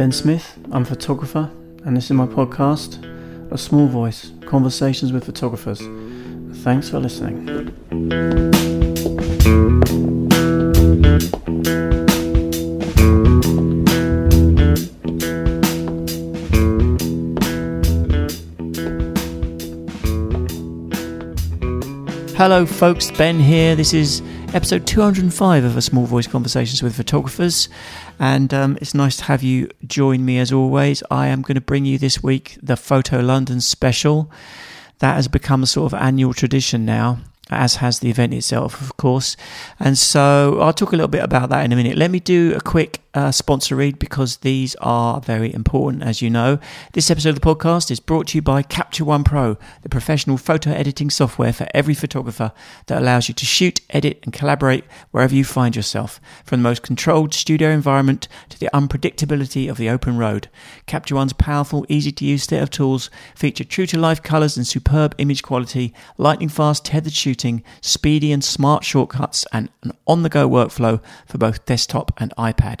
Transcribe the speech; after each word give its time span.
Ben 0.00 0.12
Smith. 0.12 0.58
I'm 0.72 0.80
a 0.80 0.86
photographer, 0.86 1.50
and 1.84 1.94
this 1.94 2.06
is 2.06 2.12
my 2.12 2.24
podcast, 2.24 3.04
A 3.52 3.58
Small 3.58 3.86
Voice 3.86 4.32
Conversations 4.46 5.12
with 5.12 5.26
Photographers. 5.26 5.78
Thanks 6.64 6.88
for 6.88 6.98
listening. 6.98 7.46
Hello, 22.38 22.64
folks. 22.64 23.10
Ben 23.10 23.38
here. 23.38 23.76
This 23.76 23.92
is 23.92 24.22
episode 24.52 24.84
205 24.84 25.64
of 25.64 25.76
A 25.76 25.82
Small 25.82 26.06
Voice 26.06 26.26
Conversations 26.26 26.82
with 26.82 26.96
Photographers. 26.96 27.68
And 28.18 28.52
um, 28.52 28.76
it's 28.80 28.94
nice 28.94 29.16
to 29.18 29.24
have 29.24 29.42
you 29.42 29.68
join 29.86 30.24
me 30.24 30.38
as 30.38 30.52
always. 30.52 31.02
I 31.10 31.28
am 31.28 31.42
going 31.42 31.54
to 31.54 31.60
bring 31.60 31.84
you 31.84 31.98
this 31.98 32.22
week 32.22 32.58
the 32.60 32.76
Photo 32.76 33.20
London 33.20 33.60
special. 33.60 34.30
That 34.98 35.14
has 35.14 35.28
become 35.28 35.62
a 35.62 35.66
sort 35.66 35.92
of 35.92 36.00
annual 36.00 36.34
tradition 36.34 36.84
now 36.84 37.18
as 37.50 37.76
has 37.76 37.98
the 37.98 38.10
event 38.10 38.32
itself, 38.32 38.80
of 38.80 38.96
course. 38.96 39.36
And 39.78 39.98
so 39.98 40.58
I'll 40.60 40.72
talk 40.72 40.92
a 40.92 40.96
little 40.96 41.08
bit 41.08 41.24
about 41.24 41.48
that 41.50 41.64
in 41.64 41.72
a 41.72 41.76
minute. 41.76 41.96
Let 41.96 42.10
me 42.10 42.20
do 42.20 42.54
a 42.54 42.60
quick 42.60 43.00
uh, 43.14 43.32
sponsor 43.32 43.76
read 43.76 43.98
because 43.98 44.38
these 44.38 44.76
are 44.76 45.20
very 45.20 45.52
important, 45.52 46.02
as 46.02 46.22
you 46.22 46.30
know. 46.30 46.58
This 46.92 47.10
episode 47.10 47.30
of 47.30 47.34
the 47.36 47.40
podcast 47.40 47.90
is 47.90 48.00
brought 48.00 48.28
to 48.28 48.38
you 48.38 48.42
by 48.42 48.62
Capture 48.62 49.04
One 49.04 49.24
Pro, 49.24 49.56
the 49.82 49.88
professional 49.88 50.36
photo 50.36 50.70
editing 50.70 51.10
software 51.10 51.52
for 51.52 51.66
every 51.74 51.94
photographer 51.94 52.52
that 52.86 53.00
allows 53.00 53.28
you 53.28 53.34
to 53.34 53.44
shoot, 53.44 53.80
edit, 53.90 54.20
and 54.22 54.32
collaborate 54.32 54.84
wherever 55.10 55.34
you 55.34 55.44
find 55.44 55.74
yourself, 55.74 56.20
from 56.44 56.60
the 56.60 56.68
most 56.68 56.82
controlled 56.82 57.34
studio 57.34 57.70
environment 57.70 58.28
to 58.48 58.58
the 58.58 58.70
unpredictability 58.72 59.68
of 59.68 59.76
the 59.76 59.88
open 59.88 60.16
road. 60.16 60.48
Capture 60.86 61.16
One's 61.16 61.32
powerful, 61.32 61.84
easy 61.88 62.12
to 62.12 62.24
use 62.24 62.44
set 62.44 62.62
of 62.62 62.70
tools 62.70 63.10
feature 63.34 63.64
true 63.64 63.86
to 63.86 63.98
life 63.98 64.22
colors 64.22 64.56
and 64.56 64.66
superb 64.66 65.14
image 65.18 65.42
quality, 65.42 65.92
lightning 66.16 66.48
fast 66.48 66.84
tethered 66.84 67.12
shooting, 67.12 67.62
speedy 67.80 68.30
and 68.32 68.44
smart 68.44 68.84
shortcuts, 68.84 69.46
and 69.52 69.68
an 69.82 69.92
on 70.06 70.22
the 70.22 70.28
go 70.28 70.48
workflow 70.48 71.00
for 71.26 71.38
both 71.38 71.64
desktop 71.66 72.12
and 72.18 72.32
iPad. 72.36 72.80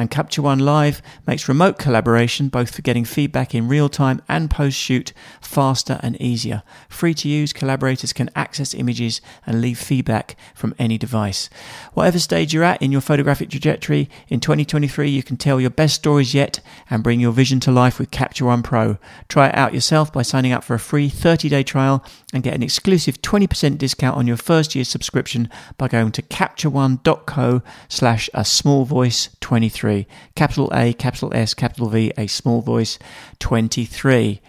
And 0.00 0.10
Capture 0.10 0.40
One 0.40 0.60
Live 0.60 1.02
makes 1.26 1.46
remote 1.46 1.78
collaboration, 1.78 2.48
both 2.48 2.74
for 2.74 2.80
getting 2.80 3.04
feedback 3.04 3.54
in 3.54 3.68
real 3.68 3.90
time 3.90 4.22
and 4.30 4.50
post 4.50 4.78
shoot, 4.78 5.12
faster 5.42 6.00
and 6.02 6.18
easier. 6.18 6.62
Free 6.88 7.12
to 7.12 7.28
use, 7.28 7.52
collaborators 7.52 8.14
can 8.14 8.30
access 8.34 8.72
images 8.72 9.20
and 9.44 9.60
leave 9.60 9.78
feedback 9.78 10.36
from 10.54 10.74
any 10.78 10.96
device. 10.96 11.50
Whatever 11.92 12.18
stage 12.18 12.54
you're 12.54 12.64
at 12.64 12.80
in 12.80 12.90
your 12.90 13.02
photographic 13.02 13.50
trajectory, 13.50 14.08
in 14.28 14.40
2023 14.40 15.10
you 15.10 15.22
can 15.22 15.36
tell 15.36 15.60
your 15.60 15.68
best 15.68 15.96
stories 15.96 16.32
yet 16.32 16.60
and 16.88 17.02
bring 17.02 17.20
your 17.20 17.32
vision 17.32 17.60
to 17.60 17.70
life 17.70 17.98
with 17.98 18.10
Capture 18.10 18.46
One 18.46 18.62
Pro. 18.62 18.96
Try 19.28 19.48
it 19.48 19.54
out 19.54 19.74
yourself 19.74 20.10
by 20.10 20.22
signing 20.22 20.52
up 20.52 20.64
for 20.64 20.72
a 20.72 20.78
free 20.78 21.10
30 21.10 21.50
day 21.50 21.62
trial 21.62 22.02
and 22.32 22.42
get 22.42 22.54
an 22.54 22.62
exclusive 22.62 23.20
20% 23.20 23.76
discount 23.76 24.16
on 24.16 24.26
your 24.26 24.38
first 24.38 24.74
year 24.74 24.84
subscription 24.84 25.50
by 25.76 25.88
going 25.88 26.10
to 26.12 26.22
captureone.co 26.22 27.60
slash 27.90 28.30
a 28.32 28.46
small 28.46 28.86
voice 28.86 29.28
23. 29.42 29.89
Capital 30.34 30.70
A, 30.74 30.92
capital 30.92 31.32
S, 31.34 31.54
capital 31.54 31.88
V, 31.88 32.12
a 32.16 32.26
small 32.26 32.60
voice 32.62 32.98
23. 33.38 34.40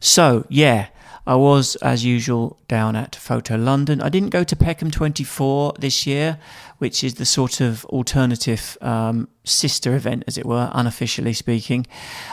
So, 0.00 0.46
yeah. 0.48 0.88
I 1.26 1.36
was, 1.36 1.76
as 1.76 2.04
usual, 2.04 2.58
down 2.66 2.96
at 2.96 3.14
Photo 3.14 3.54
London. 3.54 4.00
I 4.00 4.08
didn't 4.08 4.30
go 4.30 4.42
to 4.42 4.56
Peckham 4.56 4.90
24 4.90 5.74
this 5.78 6.06
year, 6.06 6.38
which 6.78 7.04
is 7.04 7.14
the 7.16 7.26
sort 7.26 7.60
of 7.60 7.84
alternative 7.84 8.76
um, 8.80 9.28
sister 9.44 9.94
event, 9.94 10.24
as 10.26 10.38
it 10.38 10.46
were, 10.46 10.70
unofficially 10.72 11.34
speaking. 11.34 11.86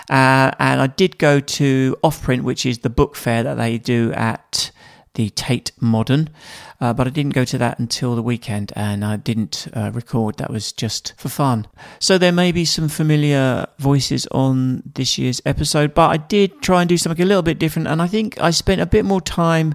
Uh, 0.10 0.50
and 0.58 0.82
I 0.82 0.88
did 0.88 1.18
go 1.18 1.40
to 1.40 1.98
Offprint, 2.04 2.42
which 2.42 2.66
is 2.66 2.80
the 2.80 2.90
book 2.90 3.16
fair 3.16 3.44
that 3.44 3.56
they 3.56 3.78
do 3.78 4.14
at 4.14 4.72
the 5.18 5.32
Tate 5.32 5.72
Modern. 5.82 6.30
Uh, 6.80 6.94
but 6.94 7.08
I 7.08 7.10
didn't 7.10 7.34
go 7.34 7.44
to 7.44 7.58
that 7.58 7.80
until 7.80 8.16
the 8.16 8.22
weekend 8.22 8.72
and 8.76 9.04
I 9.04 9.16
didn't 9.18 9.68
uh, 9.76 9.92
record. 9.92 10.38
That 10.38 10.52
was 10.52 10.72
just 10.72 11.14
for 11.18 11.28
fun. 11.28 11.66
So 12.00 12.20
there 12.20 12.32
may 12.32 12.52
be 12.52 12.66
some 12.66 12.88
familiar 12.88 13.66
voices 13.80 14.28
on 14.28 14.84
this 14.94 15.18
year's 15.18 15.42
episode, 15.44 15.96
but 15.96 16.12
I 16.12 16.18
did 16.18 16.62
try 16.62 16.82
and 16.82 16.88
do 16.88 16.98
something 16.98 17.24
a 17.24 17.26
little 17.26 17.42
bit 17.42 17.58
different. 17.58 17.88
And 17.88 18.00
I 18.00 18.06
think 18.06 18.40
I 18.40 18.52
spent 18.52 18.80
a 18.80 18.86
bit 18.86 19.06
more 19.06 19.20
time 19.20 19.74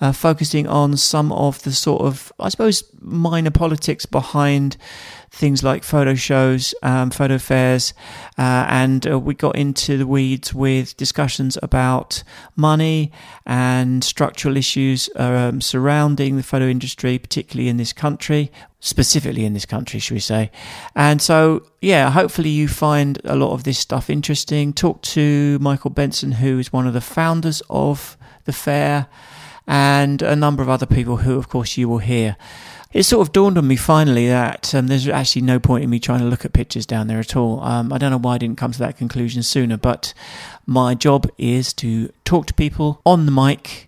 uh, 0.00 0.12
focusing 0.12 0.66
on 0.66 0.96
some 0.96 1.32
of 1.32 1.62
the 1.64 1.72
sort 1.72 2.00
of, 2.00 2.32
I 2.40 2.48
suppose, 2.48 2.82
minor 3.00 3.50
politics 3.50 4.06
behind 4.06 4.78
things 5.38 5.62
like 5.62 5.84
photo 5.84 6.14
shows, 6.14 6.74
um, 6.82 7.10
photo 7.10 7.38
fairs, 7.38 7.94
uh, 8.36 8.66
and 8.68 9.06
uh, 9.06 9.18
we 9.18 9.34
got 9.34 9.56
into 9.56 9.96
the 9.96 10.06
weeds 10.06 10.52
with 10.52 10.96
discussions 10.96 11.56
about 11.62 12.22
money 12.56 13.12
and 13.46 14.02
structural 14.02 14.56
issues 14.56 15.08
um, 15.14 15.60
surrounding 15.60 16.36
the 16.36 16.42
photo 16.42 16.66
industry, 16.66 17.18
particularly 17.18 17.68
in 17.68 17.76
this 17.76 17.92
country, 17.92 18.50
specifically 18.80 19.44
in 19.44 19.54
this 19.54 19.64
country, 19.64 20.00
should 20.00 20.14
we 20.14 20.20
say. 20.20 20.50
And 20.94 21.22
so, 21.22 21.62
yeah, 21.80 22.10
hopefully 22.10 22.50
you 22.50 22.66
find 22.66 23.20
a 23.24 23.36
lot 23.36 23.52
of 23.52 23.62
this 23.62 23.78
stuff 23.78 24.10
interesting. 24.10 24.72
Talk 24.72 25.00
to 25.02 25.58
Michael 25.60 25.90
Benson, 25.90 26.32
who 26.32 26.58
is 26.58 26.72
one 26.72 26.86
of 26.86 26.94
the 26.94 27.00
founders 27.00 27.62
of 27.70 28.16
the 28.44 28.52
fair, 28.52 29.06
and 29.68 30.22
a 30.22 30.34
number 30.34 30.62
of 30.62 30.68
other 30.68 30.86
people 30.86 31.18
who, 31.18 31.36
of 31.36 31.48
course, 31.48 31.76
you 31.76 31.88
will 31.88 31.98
hear 31.98 32.36
it 32.92 33.02
sort 33.02 33.26
of 33.26 33.32
dawned 33.32 33.58
on 33.58 33.66
me 33.66 33.76
finally 33.76 34.28
that 34.28 34.74
um, 34.74 34.86
there's 34.86 35.08
actually 35.08 35.42
no 35.42 35.58
point 35.58 35.84
in 35.84 35.90
me 35.90 35.98
trying 35.98 36.20
to 36.20 36.24
look 36.24 36.44
at 36.44 36.52
pictures 36.52 36.86
down 36.86 37.06
there 37.06 37.18
at 37.20 37.36
all. 37.36 37.60
Um, 37.60 37.92
I 37.92 37.98
don't 37.98 38.10
know 38.10 38.18
why 38.18 38.34
I 38.34 38.38
didn't 38.38 38.56
come 38.56 38.72
to 38.72 38.78
that 38.78 38.96
conclusion 38.96 39.42
sooner, 39.42 39.76
but 39.76 40.14
my 40.66 40.94
job 40.94 41.28
is 41.36 41.72
to 41.74 42.10
talk 42.24 42.46
to 42.46 42.54
people 42.54 43.02
on 43.04 43.26
the 43.26 43.32
mic, 43.32 43.87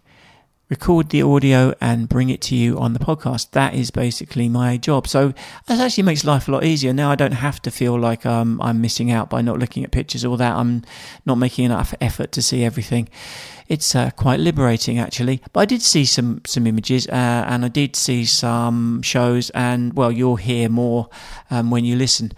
record 0.70 1.10
the 1.10 1.22
audio, 1.22 1.75
and 1.81 2.08
bring 2.08 2.31
it 2.31 2.41
to 2.42 2.54
you 2.54 2.78
on 2.78 2.94
the 2.94 2.98
podcast. 2.98 3.50
That 3.50 3.75
is 3.75 3.91
basically 3.91 4.48
my 4.48 4.76
job. 4.76 5.06
So 5.06 5.34
that 5.66 5.81
actually 5.81 6.04
makes 6.04 6.25
life 6.25 6.48
a 6.48 6.53
lot 6.53 6.64
easier. 6.64 6.92
Now 6.92 7.10
I 7.10 7.16
don't 7.16 7.32
have 7.32 7.60
to 7.62 7.70
feel 7.70 7.98
like 7.98 8.25
um, 8.25 8.60
I'm 8.62 8.80
missing 8.80 9.10
out 9.10 9.28
by 9.28 9.42
not 9.42 9.59
looking 9.59 9.84
at 9.84 9.91
pictures 9.91 10.25
or 10.25 10.36
that 10.38 10.56
I'm 10.56 10.82
not 11.26 11.34
making 11.34 11.66
enough 11.66 11.92
effort 12.00 12.32
to 12.32 12.42
see 12.42 12.64
everything 12.64 13.09
it's 13.70 13.94
uh, 13.94 14.10
quite 14.10 14.41
liberating 14.41 14.98
actually. 14.98 15.41
But 15.53 15.60
I 15.60 15.64
did 15.64 15.80
see 15.80 16.04
some 16.04 16.42
some 16.44 16.66
images, 16.66 17.06
uh, 17.06 17.44
and 17.47 17.64
I 17.64 17.69
did 17.69 17.94
see 17.94 18.25
some 18.25 19.00
shows, 19.00 19.48
and 19.50 19.94
well, 19.94 20.10
you'll 20.10 20.36
hear 20.36 20.69
more 20.69 21.09
um, 21.50 21.70
when 21.70 21.84
you 21.84 21.97
listen. 21.97 22.32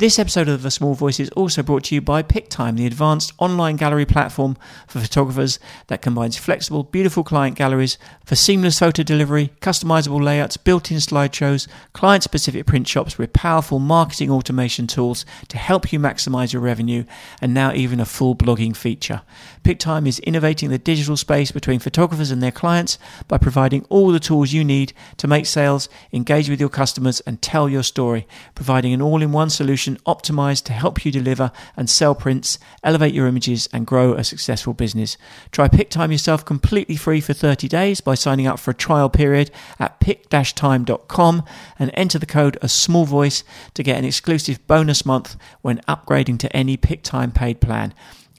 This 0.00 0.18
episode 0.18 0.48
of 0.48 0.62
The 0.62 0.70
Small 0.70 0.94
Voice 0.94 1.20
is 1.20 1.28
also 1.32 1.62
brought 1.62 1.84
to 1.84 1.94
you 1.94 2.00
by 2.00 2.22
PicTime, 2.22 2.78
the 2.78 2.86
advanced 2.86 3.34
online 3.36 3.76
gallery 3.76 4.06
platform 4.06 4.56
for 4.86 4.98
photographers 4.98 5.58
that 5.88 6.00
combines 6.00 6.38
flexible, 6.38 6.84
beautiful 6.84 7.22
client 7.22 7.54
galleries 7.54 7.98
for 8.24 8.34
seamless 8.34 8.78
photo 8.78 9.02
delivery, 9.02 9.52
customizable 9.60 10.22
layouts, 10.24 10.56
built 10.56 10.90
in 10.90 10.96
slideshows, 10.96 11.68
client 11.92 12.22
specific 12.22 12.64
print 12.64 12.88
shops 12.88 13.18
with 13.18 13.34
powerful 13.34 13.78
marketing 13.78 14.30
automation 14.30 14.86
tools 14.86 15.26
to 15.48 15.58
help 15.58 15.92
you 15.92 16.00
maximize 16.00 16.54
your 16.54 16.62
revenue, 16.62 17.04
and 17.42 17.52
now 17.52 17.70
even 17.74 18.00
a 18.00 18.06
full 18.06 18.34
blogging 18.34 18.74
feature. 18.74 19.20
PicTime 19.64 20.06
is 20.06 20.18
innovating 20.20 20.70
the 20.70 20.78
digital 20.78 21.18
space 21.18 21.50
between 21.52 21.78
photographers 21.78 22.30
and 22.30 22.42
their 22.42 22.50
clients 22.50 22.98
by 23.28 23.36
providing 23.36 23.84
all 23.90 24.10
the 24.12 24.18
tools 24.18 24.54
you 24.54 24.64
need 24.64 24.94
to 25.18 25.28
make 25.28 25.44
sales, 25.44 25.90
engage 26.10 26.48
with 26.48 26.58
your 26.58 26.70
customers, 26.70 27.20
and 27.26 27.42
tell 27.42 27.68
your 27.68 27.82
story, 27.82 28.26
providing 28.54 28.94
an 28.94 29.02
all 29.02 29.20
in 29.20 29.32
one 29.32 29.50
solution 29.50 29.89
optimized 29.98 30.64
to 30.64 30.72
help 30.72 31.04
you 31.04 31.12
deliver 31.12 31.52
and 31.76 31.88
sell 31.88 32.14
prints, 32.14 32.58
elevate 32.82 33.14
your 33.14 33.26
images, 33.26 33.68
and 33.72 33.86
grow 33.86 34.14
a 34.14 34.24
successful 34.24 34.74
business. 34.74 35.16
Try 35.50 35.68
PicTime 35.68 36.10
yourself 36.12 36.44
completely 36.44 36.96
free 36.96 37.20
for 37.20 37.32
30 37.32 37.68
days 37.68 38.00
by 38.00 38.14
signing 38.14 38.46
up 38.46 38.58
for 38.58 38.70
a 38.70 38.74
trial 38.74 39.10
period 39.10 39.50
at 39.78 40.00
pic-time.com 40.00 41.44
and 41.78 41.90
enter 41.94 42.18
the 42.18 42.26
code 42.26 42.58
a 42.62 42.68
small 42.68 43.04
voice 43.04 43.44
to 43.74 43.82
get 43.82 43.98
an 43.98 44.04
exclusive 44.04 44.66
bonus 44.66 45.04
month 45.06 45.36
when 45.62 45.78
upgrading 45.88 46.38
to 46.38 46.56
any 46.56 46.76
PicTime 46.76 47.34
paid 47.34 47.60
plan. 47.60 47.94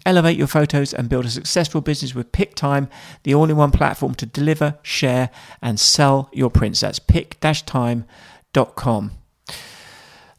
Elevate 0.05 0.37
your 0.37 0.47
photos 0.47 0.93
and 0.93 1.09
build 1.09 1.25
a 1.25 1.29
successful 1.29 1.81
business 1.81 2.15
with 2.15 2.31
PicTime, 2.31 2.89
the 3.23 3.35
all 3.35 3.49
in 3.49 3.55
one 3.55 3.71
platform 3.71 4.15
to 4.15 4.25
deliver, 4.25 4.79
share, 4.81 5.29
and 5.61 5.79
sell 5.79 6.29
your 6.33 6.49
prints. 6.49 6.79
That's 6.79 6.97
pic-time.com. 6.99 8.07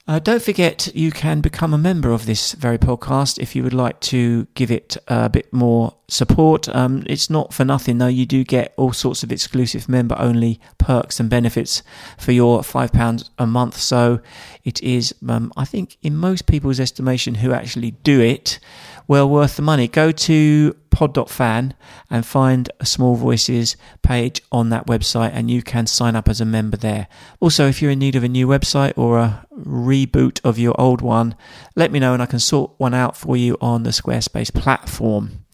Uh, 0.08 0.18
don't 0.18 0.42
forget, 0.42 0.92
you 0.96 1.12
can 1.12 1.40
become 1.40 1.72
a 1.72 1.78
member 1.78 2.10
of 2.10 2.26
this 2.26 2.54
very 2.54 2.76
podcast 2.76 3.38
if 3.38 3.54
you 3.54 3.62
would 3.62 3.72
like 3.72 4.00
to 4.00 4.48
give 4.54 4.68
it 4.68 4.96
a 5.06 5.28
bit 5.28 5.52
more 5.52 5.94
support. 6.08 6.68
Um, 6.74 7.04
it's 7.06 7.30
not 7.30 7.54
for 7.54 7.64
nothing, 7.64 7.98
though. 7.98 8.08
You 8.08 8.26
do 8.26 8.42
get 8.42 8.74
all 8.76 8.92
sorts 8.92 9.22
of 9.22 9.30
exclusive 9.30 9.88
member 9.88 10.16
only 10.18 10.58
perks 10.76 11.20
and 11.20 11.30
benefits 11.30 11.84
for 12.18 12.32
your 12.32 12.62
£5 12.62 13.30
a 13.38 13.46
month. 13.46 13.76
So 13.76 14.20
it 14.64 14.82
is, 14.82 15.14
um, 15.28 15.52
I 15.56 15.64
think, 15.64 15.96
in 16.02 16.16
most 16.16 16.46
people's 16.46 16.80
estimation 16.80 17.36
who 17.36 17.52
actually 17.52 17.92
do 17.92 18.20
it, 18.20 18.58
well 19.06 19.28
worth 19.28 19.56
the 19.56 19.62
money. 19.62 19.88
Go 19.88 20.12
to 20.12 20.76
pod.fan 20.90 21.74
and 22.10 22.24
find 22.24 22.70
a 22.78 22.86
Small 22.86 23.16
Voices 23.16 23.76
page 24.02 24.42
on 24.52 24.68
that 24.70 24.86
website, 24.86 25.30
and 25.32 25.50
you 25.50 25.62
can 25.62 25.86
sign 25.86 26.14
up 26.14 26.28
as 26.28 26.40
a 26.40 26.44
member 26.44 26.76
there. 26.76 27.08
Also, 27.40 27.68
if 27.68 27.82
you're 27.82 27.90
in 27.90 27.98
need 27.98 28.16
of 28.16 28.24
a 28.24 28.28
new 28.28 28.46
website 28.46 28.96
or 28.96 29.18
a 29.18 29.46
reboot 29.56 30.40
of 30.44 30.58
your 30.58 30.78
old 30.80 31.00
one, 31.00 31.34
let 31.74 31.90
me 31.90 31.98
know 31.98 32.12
and 32.12 32.22
I 32.22 32.26
can 32.26 32.40
sort 32.40 32.72
one 32.78 32.94
out 32.94 33.16
for 33.16 33.36
you 33.36 33.56
on 33.60 33.82
the 33.82 33.90
Squarespace 33.90 34.52
platform. 34.52 35.44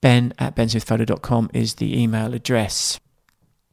Ben 0.00 0.32
at 0.38 0.54
bensmithphoto.com 0.54 1.50
is 1.52 1.74
the 1.74 2.00
email 2.00 2.34
address. 2.34 3.00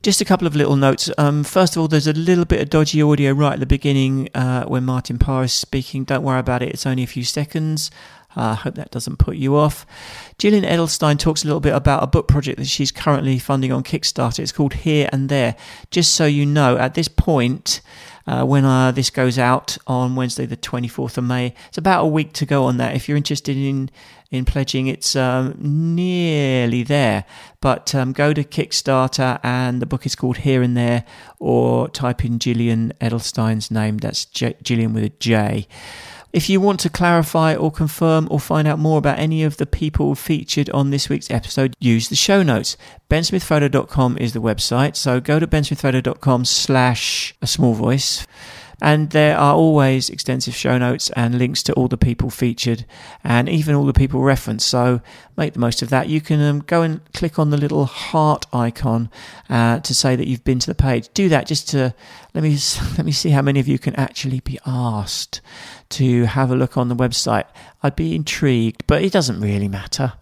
Just 0.02 0.20
a 0.20 0.26
couple 0.26 0.46
of 0.48 0.56
little 0.56 0.76
notes. 0.76 1.10
Um, 1.18 1.46
first 1.46 1.76
of 1.76 1.82
all, 1.82 1.88
there's 1.88 2.08
a 2.08 2.14
little 2.14 2.44
bit 2.44 2.62
of 2.62 2.70
dodgy 2.70 3.02
audio 3.02 3.32
right 3.32 3.54
at 3.54 3.62
the 3.62 3.66
beginning 3.66 4.28
uh, 4.36 4.66
when 4.66 4.84
Martin 4.84 5.18
Parr 5.18 5.44
is 5.44 5.54
speaking. 5.54 6.04
Don't 6.04 6.24
worry 6.24 6.40
about 6.40 6.62
it, 6.62 6.70
it's 6.70 6.86
only 6.86 7.04
a 7.04 7.08
few 7.08 7.24
seconds. 7.24 7.90
I 8.36 8.52
uh, 8.52 8.56
hope 8.56 8.76
that 8.76 8.92
doesn't 8.92 9.18
put 9.18 9.38
you 9.38 9.56
off. 9.56 9.86
Jillian 10.40 10.66
Edelstein 10.66 11.20
talks 11.20 11.44
a 11.44 11.48
little 11.48 11.60
bit 11.60 11.74
about 11.74 12.04
a 12.04 12.08
book 12.08 12.28
project 12.28 12.58
that 12.60 12.68
she's 12.68 12.92
currently 12.92 13.40
funding 13.40 13.72
on 13.72 13.84
Kickstarter. 13.84 14.40
It's 14.40 14.52
called 14.52 14.74
Here 14.74 15.10
and 15.12 15.30
There. 15.30 15.56
Just 15.92 16.14
so 16.14 16.26
you 16.26 16.46
know, 16.46 16.78
at 16.78 16.96
this 16.96 17.08
point, 17.08 17.82
uh, 18.26 18.46
when 18.46 18.64
uh, 18.64 18.92
this 18.92 19.10
goes 19.10 19.38
out 19.38 19.78
on 19.86 20.16
Wednesday, 20.16 20.46
the 20.46 20.58
24th 20.58 21.18
of 21.18 21.26
May. 21.26 21.54
It's 21.68 21.78
about 21.78 22.06
a 22.06 22.08
week 22.08 22.34
to 22.34 22.46
go 22.46 22.66
on 22.66 22.78
that. 22.78 22.96
If 22.96 23.08
you're 23.08 23.18
interested 23.18 23.58
in 23.58 23.90
in 24.32 24.46
pledging, 24.46 24.88
it's 24.88 25.16
um, 25.16 25.54
nearly 25.60 26.82
there. 26.82 27.24
But 27.62 27.94
um, 27.94 28.14
go 28.14 28.34
to 28.34 28.44
Kickstarter, 28.44 29.40
and 29.44 29.80
the 29.80 29.86
book 29.86 30.08
is 30.08 30.16
called 30.16 30.38
Here 30.38 30.64
and 30.64 30.76
There, 30.76 31.06
or 31.38 31.88
type 31.90 32.26
in 32.26 32.40
Jillian 32.40 32.94
Edelstein's 32.98 33.70
name. 33.70 33.98
That's 33.98 34.26
J- 34.26 34.56
Jillian 34.64 34.94
with 34.94 35.04
a 35.04 35.10
J. 35.10 35.68
If 36.34 36.50
you 36.50 36.60
want 36.60 36.80
to 36.80 36.90
clarify 36.90 37.54
or 37.56 37.72
confirm 37.72 38.28
or 38.32 38.40
find 38.40 38.68
out 38.68 38.80
more 38.80 38.98
about 38.98 39.20
any 39.20 39.44
of 39.44 39.58
the 39.58 39.68
people 39.68 40.16
featured 40.16 40.68
on 40.72 40.90
this 40.90 41.08
week's 41.08 41.30
episode, 41.30 41.76
use 41.80 42.10
the 42.10 42.16
show 42.16 42.42
notes. 42.42 42.76
bensmithphoto.com 43.08 44.18
is 44.18 44.34
the 44.34 44.42
website, 44.42 44.96
so 44.96 45.22
go 45.22 45.38
to 45.38 45.46
bensmithphoto.com 45.46 46.44
slash 46.46 47.36
a 47.40 47.46
small 47.46 47.76
voice 47.76 48.26
and 48.82 49.10
there 49.12 49.38
are 49.38 49.54
always 49.54 50.10
extensive 50.10 50.56
show 50.56 50.78
notes 50.78 51.10
and 51.12 51.38
links 51.38 51.64
to 51.64 51.74
all 51.74 51.88
the 51.88 51.98
people 51.98 52.30
featured 52.30 52.86
and 53.24 53.48
even 53.48 53.76
all 53.76 53.86
the 53.86 53.94
people 53.94 54.22
referenced. 54.22 54.68
So 54.68 55.02
make 55.38 55.54
the 55.54 55.60
most 55.60 55.82
of 55.82 55.90
that. 55.90 56.10
You 56.10 56.22
can 56.22 56.42
um, 56.42 56.60
go 56.62 56.82
and 56.82 57.02
click 57.14 57.40
on 57.40 57.50
the 57.50 57.58
little 57.58 57.86
heart 57.86 58.46
icon 58.54 59.10
uh, 59.50 59.80
to 59.80 59.96
say 59.96 60.16
that 60.16 60.28
you've 60.28 60.44
been 60.44 60.60
to 60.60 60.68
the 60.68 60.76
page. 60.76 61.10
Do 61.14 61.30
that 61.30 61.48
just 61.48 61.70
to 61.70 61.94
let 62.34 62.44
me 62.44 62.58
let 62.98 63.06
me 63.06 63.12
see 63.12 63.30
how 63.30 63.42
many 63.42 63.60
of 63.60 63.68
you 63.68 63.80
can 63.80 63.96
actually 63.96 64.40
be 64.40 64.60
asked 64.66 65.42
to 65.90 66.26
have 66.26 66.52
a 66.52 66.56
look 66.56 66.78
on 66.78 66.90
the 66.90 66.96
website. 66.96 67.46
I'd 67.82 67.96
be 67.96 68.16
intrigued, 68.16 68.86
but 68.88 69.04
it 69.04 69.12
doesn't 69.12 69.40
really 69.40 69.68
matter. 69.68 70.14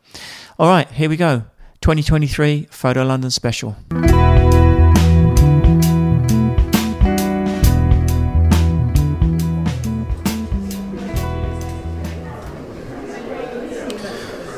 All 0.59 0.67
right, 0.67 0.89
here 0.91 1.09
we 1.09 1.17
go. 1.17 1.45
2023 1.81 2.67
Photo 2.69 3.03
London 3.03 3.31
special. 3.31 3.75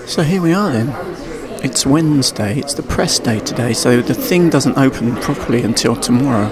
So 0.06 0.22
here 0.22 0.42
we 0.42 0.54
are 0.54 0.70
then. 0.70 0.90
It's 1.64 1.86
Wednesday, 1.86 2.60
it's 2.60 2.74
the 2.74 2.84
press 2.84 3.20
day 3.20 3.40
today, 3.40 3.72
so 3.74 4.02
the 4.02 4.14
thing 4.14 4.50
doesn't 4.50 4.78
open 4.78 5.16
properly 5.16 5.64
until 5.64 5.96
tomorrow. 5.96 6.50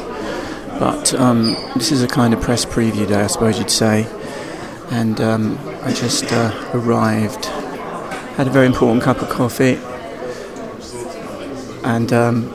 But 0.80 1.14
um, 1.14 1.58
this 1.76 1.92
is 1.92 2.02
a 2.02 2.08
kind 2.08 2.34
of 2.34 2.42
press 2.42 2.64
preview 2.66 3.08
day, 3.08 3.22
I 3.22 3.28
suppose 3.28 3.60
you'd 3.60 3.70
say. 3.70 4.08
And 4.90 5.20
um, 5.20 5.60
I 5.84 5.92
just 5.92 6.32
uh, 6.32 6.72
arrived, 6.74 7.46
had 8.38 8.48
a 8.48 8.52
very 8.52 8.66
important 8.66 9.04
cup 9.04 9.22
of 9.22 9.30
coffee, 9.30 9.78
and 11.84 12.12
um, 12.14 12.50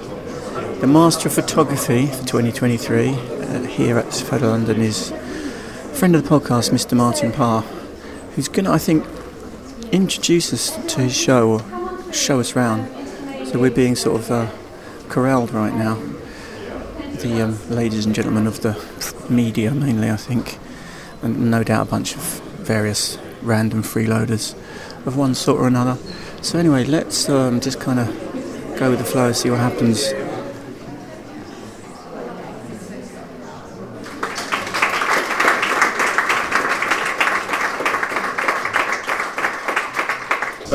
the 0.80 0.86
Master 0.86 1.28
of 1.28 1.34
Photography 1.34 2.06
for 2.06 2.24
2023 2.24 3.10
uh, 3.10 3.60
here 3.64 3.98
at 3.98 4.12
Photo 4.14 4.48
London 4.48 4.80
is 4.80 5.10
a 5.10 5.94
friend 5.94 6.16
of 6.16 6.24
the 6.24 6.28
podcast, 6.28 6.70
Mr. 6.70 6.96
Martin 6.96 7.32
Parr, 7.32 7.60
who's 8.34 8.48
going 8.48 8.64
to, 8.64 8.72
I 8.72 8.78
think, 8.78 9.04
introduce 9.92 10.52
us 10.52 10.76
to 10.94 11.02
his 11.02 11.16
show 11.16 11.50
or 11.50 12.12
show 12.12 12.40
us 12.40 12.56
round. 12.56 12.88
So 13.48 13.58
we're 13.58 13.70
being 13.70 13.96
sort 13.96 14.20
of 14.20 14.30
uh, 14.30 14.50
corralled 15.08 15.52
right 15.52 15.74
now. 15.74 15.94
The 17.20 17.42
um, 17.42 17.70
ladies 17.70 18.04
and 18.06 18.14
gentlemen 18.14 18.46
of 18.46 18.60
the 18.60 18.76
media, 19.30 19.70
mainly, 19.72 20.10
I 20.10 20.16
think, 20.16 20.58
and 21.22 21.50
no 21.50 21.62
doubt 21.62 21.88
a 21.88 21.90
bunch 21.90 22.14
of 22.14 22.22
various 22.58 23.18
random 23.42 23.82
freeloaders 23.82 24.54
of 25.06 25.16
one 25.16 25.34
sort 25.34 25.60
or 25.60 25.66
another. 25.66 25.98
So 26.42 26.58
anyway, 26.58 26.84
let's 26.84 27.28
um, 27.28 27.60
just 27.60 27.80
kind 27.80 28.00
of 28.00 28.08
go 28.78 28.90
with 28.90 28.98
the 28.98 29.04
flow, 29.04 29.28
and 29.28 29.36
see 29.36 29.50
what 29.50 29.60
happens. 29.60 30.12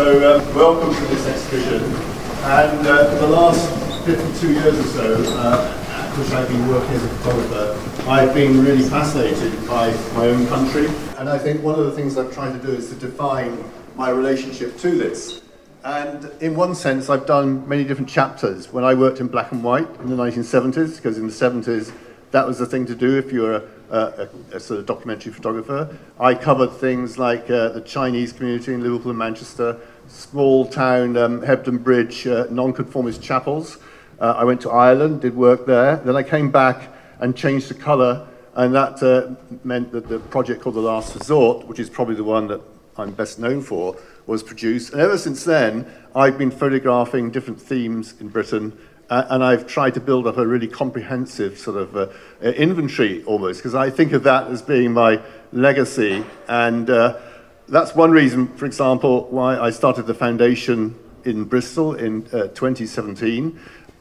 So 0.02 0.18
uh, 0.18 0.54
welcome 0.56 0.92
to 0.96 1.02
this 1.14 1.28
exhibition. 1.28 1.84
And 1.84 2.88
uh, 2.88 3.08
for 3.12 3.18
the 3.18 3.28
last 3.28 4.04
52 4.04 4.52
years 4.52 4.80
or 4.80 4.84
so, 4.84 5.24
uh, 5.38 5.72
which 6.18 6.32
I've 6.32 6.48
been 6.48 6.68
working 6.68 6.90
as 6.96 7.04
a 7.04 7.08
photographer, 7.08 8.10
I've 8.10 8.34
been 8.34 8.66
really 8.66 8.82
fascinated 8.82 9.54
by 9.68 9.92
my 10.16 10.30
own 10.30 10.48
country. 10.48 10.88
And 11.20 11.30
I 11.30 11.38
think 11.38 11.62
one 11.62 11.80
of 11.80 11.86
the 11.86 11.92
things 11.92 12.18
I've 12.18 12.34
tried 12.34 12.60
to 12.60 12.66
do 12.66 12.74
is 12.74 12.90
to 12.90 12.96
define 12.96 13.64
my 13.96 14.10
relationship 14.10 14.76
to 14.80 14.90
this. 14.90 15.44
And 15.84 16.32
in 16.42 16.56
one 16.56 16.74
sense, 16.74 17.08
I've 17.08 17.28
done 17.28 17.70
many 17.70 17.84
different 17.84 18.10
chapters. 18.10 18.74
When 18.74 18.84
I 18.84 18.96
worked 18.96 19.20
in 19.20 19.28
black 19.28 19.52
and 19.52 19.64
white 19.64 19.88
in 20.00 20.10
the 20.10 20.16
1970s, 20.16 20.96
because 20.96 21.20
in 21.20 21.28
the 21.28 21.32
70s, 21.32 21.94
that 22.32 22.48
was 22.48 22.58
the 22.58 22.66
thing 22.66 22.88
to 22.88 22.96
do 22.96 23.20
if 23.20 23.32
you 23.32 23.42
were 23.42 23.70
a, 23.92 23.98
a, 24.52 24.56
a 24.56 24.60
sort 24.60 24.80
of 24.80 24.86
documentary 24.86 25.32
photographer. 25.32 25.96
I 26.20 26.34
covered 26.34 26.72
things 26.72 27.18
like 27.18 27.50
uh, 27.52 27.70
the 27.70 27.82
Chinese 27.82 28.34
community 28.34 28.74
in 28.74 28.82
Liverpool 28.82 29.12
and 29.12 29.20
Manchester, 29.20 29.80
small 30.12 30.66
town 30.66 31.18
um, 31.18 31.42
Hebden 31.42 31.84
Bridge 31.84 32.28
uh, 32.28 32.46
nonconformist 32.50 33.22
chapels. 33.22 33.78
Uh, 34.20 34.36
I 34.38 34.44
went 34.44 34.62
to 34.62 34.70
Ireland, 34.70 35.22
did 35.22 35.36
work 35.36 35.66
there. 35.66 35.98
Then 35.98 36.16
I 36.16 36.24
came 36.24 36.52
back 36.52 36.90
and 37.20 37.36
changed 37.36 37.70
the 37.70 37.74
colour, 37.74 38.28
and 38.56 38.76
that 38.76 39.02
uh, 39.02 39.36
meant 39.64 39.92
that 39.92 40.08
the 40.08 40.20
project 40.20 40.62
called 40.62 40.76
The 40.76 40.82
Last 40.82 41.16
Resort, 41.16 41.66
which 41.68 41.80
is 41.80 41.90
probably 41.90 42.16
the 42.16 42.24
one 42.24 42.48
that 42.48 42.62
I'm 42.98 43.12
best 43.12 43.40
known 43.40 43.62
for, 43.62 43.98
was 44.28 44.44
produced. 44.44 44.94
And 44.94 45.02
ever 45.02 45.18
since 45.18 45.44
then, 45.44 45.92
I've 46.16 46.38
been 46.38 46.52
photographing 46.52 47.32
different 47.32 47.62
themes 47.62 48.14
in 48.20 48.28
Britain, 48.28 48.78
uh, 49.10 49.26
and 49.30 49.44
I've 49.44 49.66
tried 49.66 49.94
to 49.96 50.00
build 50.00 50.28
up 50.28 50.38
a 50.38 50.46
really 50.46 50.68
comprehensive 50.68 51.58
sort 51.58 51.78
of 51.78 51.96
uh, 51.96 52.08
inventory 52.42 53.24
almost, 53.24 53.60
because 53.60 53.76
I 53.76 53.90
think 53.90 54.14
of 54.14 54.24
that 54.24 54.48
as 54.48 54.62
being 54.62 54.94
my 54.94 55.22
legacy. 55.52 56.24
And 56.48 56.90
uh, 56.90 57.20
that's 57.72 57.96
one 57.96 58.12
reason, 58.12 58.50
for 58.58 58.66
example, 58.66 59.28
why 59.30 59.58
I 59.58 59.70
started 59.70 60.06
the 60.06 60.14
foundation 60.14 60.94
in 61.24 61.46
Bristol 61.46 61.96
in 61.96 62.28
uh, 62.28 62.50
2017. 62.50 63.58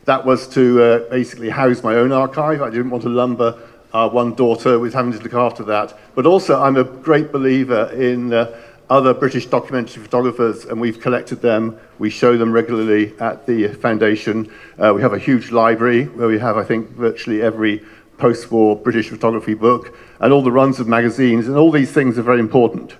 That 0.07 0.27
was 0.27 0.49
to 0.49 0.83
uh, 0.83 0.99
basically 1.09 1.51
house 1.51 1.85
my 1.85 1.95
own 1.95 2.11
archive. 2.11 2.63
I 2.63 2.71
didn't 2.71 2.91
want 2.91 3.05
to 3.05 3.09
lumber 3.09 3.57
our 3.95 4.11
one 4.11 4.35
daughter 4.35 4.81
with 4.81 4.93
having 4.93 5.13
to 5.13 5.21
look 5.21 5.35
after 5.35 5.63
that. 5.65 5.97
But 6.17 6.27
also, 6.27 6.61
I'm 6.61 6.77
a 6.77 6.83
great 6.83 7.31
believer 7.31 7.93
in 7.93 8.33
uh, 8.33 8.61
other 8.89 9.15
British 9.15 9.47
documentary 9.47 10.03
photographers, 10.03 10.65
and 10.65 10.81
we've 10.81 11.01
collected 11.01 11.41
them. 11.41 11.79
We 12.01 12.11
show 12.11 12.37
them 12.37 12.51
regularly 12.51 13.17
at 13.21 13.47
the 13.47 13.69
foundation. 13.69 14.53
Uh, 14.81 14.93
we 14.97 15.03
have 15.03 15.13
a 15.13 15.19
huge 15.19 15.53
library 15.53 16.07
where 16.07 16.27
we 16.27 16.41
have, 16.41 16.57
I 16.57 16.65
think, 16.65 16.91
virtually 16.91 17.41
every 17.41 17.85
post 18.19 18.51
war 18.51 18.75
British 18.75 19.11
photography 19.11 19.55
book 19.55 19.97
and 20.19 20.33
all 20.33 20.43
the 20.43 20.51
runs 20.51 20.81
of 20.81 20.89
magazines, 20.89 21.47
and 21.47 21.57
all 21.57 21.71
these 21.71 21.93
things 21.93 22.19
are 22.19 22.23
very 22.23 22.41
important. 22.41 22.97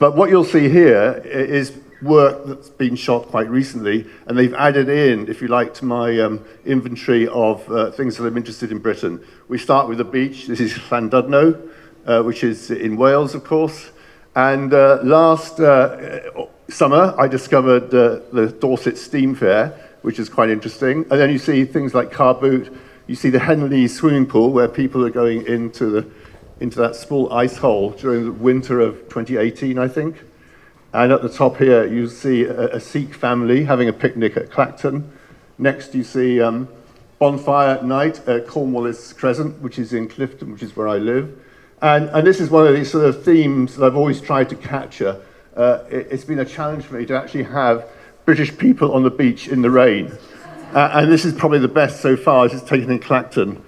But 0.00 0.16
what 0.16 0.30
you'll 0.30 0.44
see 0.44 0.70
here 0.70 1.22
is 1.26 1.78
work 2.00 2.46
that's 2.46 2.70
been 2.70 2.96
shot 2.96 3.26
quite 3.26 3.50
recently, 3.50 4.06
and 4.26 4.38
they've 4.38 4.54
added 4.54 4.88
in, 4.88 5.28
if 5.28 5.42
you 5.42 5.48
like, 5.48 5.74
to 5.74 5.84
my 5.84 6.18
um, 6.20 6.42
inventory 6.64 7.28
of 7.28 7.70
uh, 7.70 7.90
things 7.90 8.16
that 8.16 8.24
I'm 8.24 8.38
interested 8.38 8.72
in 8.72 8.78
Britain. 8.78 9.22
We 9.48 9.58
start 9.58 9.88
with 9.88 9.98
the 9.98 10.04
beach. 10.04 10.46
This 10.46 10.58
is 10.58 10.72
Llandudno, 10.72 11.68
uh, 12.06 12.22
which 12.22 12.42
is 12.44 12.70
in 12.70 12.96
Wales, 12.96 13.34
of 13.34 13.44
course. 13.44 13.90
And 14.34 14.72
uh, 14.72 15.00
last 15.02 15.60
uh, 15.60 16.46
summer, 16.70 17.14
I 17.18 17.28
discovered 17.28 17.92
uh, 17.92 18.20
the 18.32 18.56
Dorset 18.58 18.96
Steam 18.96 19.34
Fair, 19.34 19.68
which 20.00 20.18
is 20.18 20.30
quite 20.30 20.48
interesting. 20.48 21.00
And 21.10 21.20
then 21.20 21.28
you 21.28 21.38
see 21.38 21.66
things 21.66 21.92
like 21.92 22.10
Car 22.10 22.32
Boot. 22.32 22.74
You 23.06 23.16
see 23.16 23.28
the 23.28 23.38
Henley 23.38 23.86
swimming 23.86 24.24
pool, 24.24 24.50
where 24.50 24.66
people 24.66 25.04
are 25.04 25.10
going 25.10 25.46
into 25.46 25.90
the 25.90 26.10
into 26.60 26.78
that 26.78 26.94
small 26.94 27.32
ice 27.32 27.56
hole 27.56 27.90
during 27.90 28.24
the 28.24 28.32
winter 28.32 28.80
of 28.80 28.96
2018, 29.08 29.78
I 29.78 29.88
think. 29.88 30.22
And 30.92 31.12
at 31.12 31.22
the 31.22 31.28
top 31.28 31.56
here, 31.56 31.86
you 31.86 32.08
see 32.08 32.44
a, 32.44 32.76
a 32.76 32.80
Sikh 32.80 33.14
family 33.14 33.64
having 33.64 33.88
a 33.88 33.92
picnic 33.92 34.36
at 34.36 34.50
Clacton. 34.50 35.10
Next, 35.58 35.94
you 35.94 36.04
see 36.04 36.40
um, 36.40 36.68
bonfire 37.18 37.76
at 37.76 37.84
night 37.84 38.26
at 38.28 38.46
Cornwallis 38.46 39.12
Crescent, 39.12 39.60
which 39.60 39.78
is 39.78 39.92
in 39.92 40.08
Clifton, 40.08 40.52
which 40.52 40.62
is 40.62 40.76
where 40.76 40.88
I 40.88 40.98
live. 40.98 41.38
And, 41.82 42.10
and 42.10 42.26
this 42.26 42.40
is 42.40 42.50
one 42.50 42.66
of 42.66 42.74
these 42.74 42.90
sort 42.90 43.04
of 43.06 43.24
themes 43.24 43.76
that 43.76 43.86
I've 43.86 43.96
always 43.96 44.20
tried 44.20 44.48
to 44.50 44.56
capture. 44.56 45.20
Uh, 45.56 45.84
it, 45.90 46.08
it's 46.10 46.24
been 46.24 46.40
a 46.40 46.44
challenge 46.44 46.84
for 46.84 46.96
me 46.96 47.06
to 47.06 47.16
actually 47.16 47.44
have 47.44 47.88
British 48.24 48.56
people 48.56 48.92
on 48.92 49.02
the 49.02 49.10
beach 49.10 49.48
in 49.48 49.62
the 49.62 49.70
rain. 49.70 50.12
Uh, 50.74 50.90
and 50.94 51.10
this 51.10 51.24
is 51.24 51.32
probably 51.32 51.58
the 51.58 51.68
best 51.68 52.00
so 52.00 52.16
far 52.16 52.46
as 52.46 52.52
it's 52.52 52.68
taken 52.68 52.90
in 52.90 52.98
Clacton. 52.98 53.64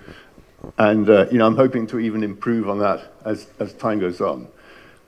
And 0.78 1.08
uh, 1.08 1.26
you 1.30 1.38
know, 1.38 1.46
I'm 1.46 1.56
hoping 1.56 1.86
to 1.88 1.98
even 1.98 2.22
improve 2.22 2.68
on 2.68 2.78
that 2.78 3.12
as, 3.24 3.48
as 3.58 3.72
time 3.74 4.00
goes 4.00 4.20
on. 4.20 4.48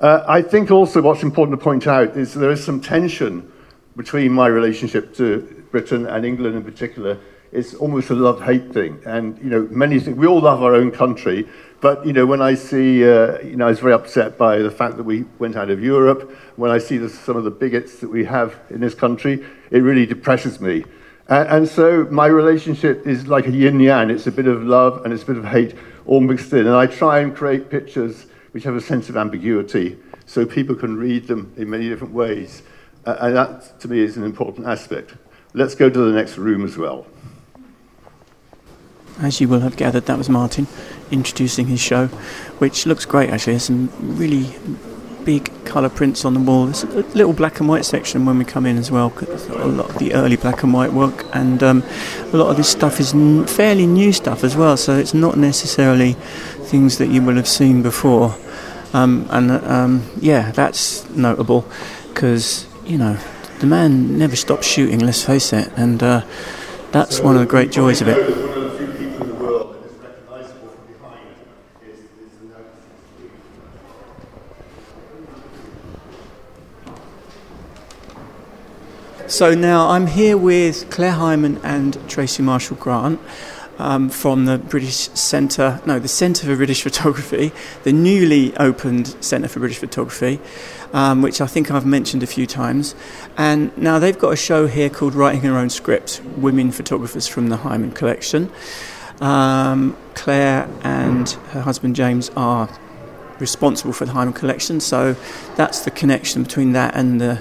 Uh, 0.01 0.25
I 0.27 0.43
think 0.43 0.71
also 0.71 1.01
what's 1.01 1.23
important 1.23 1.59
to 1.59 1.65
point 1.65 1.87
out 1.87 2.17
is 2.17 2.35
there 2.35 2.51
is 2.51 2.65
some 2.65 2.81
tension 2.81 3.51
between 3.97 4.33
my 4.33 4.49
relationship 4.49 5.15
to 5.15 5.65
Britain 5.71 6.07
and 6.07 6.27
England 6.27 6.57
in 6.57 6.65
particular. 6.65 7.19
It's 7.53 7.75
almost 7.75 8.11
a 8.11 8.15
love-hate 8.15 8.73
thing, 8.73 9.01
and 9.07 9.39
you 9.39 9.49
know, 9.49 9.69
many 9.71 10.01
things. 10.01 10.17
We 10.17 10.27
all 10.27 10.41
love 10.41 10.61
our 10.61 10.75
own 10.75 10.91
country, 10.91 11.49
but 11.81 12.05
you 12.05 12.13
know, 12.13 12.27
when 12.27 12.43
I 12.43 12.55
see, 12.55 13.09
uh, 13.09 13.41
you 13.43 13.55
know, 13.55 13.67
I 13.67 13.71
was 13.71 13.79
very 13.79 13.93
upset 13.93 14.37
by 14.37 14.59
the 14.59 14.73
fact 14.73 14.97
that 14.97 15.05
we 15.05 15.25
went 15.39 15.55
out 15.55 15.71
of 15.71 15.81
Europe. 15.81 16.37
When 16.57 16.73
I 16.73 16.79
see 16.79 16.99
the, 16.99 17.09
some 17.09 17.37
of 17.37 17.45
the 17.45 17.53
bigots 17.53 18.01
that 18.01 18.11
we 18.11 18.25
have 18.25 18.59
in 18.71 18.81
this 18.81 18.95
country, 18.95 19.47
it 19.71 19.79
really 19.79 20.05
depresses 20.05 20.61
me. 20.61 20.85
And, 21.29 21.49
and 21.49 21.69
so 21.69 22.07
my 22.11 22.27
relationship 22.27 23.07
is 23.07 23.27
like 23.27 23.47
a 23.47 23.51
yin 23.51 23.81
yang. 23.81 24.11
It's 24.11 24.27
a 24.27 24.33
bit 24.33 24.47
of 24.47 24.63
love 24.63 25.05
and 25.05 25.13
it's 25.13 25.23
a 25.23 25.27
bit 25.27 25.37
of 25.37 25.45
hate 25.45 25.75
all 26.07 26.21
mixed 26.21 26.53
in. 26.53 26.67
And 26.67 26.77
I 26.77 26.87
try 26.87 27.21
and 27.21 27.35
create 27.35 27.71
pictures 27.71 28.27
which 28.53 28.65
have 28.65 28.77
a 28.77 28.81
sense 28.81 29.09
of 29.09 29.17
ambiguity 29.17 29.99
so 30.27 30.47
people 30.47 30.75
can 30.75 30.97
read 30.97 31.27
them 31.27 31.53
in 31.57 31.69
many 31.71 31.89
different 31.89 32.15
ways. 32.15 32.63
Uh, 33.05 33.17
and 33.21 33.37
that, 33.37 33.81
to 33.81 33.89
me, 33.89 34.01
is 34.01 34.17
an 34.17 34.23
important 34.23 34.67
aspect. 34.67 35.15
Let's 35.53 35.75
go 35.75 35.91
to 35.91 35.99
the 35.99 36.13
next 36.13 36.39
room 36.39 36.65
as 36.65 36.77
well. 36.77 37.07
As 39.21 39.41
you 39.41 39.49
will 39.49 39.61
have 39.61 39.77
gathered, 39.77 40.07
that 40.07 40.19
was 40.19 40.29
Martin 40.29 40.67
introducing 41.11 41.67
his 41.67 41.81
show, 41.81 42.07
which 42.59 42.87
looks 42.87 43.05
great 43.05 43.31
actually. 43.31 43.53
There's 43.53 43.65
some 43.65 43.91
really 44.01 44.55
big 45.25 45.51
colour 45.65 45.89
prints 45.89 46.25
on 46.25 46.35
the 46.35 46.41
wall. 46.41 46.67
There's 46.67 46.85
a 46.85 47.03
little 47.17 47.33
black 47.33 47.61
and 47.61 47.69
white 47.69 47.85
section 47.85 48.25
when 48.27 48.39
we 48.39 48.45
come 48.45 48.67
in 48.67 48.77
as 48.79 48.91
well. 48.91 49.13
A 49.51 49.67
lot 49.67 49.91
of 49.91 49.99
the 49.99 50.15
early 50.15 50.37
black 50.37 50.63
and 50.63 50.73
white 50.73 50.93
work, 50.93 51.25
and 51.33 51.63
um, 51.63 51.83
a 52.33 52.37
lot 52.37 52.51
of 52.51 52.57
this 52.57 52.69
stuff 52.69 53.01
is 53.01 53.15
n- 53.15 53.47
fairly 53.47 53.87
new 53.87 54.13
stuff 54.13 54.45
as 54.45 54.57
well. 54.57 54.77
So 54.77 54.97
it's 54.97 55.15
not 55.15 55.37
necessarily 55.37 56.13
things 56.65 56.99
that 56.99 57.09
you 57.09 57.23
will 57.23 57.37
have 57.37 57.49
seen 57.49 57.83
before. 57.83 58.37
Um, 58.93 59.27
and 59.31 59.51
um, 59.51 60.11
yeah, 60.21 60.53
that's 60.53 61.09
notable 61.11 61.67
because 62.09 62.67
you 62.85 62.99
know 62.99 63.19
the 63.59 63.67
man 63.67 64.19
never 64.19 64.37
stops 64.37 64.67
shooting. 64.67 65.01
Let's 65.01 65.25
face 65.25 65.53
it, 65.53 65.73
and 65.77 66.03
uh, 66.03 66.25
that's 66.93 67.21
one 67.21 67.35
of 67.35 67.41
the 67.41 67.47
great 67.47 67.73
joys 67.73 68.01
of 68.01 68.09
it. 68.09 68.54
So 79.35 79.53
now 79.53 79.89
I'm 79.89 80.07
here 80.07 80.39
with 80.39 80.89
Claire 80.91 81.11
Hyman 81.11 81.59
and 81.65 81.99
Tracy 82.09 82.41
Marshall 82.41 82.77
Grant. 82.77 83.19
Um, 83.79 84.09
from 84.09 84.45
the 84.45 84.59
British 84.59 84.95
Centre, 84.95 85.83
no, 85.85 85.99
the 85.99 86.07
Centre 86.07 86.47
for 86.47 86.55
British 86.55 86.83
Photography, 86.85 87.51
the 87.83 87.93
newly 87.93 88.57
opened 88.59 89.17
Centre 89.19 89.49
for 89.49 89.59
British 89.59 89.79
Photography, 89.79 90.39
um, 90.93 91.21
which 91.21 91.41
I 91.41 91.49
think 91.49 91.73
I've 91.73 91.85
mentioned 91.85 92.23
a 92.23 92.29
few 92.29 92.47
times. 92.47 92.95
And 93.37 93.77
now 93.77 93.99
they've 93.99 94.17
got 94.17 94.33
a 94.33 94.37
show 94.37 94.69
here 94.69 94.89
called 94.89 95.17
Writing 95.17 95.41
Her 95.41 95.59
Own 95.59 95.69
Script 95.69 96.23
Women 96.37 96.71
Photographers 96.71 97.27
from 97.27 97.49
the 97.49 97.57
Hyman 97.57 97.91
Collection. 97.91 98.53
Um, 99.21 99.97
Claire 100.15 100.69
and 100.85 101.29
her 101.51 101.63
husband 101.63 101.97
James 101.97 102.31
are 102.37 102.69
responsible 103.39 103.93
for 103.93 104.05
the 104.05 104.13
Hyman 104.13 104.35
collection. 104.35 104.81
So 104.81 105.17
that's 105.57 105.81
the 105.81 105.91
connection 105.91 106.43
between 106.43 106.73
that 106.73 106.95
and 106.95 107.21
the, 107.21 107.41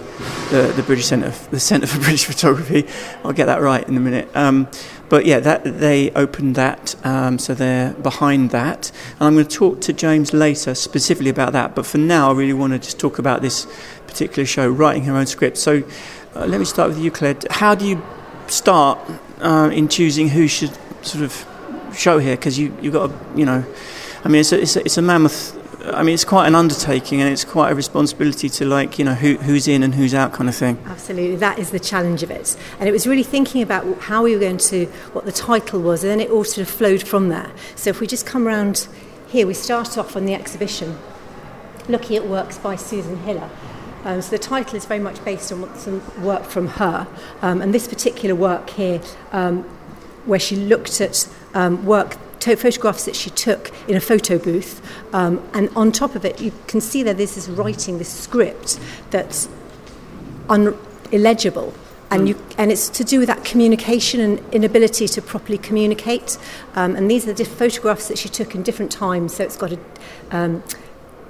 the, 0.52 0.74
the 0.76 0.84
British 0.84 1.06
Centre, 1.06 1.34
the 1.52 1.60
Centre 1.60 1.88
for 1.88 2.00
British 2.00 2.26
Photography. 2.26 2.88
I'll 3.24 3.34
get 3.34 3.46
that 3.46 3.62
right 3.62 3.88
in 3.88 3.98
a 3.98 4.00
minute. 4.00 4.30
Um, 4.36 4.68
but 5.10 5.26
yeah, 5.26 5.40
that 5.42 5.64
they 5.64 6.10
opened 6.12 6.56
that, 6.56 6.96
um, 7.06 7.38
so 7.38 7.54
they're 7.54 7.94
behind 7.94 8.50
that. 8.50 8.92
And 9.20 9.22
I'm 9.22 9.34
going 9.34 9.46
to 9.46 9.56
talk 9.56 9.82
to 9.82 9.94
James 9.94 10.34
later 10.34 10.74
specifically 10.74 11.30
about 11.30 11.54
that. 11.54 11.76
But 11.76 11.86
for 11.86 12.00
now, 12.00 12.32
I 12.32 12.34
really 12.34 12.54
want 12.54 12.74
to 12.74 12.80
just 12.80 13.00
talk 13.00 13.20
about 13.20 13.42
this 13.42 13.68
particular 14.08 14.46
show, 14.46 14.68
writing 14.68 15.04
her 15.04 15.16
own 15.16 15.28
script. 15.28 15.58
So 15.58 15.84
uh, 16.36 16.46
let 16.48 16.58
me 16.58 16.66
start 16.66 16.90
with 16.90 16.98
you, 16.98 17.12
Claire. 17.12 17.38
How 17.52 17.76
do 17.76 17.86
you 17.86 18.02
start 18.48 19.00
uh, 19.40 19.70
in 19.72 19.88
choosing 19.88 20.30
who 20.30 20.48
should 20.48 20.72
sort 21.04 21.24
of 21.24 21.46
show 21.96 22.18
here? 22.18 22.36
Because 22.36 22.58
you 22.58 22.76
you've 22.82 22.94
got 22.94 23.12
a, 23.12 23.38
you 23.38 23.46
know, 23.46 23.64
I 24.24 24.30
mean, 24.30 24.42
it's 24.42 24.52
a, 24.52 24.62
it's 24.62 24.76
a, 24.76 24.80
it's 24.80 24.98
a 24.98 25.02
mammoth 25.02 25.63
I 25.86 26.02
mean, 26.02 26.14
it's 26.14 26.24
quite 26.24 26.48
an 26.48 26.56
undertaking 26.56 27.20
and 27.20 27.30
it's 27.30 27.44
quite 27.44 27.72
a 27.72 27.76
responsibility 27.76 28.48
to, 28.48 28.66
like, 28.66 28.98
you 28.98 29.04
know, 29.04 29.16
who, 29.16 29.36
who's 29.36 29.68
in 29.68 29.84
and 29.84 29.94
who's 29.94 30.14
out 30.14 30.32
kind 30.32 30.48
of 30.48 30.56
thing. 30.56 30.82
Absolutely. 30.86 31.36
That 31.36 31.60
is 31.60 31.72
the 31.72 31.80
challenge 31.80 32.24
of 32.24 32.32
it. 32.32 32.58
And 32.80 32.88
it 32.88 32.94
was 32.94 33.06
really 33.06 33.24
thinking 33.24 33.62
about 33.62 34.00
how 34.00 34.24
we 34.24 34.34
were 34.34 34.40
going 34.40 34.60
to, 34.60 34.86
what 35.12 35.26
the 35.26 35.32
title 35.34 35.82
was, 35.82 36.04
and 36.04 36.12
then 36.12 36.22
it 36.22 36.30
all 36.30 36.46
sort 36.46 36.66
of 36.68 36.74
flowed 36.74 37.04
from 37.04 37.28
there. 37.28 37.52
So 37.76 37.90
if 37.90 38.00
we 38.00 38.08
just 38.08 38.26
come 38.26 38.48
around 38.48 38.88
here, 39.28 39.46
we 39.46 39.54
start 39.54 39.98
off 39.98 40.16
on 40.16 40.26
the 40.26 40.34
exhibition 40.34 40.98
looking 41.90 42.16
at 42.16 42.26
works 42.28 42.58
by 42.58 42.78
Susan 42.78 43.18
Hiller. 43.18 43.50
Um, 44.06 44.22
so 44.22 44.32
the 44.32 44.38
title 44.38 44.76
is 44.76 44.86
very 44.86 45.00
much 45.02 45.24
based 45.26 45.52
on 45.52 45.76
some 45.78 46.24
work 46.24 46.44
from 46.44 46.68
her. 46.68 47.08
Um, 47.42 47.62
and 47.62 47.74
this 47.74 47.88
particular 47.88 48.36
work 48.36 48.70
here, 48.70 49.02
um, 49.34 49.64
where 50.26 50.40
she 50.40 50.56
looked 50.56 51.02
at 51.02 51.28
um, 51.54 51.86
work 52.44 52.60
photographs 52.60 53.06
that 53.06 53.16
she 53.16 53.30
took 53.30 53.72
in 53.88 53.96
a 53.96 54.00
photo 54.00 54.38
booth. 54.38 54.82
Um, 55.14 55.48
and 55.54 55.70
on 55.76 55.92
top 55.92 56.16
of 56.16 56.26
it, 56.26 56.42
you 56.42 56.52
can 56.68 56.82
see 56.82 57.04
that 57.04 57.18
this 57.18 57.38
is 57.38 57.50
writing 57.50 57.98
this 57.98 58.12
script 58.12 58.80
that's 59.10 59.50
un- 60.50 60.78
illegible. 61.12 61.74
And, 62.12 62.24
mm. 62.24 62.28
you, 62.30 62.46
and 62.58 62.72
it's 62.72 62.90
to 62.90 63.04
do 63.04 63.20
with 63.20 63.28
that 63.28 63.44
communication 63.44 64.20
and 64.20 64.40
inability 64.54 65.08
to 65.08 65.22
properly 65.22 65.58
communicate. 65.58 66.38
Um, 66.76 66.96
and 66.96 67.10
these 67.10 67.24
are 67.24 67.28
the 67.28 67.44
diff- 67.44 67.58
photographs 67.58 68.08
that 68.08 68.18
she 68.18 68.30
took 68.30 68.56
in 68.56 68.64
different 68.64 68.92
times. 68.92 69.36
So 69.36 69.44
it's 69.44 69.58
got 69.58 69.74
a, 69.74 69.80
um, 70.32 70.64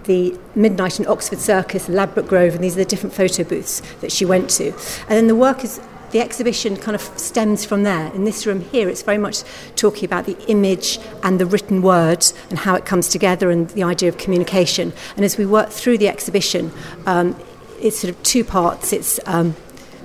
the 0.04 0.38
Midnight 0.56 1.00
in 1.00 1.08
Oxford 1.08 1.40
Circus, 1.40 1.88
Ladbroke 1.88 2.28
Grove, 2.28 2.56
and 2.56 2.64
these 2.64 2.76
are 2.76 2.80
the 2.80 2.86
different 2.86 3.16
photo 3.16 3.44
booths 3.44 3.82
that 4.02 4.12
she 4.12 4.26
went 4.26 4.50
to. 4.52 4.74
And 4.74 5.12
then 5.12 5.28
the 5.28 5.36
work 5.36 5.64
is 5.64 5.80
the 6.14 6.22
exhibition 6.22 6.78
kind 6.78 6.94
of 6.94 7.02
stems 7.20 7.66
from 7.66 7.82
there. 7.82 8.14
In 8.14 8.24
this 8.24 8.46
room 8.46 8.62
here, 8.62 8.88
it's 8.88 9.02
very 9.02 9.18
much 9.18 9.42
talking 9.76 10.06
about 10.06 10.28
the 10.28 10.38
image 10.48 11.00
and 11.24 11.40
the 11.40 11.46
written 11.48 11.82
words 11.82 12.36
and 12.52 12.60
how 12.60 12.76
it 12.76 12.86
comes 12.86 13.08
together 13.08 13.50
and 13.50 13.68
the 13.72 13.82
idea 13.82 14.10
of 14.10 14.20
communication. 14.20 14.94
And 15.16 15.26
as 15.26 15.40
we 15.40 15.48
work 15.48 15.70
through 15.70 15.98
the 15.98 16.08
exhibition, 16.08 16.72
um, 17.08 17.36
it's 17.82 17.98
sort 18.00 18.14
of 18.14 18.22
two 18.22 18.44
parts. 18.44 18.94
It's 18.94 19.20
um, 19.26 19.56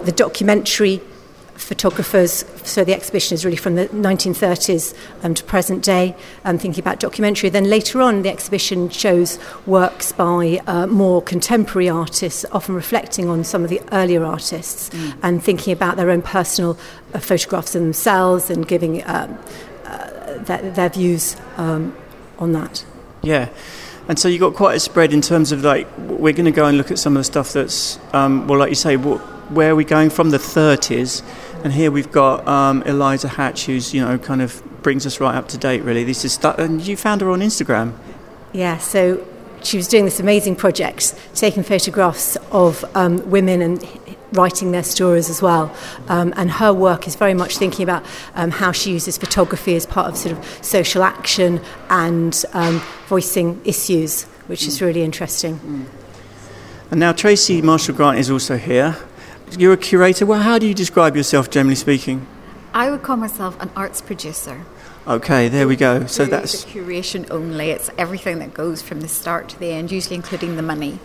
the 0.02 0.12
documentary 0.12 1.02
photographers. 1.58 2.44
So 2.62 2.84
the 2.84 2.94
exhibition 2.94 3.34
is 3.34 3.44
really 3.44 3.56
from 3.56 3.74
the 3.74 3.88
1930s 3.88 4.94
um, 5.22 5.34
to 5.34 5.44
present 5.44 5.84
day, 5.84 6.16
um, 6.44 6.58
thinking 6.58 6.80
about 6.80 7.00
documentary. 7.00 7.50
Then 7.50 7.64
later 7.64 8.00
on, 8.00 8.22
the 8.22 8.30
exhibition 8.30 8.88
shows 8.88 9.38
works 9.66 10.12
by 10.12 10.60
uh, 10.66 10.86
more 10.86 11.20
contemporary 11.20 11.88
artists, 11.88 12.44
often 12.52 12.74
reflecting 12.74 13.28
on 13.28 13.44
some 13.44 13.64
of 13.64 13.70
the 13.70 13.80
earlier 13.92 14.24
artists 14.24 14.90
mm. 14.90 15.16
and 15.22 15.42
thinking 15.42 15.72
about 15.72 15.96
their 15.96 16.10
own 16.10 16.22
personal 16.22 16.78
uh, 17.12 17.18
photographs 17.18 17.74
of 17.74 17.82
themselves 17.82 18.50
and 18.50 18.66
giving 18.66 19.02
um, 19.06 19.38
uh, 19.84 20.38
their, 20.38 20.70
their, 20.70 20.88
views 20.88 21.36
um, 21.56 21.94
on 22.38 22.52
that. 22.52 22.84
Yeah. 23.22 23.48
And 24.08 24.18
so 24.18 24.28
you've 24.28 24.40
got 24.40 24.54
quite 24.54 24.76
a 24.76 24.80
spread 24.80 25.12
in 25.12 25.20
terms 25.20 25.52
of 25.52 25.62
like, 25.62 25.86
we're 25.98 26.32
going 26.32 26.46
to 26.46 26.50
go 26.50 26.66
and 26.66 26.78
look 26.78 26.90
at 26.90 26.98
some 26.98 27.16
of 27.16 27.20
the 27.20 27.24
stuff 27.24 27.52
that's, 27.52 27.98
um, 28.12 28.48
well, 28.48 28.58
like 28.58 28.70
you 28.70 28.74
say, 28.74 28.96
what, 28.96 29.18
where 29.52 29.72
are 29.72 29.76
we 29.76 29.84
going 29.84 30.10
from 30.10 30.30
the 30.30 30.38
30s 30.38 31.22
and 31.64 31.72
here 31.72 31.90
we've 31.90 32.12
got 32.12 32.46
um, 32.46 32.82
Eliza 32.84 33.28
Hatch, 33.28 33.66
who's 33.66 33.92
you 33.92 34.00
know 34.00 34.18
kind 34.18 34.42
of 34.42 34.62
brings 34.82 35.06
us 35.06 35.20
right 35.20 35.34
up 35.34 35.48
to 35.48 35.58
date. 35.58 35.82
Really, 35.82 36.04
this 36.04 36.24
is 36.24 36.34
stu- 36.34 36.54
and 36.58 36.86
you 36.86 36.96
found 36.96 37.20
her 37.20 37.30
on 37.30 37.40
Instagram. 37.40 37.94
Yeah, 38.52 38.78
so 38.78 39.26
she 39.62 39.76
was 39.76 39.88
doing 39.88 40.04
this 40.04 40.20
amazing 40.20 40.56
project, 40.56 41.14
taking 41.34 41.62
photographs 41.62 42.36
of 42.52 42.84
um, 42.94 43.28
women 43.30 43.60
and 43.60 43.84
writing 44.32 44.72
their 44.72 44.82
stories 44.82 45.30
as 45.30 45.40
well. 45.40 45.74
Um, 46.08 46.32
and 46.36 46.50
her 46.50 46.72
work 46.72 47.06
is 47.06 47.14
very 47.14 47.34
much 47.34 47.58
thinking 47.58 47.82
about 47.82 48.04
um, 48.34 48.50
how 48.50 48.72
she 48.72 48.92
uses 48.92 49.18
photography 49.18 49.74
as 49.76 49.86
part 49.86 50.08
of 50.08 50.16
sort 50.16 50.36
of 50.36 50.44
social 50.64 51.02
action 51.02 51.60
and 51.90 52.44
um, 52.52 52.82
voicing 53.06 53.60
issues, 53.64 54.24
which 54.46 54.62
mm. 54.62 54.68
is 54.68 54.82
really 54.82 55.02
interesting. 55.02 55.58
Mm. 55.58 55.86
And 56.90 57.00
now 57.00 57.12
Tracy 57.12 57.60
Marshall 57.60 57.94
Grant 57.94 58.18
is 58.18 58.30
also 58.30 58.56
here. 58.56 58.96
You're 59.58 59.74
a 59.74 59.78
curator. 59.78 60.26
Well, 60.26 60.40
how 60.40 60.58
do 60.58 60.66
you 60.66 60.74
describe 60.74 61.16
yourself, 61.16 61.50
generally 61.50 61.74
speaking? 61.74 62.26
I 62.74 62.90
would 62.90 63.02
call 63.02 63.16
myself 63.16 63.60
an 63.60 63.70
arts 63.76 64.00
producer. 64.00 64.64
Okay, 65.06 65.48
there 65.48 65.66
we 65.66 65.74
go. 65.74 66.04
So 66.06 66.24
it's 66.24 66.30
that's 66.30 66.64
curation 66.66 67.30
only. 67.30 67.70
It's 67.70 67.88
everything 67.96 68.40
that 68.40 68.52
goes 68.52 68.82
from 68.82 69.00
the 69.00 69.08
start 69.08 69.48
to 69.50 69.58
the 69.58 69.70
end, 69.70 69.90
usually 69.90 70.16
including 70.16 70.56
the 70.56 70.62
money. 70.62 70.98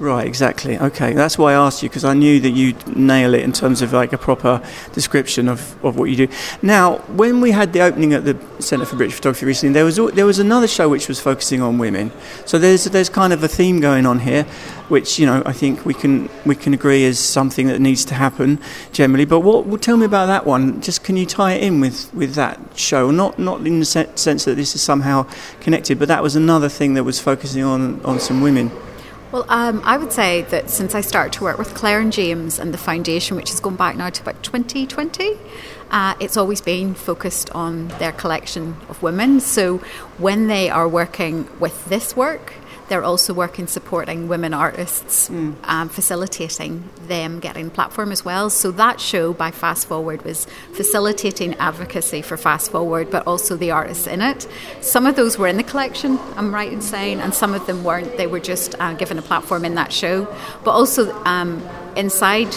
Right, 0.00 0.28
exactly. 0.28 0.78
Okay, 0.78 1.12
that's 1.12 1.36
why 1.36 1.54
I 1.54 1.54
asked 1.56 1.82
you 1.82 1.88
because 1.88 2.04
I 2.04 2.14
knew 2.14 2.38
that 2.38 2.50
you'd 2.50 2.96
nail 2.96 3.34
it 3.34 3.40
in 3.40 3.52
terms 3.52 3.82
of 3.82 3.92
like 3.92 4.12
a 4.12 4.18
proper 4.18 4.62
description 4.92 5.48
of, 5.48 5.84
of 5.84 5.98
what 5.98 6.04
you 6.04 6.14
do. 6.14 6.28
Now, 6.62 6.98
when 7.16 7.40
we 7.40 7.50
had 7.50 7.72
the 7.72 7.80
opening 7.80 8.12
at 8.12 8.24
the 8.24 8.38
Centre 8.60 8.86
for 8.86 8.94
British 8.94 9.16
Photography 9.16 9.46
recently, 9.46 9.72
there 9.72 9.84
was 9.84 9.96
there 10.14 10.24
was 10.24 10.38
another 10.38 10.68
show 10.68 10.88
which 10.88 11.08
was 11.08 11.18
focusing 11.18 11.60
on 11.60 11.78
women. 11.78 12.12
So 12.46 12.60
there's 12.60 12.84
there's 12.84 13.08
kind 13.08 13.32
of 13.32 13.42
a 13.42 13.48
theme 13.48 13.80
going 13.80 14.06
on 14.06 14.20
here, 14.20 14.44
which 14.86 15.18
you 15.18 15.26
know 15.26 15.42
I 15.44 15.52
think 15.52 15.84
we 15.84 15.94
can 15.94 16.30
we 16.46 16.54
can 16.54 16.72
agree 16.74 17.02
is 17.02 17.18
something 17.18 17.66
that 17.66 17.80
needs 17.80 18.04
to 18.04 18.14
happen 18.14 18.60
generally. 18.92 19.24
But 19.24 19.40
what 19.40 19.66
well, 19.66 19.78
tell 19.78 19.96
me 19.96 20.06
about 20.06 20.26
that 20.26 20.46
one? 20.46 20.80
Just 20.80 21.02
can 21.02 21.16
you 21.16 21.26
tie 21.26 21.54
it 21.54 21.64
in 21.64 21.80
with, 21.80 22.14
with 22.14 22.34
that 22.34 22.60
show? 22.76 23.10
Not 23.10 23.40
not 23.40 23.66
in 23.66 23.80
the 23.80 23.84
sense 23.84 24.44
that 24.44 24.54
this 24.54 24.76
is 24.76 24.80
somehow 24.80 25.26
connected, 25.60 25.98
but 25.98 26.06
that 26.06 26.22
was 26.22 26.36
another 26.36 26.68
thing 26.68 26.94
that 26.94 27.02
was 27.02 27.18
focusing 27.18 27.64
on 27.64 28.00
on 28.04 28.20
some 28.20 28.40
women. 28.40 28.70
Well, 29.30 29.44
um, 29.50 29.82
I 29.84 29.98
would 29.98 30.10
say 30.10 30.40
that 30.42 30.70
since 30.70 30.94
I 30.94 31.02
started 31.02 31.34
to 31.34 31.44
work 31.44 31.58
with 31.58 31.74
Claire 31.74 32.00
and 32.00 32.10
James 32.10 32.58
and 32.58 32.72
the 32.72 32.78
foundation, 32.78 33.36
which 33.36 33.50
has 33.50 33.60
gone 33.60 33.76
back 33.76 33.94
now 33.94 34.08
to 34.08 34.22
about 34.22 34.42
2020, 34.42 35.36
uh, 35.90 36.14
it's 36.18 36.38
always 36.38 36.62
been 36.62 36.94
focused 36.94 37.50
on 37.50 37.88
their 37.98 38.12
collection 38.12 38.76
of 38.88 39.02
women. 39.02 39.40
So 39.40 39.78
when 40.16 40.46
they 40.46 40.70
are 40.70 40.88
working 40.88 41.46
with 41.60 41.84
this 41.90 42.16
work, 42.16 42.54
they're 42.88 43.04
also 43.04 43.34
working 43.34 43.66
supporting 43.66 44.28
women 44.28 44.54
artists, 44.54 45.28
mm. 45.28 45.54
um, 45.64 45.88
facilitating 45.88 46.88
them 47.06 47.40
getting 47.40 47.70
platform 47.70 48.12
as 48.12 48.24
well. 48.24 48.50
So 48.50 48.70
that 48.72 49.00
show 49.00 49.32
by 49.32 49.50
Fast 49.50 49.88
Forward 49.88 50.24
was 50.24 50.46
facilitating 50.72 51.54
advocacy 51.54 52.22
for 52.22 52.36
Fast 52.36 52.70
Forward, 52.72 53.10
but 53.10 53.26
also 53.26 53.56
the 53.56 53.70
artists 53.70 54.06
in 54.06 54.20
it. 54.20 54.48
Some 54.80 55.06
of 55.06 55.16
those 55.16 55.38
were 55.38 55.46
in 55.46 55.56
the 55.56 55.62
collection, 55.62 56.18
I'm 56.36 56.54
right 56.54 56.72
in 56.72 56.80
saying, 56.80 57.20
and 57.20 57.34
some 57.34 57.54
of 57.54 57.66
them 57.66 57.84
weren't. 57.84 58.16
They 58.16 58.26
were 58.26 58.40
just 58.40 58.74
uh, 58.80 58.94
given 58.94 59.18
a 59.18 59.22
platform 59.22 59.64
in 59.64 59.74
that 59.74 59.92
show. 59.92 60.24
But 60.64 60.72
also 60.72 61.12
um, 61.24 61.66
inside 61.96 62.48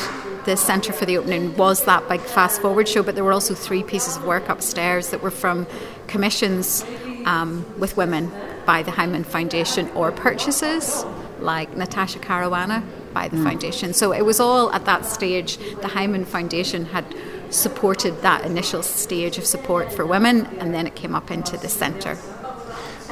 the 0.46 0.58
centre 0.58 0.92
for 0.92 1.06
the 1.06 1.18
opening 1.18 1.56
was 1.56 1.86
that 1.86 2.08
big 2.10 2.22
fast 2.22 2.62
forward 2.62 2.88
show, 2.88 3.04
but 3.04 3.16
there 3.16 3.24
were 3.24 3.34
also 3.34 3.54
three 3.54 3.84
pieces 3.84 4.18
of 4.18 4.26
work 4.26 4.50
upstairs 4.50 5.10
that 5.10 5.22
were 5.22 5.32
from 5.32 5.68
commissions 6.08 6.84
um, 7.26 7.66
with 7.80 7.98
women 7.98 8.32
by 8.66 8.84
the 8.84 8.92
Hyman 8.92 9.24
Foundation 9.24 9.90
or 9.92 10.12
purchases 10.12 11.06
like 11.40 11.76
Natasha 11.76 12.20
Caruana 12.20 12.84
by 13.14 13.28
the 13.28 13.38
mm. 13.38 13.44
foundation. 13.44 13.94
So 13.94 14.14
it 14.14 14.24
was 14.24 14.40
all 14.40 14.72
at 14.72 14.86
that 14.86 15.06
stage. 15.06 15.58
The 15.82 15.88
Hyman 15.88 16.26
Foundation 16.26 16.86
had 16.86 17.06
supported 17.50 18.22
that 18.22 18.46
initial 18.46 18.84
stage 18.84 19.38
of 19.38 19.46
support 19.46 19.92
for 19.92 20.06
women, 20.06 20.46
and 20.60 20.74
then 20.74 20.88
it 20.88 20.96
came 20.96 21.16
up 21.16 21.32
into 21.32 21.58
the 21.58 21.68
centre. 21.68 22.18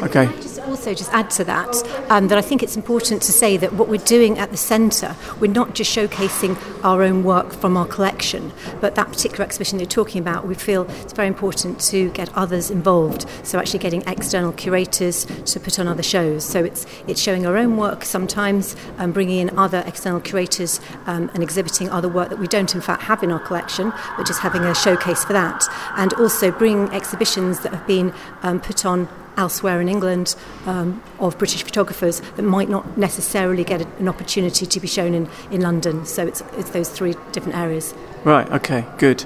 Okay. 0.02 0.28
Just 0.42 0.60
also 0.60 0.94
just 0.94 1.12
add 1.12 1.30
to 1.32 1.44
that 1.44 1.76
um, 2.10 2.30
that 2.30 2.38
I 2.38 2.42
think 2.42 2.64
it's 2.64 2.78
important 2.78 3.22
to 3.24 3.32
say 3.32 3.58
that 3.58 3.74
what 3.74 3.90
we're 3.90 3.98
doing 3.98 4.40
at 4.40 4.52
the 4.52 4.58
centre, 4.58 5.16
we're 5.40 5.52
not 5.52 5.76
just 5.76 5.96
showcasing 5.96 6.58
our 6.86 7.04
own 7.04 7.24
work 7.24 7.52
from 7.52 7.76
our 7.76 7.86
collection, 7.86 8.54
but 8.80 8.96
that 8.96 9.10
particular 9.10 9.44
exhibition 9.44 9.80
you're 9.80 9.88
talking 9.88 10.22
about, 10.22 10.48
we 10.48 10.56
feel 10.56 10.84
it's 11.02 11.14
very 11.14 11.28
important 11.28 11.82
to 11.82 12.10
get 12.12 12.34
others 12.36 12.72
involved. 12.72 13.26
So 13.44 13.60
actually 13.60 13.80
getting 13.80 14.04
external 14.08 14.54
curators 14.54 15.26
to 15.26 15.60
put 15.60 15.80
on 15.80 15.88
other 15.88 16.04
shows. 16.04 16.46
So 16.46 16.64
it's 16.64 16.86
it's 17.08 17.20
showing 17.20 17.46
our 17.46 17.58
own 17.58 17.76
work 17.76 18.06
sometimes, 18.06 18.76
um, 18.98 19.12
bringing 19.12 19.40
in 19.40 19.58
other 19.58 19.84
external 19.86 20.22
curators 20.22 20.80
um, 21.08 21.30
and 21.34 21.44
exhibiting 21.44 21.90
other 21.90 22.08
work 22.08 22.30
that 22.30 22.40
we 22.40 22.48
don't 22.48 22.74
in 22.74 22.82
fact 22.82 23.04
have 23.04 23.22
in 23.22 23.32
our 23.32 23.40
collection, 23.40 23.92
but 24.16 24.26
just 24.26 24.40
having 24.40 24.64
a 24.64 24.74
showcase 24.74 25.26
for 25.26 25.34
that, 25.34 25.64
and 25.98 26.14
also 26.14 26.52
bringing 26.52 26.94
exhibitions 26.94 27.60
that 27.62 27.74
have 27.74 27.86
been 27.86 28.14
um, 28.44 28.62
put 28.62 28.86
on 28.86 29.10
elsewhere 29.40 29.80
in 29.80 29.88
England 29.88 30.36
um, 30.66 31.02
of 31.20 31.38
British 31.38 31.64
photographers 31.64 32.20
that 32.36 32.44
might 32.44 32.70
not 32.70 32.98
necessarily 32.98 33.64
get 33.64 33.82
an 34.00 34.08
opportunity 34.08 34.66
to 34.66 34.80
be 34.80 34.88
shown 34.88 35.14
in, 35.14 35.30
in 35.50 35.62
London. 35.62 36.06
So 36.06 36.28
it's, 36.28 36.44
it's 36.58 36.70
those 36.72 36.90
three 36.90 37.16
different 37.32 37.58
areas. 37.58 37.96
Right, 38.26 38.48
okay, 38.52 38.86
good. 38.98 39.26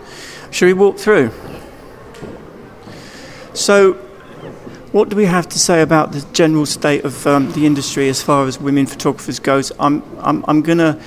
Shall 0.51 0.67
we 0.67 0.73
walk 0.73 0.97
through? 0.97 1.31
So, 3.53 3.93
what 4.93 5.09
do 5.09 5.15
we 5.15 5.25
have 5.25 5.49
to 5.49 5.59
say 5.59 5.81
about 5.81 6.11
the 6.11 6.23
general 6.33 6.67
state 6.67 7.03
of 7.03 7.25
um, 7.25 7.51
the 7.53 7.65
industry 7.65 8.07
as 8.09 8.21
far 8.21 8.45
as 8.45 8.59
women 8.59 8.85
photographers 8.85 9.39
goes? 9.39 9.71
I'm, 9.79 10.03
I'm, 10.19 10.45
I'm 10.47 10.61
going 10.61 10.77
to 10.77 10.99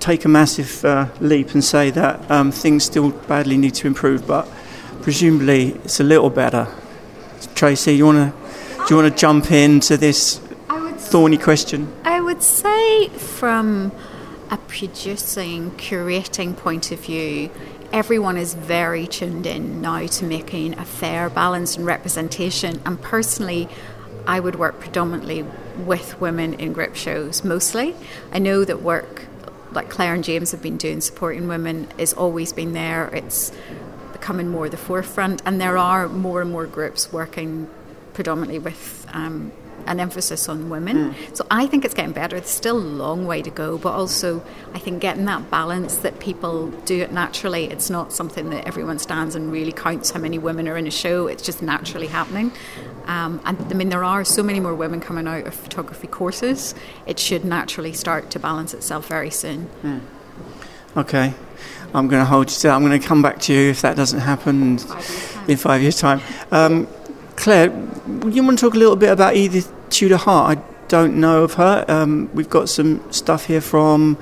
take 0.00 0.24
a 0.24 0.28
massive 0.28 0.82
uh, 0.84 1.08
leap 1.20 1.52
and 1.52 1.62
say 1.62 1.90
that 1.90 2.30
um, 2.30 2.50
things 2.50 2.84
still 2.84 3.10
badly 3.10 3.58
need 3.58 3.74
to 3.74 3.86
improve, 3.86 4.26
but 4.26 4.48
presumably 5.02 5.72
it's 5.84 6.00
a 6.00 6.04
little 6.04 6.30
better. 6.30 6.66
Tracy, 7.54 7.96
you 7.96 8.06
want 8.06 8.32
to 8.32 8.44
do 8.86 8.94
you 8.94 9.00
want 9.00 9.14
to 9.14 9.18
jump 9.18 9.50
into 9.50 9.96
this 9.96 10.38
thorny 10.98 11.38
question? 11.38 11.90
I 12.04 12.20
would 12.20 12.42
say 12.42 13.08
from 13.08 13.92
a 14.50 14.58
producing, 14.58 15.70
curating 15.72 16.56
point 16.56 16.92
of 16.92 17.00
view, 17.00 17.50
everyone 17.92 18.36
is 18.36 18.54
very 18.54 19.06
tuned 19.06 19.46
in 19.46 19.80
now 19.80 20.06
to 20.06 20.24
making 20.24 20.78
a 20.78 20.84
fair, 20.84 21.30
balance 21.30 21.76
and 21.76 21.86
representation. 21.86 22.82
And 22.84 23.00
personally, 23.00 23.68
I 24.26 24.40
would 24.40 24.56
work 24.56 24.80
predominantly 24.80 25.46
with 25.78 26.20
women 26.20 26.54
in 26.54 26.72
grip 26.72 26.94
shows 26.94 27.44
mostly. 27.44 27.94
I 28.32 28.38
know 28.38 28.64
that 28.64 28.82
work 28.82 29.26
like 29.72 29.90
Claire 29.90 30.14
and 30.14 30.24
James 30.24 30.52
have 30.52 30.62
been 30.62 30.76
doing 30.76 31.00
supporting 31.00 31.48
women 31.48 31.88
is 31.98 32.12
always 32.12 32.52
been 32.52 32.72
there. 32.72 33.08
It's 33.08 33.52
becoming 34.24 34.48
more 34.48 34.64
to 34.64 34.70
the 34.70 34.76
forefront, 34.78 35.42
and 35.44 35.60
there 35.60 35.76
are 35.76 36.08
more 36.08 36.40
and 36.40 36.50
more 36.50 36.64
groups 36.64 37.12
working 37.12 37.68
predominantly 38.14 38.58
with 38.58 39.06
um, 39.12 39.52
an 39.86 40.00
emphasis 40.00 40.48
on 40.48 40.70
women. 40.70 41.12
Mm. 41.12 41.36
So 41.36 41.46
I 41.50 41.66
think 41.66 41.84
it's 41.84 41.92
getting 41.92 42.12
better. 42.12 42.34
It's 42.34 42.50
still 42.50 42.78
a 42.78 42.88
long 43.04 43.26
way 43.26 43.42
to 43.42 43.50
go, 43.50 43.76
but 43.76 43.92
also 43.92 44.42
I 44.72 44.78
think 44.78 45.02
getting 45.02 45.26
that 45.26 45.50
balance 45.50 45.96
that 45.96 46.20
people 46.20 46.68
do 46.86 47.02
it 47.02 47.12
naturally. 47.12 47.64
It's 47.66 47.90
not 47.90 48.14
something 48.14 48.48
that 48.48 48.66
everyone 48.66 48.98
stands 48.98 49.34
and 49.34 49.52
really 49.52 49.72
counts 49.72 50.12
how 50.12 50.20
many 50.20 50.38
women 50.38 50.68
are 50.68 50.78
in 50.78 50.86
a 50.86 50.90
show. 50.90 51.26
It's 51.26 51.42
just 51.42 51.60
naturally 51.60 52.06
happening. 52.06 52.50
Um, 53.04 53.42
and 53.44 53.58
I 53.60 53.74
mean, 53.74 53.90
there 53.90 54.04
are 54.04 54.24
so 54.24 54.42
many 54.42 54.58
more 54.58 54.74
women 54.74 55.00
coming 55.00 55.28
out 55.28 55.46
of 55.46 55.52
photography 55.52 56.06
courses. 56.06 56.74
It 57.04 57.18
should 57.18 57.44
naturally 57.44 57.92
start 57.92 58.30
to 58.30 58.38
balance 58.38 58.72
itself 58.72 59.06
very 59.06 59.30
soon. 59.30 59.68
Mm. 59.82 60.00
Okay. 60.96 61.34
I'm 61.94 62.08
going 62.08 62.20
to 62.20 62.26
hold 62.26 62.50
you 62.50 62.56
to 62.56 62.62
that. 62.64 62.74
I'm 62.74 62.84
going 62.84 63.00
to 63.00 63.06
come 63.06 63.22
back 63.22 63.38
to 63.42 63.52
you 63.52 63.70
if 63.70 63.82
that 63.82 63.96
doesn't 63.96 64.18
happen 64.18 64.78
in 65.46 65.56
five 65.56 65.80
years' 65.80 65.98
time. 65.98 66.20
Um, 66.50 66.88
Claire, 67.36 67.66
you 68.28 68.42
want 68.42 68.58
to 68.58 68.66
talk 68.66 68.74
a 68.74 68.78
little 68.78 68.96
bit 68.96 69.10
about 69.10 69.36
Edith 69.36 69.72
Tudor 69.90 70.16
Hart? 70.16 70.58
I 70.58 70.62
don't 70.88 71.20
know 71.20 71.44
of 71.44 71.54
her. 71.54 71.84
Um, 71.86 72.28
we've 72.34 72.50
got 72.50 72.68
some 72.68 73.00
stuff 73.12 73.46
here 73.46 73.60
from 73.60 74.18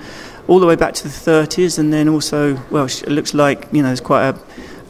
all 0.48 0.60
the 0.60 0.66
way 0.66 0.76
back 0.76 0.92
to 0.94 1.04
the 1.04 1.08
30s, 1.08 1.78
and 1.78 1.92
then 1.92 2.08
also, 2.08 2.62
well, 2.70 2.84
it 2.84 3.08
looks 3.08 3.32
like 3.32 3.68
you 3.72 3.80
know 3.80 3.88
there's 3.88 4.00
quite 4.00 4.28
a, 4.28 4.38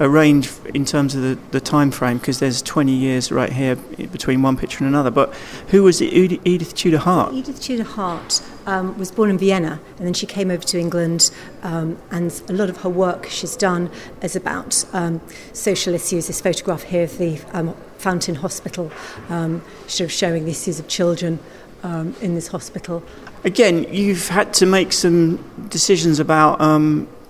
a 0.03 0.09
range 0.09 0.51
in 0.75 0.85
terms 0.85 1.15
of 1.15 1.23
the, 1.23 1.39
the 1.53 1.61
time 1.61 1.93
frame 1.93 2.19
because 2.19 2.41
there's 2.41 2.61
20 2.61 2.91
years 2.93 3.31
right 3.31 3.53
here 3.53 3.77
between 3.77 4.43
one 4.43 4.57
picture 4.57 4.79
and 4.79 4.89
another. 4.89 5.13
But 5.13 5.33
who 5.69 5.85
was 5.85 6.01
it, 6.01 6.13
Edith 6.13 6.75
Tudor 6.75 6.99
Hart? 6.99 7.33
Edith 7.33 7.61
Tudor 7.61 7.85
Hart 7.85 8.43
um, 8.67 8.99
was 8.99 9.13
born 9.13 9.31
in 9.31 9.39
Vienna 9.39 9.81
and 9.99 10.07
then 10.07 10.13
she 10.13 10.27
came 10.27 10.51
over 10.51 10.65
to 10.65 10.79
England 10.79 11.31
um, 11.63 11.97
and 12.11 12.43
a 12.49 12.53
lot 12.53 12.69
of 12.69 12.79
her 12.79 12.89
work 12.89 13.27
she's 13.27 13.55
done 13.55 13.91
is 14.23 14.35
about 14.35 14.85
um, 14.93 15.21
social 15.53 15.95
issues. 15.95 16.27
This 16.27 16.41
photograph 16.41 16.83
here 16.83 17.05
of 17.05 17.17
the 17.19 17.41
um, 17.53 17.73
Fountain 17.99 18.35
Hospital, 18.35 18.91
um, 19.29 19.63
sort 19.87 20.07
of 20.07 20.13
showing 20.13 20.47
the 20.47 20.51
issues 20.51 20.81
of 20.81 20.89
children 20.89 21.39
um, 21.85 22.17
in 22.21 22.35
this 22.35 22.49
hospital. 22.49 23.05
Again, 23.45 23.87
you've 23.95 24.27
had 24.27 24.53
to 24.55 24.67
make 24.67 24.93
some 24.93 25.37
decisions 25.69 26.19
about 26.19 26.61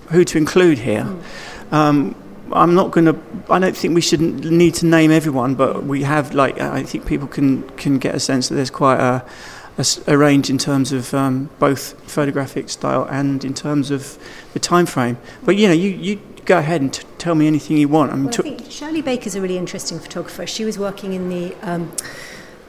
who 0.08 0.24
to 0.24 0.38
include 0.38 0.78
here. 0.78 1.04
Mm. 1.70 2.14
I'm 2.54 2.74
not 2.74 2.90
going 2.90 3.06
to. 3.06 3.16
I 3.50 3.58
don't 3.58 3.76
think 3.76 3.94
we 3.94 4.00
should 4.00 4.20
need 4.20 4.74
to 4.74 4.86
name 4.86 5.10
everyone, 5.10 5.54
but 5.54 5.84
we 5.84 6.02
have 6.02 6.34
like 6.34 6.60
I 6.60 6.82
think 6.82 7.06
people 7.06 7.28
can 7.28 7.68
can 7.70 7.98
get 7.98 8.14
a 8.14 8.20
sense 8.20 8.48
that 8.48 8.54
there's 8.54 8.70
quite 8.70 9.00
a 9.00 9.24
a, 9.78 9.86
a 10.06 10.18
range 10.18 10.50
in 10.50 10.58
terms 10.58 10.92
of 10.92 11.14
um, 11.14 11.50
both 11.58 12.00
photographic 12.10 12.68
style 12.68 13.06
and 13.10 13.44
in 13.44 13.54
terms 13.54 13.90
of 13.90 14.18
the 14.52 14.58
time 14.58 14.86
frame. 14.86 15.16
But 15.44 15.56
you 15.56 15.68
know, 15.68 15.74
you, 15.74 15.90
you 15.90 16.20
go 16.44 16.58
ahead 16.58 16.80
and 16.80 16.92
t- 16.92 17.06
tell 17.18 17.34
me 17.34 17.46
anything 17.46 17.76
you 17.76 17.88
want. 17.88 18.12
I, 18.12 18.16
mean, 18.16 18.24
well, 18.26 18.34
I 18.34 18.42
think 18.42 18.70
Shirley 18.70 19.02
Baker's 19.02 19.34
a 19.34 19.40
really 19.40 19.58
interesting 19.58 19.98
photographer. 19.98 20.46
She 20.46 20.64
was 20.64 20.78
working 20.78 21.12
in 21.12 21.28
the 21.28 21.54
um, 21.62 21.92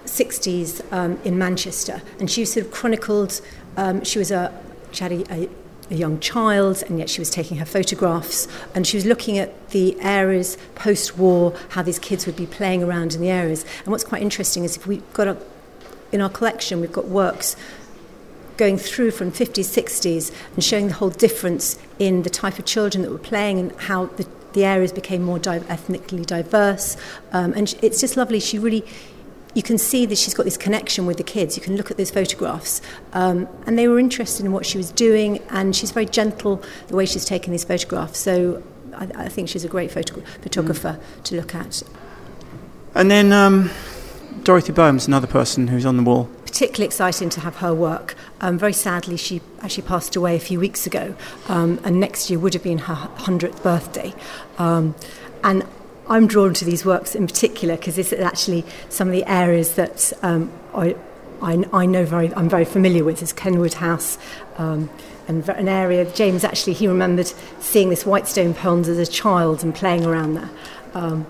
60s 0.05 0.81
um, 0.93 1.19
in 1.23 1.37
Manchester, 1.37 2.01
and 2.19 2.29
she 2.29 2.45
sort 2.45 2.65
of 2.65 2.71
chronicled. 2.71 3.41
Um, 3.75 4.03
she 4.03 4.19
was 4.19 4.31
a 4.31 4.53
she 4.91 5.03
had 5.03 5.11
a, 5.11 5.33
a, 5.33 5.49
a 5.93 5.95
young 5.95 6.19
child, 6.19 6.83
and 6.87 6.99
yet 6.99 7.09
she 7.09 7.21
was 7.21 7.29
taking 7.29 7.57
her 7.57 7.65
photographs, 7.65 8.47
and 8.75 8.85
she 8.85 8.97
was 8.97 9.05
looking 9.05 9.37
at 9.37 9.69
the 9.69 9.99
areas 10.01 10.57
post-war, 10.75 11.53
how 11.69 11.81
these 11.81 11.99
kids 11.99 12.25
would 12.25 12.35
be 12.35 12.45
playing 12.45 12.83
around 12.83 13.13
in 13.13 13.21
the 13.21 13.29
areas. 13.29 13.63
And 13.83 13.87
what's 13.87 14.03
quite 14.03 14.21
interesting 14.21 14.63
is 14.63 14.75
if 14.75 14.87
we've 14.87 15.13
got 15.13 15.27
a 15.27 15.37
in 16.11 16.21
our 16.21 16.29
collection, 16.29 16.79
we've 16.79 16.91
got 16.91 17.07
works 17.07 17.55
going 18.55 18.77
through 18.77 19.11
from 19.11 19.31
50s, 19.31 19.65
60s 19.65 20.31
and 20.53 20.63
showing 20.63 20.87
the 20.87 20.93
whole 20.93 21.09
difference 21.09 21.79
in 21.97 22.21
the 22.21 22.29
type 22.29 22.59
of 22.59 22.65
children 22.65 23.01
that 23.01 23.11
were 23.11 23.17
playing 23.17 23.59
and 23.59 23.71
how 23.81 24.05
the, 24.05 24.27
the 24.53 24.63
areas 24.63 24.93
became 24.93 25.23
more 25.23 25.39
di- 25.39 25.63
ethnically 25.67 26.23
diverse. 26.23 26.95
Um, 27.31 27.53
and 27.53 27.73
it's 27.81 27.99
just 27.99 28.15
lovely. 28.15 28.39
She 28.39 28.59
really 28.59 28.85
you 29.53 29.63
can 29.63 29.77
see 29.77 30.05
that 30.05 30.17
she's 30.17 30.33
got 30.33 30.43
this 30.43 30.57
connection 30.57 31.05
with 31.05 31.17
the 31.17 31.23
kids. 31.23 31.55
You 31.55 31.63
can 31.63 31.75
look 31.75 31.91
at 31.91 31.97
those 31.97 32.11
photographs, 32.11 32.81
um, 33.13 33.47
and 33.65 33.77
they 33.77 33.87
were 33.87 33.99
interested 33.99 34.45
in 34.45 34.51
what 34.51 34.65
she 34.65 34.77
was 34.77 34.91
doing, 34.91 35.39
and 35.49 35.75
she's 35.75 35.91
very 35.91 36.05
gentle 36.05 36.61
the 36.87 36.95
way 36.95 37.05
she's 37.05 37.25
taken 37.25 37.51
these 37.51 37.63
photographs. 37.63 38.19
So 38.19 38.63
I, 38.95 39.07
I 39.15 39.29
think 39.29 39.49
she's 39.49 39.63
a 39.63 39.69
great 39.69 39.91
photo- 39.91 40.21
photographer 40.41 40.99
mm. 40.99 41.23
to 41.23 41.35
look 41.35 41.55
at. 41.55 41.83
And 42.95 43.09
then 43.09 43.31
um, 43.31 43.69
Dorothy 44.43 44.71
Boehm's 44.71 45.07
another 45.07 45.27
person 45.27 45.67
who's 45.67 45.85
on 45.85 45.97
the 45.97 46.03
wall. 46.03 46.29
Particularly 46.45 46.85
exciting 46.85 47.29
to 47.31 47.39
have 47.39 47.57
her 47.57 47.73
work. 47.73 48.15
Um, 48.41 48.59
very 48.59 48.73
sadly, 48.73 49.17
she 49.17 49.41
actually 49.61 49.87
passed 49.87 50.15
away 50.15 50.35
a 50.35 50.39
few 50.39 50.59
weeks 50.59 50.85
ago, 50.85 51.15
um, 51.47 51.79
and 51.83 51.99
next 51.99 52.29
year 52.29 52.39
would 52.39 52.53
have 52.53 52.63
been 52.63 52.79
her 52.79 53.09
100th 53.17 53.63
birthday. 53.63 54.13
Um, 54.57 54.95
and 55.43 55.63
I'm 56.07 56.27
drawn 56.27 56.53
to 56.55 56.65
these 56.65 56.85
works 56.85 57.15
in 57.15 57.27
particular 57.27 57.77
because 57.77 57.95
this 57.95 58.11
is 58.11 58.19
actually 58.19 58.65
some 58.89 59.07
of 59.07 59.13
the 59.13 59.25
areas 59.25 59.75
that 59.75 60.11
um, 60.21 60.51
I, 60.73 60.95
I, 61.41 61.63
I, 61.71 61.85
know 61.85 62.05
very, 62.05 62.33
I'm 62.33 62.49
very 62.49 62.65
familiar 62.65 63.03
with. 63.03 63.21
Is 63.21 63.33
Kenwood 63.33 63.75
House, 63.75 64.17
um, 64.57 64.89
and 65.27 65.47
an 65.49 65.67
area. 65.67 66.05
James 66.11 66.43
actually 66.43 66.73
he 66.73 66.87
remembered 66.87 67.31
seeing 67.59 67.89
this 67.89 68.05
Whitestone 68.05 68.53
pond 68.53 68.87
as 68.87 68.97
a 68.97 69.05
child 69.05 69.63
and 69.63 69.73
playing 69.73 70.05
around 70.05 70.35
there. 70.35 70.49
Um, 70.93 71.25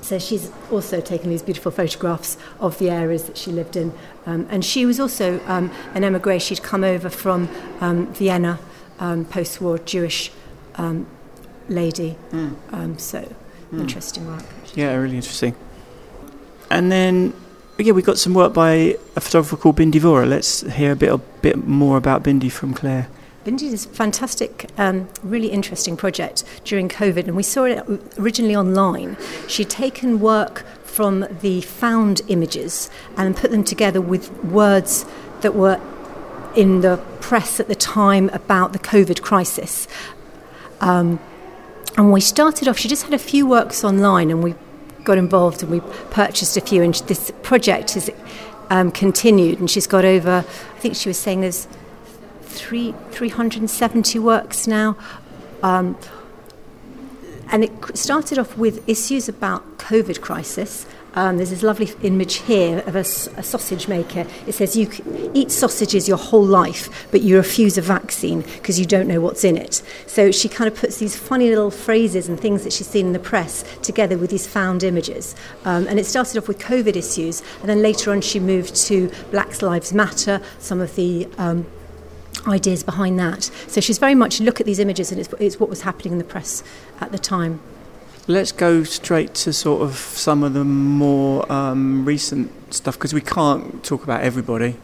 so 0.00 0.18
she's 0.18 0.50
also 0.70 1.00
taken 1.00 1.28
these 1.28 1.42
beautiful 1.42 1.70
photographs 1.70 2.38
of 2.60 2.78
the 2.78 2.88
areas 2.88 3.24
that 3.24 3.36
she 3.36 3.50
lived 3.50 3.76
in. 3.76 3.92
Um, 4.24 4.46
and 4.48 4.64
she 4.64 4.86
was 4.86 4.98
also 4.98 5.40
um, 5.46 5.70
an 5.92 6.02
emigre. 6.02 6.38
She'd 6.38 6.62
come 6.62 6.82
over 6.82 7.10
from 7.10 7.48
um, 7.80 8.06
Vienna, 8.14 8.58
um, 9.00 9.26
post-war 9.26 9.78
Jewish 9.78 10.30
um, 10.76 11.06
lady. 11.68 12.16
Mm. 12.30 12.56
Um, 12.72 12.98
so 12.98 13.34
mm. 13.72 13.80
interesting 13.80 14.26
work. 14.26 14.44
Yeah, 14.74 14.94
really 14.94 15.16
interesting. 15.16 15.54
And 16.70 16.92
then, 16.92 17.34
yeah, 17.78 17.92
we 17.92 18.02
got 18.02 18.18
some 18.18 18.34
work 18.34 18.52
by 18.52 18.96
a 19.16 19.20
photographer 19.20 19.56
called 19.56 19.76
Bindi 19.76 20.00
Vora. 20.00 20.28
Let's 20.28 20.60
hear 20.72 20.92
a 20.92 20.96
bit, 20.96 21.10
a 21.12 21.18
bit 21.18 21.66
more 21.66 21.96
about 21.96 22.22
Bindi 22.22 22.50
from 22.50 22.74
Claire. 22.74 23.08
Bindi 23.44 23.62
is 23.62 23.86
a 23.86 23.88
fantastic, 23.88 24.68
um, 24.76 25.08
really 25.22 25.48
interesting 25.48 25.96
project 25.96 26.44
during 26.64 26.88
COVID, 26.88 27.26
and 27.26 27.36
we 27.36 27.42
saw 27.42 27.64
it 27.64 27.82
originally 28.18 28.54
online. 28.54 29.16
She'd 29.46 29.70
taken 29.70 30.20
work 30.20 30.66
from 30.84 31.26
the 31.40 31.60
found 31.62 32.20
images 32.28 32.90
and 33.16 33.36
put 33.36 33.50
them 33.50 33.64
together 33.64 34.00
with 34.00 34.30
words 34.44 35.06
that 35.40 35.54
were 35.54 35.80
in 36.54 36.80
the 36.80 36.96
press 37.20 37.60
at 37.60 37.68
the 37.68 37.74
time 37.74 38.28
about 38.30 38.72
the 38.72 38.78
COVID 38.78 39.22
crisis. 39.22 39.86
Um, 40.80 41.20
and 41.98 42.12
we 42.12 42.20
started 42.20 42.68
off, 42.68 42.78
she 42.78 42.86
just 42.86 43.02
had 43.02 43.12
a 43.12 43.18
few 43.18 43.44
works 43.44 43.82
online 43.82 44.30
and 44.30 44.40
we 44.40 44.54
got 45.02 45.18
involved 45.18 45.64
and 45.64 45.72
we 45.72 45.80
purchased 46.10 46.56
a 46.56 46.60
few. 46.60 46.80
And 46.80 46.94
this 46.94 47.32
project 47.42 47.94
has 47.94 48.08
um, 48.70 48.92
continued 48.92 49.58
and 49.58 49.68
she's 49.68 49.88
got 49.88 50.04
over, 50.04 50.44
I 50.46 50.78
think 50.78 50.94
she 50.94 51.08
was 51.08 51.18
saying 51.18 51.40
there's 51.40 51.66
three, 52.42 52.94
370 53.10 54.16
works 54.20 54.68
now. 54.68 54.96
Um, 55.64 55.98
and 57.50 57.64
it 57.64 57.98
started 57.98 58.38
off 58.38 58.56
with 58.56 58.88
issues 58.88 59.28
about 59.28 59.78
COVID 59.78 60.20
crisis 60.20 60.86
um, 61.18 61.36
there's 61.36 61.50
this 61.50 61.64
lovely 61.64 61.90
image 62.02 62.36
here 62.36 62.78
of 62.86 62.94
a, 62.94 63.00
a, 63.00 63.42
sausage 63.42 63.88
maker. 63.88 64.24
It 64.46 64.52
says 64.52 64.76
you 64.76 64.88
eat 65.34 65.50
sausages 65.50 66.06
your 66.06 66.16
whole 66.16 66.44
life, 66.44 67.08
but 67.10 67.22
you 67.22 67.36
refuse 67.36 67.76
a 67.76 67.82
vaccine 67.82 68.42
because 68.42 68.78
you 68.78 68.86
don't 68.86 69.08
know 69.08 69.20
what's 69.20 69.42
in 69.42 69.56
it. 69.56 69.82
So 70.06 70.30
she 70.30 70.48
kind 70.48 70.70
of 70.70 70.78
puts 70.78 70.98
these 70.98 71.16
funny 71.16 71.48
little 71.48 71.72
phrases 71.72 72.28
and 72.28 72.38
things 72.38 72.62
that 72.62 72.72
she's 72.72 72.86
seen 72.86 73.06
in 73.06 73.12
the 73.14 73.18
press 73.18 73.64
together 73.82 74.16
with 74.16 74.30
these 74.30 74.46
found 74.46 74.84
images. 74.84 75.34
Um, 75.64 75.88
and 75.88 75.98
it 75.98 76.06
started 76.06 76.38
off 76.38 76.46
with 76.46 76.60
COVID 76.60 76.94
issues, 76.94 77.42
and 77.62 77.68
then 77.68 77.82
later 77.82 78.12
on 78.12 78.20
she 78.20 78.38
moved 78.38 78.76
to 78.86 79.10
Black 79.32 79.60
Lives 79.60 79.92
Matter, 79.92 80.40
some 80.60 80.80
of 80.80 80.94
the 80.94 81.26
um, 81.36 81.66
ideas 82.46 82.84
behind 82.84 83.18
that. 83.18 83.50
So 83.66 83.80
she's 83.80 83.98
very 83.98 84.14
much 84.14 84.38
look 84.40 84.60
at 84.60 84.66
these 84.66 84.78
images, 84.78 85.10
and 85.10 85.20
it's, 85.20 85.34
it's 85.40 85.58
what 85.58 85.68
was 85.68 85.80
happening 85.80 86.12
in 86.12 86.18
the 86.18 86.24
press 86.24 86.62
at 87.00 87.10
the 87.10 87.18
time. 87.18 87.60
Let's 88.30 88.52
go 88.52 88.84
straight 88.84 89.32
to 89.36 89.54
sort 89.54 89.80
of 89.80 89.94
some 89.94 90.42
of 90.42 90.52
the 90.52 90.62
more 90.62 91.50
um, 91.50 92.04
recent 92.04 92.74
stuff 92.74 92.98
because 92.98 93.14
we 93.14 93.22
can't 93.22 93.82
talk 93.82 94.04
about 94.04 94.20
everybody. 94.20 94.76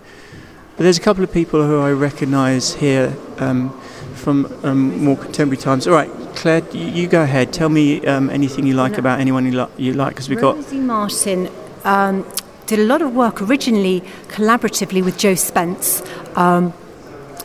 But 0.78 0.84
there's 0.84 0.96
a 0.96 1.02
couple 1.02 1.22
of 1.22 1.30
people 1.30 1.62
who 1.62 1.78
I 1.78 1.90
recognise 1.90 2.72
here 2.76 3.14
um, 3.36 3.78
from 4.14 4.46
um, 4.64 5.04
more 5.04 5.16
contemporary 5.16 5.58
times. 5.58 5.86
All 5.86 5.92
right, 5.92 6.10
Claire, 6.34 6.62
you, 6.72 6.86
you 6.86 7.06
go 7.06 7.22
ahead. 7.22 7.52
Tell 7.52 7.68
me 7.68 8.06
um, 8.06 8.30
anything 8.30 8.66
you 8.66 8.72
like 8.72 8.92
no. 8.92 9.00
about 9.00 9.20
anyone 9.20 9.44
you, 9.44 9.68
you 9.76 9.92
like 9.92 10.14
because 10.14 10.30
we've 10.30 10.40
got. 10.40 10.56
Rosy 10.56 10.78
Martin 10.78 11.50
um, 11.84 12.26
did 12.64 12.78
a 12.78 12.84
lot 12.86 13.02
of 13.02 13.14
work 13.14 13.42
originally 13.42 14.00
collaboratively 14.28 15.04
with 15.04 15.18
Jo 15.18 15.34
Spence. 15.34 16.02
Um, 16.34 16.72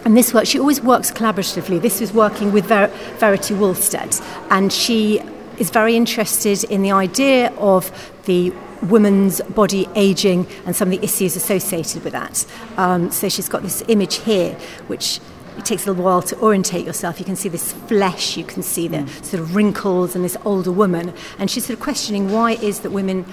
and 0.05 0.15
this 0.15 0.33
work, 0.33 0.45
she 0.45 0.61
always 0.61 0.79
works 0.79 1.11
collaboratively. 1.11 1.81
This 1.81 1.99
was 1.99 2.13
working 2.13 2.53
with 2.53 2.67
Ver- 2.67 2.87
Verity 3.17 3.53
Welstead, 3.53 4.21
and 4.49 4.71
she 4.71 5.21
is 5.59 5.69
very 5.69 5.95
interested 5.95 6.63
in 6.65 6.81
the 6.81 6.91
idea 6.91 7.53
of 7.57 7.91
the 8.25 8.51
woman's 8.83 9.41
body 9.41 9.87
aging 9.95 10.47
and 10.65 10.75
some 10.75 10.91
of 10.91 10.97
the 10.97 11.03
issues 11.03 11.35
associated 11.35 12.03
with 12.03 12.13
that. 12.13 12.45
Um, 12.77 13.11
so 13.11 13.29
she's 13.29 13.49
got 13.49 13.61
this 13.61 13.83
image 13.87 14.17
here, 14.17 14.53
which 14.87 15.19
it 15.57 15.65
takes 15.65 15.85
a 15.85 15.89
little 15.89 16.05
while 16.05 16.21
to 16.21 16.39
orientate 16.39 16.85
yourself. 16.85 17.19
You 17.19 17.25
can 17.25 17.35
see 17.35 17.49
this 17.49 17.73
flesh, 17.73 18.37
you 18.37 18.45
can 18.45 18.63
see 18.63 18.87
the 18.87 18.99
mm. 18.99 19.25
sort 19.25 19.41
of 19.41 19.55
wrinkles 19.55 20.15
and 20.15 20.23
this 20.23 20.37
older 20.45 20.71
woman. 20.71 21.13
And 21.37 21.51
she's 21.51 21.65
sort 21.65 21.77
of 21.77 21.83
questioning 21.83 22.31
why 22.31 22.53
it 22.53 22.63
is 22.63 22.79
that 22.81 22.91
women 22.91 23.25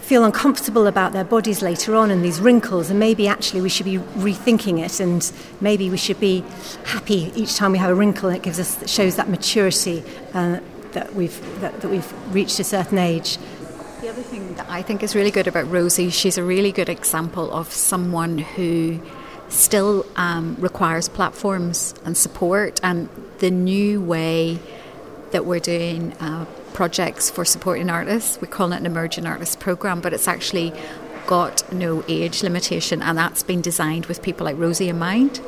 feel 0.00 0.24
uncomfortable 0.24 0.86
about 0.86 1.12
their 1.12 1.24
bodies 1.24 1.62
later 1.62 1.94
on 1.96 2.10
and 2.10 2.22
these 2.22 2.38
wrinkles 2.38 2.90
and 2.90 2.98
maybe 2.98 3.26
actually 3.26 3.62
we 3.62 3.70
should 3.70 3.86
be 3.86 3.96
rethinking 3.96 4.78
it 4.78 5.00
and 5.00 5.32
maybe 5.62 5.88
we 5.88 5.96
should 5.96 6.20
be 6.20 6.44
happy 6.84 7.32
each 7.34 7.56
time 7.56 7.72
we 7.72 7.78
have 7.78 7.88
a 7.88 7.94
wrinkle 7.94 8.28
and 8.28 8.36
it 8.36 8.42
gives 8.42 8.60
us 8.60 8.86
shows 8.86 9.16
that 9.16 9.30
maturity 9.30 10.04
uh, 10.34 10.60
that 10.94 11.14
we've 11.14 11.60
that, 11.60 11.80
that 11.80 11.88
we've 11.88 12.34
reached 12.34 12.58
a 12.58 12.64
certain 12.64 12.98
age. 12.98 13.38
The 14.00 14.08
other 14.08 14.22
thing 14.22 14.54
that 14.56 14.68
I 14.68 14.82
think 14.82 15.02
is 15.02 15.14
really 15.14 15.30
good 15.30 15.46
about 15.46 15.70
Rosy, 15.70 16.10
she's 16.10 16.38
a 16.38 16.42
really 16.42 16.72
good 16.72 16.88
example 16.88 17.52
of 17.52 17.72
someone 17.72 18.38
who 18.38 19.00
still 19.48 20.04
um, 20.16 20.56
requires 20.58 21.08
platforms 21.08 21.94
and 22.04 22.16
support, 22.16 22.80
and 22.82 23.08
the 23.38 23.50
new 23.50 24.00
way 24.00 24.58
that 25.32 25.44
we're 25.44 25.60
doing. 25.60 26.12
Uh, 26.14 26.46
projects 26.74 27.30
for 27.30 27.44
supporting 27.44 27.88
artists. 27.88 28.40
We 28.40 28.48
call 28.48 28.72
it 28.72 28.78
an 28.78 28.86
emerging 28.86 29.26
artist 29.26 29.60
program, 29.60 30.00
but 30.00 30.12
it's 30.12 30.28
actually 30.28 30.72
got 31.26 31.72
no 31.72 32.04
age 32.08 32.42
limitation, 32.42 33.00
and 33.00 33.16
that's 33.16 33.42
been 33.42 33.62
designed 33.62 34.06
with 34.06 34.20
people 34.22 34.44
like 34.44 34.58
Rosy 34.58 34.88
in 34.88 34.98
mind, 34.98 35.40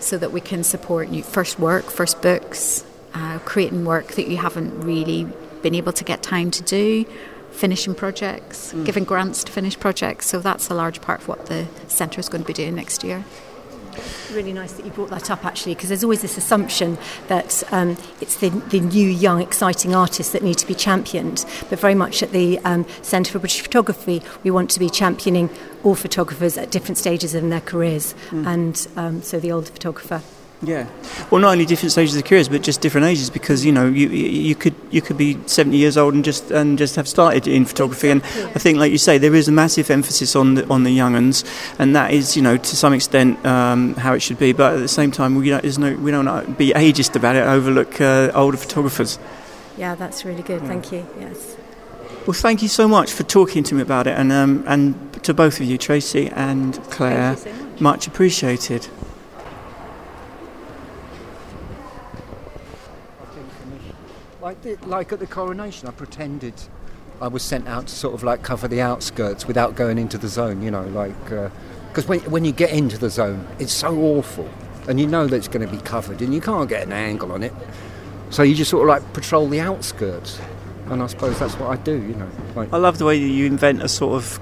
so 0.00 0.18
that 0.18 0.32
we 0.32 0.40
can 0.42 0.62
support 0.62 1.08
new 1.08 1.22
first 1.22 1.58
work, 1.58 1.84
first 1.84 2.20
books, 2.20 2.84
uh, 3.16 3.38
creating 3.40 3.84
work 3.84 4.08
that 4.12 4.28
you 4.28 4.36
haven't 4.36 4.78
really 4.80 5.26
been 5.62 5.74
able 5.74 5.92
to 5.92 6.04
get 6.04 6.22
time 6.22 6.50
to 6.50 6.62
do, 6.62 7.06
finishing 7.50 7.94
projects, 7.94 8.72
mm. 8.72 8.84
giving 8.84 9.04
grants 9.04 9.42
to 9.44 9.50
finish 9.50 9.78
projects. 9.78 10.26
So 10.26 10.38
that's 10.40 10.68
a 10.68 10.74
large 10.74 11.00
part 11.00 11.22
of 11.22 11.28
what 11.28 11.46
the 11.46 11.66
centre 11.88 12.20
is 12.20 12.28
going 12.28 12.42
to 12.42 12.46
be 12.46 12.52
doing 12.52 12.74
next 12.74 13.02
year. 13.02 13.24
Really 14.30 14.52
nice 14.52 14.72
that 14.74 14.84
you 14.84 14.92
brought 14.92 15.08
that 15.08 15.30
up, 15.30 15.46
actually, 15.46 15.74
because 15.74 15.88
there's 15.88 16.04
always 16.04 16.20
this 16.20 16.36
assumption 16.36 16.98
that 17.28 17.62
um, 17.72 17.96
it's 18.20 18.36
the, 18.36 18.50
the 18.50 18.80
new, 18.80 19.08
young, 19.08 19.40
exciting 19.40 19.94
artists 19.94 20.32
that 20.34 20.42
need 20.42 20.58
to 20.58 20.66
be 20.66 20.74
championed. 20.74 21.46
But 21.70 21.78
very 21.78 21.94
much 21.94 22.22
at 22.22 22.32
the 22.32 22.58
um, 22.58 22.84
Centre 23.00 23.32
for 23.32 23.38
British 23.38 23.62
Photography, 23.62 24.22
we 24.44 24.50
want 24.50 24.70
to 24.72 24.78
be 24.78 24.90
championing 24.90 25.48
all 25.82 25.94
photographers 25.94 26.58
at 26.58 26.70
different 26.70 26.98
stages 26.98 27.34
in 27.34 27.48
their 27.48 27.62
careers. 27.62 28.14
Mm. 28.28 28.46
And 28.46 28.88
um, 28.96 29.22
so 29.22 29.40
the 29.40 29.50
older 29.52 29.70
photographer 29.70 30.20
yeah, 30.62 30.88
well, 31.30 31.42
not 31.42 31.52
only 31.52 31.66
different 31.66 31.92
stages 31.92 32.16
of 32.16 32.24
careers, 32.24 32.48
but 32.48 32.62
just 32.62 32.80
different 32.80 33.06
ages. 33.06 33.28
Because 33.28 33.62
you 33.64 33.72
know, 33.72 33.86
you 33.86 34.08
you 34.08 34.54
could 34.54 34.74
you 34.90 35.02
could 35.02 35.18
be 35.18 35.38
seventy 35.46 35.76
years 35.76 35.98
old 35.98 36.14
and 36.14 36.24
just 36.24 36.50
and 36.50 36.78
just 36.78 36.96
have 36.96 37.06
started 37.06 37.46
in 37.46 37.66
photography. 37.66 38.08
And 38.08 38.22
I 38.22 38.58
think, 38.58 38.78
like 38.78 38.90
you 38.90 38.96
say, 38.96 39.18
there 39.18 39.34
is 39.34 39.48
a 39.48 39.52
massive 39.52 39.90
emphasis 39.90 40.34
on 40.34 40.54
the 40.54 40.66
on 40.68 40.84
the 40.84 40.90
young 40.90 41.14
uns, 41.14 41.44
and 41.78 41.94
that 41.94 42.10
is 42.12 42.36
you 42.36 42.42
know 42.42 42.56
to 42.56 42.76
some 42.76 42.94
extent 42.94 43.44
um, 43.44 43.94
how 43.96 44.14
it 44.14 44.20
should 44.20 44.38
be. 44.38 44.52
But 44.52 44.74
at 44.74 44.78
the 44.78 44.88
same 44.88 45.10
time, 45.10 45.34
we 45.34 45.50
don't, 45.50 45.78
no 45.78 45.94
we 45.96 46.10
don't 46.10 46.56
be 46.56 46.70
ageist 46.70 47.16
about 47.16 47.36
it. 47.36 47.46
Overlook 47.46 48.00
uh, 48.00 48.32
older 48.34 48.56
photographers. 48.56 49.18
Yeah, 49.76 49.94
that's 49.94 50.24
really 50.24 50.42
good. 50.42 50.62
Yeah. 50.62 50.68
Thank 50.68 50.90
you. 50.90 51.06
Yes. 51.20 51.56
Well, 52.26 52.34
thank 52.34 52.62
you 52.62 52.68
so 52.68 52.88
much 52.88 53.12
for 53.12 53.24
talking 53.24 53.62
to 53.64 53.74
me 53.74 53.82
about 53.82 54.06
it, 54.06 54.18
and 54.18 54.32
um, 54.32 54.64
and 54.66 55.22
to 55.24 55.34
both 55.34 55.60
of 55.60 55.66
you, 55.66 55.76
Tracy 55.76 56.28
and 56.28 56.82
Claire, 56.84 57.36
so 57.36 57.52
much. 57.52 57.80
much 57.80 58.06
appreciated. 58.06 58.88
Like, 64.46 64.86
like 64.86 65.12
at 65.12 65.18
the 65.18 65.26
coronation, 65.26 65.88
I 65.88 65.90
pretended 65.90 66.54
I 67.20 67.26
was 67.26 67.42
sent 67.42 67.66
out 67.66 67.88
to 67.88 67.94
sort 67.94 68.14
of 68.14 68.22
like 68.22 68.44
cover 68.44 68.68
the 68.68 68.80
outskirts 68.80 69.48
without 69.48 69.74
going 69.74 69.98
into 69.98 70.18
the 70.18 70.28
zone, 70.28 70.62
you 70.62 70.70
know, 70.70 70.84
like 70.84 71.20
because 71.24 72.04
uh, 72.04 72.08
when 72.08 72.20
when 72.30 72.44
you 72.44 72.52
get 72.52 72.70
into 72.70 72.96
the 72.96 73.10
zone, 73.10 73.44
it's 73.58 73.72
so 73.72 73.98
awful, 73.98 74.48
and 74.88 75.00
you 75.00 75.06
know 75.08 75.26
that 75.26 75.34
it's 75.34 75.48
going 75.48 75.66
to 75.66 75.72
be 75.72 75.82
covered, 75.82 76.22
and 76.22 76.32
you 76.32 76.40
can't 76.40 76.68
get 76.68 76.86
an 76.86 76.92
angle 76.92 77.32
on 77.32 77.42
it, 77.42 77.52
so 78.30 78.44
you 78.44 78.54
just 78.54 78.70
sort 78.70 78.82
of 78.82 78.88
like 78.88 79.12
patrol 79.14 79.48
the 79.48 79.60
outskirts, 79.60 80.40
and 80.90 81.02
I 81.02 81.08
suppose 81.08 81.40
that's 81.40 81.54
what 81.54 81.70
I 81.70 81.82
do, 81.82 81.96
you 81.96 82.14
know. 82.14 82.30
Like, 82.54 82.72
I 82.72 82.76
love 82.76 82.98
the 82.98 83.04
way 83.04 83.18
that 83.18 83.26
you 83.26 83.46
invent 83.46 83.82
a 83.82 83.88
sort 83.88 84.14
of 84.14 84.38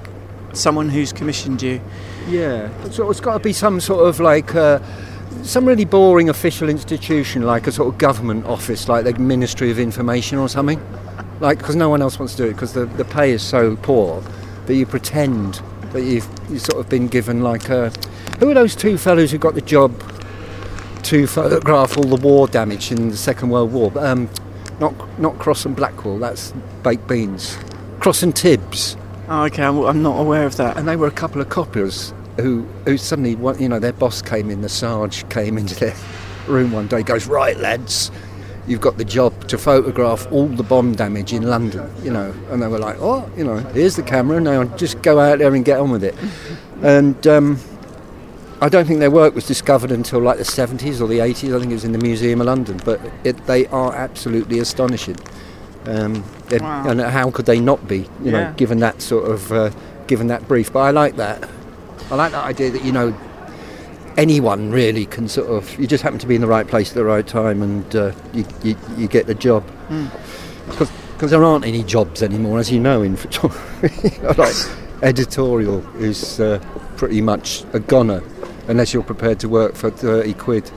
someone 0.53 0.91
who's 0.91 1.15
commissioned 1.15 1.63
you. 1.63 1.81
Yeah, 2.29 2.69
so 2.91 3.09
it's 3.11 3.21
got 3.21 3.35
to 3.35 3.39
be 3.39 3.55
some 3.55 3.81
sort 3.81 4.07
of 4.07 4.21
like 4.21 4.55
uh, 4.55 4.81
some 5.43 5.67
really 5.67 5.85
boring 5.85 6.29
official 6.29 6.69
institution, 6.69 7.43
like 7.43 7.67
a 7.67 7.73
sort 7.73 7.93
of 7.93 7.99
government 7.99 8.47
office, 8.47 8.89
like 8.89 9.05
the 9.05 9.15
Ministry 9.15 9.71
of 9.71 9.79
Information 9.79 10.39
or 10.39 10.49
something. 10.49 10.81
Like, 11.41 11.59
because 11.59 11.77
no 11.77 11.89
one 11.89 12.01
else 12.01 12.19
wants 12.19 12.35
to 12.37 12.45
do 12.45 12.49
it 12.49 12.53
because 12.53 12.73
the, 12.73 12.87
the 12.87 13.05
pay 13.05 13.33
is 13.33 13.43
so 13.43 13.77
poor 13.77 14.23
that 14.67 14.75
you 14.75 14.87
pretend 14.87 15.61
that 15.93 16.03
you've, 16.03 16.29
you've 16.49 16.63
sort 16.63 16.81
of 16.81 16.89
been 16.89 17.09
given 17.09 17.43
like 17.43 17.69
a. 17.69 17.91
Who 18.39 18.51
are 18.51 18.55
those 18.55 18.75
two 18.75 18.97
fellows 18.99 19.31
who 19.31 19.39
got 19.39 19.55
the 19.55 19.61
job 19.61 19.93
to 21.05 21.27
photograph 21.27 21.97
all 21.97 22.05
the 22.05 22.17
war 22.17 22.49
damage 22.49 22.91
in 22.91 23.11
the 23.11 23.17
Second 23.17 23.51
World 23.51 23.73
War? 23.73 23.93
Um, 23.99 24.29
not 24.81 25.19
not 25.19 25.39
Crosse 25.39 25.67
and 25.67 25.77
Blackwell. 25.77 26.19
That's 26.19 26.53
baked 26.83 27.07
beans. 27.07 27.59
Cross 28.01 28.23
and 28.23 28.35
Tibbs. 28.35 28.97
Oh, 29.29 29.45
okay, 29.45 29.63
I'm, 29.63 29.79
I'm 29.81 30.03
not 30.03 30.19
aware 30.19 30.47
of 30.47 30.57
that. 30.57 30.77
And 30.77 30.87
they 30.87 30.97
were 30.97 31.07
a 31.07 31.13
couple 31.13 31.41
of 31.41 31.49
copiers 31.49 32.13
who, 32.37 32.63
who 32.85 32.97
suddenly, 32.97 33.33
you 33.61 33.69
know, 33.69 33.79
their 33.79 33.93
boss 33.93 34.23
came 34.23 34.51
in, 34.51 34.63
the 34.63 34.69
Sarge 34.69 35.29
came 35.29 35.57
into 35.59 35.75
their 35.75 35.95
room 36.47 36.73
one 36.73 36.87
day, 36.89 37.03
goes, 37.03 37.27
Right, 37.27 37.57
lads, 37.59 38.11
you've 38.67 38.81
got 38.81 38.97
the 38.99 39.05
job 39.05 39.47
to 39.49 39.59
photograph 39.59 40.31
all 40.33 40.47
the 40.47 40.63
bomb 40.63 40.95
damage 40.95 41.33
in 41.33 41.43
London, 41.43 41.91
you 42.03 42.11
know. 42.11 42.35
And 42.51 42.63
they 42.63 42.67
were 42.67 42.79
like, 42.79 42.97
Oh, 42.99 43.31
you 43.37 43.45
know, 43.45 43.59
here's 43.59 43.97
the 43.97 44.03
camera, 44.03 44.41
now 44.41 44.65
just 44.77 45.01
go 45.03 45.19
out 45.21 45.39
there 45.39 45.55
and 45.55 45.65
get 45.65 45.79
on 45.81 45.91
with 45.91 46.05
it. 46.05 46.15
and 46.83 47.27
um, 47.27 47.59
I 48.61 48.69
don't 48.69 48.87
think 48.87 49.01
their 49.01 49.11
work 49.11 49.35
was 49.35 49.47
discovered 49.47 49.91
until 49.91 50.21
like 50.21 50.39
the 50.39 50.45
70s 50.45 51.01
or 51.01 51.07
the 51.07 51.19
80s. 51.19 51.55
I 51.55 51.59
think 51.61 51.71
it 51.71 51.75
was 51.75 51.85
in 51.85 51.93
the 51.93 51.99
Museum 51.99 52.41
of 52.41 52.47
London, 52.47 52.81
but 52.85 53.01
it, 53.25 53.45
they 53.47 53.67
are 53.67 53.95
absolutely 53.95 54.59
astonishing. 54.59 55.17
Um, 55.87 56.25
Wow. 56.63 56.89
And 56.89 57.01
how 57.01 57.31
could 57.31 57.47
they 57.47 57.59
not 57.59 57.89
be, 57.89 58.07
you 58.23 58.31
know, 58.31 58.55
given 58.57 58.79
that 58.79 59.03
sort 59.03 59.29
of, 59.31 59.51
uh, 59.53 59.71
given 60.07 60.29
that 60.29 60.47
brief? 60.47 60.73
But 60.73 60.81
I 60.81 60.91
like 60.93 61.17
that. 61.17 61.49
I 62.11 62.15
like 62.17 62.33
that 62.33 62.45
idea 62.45 62.71
that 62.71 62.85
you 62.85 62.93
know 62.93 63.15
anyone 64.17 64.71
really 64.71 65.07
can 65.07 65.29
sort 65.29 65.49
of. 65.49 65.79
You 65.79 65.87
just 65.87 66.03
happen 66.03 66.19
to 66.21 66.27
be 66.27 66.35
in 66.35 66.41
the 66.41 66.47
right 66.47 66.67
place 66.67 66.91
at 66.91 66.95
the 66.95 67.05
right 67.05 67.27
time, 67.27 67.63
and 67.63 67.97
uh, 67.97 68.13
you, 68.33 68.45
you 68.63 68.77
you 68.97 69.09
get 69.09 69.27
the 69.27 69.35
job. 69.35 69.65
Because 70.69 71.31
there 71.31 71.45
aren't 71.45 71.65
any 71.65 71.83
jobs 71.83 72.23
anymore, 72.23 72.59
as 72.59 72.71
you 72.73 72.81
know, 72.81 73.03
in 73.03 73.17
photography. 73.17 74.19
like 74.39 74.55
editorial 75.03 75.85
is 76.03 76.41
uh, 76.41 76.59
pretty 76.97 77.21
much 77.21 77.65
a 77.73 77.81
goner, 77.81 78.23
unless 78.69 78.93
you're 78.93 79.03
prepared 79.03 79.39
to 79.41 79.49
work 79.49 79.75
for 79.75 79.91
thirty 79.91 80.35
quid. 80.35 80.71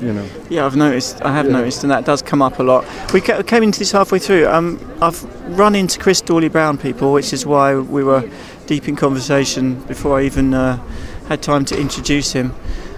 You 0.00 0.12
know. 0.12 0.26
Yeah, 0.50 0.66
I've 0.66 0.74
noticed. 0.74 1.22
I 1.22 1.32
have 1.32 1.46
Yeah. 1.46 1.52
noticed, 1.52 1.84
and 1.84 1.90
that 1.92 2.04
does 2.04 2.22
come 2.22 2.42
up 2.42 2.58
a 2.58 2.62
lot. 2.64 2.84
We 3.12 3.20
ca- 3.20 3.42
came 3.44 3.62
into 3.62 3.78
this 3.78 3.92
halfway 3.92 4.18
through. 4.18 4.48
Um, 4.48 4.80
I've 5.00 5.22
run 5.56 5.76
into 5.76 6.00
Chris 6.00 6.20
Dorley 6.20 6.50
Brown 6.50 6.76
people, 6.76 7.12
which 7.12 7.32
is 7.32 7.46
why 7.46 7.76
we 7.76 8.02
were 8.02 8.28
deep 8.72 8.88
in 8.88 8.96
conversation 8.96 9.74
before 9.82 10.18
I 10.18 10.22
even 10.22 10.54
uh, 10.54 10.78
had 11.28 11.42
time 11.42 11.62
to 11.66 11.78
introduce 11.78 12.32
him. 12.32 12.54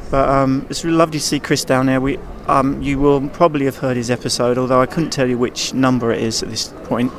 But 0.08 0.28
um, 0.28 0.68
it's 0.70 0.84
really 0.84 0.96
lovely 0.96 1.18
to 1.18 1.24
see 1.24 1.40
Chris 1.40 1.64
down 1.64 1.86
there. 1.86 2.00
We, 2.00 2.16
um, 2.46 2.80
you 2.80 3.00
will 3.00 3.28
probably 3.30 3.64
have 3.64 3.78
heard 3.78 3.96
his 3.96 4.08
episode, 4.08 4.56
although 4.56 4.80
I 4.80 4.86
couldn't 4.86 5.10
tell 5.10 5.28
you 5.28 5.36
which 5.36 5.74
number 5.74 6.12
it 6.12 6.22
is 6.22 6.44
at 6.44 6.48
this 6.48 6.72
point. 6.84 7.12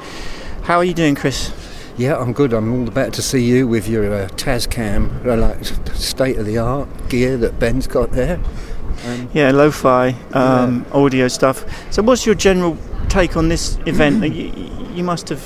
How 0.63 0.77
are 0.77 0.85
you 0.85 0.93
doing, 0.93 1.15
Chris? 1.15 1.51
Yeah, 1.97 2.15
I'm 2.15 2.31
good. 2.31 2.53
I'm 2.53 2.71
all 2.71 2.85
the 2.85 2.91
better 2.91 3.11
to 3.11 3.21
see 3.21 3.43
you 3.43 3.67
with 3.67 3.89
your 3.89 4.05
uh, 4.13 4.29
Tascam, 4.29 5.25
uh, 5.25 5.35
like 5.35 5.65
state 5.93 6.37
of 6.37 6.45
the 6.45 6.57
art 6.57 6.87
gear 7.09 7.35
that 7.35 7.59
Ben's 7.59 7.87
got 7.87 8.11
there. 8.11 8.39
Um, 9.05 9.29
Yeah, 9.33 9.51
lo-fi 9.51 10.15
um, 10.31 10.85
audio 10.93 11.27
stuff. 11.27 11.65
So, 11.91 12.01
what's 12.01 12.25
your 12.25 12.35
general 12.35 12.77
take 13.09 13.35
on 13.35 13.49
this 13.49 13.77
event? 13.85 14.23
you, 14.33 14.53
you 14.93 15.03
must 15.03 15.27
have 15.27 15.43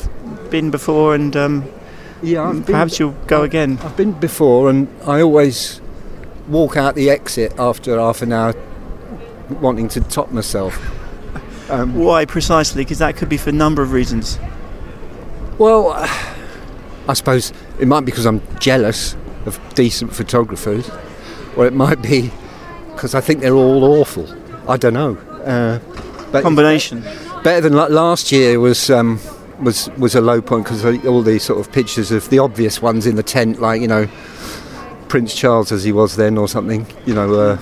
been 0.51 0.69
before, 0.69 1.15
and 1.15 1.35
um, 1.35 1.63
yeah, 2.21 2.43
I've 2.43 2.53
been- 2.53 2.63
perhaps 2.63 2.99
you'll 2.99 3.15
go 3.27 3.43
again. 3.43 3.79
I've 3.83 3.95
been 3.97 4.11
before, 4.13 4.69
and 4.69 4.87
I 5.05 5.21
always 5.21 5.81
walk 6.47 6.77
out 6.77 6.95
the 6.95 7.09
exit 7.09 7.53
after 7.59 7.97
half 7.99 8.21
an 8.21 8.33
hour, 8.33 8.53
wanting 9.61 9.87
to 9.89 10.01
top 10.01 10.31
myself. 10.31 10.77
Um, 11.71 11.93
Why 11.93 12.25
precisely? 12.25 12.83
Because 12.83 12.97
that 12.97 13.15
could 13.15 13.29
be 13.29 13.37
for 13.37 13.51
a 13.51 13.53
number 13.53 13.83
of 13.83 13.91
reasons. 13.91 14.39
well, 15.59 15.91
I 17.07 17.13
suppose 17.13 17.53
it 17.79 17.87
might 17.87 17.99
be 18.01 18.05
because 18.05 18.25
I'm 18.25 18.41
jealous 18.59 19.15
of 19.45 19.59
decent 19.75 20.11
photographers, 20.15 20.89
or 21.55 21.67
it 21.67 21.73
might 21.73 22.01
be 22.01 22.31
because 22.93 23.13
I 23.13 23.21
think 23.21 23.41
they're 23.41 23.53
all 23.53 23.83
awful. 23.83 24.27
I 24.67 24.77
don't 24.77 24.95
know. 24.95 25.15
Uh, 25.45 25.77
but 26.31 26.41
Combination. 26.41 27.01
better 27.43 27.61
than 27.61 27.73
like 27.73 27.91
last 27.91 28.31
year 28.31 28.59
was 28.59 28.89
um, 28.89 29.19
was 29.61 29.89
was 29.97 30.15
a 30.15 30.21
low 30.21 30.41
point 30.41 30.65
because 30.65 30.85
all 31.05 31.21
these 31.21 31.43
sort 31.43 31.59
of 31.59 31.71
pictures 31.71 32.11
of 32.11 32.29
the 32.29 32.39
obvious 32.39 32.81
ones 32.81 33.05
in 33.05 33.15
the 33.15 33.23
tent, 33.23 33.59
like 33.59 33.81
you 33.81 33.87
know 33.87 34.07
Prince 35.07 35.35
Charles 35.35 35.71
as 35.71 35.83
he 35.83 35.91
was 35.91 36.15
then, 36.15 36.37
or 36.37 36.47
something. 36.47 36.87
You 37.05 37.13
know, 37.13 37.33
uh, 37.33 37.59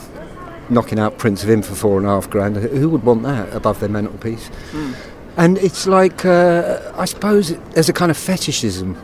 knocking 0.70 1.00
out 1.00 1.18
prints 1.18 1.44
of 1.44 1.50
him 1.50 1.62
for 1.62 1.76
four 1.76 1.98
and 1.98 2.06
a 2.06 2.10
half 2.10 2.30
grand. 2.30 2.58
Who 2.58 2.90
would 2.90 3.04
want 3.04 3.24
that 3.24 3.54
above 3.54 3.80
their 3.80 3.90
mantelpiece? 3.90 4.50
And 5.38 5.58
it's 5.60 5.88
like 5.88 6.26
uh, 6.26 6.92
I 6.96 7.06
suppose 7.06 7.58
there's 7.72 7.90
a 7.90 7.94
kind 7.94 8.12
of 8.12 8.18
fetishism 8.18 8.98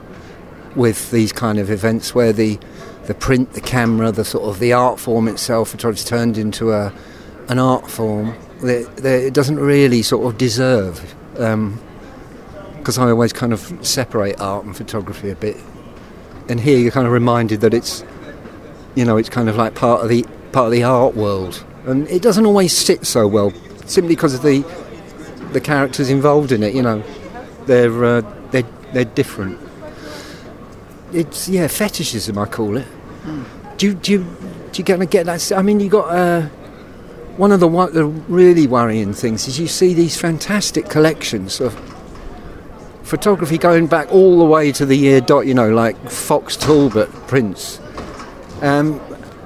with 0.76 1.12
these 1.12 1.32
kind 1.32 1.60
of 1.60 1.70
events 1.70 2.16
where 2.16 2.34
the 2.34 2.60
the 3.06 3.14
print, 3.14 3.54
the 3.54 3.62
camera, 3.62 4.12
the 4.12 4.26
sort 4.26 4.46
of 4.46 4.60
the 4.60 4.74
art 4.74 5.00
form 5.00 5.28
itself, 5.28 5.76
it's 5.76 6.04
turned 6.04 6.38
into 6.38 6.72
a 6.72 6.94
an 7.50 7.60
art 7.60 7.90
form 7.90 8.34
that, 8.62 8.96
that 8.98 9.22
it 9.24 9.34
doesn't 9.34 9.60
really 9.60 10.02
sort 10.02 10.26
of 10.26 10.38
deserve. 10.38 11.16
Because 12.84 12.98
I 12.98 13.10
always 13.12 13.32
kind 13.32 13.54
of 13.54 13.80
separate 13.82 14.42
art 14.42 14.66
and 14.66 14.76
photography 14.76 15.30
a 15.30 15.36
bit, 15.36 15.56
and 16.50 16.60
here 16.60 16.78
you're 16.78 16.92
kind 16.92 17.08
of 17.08 17.14
reminded 17.14 17.62
that 17.62 17.74
it's, 17.74 18.04
you 18.94 19.06
know, 19.06 19.16
it's 19.16 19.30
kind 19.30 19.48
of 19.48 19.56
like 19.56 19.74
part 19.74 20.02
of 20.02 20.10
the 20.10 20.24
part 20.52 20.66
of 20.66 20.74
the 20.74 20.84
art 20.84 21.16
world, 21.16 21.64
and 21.86 22.06
it 22.10 22.22
doesn't 22.22 22.46
always 22.46 22.76
sit 22.76 23.08
so 23.08 23.26
well, 23.26 23.54
simply 23.86 24.16
because 24.16 24.34
of 24.34 24.42
the 24.42 24.66
the 25.54 25.62
characters 25.62 26.10
involved 26.10 26.52
in 26.52 26.62
it. 26.62 26.76
You 26.76 26.82
know, 26.82 27.04
they're 27.68 28.04
uh, 28.04 28.22
they're 28.52 28.68
they're 28.92 29.06
different. 29.06 29.58
It's 31.14 31.48
yeah, 31.48 31.68
fetishism 31.68 32.38
I 32.38 32.48
call 32.48 32.76
it. 32.76 32.88
Do 33.78 33.88
you, 33.88 33.94
do 33.94 34.12
you, 34.12 34.26
do 34.74 34.80
you 34.80 34.84
gonna 34.84 35.06
get 35.06 35.26
that? 35.26 35.54
I 35.54 35.62
mean, 35.62 35.80
you 35.80 35.88
got 35.88 36.10
uh, 36.10 36.42
one 37.38 37.54
of 37.54 37.62
the 37.62 37.70
the 37.94 38.06
really 38.06 38.68
worrying 38.68 39.14
things 39.14 39.48
is 39.48 39.58
you 39.58 39.68
see 39.68 39.94
these 39.94 40.20
fantastic 40.20 40.90
collections 40.90 41.62
of 41.62 41.74
photography 43.04 43.58
going 43.58 43.88
back 43.88 44.12
all 44.12 44.40
the 44.40 44.46
way 44.46 44.72
to 44.72 44.86
the 44.86 44.96
year 44.96 45.22
dot. 45.22 45.46
You 45.46 45.54
know, 45.54 45.70
like 45.70 45.98
Fox 46.10 46.58
Talbot 46.58 47.10
prints, 47.28 47.80
um, 48.62 49.00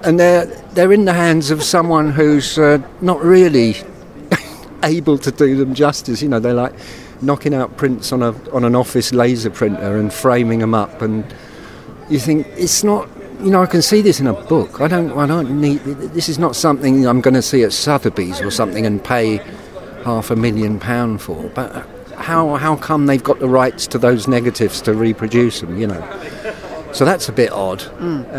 and 0.03 0.19
they're 0.19 0.45
they're 0.73 0.93
in 0.93 1.05
the 1.05 1.13
hands 1.13 1.51
of 1.51 1.63
someone 1.63 2.11
who's 2.11 2.57
uh, 2.57 2.81
not 3.01 3.21
really 3.21 3.75
able 4.83 5.17
to 5.17 5.31
do 5.31 5.57
them 5.57 5.73
justice. 5.73 6.21
You 6.21 6.29
know, 6.29 6.39
they're 6.39 6.53
like 6.53 6.73
knocking 7.21 7.53
out 7.53 7.75
prints 7.77 8.11
on 8.11 8.21
a 8.21 8.31
on 8.51 8.63
an 8.63 8.75
office 8.75 9.11
laser 9.13 9.49
printer 9.49 9.97
and 9.97 10.13
framing 10.13 10.59
them 10.59 10.73
up, 10.73 11.01
and 11.01 11.25
you 12.09 12.19
think 12.19 12.47
it's 12.55 12.83
not. 12.83 13.09
You 13.39 13.51
know, 13.51 13.61
I 13.61 13.67
can 13.67 13.83
see 13.83 14.01
this 14.01 14.19
in 14.19 14.25
a 14.25 14.33
book. 14.33 14.81
I 14.81 14.87
don't. 14.87 15.11
I 15.17 15.27
don't 15.27 15.61
need. 15.61 15.79
This 15.83 16.27
is 16.29 16.39
not 16.39 16.55
something 16.55 17.05
I'm 17.05 17.21
going 17.21 17.35
to 17.35 17.41
see 17.41 17.63
at 17.63 17.71
Sotheby's 17.71 18.41
or 18.41 18.49
something 18.49 18.83
and 18.85 19.03
pay 19.03 19.37
half 20.03 20.31
a 20.31 20.35
million 20.35 20.79
pound 20.79 21.21
for. 21.21 21.49
But 21.49 21.87
how 22.17 22.55
how 22.55 22.75
come 22.75 23.05
they've 23.05 23.23
got 23.23 23.39
the 23.39 23.47
rights 23.47 23.87
to 23.87 23.97
those 23.97 24.27
negatives 24.27 24.81
to 24.81 24.93
reproduce 24.93 25.61
them? 25.61 25.77
You 25.77 25.87
know. 25.87 26.19
So 26.93 27.05
that's 27.05 27.29
a 27.29 27.33
bit 27.33 27.51
odd. 27.51 27.81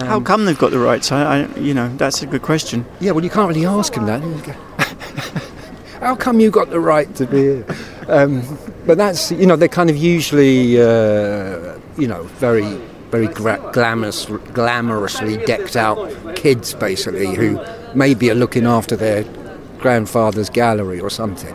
How 0.02 0.20
come 0.20 0.44
they've 0.44 0.58
got 0.58 0.70
the 0.70 0.78
rights? 0.78 1.12
I, 1.12 1.42
I, 1.42 1.58
you 1.58 1.74
know, 1.74 1.94
that's 1.96 2.22
a 2.22 2.26
good 2.26 2.42
question. 2.42 2.84
Yeah, 2.98 3.12
well, 3.12 3.22
you 3.22 3.30
can't 3.30 3.48
really 3.48 3.66
ask 3.66 3.94
him 3.94 4.06
that. 4.06 4.20
How 6.00 6.16
come 6.16 6.40
you 6.40 6.50
got 6.50 6.70
the 6.70 6.80
right 6.80 7.12
to 7.16 7.26
be 7.26 7.38
here? 7.38 7.66
Um, 8.08 8.42
but 8.86 8.96
that's, 8.96 9.30
you 9.30 9.46
know, 9.46 9.54
they're 9.54 9.68
kind 9.68 9.90
of 9.90 9.96
usually, 9.96 10.80
uh, 10.80 11.78
you 11.98 12.08
know, 12.08 12.22
very, 12.38 12.64
very 13.10 13.28
gra- 13.28 13.70
glamorous, 13.72 14.26
glamorously 14.26 15.44
decked 15.44 15.76
out 15.76 16.10
kids, 16.34 16.74
basically, 16.74 17.34
who 17.34 17.60
maybe 17.94 18.30
are 18.30 18.34
looking 18.34 18.66
after 18.66 18.96
their 18.96 19.24
grandfather's 19.78 20.50
gallery 20.50 21.00
or 21.00 21.10
something. 21.10 21.54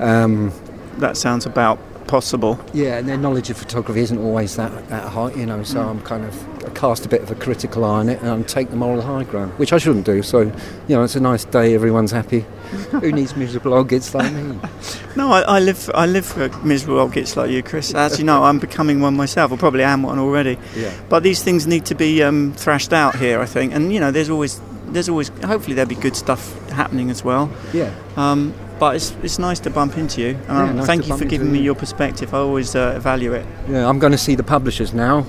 Um, 0.00 0.52
That 0.98 1.16
sounds 1.16 1.46
about 1.46 1.78
possible. 2.06 2.60
yeah, 2.74 2.98
and 2.98 3.08
their 3.08 3.16
knowledge 3.16 3.48
of 3.48 3.56
photography 3.56 4.00
isn't 4.00 4.18
always 4.18 4.56
that, 4.56 4.88
that 4.88 5.08
high, 5.08 5.32
you 5.32 5.46
know, 5.46 5.62
so 5.62 5.80
I'm 5.80 6.00
kind 6.02 6.22
of 6.24 6.64
I 6.66 6.68
cast 6.70 7.06
a 7.06 7.08
bit 7.08 7.22
of 7.22 7.30
a 7.30 7.34
critical 7.34 7.82
eye 7.84 8.00
on 8.00 8.08
it 8.10 8.20
and 8.20 8.28
I 8.28 8.42
take 8.42 8.68
the 8.68 8.76
moral 8.76 9.00
high 9.00 9.24
ground, 9.24 9.52
which 9.58 9.72
I 9.72 9.78
shouldn't 9.78 10.04
do. 10.04 10.22
So, 10.22 10.40
you 10.42 10.52
know, 10.96 11.02
it's 11.02 11.16
a 11.16 11.20
nice 11.20 11.44
day, 11.46 11.74
everyone's 11.74 12.10
happy. 12.10 12.40
Who 12.90 13.10
needs 13.10 13.34
miserable 13.36 13.72
old 13.72 13.88
gits 13.88 14.14
like 14.14 14.32
me? 14.32 14.58
No, 15.16 15.30
I, 15.30 15.42
I 15.42 15.60
live. 15.60 15.88
I 15.94 16.06
live 16.06 16.26
for 16.26 16.48
miserable 16.64 16.98
old 16.98 17.12
gits 17.12 17.36
like 17.36 17.48
you, 17.48 17.62
Chris. 17.62 17.94
As 17.94 18.18
you 18.18 18.24
know, 18.24 18.42
I'm 18.42 18.58
becoming 18.58 19.00
one 19.00 19.16
myself. 19.16 19.52
I 19.52 19.56
probably 19.56 19.84
am 19.84 20.02
one 20.02 20.18
already. 20.18 20.58
Yeah. 20.76 20.92
But 21.08 21.22
these 21.22 21.40
things 21.40 21.68
need 21.68 21.84
to 21.86 21.94
be 21.94 22.20
um, 22.20 22.52
thrashed 22.54 22.92
out 22.92 23.14
here, 23.14 23.40
I 23.40 23.46
think. 23.46 23.72
And 23.72 23.92
you 23.92 24.00
know, 24.00 24.10
there's 24.10 24.28
always, 24.28 24.60
there's 24.86 25.08
always. 25.08 25.28
Hopefully, 25.44 25.74
there'll 25.74 25.88
be 25.88 25.94
good 25.94 26.16
stuff 26.16 26.68
happening 26.70 27.10
as 27.10 27.22
well. 27.22 27.48
Yeah. 27.72 27.94
Um, 28.16 28.54
but 28.78 28.96
it's 28.96 29.14
it's 29.22 29.38
nice 29.38 29.60
to 29.60 29.70
bump 29.70 29.96
into 29.98 30.20
you. 30.20 30.36
Um, 30.48 30.66
Yeah, 30.66 30.72
nice 30.72 30.86
thank 30.86 31.08
you 31.08 31.16
for 31.16 31.24
giving 31.24 31.50
me 31.52 31.58
you. 31.58 31.64
your 31.66 31.74
perspective. 31.74 32.34
I 32.34 32.38
always 32.38 32.74
uh, 32.74 32.98
value 33.00 33.32
it. 33.34 33.46
Yeah, 33.68 33.88
I'm 33.88 33.98
going 33.98 34.12
to 34.12 34.18
see 34.18 34.34
the 34.36 34.42
publishers 34.44 34.92
now. 34.92 35.24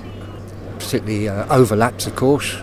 particularly 0.78 1.28
uh, 1.28 1.46
Overlapse, 1.58 2.06
of 2.06 2.14
course, 2.16 2.56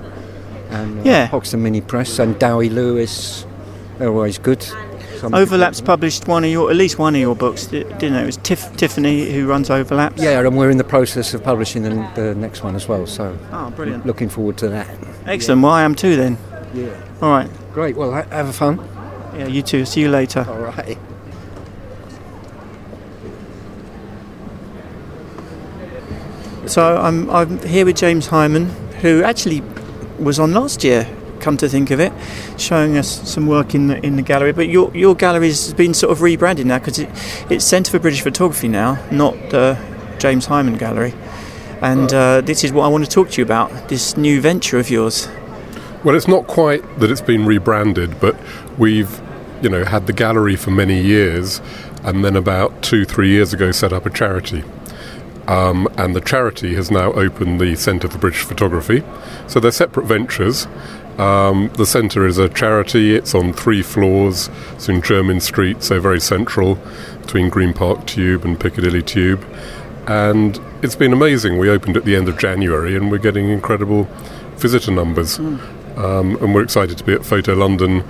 and 0.69 1.00
uh, 1.00 1.04
Yeah. 1.04 1.26
Hoxton 1.28 1.62
Mini 1.63 1.82
Press 1.82 2.19
and 2.19 2.38
Dewi 2.39 2.69
Lewis. 2.69 3.46
They're 3.98 4.10
always 4.10 4.38
good. 4.39 4.60
Overlapse 5.24 5.82
published 5.86 6.28
one 6.28 6.43
of 6.43 6.50
your, 6.52 6.69
at 6.69 6.76
least 6.76 7.00
one 7.00 7.15
of 7.15 7.22
your 7.22 7.36
books, 7.36 7.67
didn't 7.67 8.02
it? 8.04 8.13
It 8.24 8.26
was 8.26 8.38
Tiff, 8.38 8.76
Tiffany 8.76 9.32
who 9.32 9.48
runs 9.48 9.69
Overlapse. 9.69 10.17
Yeah, 10.22 10.39
and 10.46 10.58
we're 10.58 10.69
in 10.69 10.78
the 10.78 10.84
process 10.84 11.34
of 11.34 11.41
publishing 11.43 11.84
the, 11.84 11.89
the 12.15 12.36
next 12.36 12.62
one 12.63 12.76
as 12.76 12.88
well. 12.89 13.08
So 13.08 13.38
Oh, 13.52 13.69
brilliant. 13.72 14.06
looking 14.06 14.28
forward 14.30 14.58
to 14.58 14.67
that. 14.69 14.88
Excellent. 15.26 15.62
Well, 15.62 15.72
I 15.72 15.84
am 15.84 15.96
too 15.96 16.15
then. 16.17 16.38
Yeah. 16.74 16.89
All 17.22 17.32
right. 17.32 17.50
Great. 17.74 17.96
Well, 17.96 18.12
ha- 18.12 18.28
have 18.32 18.50
a 18.50 18.54
fun. 18.54 18.80
Yeah, 19.36 19.48
you 19.48 19.62
too. 19.62 19.86
See 19.86 20.02
you 20.02 20.10
later. 20.10 20.46
All 20.48 20.60
right. 20.60 20.98
So 26.65 26.98
I'm 26.98 27.30
I'm 27.30 27.60
here 27.60 27.86
with 27.86 27.98
James 27.98 28.28
Hyman, 28.28 28.67
who 29.02 29.24
actually 29.24 29.62
was 30.19 30.39
on 30.39 30.54
last 30.54 30.84
year. 30.84 31.08
Come 31.39 31.58
to 31.58 31.67
think 31.67 31.91
of 31.91 32.00
it, 32.00 32.13
showing 32.58 32.98
us 32.98 33.30
some 33.30 33.48
work 33.48 33.76
in 33.76 33.88
the 33.88 34.06
in 34.06 34.15
the 34.15 34.22
gallery. 34.22 34.54
But 34.54 34.69
your 34.69 34.96
your 34.96 35.13
gallery 35.13 35.48
has 35.48 35.74
been 35.74 35.93
sort 35.93 36.12
of 36.12 36.22
rebranded 36.22 36.65
now 36.65 36.80
because 36.80 37.00
it, 37.00 37.10
it's 37.50 37.65
Centre 37.65 37.91
for 37.91 38.00
British 38.00 38.22
Photography 38.22 38.69
now, 38.69 38.98
not 39.12 39.34
the 39.50 39.78
James 40.19 40.46
Hyman 40.46 40.78
Gallery. 40.78 41.13
And 41.82 42.13
uh, 42.13 42.39
this 42.39 42.63
is 42.63 42.72
what 42.72 42.86
I 42.86 42.88
want 42.88 43.04
to 43.04 43.10
talk 43.10 43.30
to 43.32 43.41
you 43.41 43.43
about. 43.43 43.89
This 43.89 44.15
new 44.15 44.39
venture 44.39 44.80
of 44.80 44.89
yours. 44.89 45.28
Well, 46.03 46.15
it's 46.15 46.27
not 46.27 46.47
quite 46.47 46.99
that 46.99 47.09
it's 47.09 47.21
been 47.21 47.45
rebranded, 47.45 48.19
but 48.19 48.35
we've, 48.77 49.21
you 49.61 49.69
know, 49.69 49.85
had 49.85 50.05
the 50.05 50.11
gallery 50.11 50.57
for 50.57 50.69
many 50.69 51.01
years, 51.01 51.61
and 52.03 52.25
then 52.25 52.35
about 52.35 52.83
two, 52.83 53.05
three 53.05 53.29
years 53.29 53.53
ago, 53.53 53.71
set 53.71 53.93
up 53.93 54.05
a 54.05 54.09
charity. 54.09 54.65
Um, 55.47 55.87
and 55.97 56.13
the 56.13 56.19
charity 56.19 56.75
has 56.75 56.91
now 56.91 57.13
opened 57.13 57.61
the 57.61 57.75
Centre 57.75 58.09
for 58.09 58.17
British 58.17 58.43
Photography. 58.43 59.01
So 59.47 59.61
they're 59.61 59.71
separate 59.71 60.05
ventures. 60.05 60.67
Um, 61.17 61.69
the 61.75 61.85
centre 61.85 62.25
is 62.25 62.37
a 62.37 62.49
charity. 62.49 63.15
It's 63.15 63.33
on 63.33 63.53
three 63.53 63.81
floors. 63.81 64.49
It's 64.73 64.89
in 64.89 65.01
Jermyn 65.01 65.41
Street, 65.41 65.83
so 65.83 66.01
very 66.01 66.19
central 66.19 66.79
between 67.21 67.49
Green 67.49 67.73
Park 67.73 68.07
Tube 68.07 68.43
and 68.43 68.59
Piccadilly 68.59 69.03
Tube. 69.03 69.45
And 70.07 70.59
it's 70.81 70.95
been 70.95 71.13
amazing. 71.13 71.59
We 71.59 71.69
opened 71.69 71.95
at 71.95 72.03
the 72.03 72.17
end 72.17 72.27
of 72.27 72.37
January, 72.37 72.97
and 72.97 73.09
we're 73.09 73.19
getting 73.19 73.49
incredible 73.49 74.09
visitor 74.57 74.91
numbers. 74.91 75.39
Um, 75.95 76.38
and 76.41 76.53
we're 76.53 76.63
excited 76.63 76.97
to 76.97 77.03
be 77.03 77.13
at 77.13 77.25
Photo 77.25 77.53
London 77.53 78.03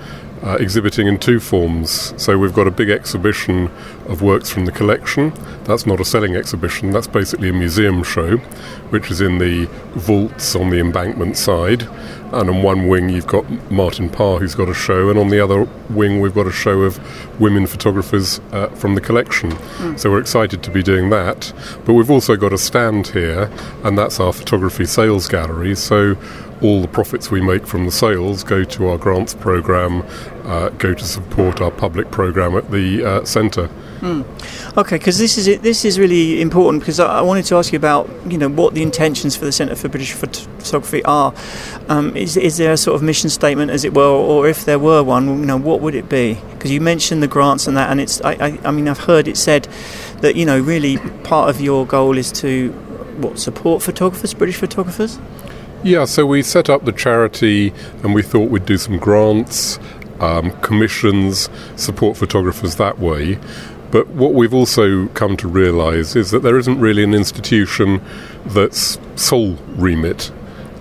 uh, 0.44 0.56
exhibiting 0.60 1.06
in 1.06 1.18
two 1.18 1.40
forms. 1.40 2.12
So 2.22 2.36
we've 2.36 2.52
got 2.52 2.66
a 2.66 2.70
big 2.70 2.90
exhibition 2.90 3.70
of 4.06 4.20
works 4.20 4.50
from 4.50 4.66
the 4.66 4.72
collection. 4.72 5.32
That's 5.64 5.86
not 5.86 6.00
a 6.00 6.04
selling 6.04 6.36
exhibition, 6.36 6.90
that's 6.90 7.06
basically 7.06 7.48
a 7.48 7.52
museum 7.52 8.02
show, 8.02 8.36
which 8.90 9.10
is 9.10 9.22
in 9.22 9.38
the 9.38 9.66
vaults 9.94 10.54
on 10.54 10.68
the 10.68 10.80
embankment 10.80 11.38
side. 11.38 11.88
And 12.32 12.50
on 12.50 12.62
one 12.62 12.88
wing, 12.88 13.10
you've 13.10 13.28
got 13.28 13.48
Martin 13.70 14.10
Parr, 14.10 14.38
who's 14.38 14.56
got 14.56 14.68
a 14.68 14.74
show, 14.74 15.08
and 15.08 15.18
on 15.18 15.28
the 15.28 15.40
other 15.40 15.68
wing, 15.88 16.20
we've 16.20 16.34
got 16.34 16.48
a 16.48 16.52
show 16.52 16.80
of 16.82 16.98
women 17.40 17.66
photographers 17.66 18.40
uh, 18.50 18.68
from 18.70 18.96
the 18.96 19.00
collection. 19.00 19.52
So 19.96 20.10
we're 20.10 20.20
excited 20.20 20.62
to 20.64 20.70
be 20.70 20.82
doing 20.82 21.10
that. 21.10 21.52
But 21.84 21.92
we've 21.94 22.10
also 22.10 22.34
got 22.34 22.52
a 22.52 22.58
stand 22.58 23.08
here, 23.08 23.50
and 23.84 23.96
that's 23.96 24.18
our 24.18 24.32
photography 24.32 24.84
sales 24.84 25.28
gallery. 25.28 25.76
So 25.76 26.16
all 26.64 26.80
the 26.80 26.88
profits 26.88 27.30
we 27.30 27.42
make 27.42 27.66
from 27.66 27.84
the 27.84 27.92
sales 27.92 28.42
go 28.42 28.64
to 28.64 28.88
our 28.88 28.96
grants 28.96 29.34
program, 29.34 30.02
uh, 30.44 30.70
go 30.70 30.94
to 30.94 31.04
support 31.04 31.60
our 31.60 31.70
public 31.70 32.10
program 32.10 32.56
at 32.56 32.70
the 32.70 33.04
uh, 33.04 33.24
centre. 33.24 33.68
Okay, 34.76 34.96
because 34.98 35.18
this 35.18 35.38
is. 35.38 35.60
This 35.60 35.84
is 35.84 35.98
really 35.98 36.40
important 36.40 36.82
because 36.82 37.00
I, 37.00 37.18
I 37.18 37.20
wanted 37.22 37.46
to 37.46 37.56
ask 37.56 37.72
you 37.72 37.78
about 37.78 38.10
you 38.26 38.36
know 38.36 38.48
what 38.48 38.74
the 38.74 38.82
intentions 38.82 39.36
for 39.36 39.46
the 39.46 39.52
Centre 39.52 39.76
for 39.76 39.88
British 39.88 40.12
Photography 40.12 41.02
are. 41.04 41.34
Um, 41.88 42.14
is 42.16 42.36
is 42.36 42.56
there 42.58 42.72
a 42.72 42.76
sort 42.76 42.96
of 42.96 43.02
mission 43.02 43.30
statement, 43.30 43.70
as 43.70 43.84
it 43.84 43.94
were, 43.94 44.04
or 44.04 44.46
if 44.46 44.64
there 44.64 44.78
were 44.78 45.02
one, 45.02 45.26
you 45.26 45.46
know, 45.46 45.56
what 45.56 45.80
would 45.80 45.94
it 45.94 46.08
be? 46.08 46.38
Because 46.52 46.70
you 46.70 46.80
mentioned 46.80 47.22
the 47.22 47.28
grants 47.28 47.66
and 47.66 47.76
that, 47.76 47.90
and 47.90 48.00
it's 48.00 48.20
I, 48.22 48.32
I, 48.32 48.58
I 48.64 48.70
mean 48.72 48.88
I've 48.88 49.00
heard 49.00 49.26
it 49.26 49.36
said 49.36 49.68
that 50.20 50.36
you 50.36 50.44
know 50.44 50.58
really 50.58 50.98
part 51.22 51.48
of 51.48 51.60
your 51.60 51.86
goal 51.86 52.18
is 52.18 52.30
to 52.32 52.72
what 53.18 53.38
support 53.38 53.82
photographers, 53.82 54.34
British 54.34 54.56
photographers. 54.56 55.18
Yeah, 55.84 56.06
so 56.06 56.24
we 56.24 56.42
set 56.42 56.70
up 56.70 56.86
the 56.86 56.92
charity 56.92 57.74
and 58.02 58.14
we 58.14 58.22
thought 58.22 58.48
we'd 58.48 58.64
do 58.64 58.78
some 58.78 58.96
grants, 58.96 59.78
um, 60.18 60.50
commissions, 60.62 61.50
support 61.76 62.16
photographers 62.16 62.76
that 62.76 62.98
way. 62.98 63.38
But 63.90 64.08
what 64.08 64.32
we've 64.32 64.54
also 64.54 65.08
come 65.08 65.36
to 65.36 65.46
realise 65.46 66.16
is 66.16 66.30
that 66.30 66.42
there 66.42 66.56
isn't 66.56 66.80
really 66.80 67.04
an 67.04 67.12
institution 67.12 68.02
that's 68.46 68.98
sole 69.16 69.58
remit, 69.76 70.32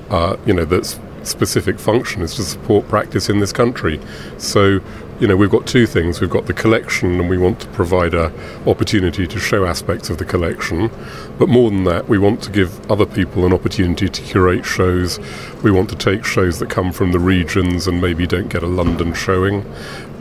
uh, 0.09 0.37
you 0.45 0.53
know, 0.53 0.63
that's 0.63 0.97
specific 1.23 1.79
function 1.79 2.21
is 2.21 2.35
to 2.35 2.43
support 2.43 2.87
practice 2.87 3.27
in 3.27 3.39
this 3.39 3.51
country. 3.51 3.99
So, 4.37 4.79
you 5.23 5.29
know, 5.29 5.37
we've 5.37 5.49
got 5.49 5.65
two 5.65 5.87
things. 5.87 6.19
We've 6.19 6.29
got 6.29 6.47
the 6.47 6.53
collection, 6.53 7.17
and 7.17 7.29
we 7.29 7.37
want 7.37 7.61
to 7.61 7.67
provide 7.67 8.13
a 8.13 8.29
opportunity 8.67 9.25
to 9.25 9.39
show 9.39 9.63
aspects 9.63 10.09
of 10.09 10.17
the 10.17 10.25
collection. 10.25 10.91
But 11.39 11.47
more 11.47 11.71
than 11.71 11.85
that, 11.85 12.09
we 12.09 12.17
want 12.17 12.43
to 12.43 12.51
give 12.51 12.91
other 12.91 13.05
people 13.05 13.45
an 13.45 13.53
opportunity 13.53 14.09
to 14.09 14.21
curate 14.21 14.65
shows. 14.65 15.21
We 15.63 15.71
want 15.71 15.89
to 15.91 15.95
take 15.95 16.25
shows 16.25 16.59
that 16.59 16.69
come 16.69 16.91
from 16.91 17.13
the 17.13 17.19
regions 17.19 17.87
and 17.87 18.01
maybe 18.01 18.27
don't 18.27 18.49
get 18.49 18.63
a 18.63 18.67
London 18.67 19.13
showing. 19.13 19.65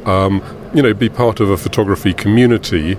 Um, 0.05 0.41
you 0.73 0.83
know, 0.83 0.95
be 0.95 1.09
part 1.09 1.41
of 1.41 1.51
a 1.51 1.57
photography 1.57 2.15
community 2.15 2.97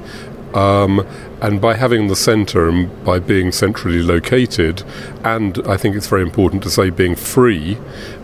um, 0.53 1.07
and 1.41 1.59
by 1.59 1.75
having 1.75 2.07
the 2.07 2.15
centre 2.15 2.69
and 2.69 3.03
by 3.03 3.19
being 3.19 3.51
centrally 3.51 4.01
located, 4.01 4.83
and 5.23 5.57
I 5.65 5.77
think 5.77 5.95
it's 5.95 6.07
very 6.07 6.21
important 6.21 6.63
to 6.63 6.69
say 6.69 6.89
being 6.89 7.15
free, 7.15 7.77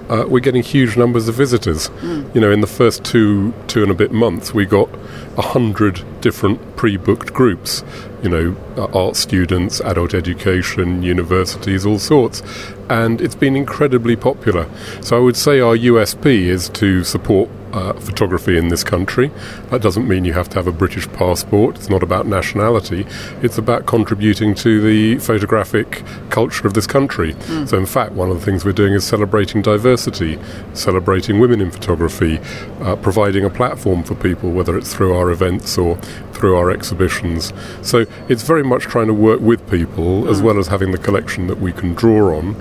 uh, 0.10 0.26
we're 0.28 0.40
getting 0.40 0.64
huge 0.64 0.98
numbers 0.98 1.28
of 1.28 1.36
visitors. 1.36 1.90
You 2.34 2.42
know, 2.42 2.52
in 2.52 2.62
the 2.62 2.68
first 2.68 3.04
two 3.04 3.54
two 3.68 3.84
and 3.84 3.92
a 3.92 3.96
bit 3.96 4.12
months, 4.12 4.54
we 4.54 4.66
got 4.66 4.90
a 5.38 5.42
hundred 5.42 6.04
different 6.22 6.76
pre-booked 6.76 7.34
groups. 7.34 7.84
You 8.24 8.30
know, 8.30 8.56
uh, 8.76 8.86
art 8.98 9.16
students, 9.16 9.80
adult 9.82 10.14
education, 10.14 11.04
universities, 11.04 11.86
all 11.86 12.00
sorts, 12.00 12.42
and 12.90 13.22
it's 13.22 13.36
been 13.36 13.56
incredibly 13.56 14.16
popular. 14.16 14.68
So 15.02 15.18
I 15.18 15.20
would 15.20 15.38
say 15.38 15.60
our 15.60 15.78
USP 15.78 16.26
is 16.26 16.70
to 16.70 17.04
support 17.04 17.50
uh, 17.74 17.94
photography 17.94 18.58
in 18.58 18.70
this 18.70 18.84
country. 18.84 19.32
That 19.70 19.82
doesn't 19.82 20.08
mean 20.08 20.26
you 20.26 20.34
have 20.34 20.50
to 20.50 20.56
have 20.56 20.68
a 20.68 20.72
British 20.72 21.08
passport. 21.14 21.76
It's 21.78 21.90
not 21.90 22.04
about 22.04 22.26
nationality. 22.26 23.06
It's 23.42 23.58
about 23.58 23.86
contributing 23.86 24.56
to 24.56 24.82
the 24.82 25.20
photographic 25.20 26.04
culture 26.30 26.68
of 26.68 26.74
this 26.74 26.88
country. 26.88 27.36
So, 27.68 27.78
in 27.78 27.86
fact, 27.86 28.14
one 28.14 28.30
of 28.30 28.40
the 28.40 28.46
things 28.46 28.66
we're 28.66 28.72
doing 28.72 28.94
is 28.94 29.04
celebrating 29.04 29.62
diversity, 29.62 30.40
celebrating 30.74 31.40
women 31.40 31.62
in 31.62 31.72
photography, 31.72 32.40
uh, 32.82 32.96
providing 32.96 33.44
a 33.46 33.50
platform 33.50 34.04
for 34.04 34.16
people, 34.16 34.52
whether 34.52 34.78
it's 34.78 34.94
through 34.94 35.16
our 35.16 35.30
events 35.32 35.78
or 35.78 35.98
through 36.34 36.56
our 36.56 36.72
exhibitions. 36.72 37.54
So, 37.82 38.06
it's 38.28 38.44
very 38.44 38.64
much 38.64 38.84
trying 38.84 39.08
to 39.08 39.14
work 39.14 39.42
with 39.42 39.70
people 39.70 40.30
as 40.30 40.42
well 40.42 40.58
as 40.58 40.68
having 40.68 40.92
the 40.92 40.98
collection 40.98 41.48
that 41.48 41.60
we 41.60 41.72
can 41.72 41.94
draw 41.94 42.38
on. 42.38 42.56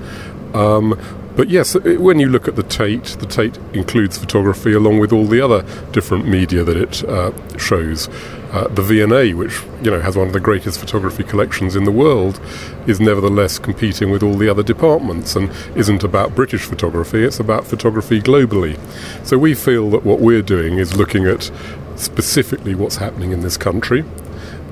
Um, 0.53 0.99
but 1.39 1.49
yes, 1.49 1.73
it- 1.73 2.01
when 2.01 2.19
you 2.19 2.27
look 2.27 2.49
at 2.49 2.57
the 2.57 2.63
Tate, 2.63 3.15
the 3.21 3.25
Tate 3.25 3.57
includes 3.71 4.17
photography 4.17 4.73
along 4.73 4.99
with 4.99 5.13
all 5.13 5.25
the 5.25 5.39
other 5.39 5.63
different 5.93 6.27
media 6.27 6.65
that 6.65 6.75
it 6.75 7.01
uh, 7.07 7.31
shows. 7.57 8.09
Uh, 8.51 8.67
the 8.67 8.81
V&A, 8.81 9.33
which 9.33 9.61
you 9.81 9.89
know 9.89 10.01
has 10.01 10.17
one 10.17 10.27
of 10.27 10.33
the 10.33 10.41
greatest 10.41 10.81
photography 10.81 11.23
collections 11.23 11.77
in 11.77 11.85
the 11.85 11.93
world, 11.93 12.41
is 12.87 12.99
nevertheless 12.99 13.57
competing 13.57 14.11
with 14.11 14.21
all 14.21 14.33
the 14.33 14.49
other 14.49 14.63
departments 14.63 15.33
and 15.37 15.49
isn't 15.77 16.03
about 16.03 16.35
British 16.35 16.63
photography. 16.63 17.23
It's 17.23 17.39
about 17.39 17.65
photography 17.65 18.19
globally. 18.19 18.77
So 19.25 19.37
we 19.37 19.53
feel 19.55 19.89
that 19.91 20.03
what 20.03 20.19
we're 20.19 20.41
doing 20.41 20.77
is 20.77 20.97
looking 20.97 21.25
at 21.25 21.49
specifically 21.95 22.75
what's 22.75 22.97
happening 22.97 23.31
in 23.31 23.39
this 23.43 23.55
country 23.55 24.03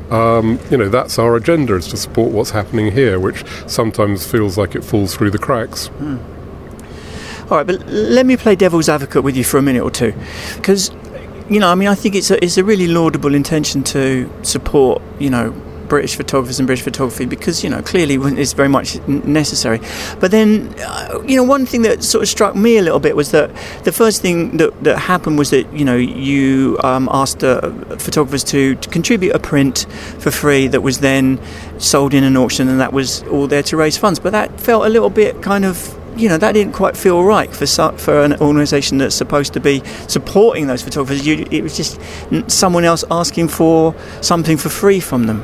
um, 0.10 0.60
you 0.72 0.78
know, 0.78 0.88
that's 0.88 1.20
our 1.20 1.36
agenda 1.36 1.76
is 1.76 1.88
to 1.88 1.98
support 1.98 2.32
what's 2.32 2.52
happening 2.52 2.94
here, 2.94 3.20
which 3.20 3.44
sometimes 3.68 4.26
feels 4.26 4.58
like 4.58 4.74
it 4.74 4.84
falls 4.84 5.16
through 5.16 5.32
the 5.32 5.38
cracks. 5.38 5.90
All 7.50 7.58
right, 7.58 7.66
but 7.66 7.86
let 7.88 8.26
me 8.26 8.36
play 8.36 8.56
devil's 8.56 8.90
advocate 8.90 9.24
with 9.24 9.38
you 9.38 9.44
for 9.46 9.58
a 9.58 9.62
minute 9.62 9.82
or 9.82 9.92
two, 9.92 10.14
because 10.58 10.92
you 11.50 11.62
know, 11.62 11.70
I 11.70 11.76
mean, 11.76 11.88
I 11.88 11.96
think 11.96 12.14
it's 12.16 12.30
a 12.30 12.44
it's 12.44 12.58
a 12.58 12.64
really 12.64 12.88
laudable 12.88 13.34
intention 13.34 13.84
to 13.86 14.30
support 14.44 15.02
you 15.18 15.30
know 15.30 15.52
British 15.88 16.16
photographers 16.16 16.60
and 16.60 16.68
British 16.68 16.84
photography 16.84 17.26
because 17.26 17.64
you 17.64 17.70
know 17.70 17.82
clearly 17.82 18.16
it's 18.40 18.54
very 18.54 18.68
much 18.68 19.00
necessary. 19.08 19.80
But 20.20 20.32
then, 20.32 20.74
uh, 20.80 21.22
you 21.26 21.36
know, 21.36 21.44
one 21.44 21.66
thing 21.66 21.84
that 21.84 22.04
sort 22.04 22.24
of 22.24 22.28
struck 22.28 22.56
me 22.56 22.78
a 22.78 22.82
little 22.82 23.00
bit 23.00 23.16
was 23.16 23.32
that 23.32 23.50
the 23.84 23.92
first 23.92 24.22
thing 24.22 24.58
that, 24.58 24.84
that 24.84 25.00
happened 25.00 25.38
was 25.38 25.50
that 25.52 25.72
you 25.72 25.86
know 25.86 25.96
you 25.96 26.78
um, 26.84 27.08
asked 27.12 27.44
uh, 27.44 27.72
photographers 27.98 28.44
to, 28.46 28.76
to 28.76 28.90
contribute 28.90 29.34
a 29.34 29.40
print 29.40 29.86
for 30.20 30.32
free 30.32 30.68
that 30.68 30.82
was 30.82 31.00
then 31.00 31.40
sold 31.80 32.14
in 32.14 32.24
an 32.24 32.36
auction, 32.36 32.68
and 32.68 32.80
that 32.80 32.94
was 32.94 33.24
all 33.24 33.48
there 33.48 33.64
to 33.64 33.78
raise 33.78 33.98
funds. 33.98 34.20
But 34.20 34.32
that 34.32 34.60
felt 34.60 34.86
a 34.86 34.90
little 34.90 35.10
bit 35.10 35.42
kind 35.42 35.66
of 35.66 35.98
you 36.18 36.30
know 36.30 36.38
that 36.38 36.54
didn't 36.54 36.74
quite 36.74 36.98
feel 36.98 37.24
right 37.24 37.54
for 37.54 37.66
for 37.98 38.24
an 38.24 38.34
organisation 38.42 38.98
that's 38.98 39.16
supposed 39.16 39.54
to 39.54 39.60
be 39.60 39.82
supporting 40.08 40.68
those 40.68 40.82
photographers. 40.82 41.26
You, 41.26 41.46
it 41.52 41.62
was 41.62 41.78
just 41.78 42.00
someone 42.48 42.84
else 42.84 43.04
asking 43.12 43.50
for 43.50 43.96
something 44.22 44.58
for 44.58 44.70
free 44.70 45.00
from 45.00 45.28
them. 45.28 45.44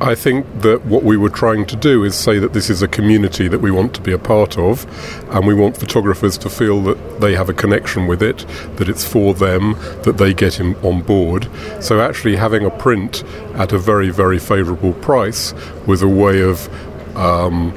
I 0.00 0.14
think 0.14 0.46
that 0.60 0.84
what 0.84 1.02
we 1.02 1.16
were 1.16 1.28
trying 1.28 1.66
to 1.66 1.76
do 1.76 2.04
is 2.04 2.14
say 2.14 2.38
that 2.38 2.52
this 2.52 2.70
is 2.70 2.82
a 2.82 2.88
community 2.88 3.48
that 3.48 3.60
we 3.60 3.72
want 3.72 3.94
to 3.94 4.00
be 4.00 4.12
a 4.12 4.18
part 4.18 4.56
of, 4.56 4.86
and 5.34 5.44
we 5.44 5.54
want 5.54 5.76
photographers 5.76 6.38
to 6.38 6.48
feel 6.48 6.80
that 6.82 7.20
they 7.20 7.34
have 7.34 7.48
a 7.48 7.52
connection 7.52 8.06
with 8.06 8.22
it, 8.22 8.46
that 8.76 8.88
it's 8.88 9.04
for 9.04 9.34
them, 9.34 9.72
that 10.04 10.16
they 10.18 10.32
get 10.32 10.60
in, 10.60 10.76
on 10.84 11.02
board. 11.02 11.48
So, 11.80 12.00
actually, 12.00 12.36
having 12.36 12.64
a 12.64 12.70
print 12.70 13.24
at 13.54 13.72
a 13.72 13.78
very, 13.78 14.10
very 14.10 14.38
favourable 14.38 14.92
price 14.92 15.52
was 15.84 16.00
a 16.00 16.08
way 16.08 16.42
of 16.42 16.68
um, 17.16 17.74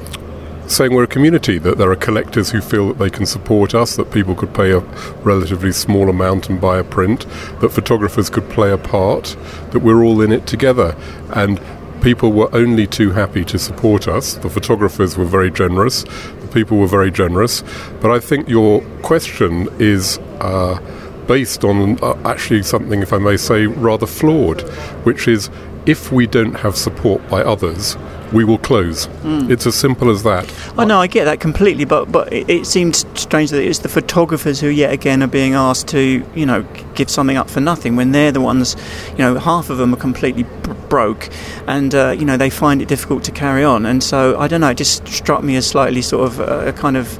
saying 0.66 0.94
we're 0.94 1.04
a 1.04 1.08
community, 1.08 1.58
that 1.58 1.78
there 1.78 1.90
are 1.90 1.96
collectors 1.96 2.50
who 2.50 2.60
feel 2.60 2.88
that 2.88 2.98
they 2.98 3.10
can 3.10 3.26
support 3.26 3.74
us, 3.74 3.96
that 3.96 4.10
people 4.10 4.34
could 4.34 4.54
pay 4.54 4.72
a 4.72 4.80
relatively 5.22 5.72
small 5.72 6.08
amount 6.08 6.48
and 6.48 6.60
buy 6.60 6.78
a 6.78 6.84
print, 6.84 7.26
that 7.60 7.70
photographers 7.70 8.30
could 8.30 8.48
play 8.48 8.70
a 8.70 8.78
part, 8.78 9.36
that 9.70 9.80
we're 9.80 10.02
all 10.02 10.20
in 10.20 10.32
it 10.32 10.46
together. 10.46 10.96
And 11.34 11.60
people 12.00 12.32
were 12.32 12.52
only 12.54 12.86
too 12.86 13.10
happy 13.10 13.44
to 13.44 13.58
support 13.58 14.08
us. 14.08 14.34
The 14.34 14.50
photographers 14.50 15.16
were 15.16 15.24
very 15.24 15.50
generous, 15.50 16.02
the 16.04 16.50
people 16.52 16.78
were 16.78 16.86
very 16.86 17.10
generous. 17.10 17.62
But 18.00 18.10
I 18.10 18.20
think 18.20 18.48
your 18.48 18.82
question 19.02 19.68
is. 19.78 20.18
Uh, 20.40 20.80
based 21.26 21.64
on 21.64 22.02
uh, 22.02 22.20
actually 22.24 22.62
something, 22.64 23.00
if 23.00 23.12
I 23.12 23.18
may 23.18 23.36
say, 23.36 23.66
rather 23.66 24.06
flawed, 24.06 24.62
which 25.04 25.28
is 25.28 25.50
if 25.86 26.12
we 26.12 26.26
don't 26.26 26.54
have 26.54 26.76
support 26.76 27.26
by 27.28 27.42
others, 27.42 27.96
we 28.32 28.44
will 28.44 28.58
close. 28.58 29.06
Mm. 29.22 29.50
It's 29.50 29.66
as 29.66 29.74
simple 29.74 30.10
as 30.10 30.22
that. 30.22 30.52
Oh 30.78 30.84
no, 30.84 31.00
I 31.00 31.06
get 31.06 31.24
that 31.26 31.40
completely, 31.40 31.84
but 31.84 32.10
but 32.10 32.32
it, 32.32 32.48
it 32.48 32.66
seems 32.66 33.04
strange 33.14 33.50
that 33.50 33.62
it's 33.62 33.80
the 33.80 33.88
photographers 33.88 34.60
who 34.60 34.68
yet 34.68 34.92
again 34.92 35.22
are 35.22 35.28
being 35.28 35.54
asked 35.54 35.88
to 35.88 36.24
you 36.34 36.46
know 36.46 36.66
give 36.94 37.10
something 37.10 37.36
up 37.36 37.50
for 37.50 37.60
nothing 37.60 37.96
when 37.96 38.12
they're 38.12 38.32
the 38.32 38.40
ones, 38.40 38.76
you 39.12 39.18
know, 39.18 39.38
half 39.38 39.70
of 39.70 39.78
them 39.78 39.92
are 39.92 39.98
completely 39.98 40.44
b- 40.44 40.72
broke, 40.88 41.28
and 41.66 41.94
uh, 41.94 42.14
you 42.18 42.24
know 42.24 42.36
they 42.36 42.50
find 42.50 42.80
it 42.80 42.88
difficult 42.88 43.24
to 43.24 43.32
carry 43.32 43.64
on. 43.64 43.84
And 43.86 44.02
so 44.02 44.38
I 44.38 44.48
don't 44.48 44.60
know, 44.60 44.70
it 44.70 44.76
just 44.76 45.06
struck 45.08 45.42
me 45.42 45.56
as 45.56 45.66
slightly 45.66 46.02
sort 46.02 46.26
of 46.26 46.40
a 46.40 46.72
kind 46.72 46.96
of 46.96 47.18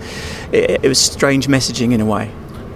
it, 0.54 0.84
it 0.84 0.88
was 0.88 0.98
strange 0.98 1.46
messaging 1.46 1.92
in 1.92 2.00
a 2.00 2.06
way. 2.06 2.30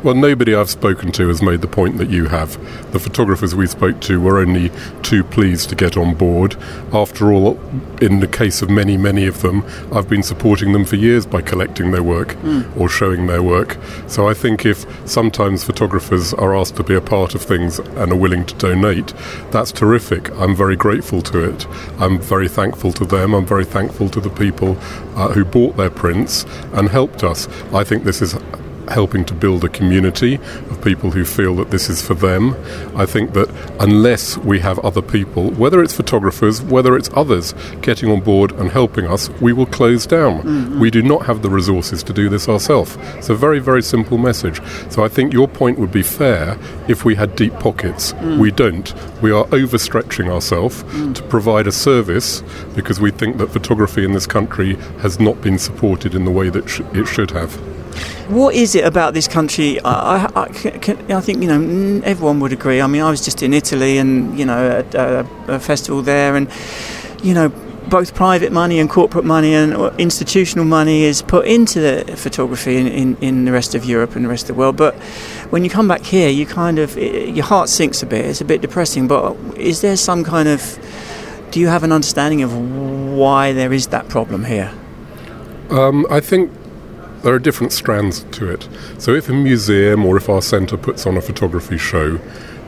Well, 0.07 0.15
nobody 0.15 0.55
I've 0.55 0.71
spoken 0.71 1.11
to 1.11 1.27
has 1.27 1.43
made 1.43 1.63
the 1.63 1.67
point 1.67 1.99
that 1.99 2.11
you 2.11 2.27
have. 2.27 2.53
The 2.93 3.01
photographers 3.01 3.57
we 3.57 3.67
spoke 3.67 4.01
to 4.03 4.21
were 4.21 4.39
only 4.39 4.71
too 5.03 5.25
pleased 5.25 5.69
to 5.71 5.75
get 5.75 5.97
on 5.97 6.15
board. 6.15 6.55
After 6.93 7.33
all, 7.33 7.59
in 8.01 8.21
the 8.21 8.29
case 8.29 8.63
of 8.63 8.71
many, 8.71 8.97
many 8.97 9.27
of 9.27 9.43
them, 9.43 9.65
I've 9.93 10.09
been 10.09 10.23
supporting 10.23 10.73
them 10.73 10.85
for 10.85 10.95
years 10.95 11.27
by 11.27 11.43
collecting 11.43 11.91
their 11.91 12.05
work 12.05 12.35
mm. 12.37 12.77
or 12.77 12.89
showing 12.89 13.27
their 13.27 13.43
work. 13.43 13.79
So 14.07 14.29
I 14.29 14.33
think 14.33 14.65
if 14.65 14.87
sometimes 15.09 15.65
photographers 15.65 16.33
are 16.35 16.55
asked 16.55 16.77
to 16.77 16.85
be 16.85 16.95
a 16.95 17.01
part 17.01 17.35
of 17.35 17.43
things 17.43 17.81
and 17.81 18.13
are 18.13 18.17
willing 18.17 18.47
to 18.47 18.55
donate, 18.55 19.13
that's 19.51 19.73
terrific. 19.73 20.31
I'm 20.39 20.55
very 20.55 20.77
grateful 20.77 21.21
to 21.23 21.51
it. 21.51 21.67
I'm 21.99 22.21
very 22.21 22.49
thankful 22.49 22.93
to 22.93 23.05
them. 23.05 23.35
I'm 23.35 23.45
very 23.45 23.65
thankful 23.65 24.09
to 24.11 24.21
the 24.21 24.31
people 24.31 24.79
uh, 25.17 25.33
who 25.33 25.45
bought 25.45 25.77
their 25.77 25.91
prints 25.91 26.47
and 26.75 26.91
helped 26.91 27.25
us. 27.25 27.49
I 27.73 27.83
think 27.83 28.05
this 28.05 28.23
is 28.23 28.37
helping 28.89 29.24
to 29.26 29.34
build 29.34 29.64
a 29.64 29.68
community 29.68 30.37
of 30.70 30.82
people 30.82 31.11
who 31.11 31.24
feel 31.24 31.55
that 31.57 31.70
this 31.70 31.89
is 31.89 32.03
for 32.03 32.14
them. 32.14 32.55
I 32.97 33.07
think 33.07 33.32
that 33.34 33.49
unless 33.80 34.37
we 34.39 34.61
have 34.61 34.78
other 34.80 35.03
people, 35.03 35.51
whether 35.53 35.82
it's 35.82 35.95
photographers, 35.95 36.62
whether 36.62 36.97
it's 36.97 37.11
others, 37.14 37.55
getting 37.80 38.11
on 38.11 38.20
board 38.20 38.53
and 38.53 38.70
helping 38.70 39.07
us, 39.07 39.28
we 39.41 39.53
will 39.53 39.66
close 39.66 40.07
down. 40.07 40.43
Mm-hmm. 40.43 40.80
We 40.80 40.91
do 40.91 41.03
not 41.03 41.26
have 41.26 41.43
the 41.43 41.51
resources 41.51 42.03
to 42.05 42.12
do 42.12 42.28
this 42.28 42.49
ourselves. 42.49 42.97
It's 43.16 43.28
a 43.28 43.34
very, 43.34 43.59
very 43.59 43.82
simple 43.82 44.18
message. 44.18 44.61
So 44.91 45.05
I 45.05 45.09
think 45.09 45.32
your 45.32 45.49
point 45.49 45.78
would 45.78 45.93
be 45.93 46.03
fair 46.03 46.59
if 46.89 47.05
we 47.05 47.14
had 47.14 47.37
deep 47.37 47.55
pockets. 47.55 48.12
Mm. 48.14 48.39
We 48.39 48.51
don't. 48.51 48.95
We 49.22 49.32
are 49.32 49.45
overstretching 49.47 50.30
ourselves 50.30 50.82
mm. 50.84 51.14
to 51.14 51.22
provide 51.24 51.66
a 51.66 51.72
service 51.72 52.43
because 52.74 53.01
we 53.01 53.11
think 53.11 53.39
that 53.39 53.49
photography 53.49 54.05
in 54.05 54.12
this 54.12 54.26
country 54.26 54.76
has 55.01 55.18
not 55.18 55.41
been 55.41 55.59
supported 55.59 56.14
in 56.14 56.24
the 56.24 56.30
way 56.30 56.49
that 56.51 56.68
sh- 56.68 56.80
it 56.93 57.07
should 57.07 57.30
have. 57.30 57.76
What 58.28 58.55
is 58.55 58.74
it 58.74 58.84
about 58.84 59.14
this 59.14 59.28
country? 59.28 59.80
I, 59.84 60.26
I, 60.34 60.42
I, 60.44 61.20
think 61.20 61.42
you 61.42 61.49
know 61.49 62.03
everyone 62.05 62.40
would 62.40 62.53
agree. 62.53 62.80
I 62.80 62.86
mean, 62.86 63.03
I 63.03 63.11
was 63.11 63.24
just 63.24 63.42
in 63.42 63.55
Italy, 63.55 63.99
and 63.99 64.38
you 64.38 64.44
know, 64.44 64.78
at 64.78 64.94
a, 64.94 65.26
a 65.49 65.61
festival 65.61 66.03
there, 66.03 66.34
and 66.36 66.49
you 67.22 67.34
know, 67.34 67.49
both 67.88 68.14
private 68.14 68.53
money 68.53 68.80
and 68.80 68.90
corporate 68.90 69.24
money 69.24 69.55
and 69.55 69.74
institutional 69.99 70.64
money 70.64 71.05
is 71.05 71.22
put 71.22 71.47
into 71.47 71.80
the 71.80 72.16
photography 72.16 72.76
in, 72.76 72.86
in, 72.88 73.16
in, 73.20 73.44
the 73.44 73.53
rest 73.53 73.74
of 73.74 73.84
Europe 73.84 74.16
and 74.16 74.24
the 74.24 74.28
rest 74.28 74.44
of 74.44 74.57
the 74.57 74.61
world. 74.61 74.76
But 74.76 74.94
when 75.51 75.62
you 75.62 75.70
come 75.70 75.86
back 75.86 76.03
here, 76.03 76.28
you 76.28 76.47
kind 76.47 76.78
of 76.78 76.97
your 76.97 77.44
heart 77.44 77.68
sinks 77.68 78.03
a 78.03 78.07
bit. 78.07 78.24
It's 78.24 78.40
a 78.40 78.44
bit 78.44 78.61
depressing. 78.61 79.07
But 79.07 79.36
is 79.57 79.80
there 79.80 79.97
some 79.97 80.24
kind 80.24 80.49
of 80.49 80.78
do 81.51 81.61
you 81.61 81.68
have 81.68 81.84
an 81.84 81.92
understanding 81.92 82.42
of 82.42 82.55
why 83.16 83.53
there 83.53 83.72
is 83.72 83.86
that 83.88 84.09
problem 84.09 84.44
here? 84.44 84.72
Um, 85.70 86.07
I 86.11 86.20
think 86.20 86.53
there 87.27 87.35
are 87.35 87.41
different 87.41 87.72
strands 87.72 88.22
to 88.31 88.49
it. 88.49 88.68
So 88.99 89.12
if 89.12 89.29
a 89.29 89.33
museum 89.33 90.07
or 90.07 90.16
if 90.16 90.29
our 90.29 90.41
centre 90.41 90.77
puts 90.77 91.09
on 91.09 91.16
a 91.16 91.20
photography 91.20 91.77
show, 91.77 92.20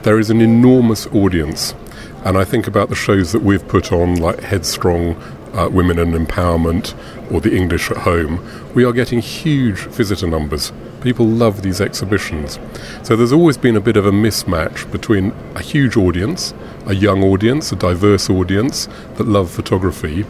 there 0.02 0.18
is 0.18 0.30
an 0.30 0.40
enormous 0.40 1.06
audience. 1.14 1.76
And 2.24 2.36
I 2.36 2.42
think 2.42 2.66
about 2.66 2.88
the 2.88 2.96
shows 2.96 3.30
that 3.30 3.42
we've 3.42 3.66
put 3.68 3.92
on, 3.92 4.16
like 4.16 4.40
Headstrong, 4.40 5.14
uh, 5.54 5.68
Women 5.68 6.00
and 6.00 6.12
Empowerment, 6.12 6.92
or 7.32 7.40
The 7.40 7.54
English 7.56 7.88
at 7.92 7.98
Home. 7.98 8.44
We 8.74 8.84
are 8.84 8.90
getting 8.90 9.20
huge 9.20 9.78
visitor 9.78 10.26
numbers. 10.26 10.72
People 11.02 11.26
love 11.26 11.62
these 11.62 11.80
exhibitions. 11.80 12.59
So 13.04 13.14
there's 13.14 13.32
always 13.32 13.56
been 13.56 13.76
a 13.76 13.80
bit 13.80 13.96
of 13.96 14.06
a 14.06 14.11
mismatch 14.11 14.90
between 14.90 15.32
a 15.54 15.62
huge 15.62 15.96
audience, 15.96 16.52
a 16.84 16.96
young 16.96 17.22
audience, 17.22 17.70
a 17.70 17.76
diverse 17.76 18.28
audience 18.28 18.88
that 19.18 19.28
love 19.28 19.52
photography, 19.52 20.26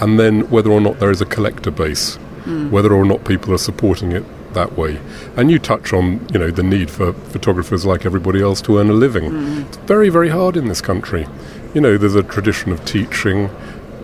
and 0.00 0.18
then 0.18 0.48
whether 0.48 0.70
or 0.70 0.80
not 0.80 0.98
there 0.98 1.10
is 1.10 1.20
a 1.20 1.26
collector 1.26 1.70
base 1.70 2.18
mm. 2.46 2.70
whether 2.70 2.94
or 2.94 3.04
not 3.04 3.24
people 3.24 3.52
are 3.52 3.58
supporting 3.58 4.12
it 4.12 4.24
that 4.54 4.76
way. 4.76 4.98
And 5.36 5.50
you 5.50 5.58
touch 5.58 5.92
on, 5.92 6.26
you 6.32 6.38
know, 6.38 6.50
the 6.50 6.62
need 6.62 6.90
for 6.90 7.12
photographers 7.12 7.84
like 7.84 8.06
everybody 8.06 8.40
else 8.40 8.60
to 8.62 8.78
earn 8.78 8.90
a 8.90 8.94
living. 8.94 9.30
Mm. 9.30 9.66
It's 9.66 9.76
very, 9.78 10.08
very 10.08 10.30
hard 10.30 10.56
in 10.56 10.66
this 10.66 10.80
country. 10.80 11.26
You 11.74 11.80
know, 11.80 11.96
there's 11.98 12.14
a 12.14 12.22
tradition 12.22 12.72
of 12.72 12.84
teaching, 12.84 13.46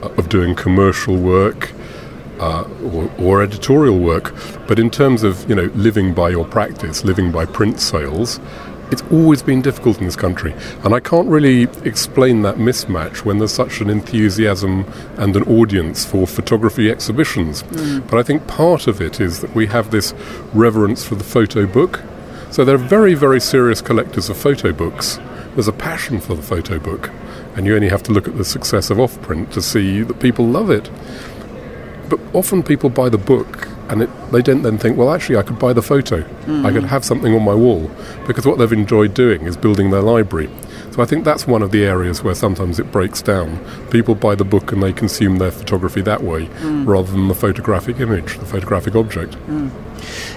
uh, 0.03 0.09
of 0.19 0.29
doing 0.29 0.55
commercial 0.55 1.17
work. 1.17 1.73
Uh, 2.41 2.67
or, 2.93 3.13
or, 3.21 3.43
editorial 3.43 4.01
work, 4.01 4.35
but 4.67 4.77
in 4.77 4.91
terms 4.91 5.23
of 5.23 5.49
you 5.49 5.55
know 5.55 5.71
living 5.77 6.13
by 6.13 6.29
your 6.29 6.45
practice, 6.45 7.05
living 7.05 7.31
by 7.31 7.45
print 7.47 7.79
sales, 7.79 8.41
it's 8.93 9.03
always 9.11 9.43
been 9.43 9.63
difficult 9.63 9.99
in 9.99 10.05
this 10.05 10.17
country, 10.17 10.55
and 10.85 10.95
I 10.95 11.01
can't 11.01 11.29
really 11.29 11.63
explain 11.85 12.43
that 12.43 12.57
mismatch 12.57 13.25
when 13.25 13.39
there's 13.39 13.53
such 13.53 13.81
an 13.81 13.89
enthusiasm 13.89 14.85
and 15.17 15.35
an 15.35 15.45
audience 15.45 16.05
for 16.05 16.27
photography 16.27 16.91
exhibitions. 16.91 17.63
Mm. 17.63 18.09
But 18.11 18.19
I 18.19 18.23
think 18.23 18.47
part 18.47 18.87
of 18.87 19.01
it 19.01 19.21
is 19.21 19.41
that 19.41 19.55
we 19.55 19.67
have 19.67 19.91
this 19.91 20.13
reverence 20.53 21.05
for 21.05 21.15
the 21.15 21.25
photo 21.25 21.67
book. 21.67 22.03
So 22.51 22.65
there 22.65 22.75
are 22.75 22.79
very, 22.79 23.15
very 23.15 23.41
serious 23.41 23.81
collectors 23.81 24.29
of 24.29 24.37
photo 24.37 24.73
books. 24.73 25.19
There's 25.55 25.69
a 25.69 25.73
passion 25.73 26.21
for 26.21 26.35
the 26.35 26.43
photo 26.43 26.79
book, 26.79 27.11
and 27.57 27.67
you 27.67 27.75
only 27.75 27.89
have 27.89 28.03
to 28.05 28.13
look 28.13 28.29
at 28.29 28.37
the 28.37 28.45
success 28.45 28.91
of 28.91 28.99
Offprint 28.99 29.53
to 29.53 29.63
see 29.63 30.03
that 30.03 30.21
people 30.21 30.47
love 30.47 30.71
it. 30.71 30.91
But 32.11 32.21
often 32.35 32.63
people 32.63 32.91
buy 32.91 33.09
the 33.09 33.17
book 33.17 33.69
and 33.89 34.03
it, 34.03 34.33
they 34.33 34.43
don't 34.43 34.63
then 34.63 34.79
think, 34.79 34.97
well, 34.97 35.11
actually, 35.13 35.37
I 35.37 35.43
could 35.43 35.59
buy 35.59 35.73
the 35.73 35.83
photo. 35.83 36.23
Mm-hmm. 36.23 36.67
I 36.67 36.73
could 36.73 36.85
have 36.85 37.05
something 37.05 37.35
on 37.35 37.43
my 37.43 37.55
wall 37.55 37.91
because 38.27 38.47
what 38.47 38.59
they've 38.59 38.73
enjoyed 38.73 39.15
doing 39.15 39.43
is 39.43 39.57
building 39.57 39.91
their 39.91 40.03
library. 40.03 40.51
So 40.93 41.03
I 41.03 41.07
think 41.07 41.25
that's 41.25 41.47
one 41.47 41.63
of 41.63 41.71
the 41.71 41.85
areas 41.85 42.23
where 42.23 42.35
sometimes 42.35 42.79
it 42.79 42.93
breaks 42.93 43.23
down. 43.23 43.59
People 43.91 44.15
buy 44.15 44.35
the 44.35 44.45
book 44.45 44.73
and 44.73 44.83
they 44.83 44.93
consume 44.93 45.39
their 45.39 45.51
photography 45.51 46.03
that 46.03 46.23
way 46.23 46.47
mm. 46.47 46.87
rather 46.87 47.11
than 47.11 47.29
the 47.29 47.35
photographic 47.35 47.99
image, 47.99 48.39
the 48.39 48.45
photographic 48.45 48.95
object. 48.95 49.33
Mm. 49.47 49.71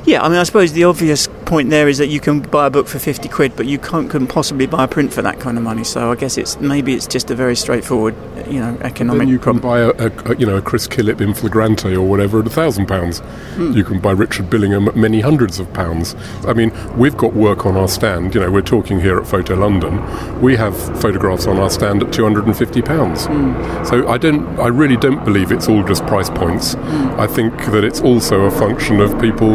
Yeah, 0.05 0.24
I 0.24 0.30
mean, 0.30 0.38
I 0.38 0.43
suppose 0.43 0.74
the 0.74 0.84
obvious 0.84 1.28
point 1.45 1.70
there 1.70 1.88
is 1.88 1.97
that 1.99 2.07
you 2.07 2.20
can 2.20 2.41
buy 2.41 2.68
a 2.68 2.70
book 2.70 2.88
for 2.88 2.99
50 2.99 3.30
quid, 3.30 3.55
but 3.55 3.66
you 3.66 3.78
can't, 3.78 4.09
couldn't 4.09 4.28
possibly 4.28 4.66
buy 4.66 4.84
a 4.84 4.88
print 4.88 5.13
for 5.13 5.22
that 5.22 5.39
kind 5.39 5.57
of 5.57 5.63
money. 5.63 5.84
So 5.84 6.11
I 6.11 6.16
guess 6.16 6.38
it's 6.38 6.59
maybe 6.59 6.93
it's 6.93 7.07
just 7.07 7.32
a 7.32 7.36
very 7.36 7.55
straightforward, 7.55 8.16
you 8.47 8.59
know, 8.59 8.78
economic. 8.82 9.20
Then 9.20 9.28
you 9.30 9.39
can 9.39 9.59
buy 9.59 9.80
a, 9.80 9.89
a, 9.89 10.36
you 10.36 10.45
know 10.45 10.57
a 10.57 10.61
Chris 10.61 10.88
Killip 10.88 11.22
in 11.22 11.34
flagrante 11.34 11.95
or 11.95 12.07
whatever 12.07 12.39
at 12.39 12.47
a 12.47 12.49
thousand 12.49 12.88
pounds. 12.88 13.20
Hmm. 13.20 13.72
You 13.74 13.84
can 13.84 13.99
buy 13.99 14.11
Richard 14.11 14.49
Billingham 14.49 14.88
at 14.88 14.95
many 14.95 15.22
hundreds 15.22 15.59
of 15.59 15.72
pounds. 15.74 16.16
I 16.47 16.53
mean, 16.53 16.72
we've 16.97 17.16
got 17.16 17.34
work 17.34 17.66
on 17.66 17.78
our 17.78 17.88
stand. 17.88 18.34
You 18.36 18.41
know, 18.41 18.51
we're 18.51 18.61
talking 18.61 18.99
here 18.99 19.20
at 19.20 19.28
Photo 19.28 19.55
London. 19.55 20.41
We 20.41 20.55
have 20.55 20.76
photographs 21.01 21.47
on 21.47 21.57
our 21.57 21.70
stand 21.70 22.03
at 22.03 22.11
250 22.11 22.82
pounds. 22.82 23.26
Hmm. 23.26 23.86
So 23.86 24.07
I 24.07 24.18
don't, 24.18 24.59
I 24.59 24.68
really 24.68 24.97
don't 24.97 25.24
believe 25.24 25.51
it's 25.51 25.68
all 25.68 25.84
just 25.84 26.05
price 26.07 26.30
points. 26.30 26.74
Hmm. 26.74 27.20
I 27.20 27.28
think 27.28 27.57
that 27.66 27.84
it's 27.84 28.01
also 28.01 28.45
a 28.45 28.51
function 28.51 28.99
of 28.99 29.20
people 29.22 29.54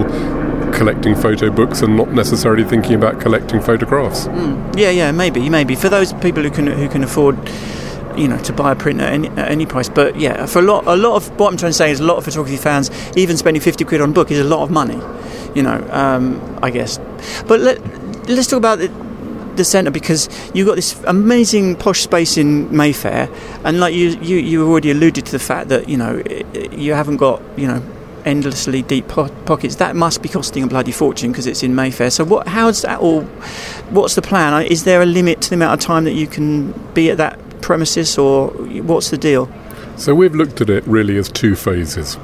collecting 0.72 1.14
photo 1.14 1.50
books 1.50 1.82
and 1.82 1.96
not 1.96 2.12
necessarily 2.12 2.64
thinking 2.64 2.94
about 2.94 3.20
collecting 3.20 3.60
photographs. 3.60 4.26
Mm. 4.28 4.78
Yeah, 4.78 4.90
yeah, 4.90 5.12
maybe, 5.12 5.48
maybe 5.50 5.74
for 5.74 5.88
those 5.88 6.12
people 6.14 6.42
who 6.42 6.50
can 6.50 6.66
who 6.66 6.88
can 6.88 7.04
afford. 7.04 7.36
You 8.16 8.26
know, 8.26 8.38
to 8.38 8.52
buy 8.52 8.72
a 8.72 8.76
print 8.76 9.00
at 9.00 9.12
any, 9.12 9.28
at 9.28 9.50
any 9.50 9.66
price, 9.66 9.88
but 9.88 10.18
yeah, 10.18 10.44
for 10.44 10.58
a 10.58 10.62
lot, 10.62 10.84
a 10.86 10.96
lot 10.96 11.14
of 11.14 11.30
what 11.38 11.52
I'm 11.52 11.56
trying 11.56 11.70
to 11.70 11.78
say 11.78 11.92
is 11.92 12.00
a 12.00 12.04
lot 12.04 12.16
of 12.16 12.24
photography 12.24 12.56
fans, 12.56 12.90
even 13.16 13.36
spending 13.36 13.62
50 13.62 13.84
quid 13.84 14.00
on 14.00 14.10
a 14.10 14.12
book 14.12 14.32
is 14.32 14.40
a 14.40 14.44
lot 14.44 14.62
of 14.62 14.70
money. 14.70 15.00
You 15.54 15.62
know, 15.62 15.88
um, 15.92 16.58
I 16.60 16.70
guess. 16.70 16.98
But 17.46 17.60
let, 17.60 17.78
let's 18.28 18.48
talk 18.48 18.58
about 18.58 18.80
the, 18.80 18.88
the 19.54 19.64
centre 19.64 19.92
because 19.92 20.28
you've 20.54 20.66
got 20.66 20.74
this 20.74 21.00
amazing 21.04 21.76
posh 21.76 22.00
space 22.00 22.36
in 22.36 22.74
Mayfair, 22.76 23.28
and 23.64 23.78
like 23.78 23.94
you, 23.94 24.08
you, 24.20 24.36
you 24.38 24.68
already 24.68 24.90
alluded 24.90 25.26
to 25.26 25.32
the 25.32 25.38
fact 25.38 25.68
that 25.68 25.88
you 25.88 25.96
know 25.96 26.20
you 26.72 26.94
haven't 26.94 27.18
got 27.18 27.40
you 27.56 27.68
know 27.68 27.82
endlessly 28.24 28.82
deep 28.82 29.08
po- 29.08 29.28
pockets. 29.46 29.76
That 29.76 29.96
must 29.96 30.22
be 30.22 30.28
costing 30.28 30.62
a 30.62 30.66
bloody 30.66 30.92
fortune 30.92 31.32
because 31.32 31.46
it's 31.46 31.62
in 31.62 31.74
Mayfair. 31.74 32.10
So 32.10 32.24
what? 32.24 32.48
How's 32.48 32.82
that 32.82 33.00
all? 33.00 33.22
What's 33.90 34.14
the 34.14 34.22
plan? 34.22 34.64
Is 34.66 34.84
there 34.84 35.02
a 35.02 35.06
limit 35.06 35.40
to 35.42 35.50
the 35.50 35.54
amount 35.56 35.80
of 35.80 35.86
time 35.86 36.04
that 36.04 36.12
you 36.14 36.26
can 36.26 36.72
be 36.94 37.10
at 37.10 37.16
that 37.18 37.38
premises, 37.62 38.16
or 38.18 38.48
what's 38.82 39.10
the 39.10 39.18
deal? 39.18 39.48
So 39.96 40.14
we've 40.14 40.34
looked 40.34 40.60
at 40.60 40.70
it 40.70 40.84
really 40.86 41.16
as 41.16 41.28
two 41.30 41.54
phases. 41.54 42.16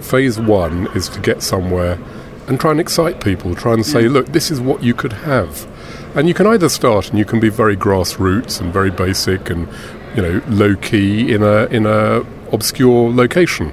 Phase 0.00 0.38
one 0.38 0.86
is 0.94 1.08
to 1.08 1.20
get 1.20 1.42
somewhere 1.42 1.98
and 2.46 2.60
try 2.60 2.70
and 2.70 2.78
excite 2.78 3.20
people, 3.20 3.54
try 3.56 3.72
and 3.72 3.84
say, 3.84 4.04
Mm. 4.04 4.12
look, 4.12 4.26
this 4.28 4.52
is 4.52 4.60
what 4.60 4.82
you 4.82 4.94
could 4.94 5.12
have. 5.12 5.66
And 6.14 6.28
you 6.28 6.34
can 6.34 6.46
either 6.46 6.68
start 6.68 7.10
and 7.10 7.18
you 7.18 7.24
can 7.24 7.40
be 7.40 7.48
very 7.48 7.76
grassroots 7.76 8.60
and 8.60 8.72
very 8.72 8.90
basic 8.90 9.50
and 9.50 9.66
you 10.14 10.22
know 10.22 10.40
low 10.48 10.76
key 10.76 11.32
in 11.34 11.42
a 11.42 11.64
in 11.66 11.84
a 11.86 12.24
obscure 12.52 13.12
location. 13.12 13.72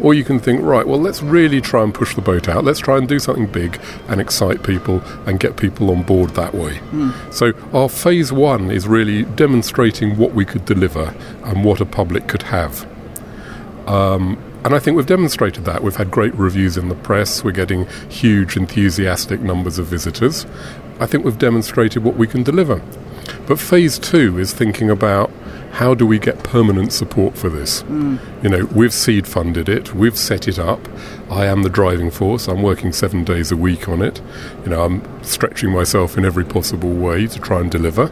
Or 0.00 0.12
you 0.12 0.24
can 0.24 0.38
think, 0.40 0.60
right, 0.62 0.86
well, 0.86 1.00
let's 1.00 1.22
really 1.22 1.60
try 1.60 1.82
and 1.82 1.94
push 1.94 2.14
the 2.14 2.20
boat 2.20 2.48
out. 2.48 2.64
Let's 2.64 2.80
try 2.80 2.98
and 2.98 3.08
do 3.08 3.18
something 3.18 3.46
big 3.46 3.80
and 4.08 4.20
excite 4.20 4.62
people 4.62 5.02
and 5.26 5.38
get 5.38 5.56
people 5.56 5.90
on 5.90 6.02
board 6.02 6.30
that 6.30 6.54
way. 6.54 6.80
So, 7.30 7.52
our 7.72 7.88
phase 7.88 8.32
one 8.32 8.70
is 8.70 8.88
really 8.88 9.22
demonstrating 9.22 10.16
what 10.16 10.34
we 10.34 10.44
could 10.44 10.64
deliver 10.64 11.14
and 11.44 11.64
what 11.64 11.80
a 11.80 11.86
public 11.86 12.26
could 12.26 12.42
have. 12.42 12.86
Um, 13.86 14.42
and 14.64 14.74
I 14.74 14.78
think 14.78 14.96
we've 14.96 15.06
demonstrated 15.06 15.66
that. 15.66 15.82
We've 15.82 15.96
had 15.96 16.10
great 16.10 16.34
reviews 16.34 16.78
in 16.78 16.88
the 16.88 16.94
press. 16.94 17.44
We're 17.44 17.52
getting 17.52 17.86
huge, 18.08 18.56
enthusiastic 18.56 19.40
numbers 19.40 19.78
of 19.78 19.86
visitors. 19.86 20.46
I 20.98 21.06
think 21.06 21.24
we've 21.24 21.38
demonstrated 21.38 22.02
what 22.02 22.16
we 22.16 22.26
can 22.26 22.42
deliver. 22.42 22.82
But 23.46 23.58
phase 23.58 23.98
two 23.98 24.38
is 24.38 24.54
thinking 24.54 24.88
about 24.88 25.30
how 25.74 25.92
do 25.92 26.06
we 26.06 26.20
get 26.20 26.44
permanent 26.44 26.92
support 26.92 27.36
for 27.36 27.48
this? 27.48 27.82
Mm. 27.82 28.20
You 28.44 28.48
know, 28.48 28.64
we've 28.66 28.94
seed 28.94 29.26
funded 29.26 29.68
it, 29.68 29.92
we've 29.92 30.16
set 30.16 30.46
it 30.46 30.56
up. 30.56 30.88
I 31.28 31.46
am 31.46 31.64
the 31.64 31.68
driving 31.68 32.12
force. 32.12 32.46
I'm 32.46 32.62
working 32.62 32.92
seven 32.92 33.24
days 33.24 33.50
a 33.50 33.56
week 33.56 33.88
on 33.88 34.00
it. 34.00 34.20
You 34.62 34.70
know, 34.70 34.84
I'm 34.84 35.24
stretching 35.24 35.72
myself 35.72 36.16
in 36.16 36.24
every 36.24 36.44
possible 36.44 36.92
way 36.92 37.26
to 37.26 37.40
try 37.40 37.60
and 37.60 37.70
deliver. 37.70 38.06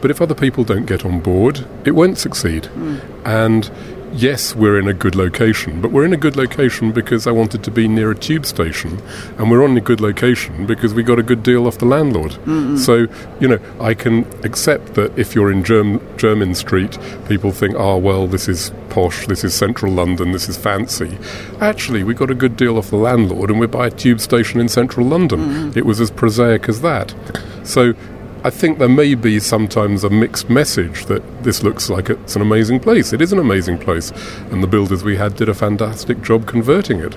But 0.00 0.10
if 0.10 0.22
other 0.22 0.34
people 0.34 0.64
don't 0.64 0.86
get 0.86 1.04
on 1.04 1.20
board, 1.20 1.66
it 1.84 1.90
won't 1.90 2.16
succeed. 2.16 2.64
Mm. 2.64 3.26
And 3.26 3.70
yes, 4.12 4.54
we're 4.54 4.78
in 4.78 4.88
a 4.88 4.92
good 4.94 5.14
location, 5.14 5.80
but 5.80 5.90
we're 5.92 6.04
in 6.04 6.12
a 6.12 6.16
good 6.16 6.36
location 6.36 6.92
because 6.92 7.26
I 7.26 7.30
wanted 7.30 7.62
to 7.64 7.70
be 7.70 7.88
near 7.88 8.10
a 8.10 8.14
tube 8.14 8.44
station, 8.46 9.00
and 9.38 9.50
we're 9.50 9.62
on 9.64 9.76
a 9.76 9.80
good 9.80 10.00
location 10.00 10.66
because 10.66 10.94
we 10.94 11.02
got 11.02 11.18
a 11.18 11.22
good 11.22 11.42
deal 11.42 11.66
off 11.66 11.78
the 11.78 11.84
landlord. 11.86 12.32
So, 12.78 13.06
you 13.40 13.48
know, 13.48 13.58
I 13.80 13.94
can 13.94 14.26
accept 14.44 14.94
that 14.94 15.16
if 15.18 15.34
you're 15.34 15.50
in 15.52 15.62
Germ- 15.64 16.00
Jermyn 16.16 16.54
Street, 16.56 16.98
people 17.28 17.52
think, 17.52 17.74
oh, 17.76 17.96
well, 17.98 18.26
this 18.26 18.48
is 18.48 18.72
posh, 18.88 19.26
this 19.26 19.44
is 19.44 19.54
central 19.54 19.92
London, 19.92 20.32
this 20.32 20.48
is 20.48 20.56
fancy. 20.56 21.16
Actually, 21.60 22.02
we 22.02 22.14
got 22.14 22.30
a 22.30 22.34
good 22.34 22.56
deal 22.56 22.76
off 22.78 22.90
the 22.90 22.96
landlord, 22.96 23.50
and 23.50 23.60
we're 23.60 23.66
by 23.68 23.86
a 23.86 23.90
tube 23.90 24.20
station 24.20 24.60
in 24.60 24.68
central 24.68 25.06
London. 25.06 25.72
It 25.76 25.86
was 25.86 26.00
as 26.00 26.10
prosaic 26.10 26.68
as 26.68 26.80
that. 26.82 27.14
So, 27.62 27.94
I 28.42 28.48
think 28.48 28.78
there 28.78 28.88
may 28.88 29.14
be 29.14 29.38
sometimes 29.38 30.02
a 30.02 30.08
mixed 30.08 30.48
message 30.48 31.04
that 31.06 31.44
this 31.44 31.62
looks 31.62 31.90
like 31.90 32.08
it's 32.08 32.36
an 32.36 32.40
amazing 32.40 32.80
place. 32.80 33.12
It 33.12 33.20
is 33.20 33.34
an 33.34 33.38
amazing 33.38 33.78
place, 33.78 34.12
and 34.50 34.62
the 34.62 34.66
builders 34.66 35.04
we 35.04 35.16
had 35.16 35.36
did 35.36 35.50
a 35.50 35.54
fantastic 35.54 36.22
job 36.22 36.46
converting 36.46 37.00
it. 37.00 37.14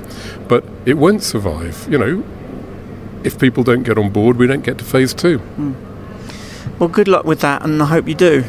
But 0.49 0.65
it 0.86 0.95
won't 0.95 1.24
survive. 1.24 1.88
You 1.89 1.97
know, 1.97 2.24
if 3.24 3.39
people 3.39 3.63
don't 3.63 3.84
get 3.84 3.97
on 3.97 4.09
board, 4.09 4.36
we 4.36 4.47
don't 4.47 4.65
get 4.65 4.78
to 4.80 4.84
phase 4.84 5.13
two. 5.13 5.38
Hmm. 5.38 5.74
Well, 6.78 6.89
good 6.89 7.07
luck 7.07 7.24
with 7.24 7.39
that, 7.39 7.63
and 7.63 7.82
I 7.82 7.86
hope 7.86 8.05
you 8.05 8.15
do. 8.15 8.43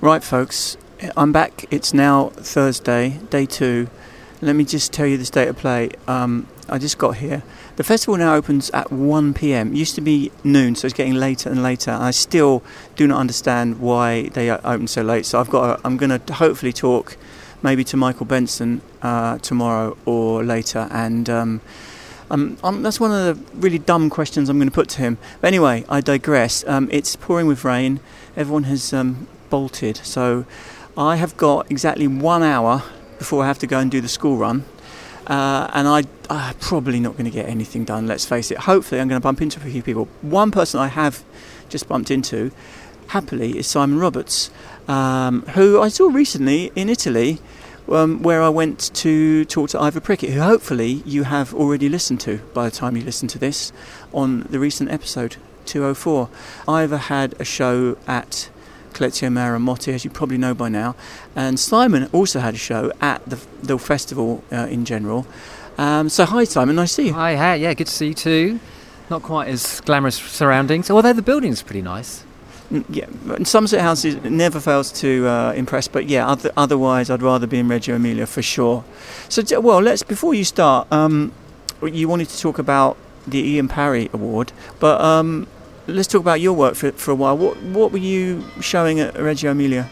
Right, 0.00 0.22
folks, 0.22 0.76
I'm 1.16 1.30
back. 1.30 1.64
It's 1.70 1.94
now 1.94 2.30
Thursday, 2.30 3.20
day 3.30 3.46
two. 3.46 3.88
Let 4.42 4.56
me 4.56 4.64
just 4.64 4.92
tell 4.92 5.06
you 5.06 5.16
the 5.16 5.24
state 5.24 5.46
of 5.46 5.56
play. 5.56 5.90
Um, 6.08 6.48
I 6.68 6.78
just 6.78 6.98
got 6.98 7.18
here. 7.18 7.44
The 7.76 7.84
festival 7.84 8.16
now 8.16 8.34
opens 8.34 8.68
at 8.70 8.90
1 8.90 9.32
pm. 9.34 9.72
It 9.72 9.76
used 9.76 9.94
to 9.94 10.00
be 10.00 10.32
noon, 10.42 10.74
so 10.74 10.86
it's 10.86 10.94
getting 10.94 11.14
later 11.14 11.50
and 11.50 11.62
later. 11.62 11.92
I 11.92 12.10
still 12.10 12.64
do 12.96 13.06
not 13.06 13.20
understand 13.20 13.78
why 13.78 14.30
they 14.30 14.50
open 14.50 14.88
so 14.88 15.02
late. 15.02 15.24
So 15.24 15.38
I've 15.38 15.50
got. 15.50 15.80
I'm 15.84 15.98
going 15.98 16.18
to 16.18 16.34
hopefully 16.34 16.72
talk 16.72 17.16
maybe 17.62 17.84
to 17.84 17.96
Michael 17.96 18.26
Benson 18.26 18.80
uh, 19.00 19.38
tomorrow 19.38 19.96
or 20.04 20.42
later, 20.42 20.88
and 20.90 21.30
um, 21.30 21.60
um, 22.28 22.58
um, 22.64 22.82
that's 22.82 22.98
one 22.98 23.12
of 23.12 23.36
the 23.52 23.56
really 23.56 23.78
dumb 23.78 24.10
questions 24.10 24.48
I'm 24.48 24.58
going 24.58 24.68
to 24.68 24.74
put 24.74 24.88
to 24.90 24.98
him. 24.98 25.18
But 25.40 25.46
anyway, 25.46 25.84
I 25.88 26.00
digress. 26.00 26.64
Um, 26.66 26.88
it's 26.90 27.14
pouring 27.14 27.46
with 27.46 27.64
rain. 27.64 28.00
Everyone 28.36 28.64
has 28.64 28.92
um, 28.92 29.28
bolted, 29.48 29.98
so 29.98 30.44
I 30.98 31.14
have 31.14 31.36
got 31.36 31.70
exactly 31.70 32.08
one 32.08 32.42
hour 32.42 32.82
before 33.18 33.44
I 33.44 33.46
have 33.46 33.60
to 33.60 33.68
go 33.68 33.78
and 33.78 33.88
do 33.88 34.00
the 34.00 34.08
school 34.08 34.36
run. 34.36 34.64
Uh, 35.28 35.70
and 35.72 35.86
I, 35.86 36.02
I'm 36.28 36.56
probably 36.56 36.98
not 36.98 37.12
going 37.12 37.26
to 37.26 37.30
get 37.30 37.48
anything 37.48 37.84
done, 37.84 38.08
let's 38.08 38.26
face 38.26 38.50
it. 38.50 38.58
Hopefully, 38.58 39.00
I'm 39.00 39.06
going 39.06 39.20
to 39.20 39.22
bump 39.22 39.40
into 39.40 39.60
a 39.60 39.70
few 39.70 39.80
people. 39.80 40.08
One 40.22 40.50
person 40.50 40.80
I 40.80 40.88
have 40.88 41.22
just 41.68 41.86
bumped 41.86 42.10
into, 42.10 42.50
happily, 43.08 43.58
is 43.58 43.68
Simon 43.68 44.00
Roberts, 44.00 44.50
um, 44.88 45.42
who 45.54 45.80
I 45.80 45.88
saw 45.88 46.08
recently 46.08 46.72
in 46.74 46.88
Italy, 46.88 47.38
um, 47.88 48.20
where 48.24 48.42
I 48.42 48.48
went 48.48 48.92
to 48.96 49.44
talk 49.44 49.70
to 49.70 49.80
Ivor 49.80 50.00
Prickett, 50.00 50.30
who 50.30 50.40
hopefully 50.40 51.04
you 51.06 51.22
have 51.22 51.54
already 51.54 51.88
listened 51.88 52.18
to 52.22 52.38
by 52.54 52.64
the 52.68 52.74
time 52.74 52.96
you 52.96 53.04
listen 53.04 53.28
to 53.28 53.38
this 53.38 53.72
on 54.12 54.40
the 54.50 54.58
recent 54.58 54.90
episode 54.90 55.36
204. 55.66 56.28
Ivor 56.66 56.96
had 56.96 57.40
a 57.40 57.44
show 57.44 57.96
at 58.08 58.48
Collezione 58.92 59.32
Maramotti, 59.32 59.92
as 59.92 60.04
you 60.04 60.10
probably 60.10 60.38
know 60.38 60.54
by 60.54 60.68
now, 60.68 60.94
and 61.36 61.58
Simon 61.58 62.08
also 62.12 62.40
had 62.40 62.54
a 62.54 62.58
show 62.58 62.92
at 63.00 63.24
the, 63.28 63.38
the 63.62 63.78
festival 63.78 64.42
uh, 64.52 64.66
in 64.70 64.84
general. 64.84 65.26
Um, 65.76 66.08
so, 66.08 66.24
hi, 66.24 66.44
Simon, 66.44 66.76
nice 66.76 66.90
to 66.90 66.94
see 66.94 67.06
you. 67.08 67.14
Hi, 67.14 67.36
hi, 67.36 67.54
yeah, 67.54 67.72
good 67.74 67.86
to 67.86 67.92
see 67.92 68.08
you 68.08 68.14
too. 68.14 68.60
Not 69.10 69.22
quite 69.22 69.48
as 69.48 69.80
glamorous 69.82 70.16
surroundings, 70.16 70.90
although 70.90 71.12
the 71.12 71.22
building's 71.22 71.62
pretty 71.62 71.82
nice. 71.82 72.24
Mm, 72.72 72.84
Yeah, 72.90 73.44
Somerset 73.44 73.80
House 73.80 74.04
is, 74.04 74.16
never 74.24 74.60
fails 74.60 74.92
to 75.00 75.26
uh, 75.26 75.52
impress, 75.52 75.88
but 75.88 76.06
yeah, 76.06 76.28
other, 76.28 76.50
otherwise 76.56 77.08
I'd 77.10 77.22
rather 77.22 77.46
be 77.46 77.58
in 77.58 77.68
Reggio 77.68 77.94
Emilia 77.96 78.26
for 78.26 78.42
sure. 78.42 78.84
So, 79.28 79.60
well, 79.60 79.80
let's 79.80 80.02
before 80.02 80.34
you 80.34 80.44
start, 80.44 80.90
um, 80.92 81.32
you 81.82 82.08
wanted 82.08 82.28
to 82.28 82.38
talk 82.40 82.58
about 82.58 82.96
the 83.26 83.38
Ian 83.38 83.68
Parry 83.68 84.10
Award, 84.12 84.52
but 84.80 85.00
um, 85.00 85.46
let's 85.88 86.06
talk 86.06 86.20
about 86.20 86.40
your 86.40 86.52
work 86.52 86.74
for, 86.74 86.92
for 86.92 87.10
a 87.10 87.14
while. 87.14 87.36
What 87.36 87.60
what 87.62 87.92
were 87.92 87.98
you 87.98 88.44
showing 88.60 89.00
at 89.00 89.18
Reggio 89.18 89.50
Emilia? 89.50 89.88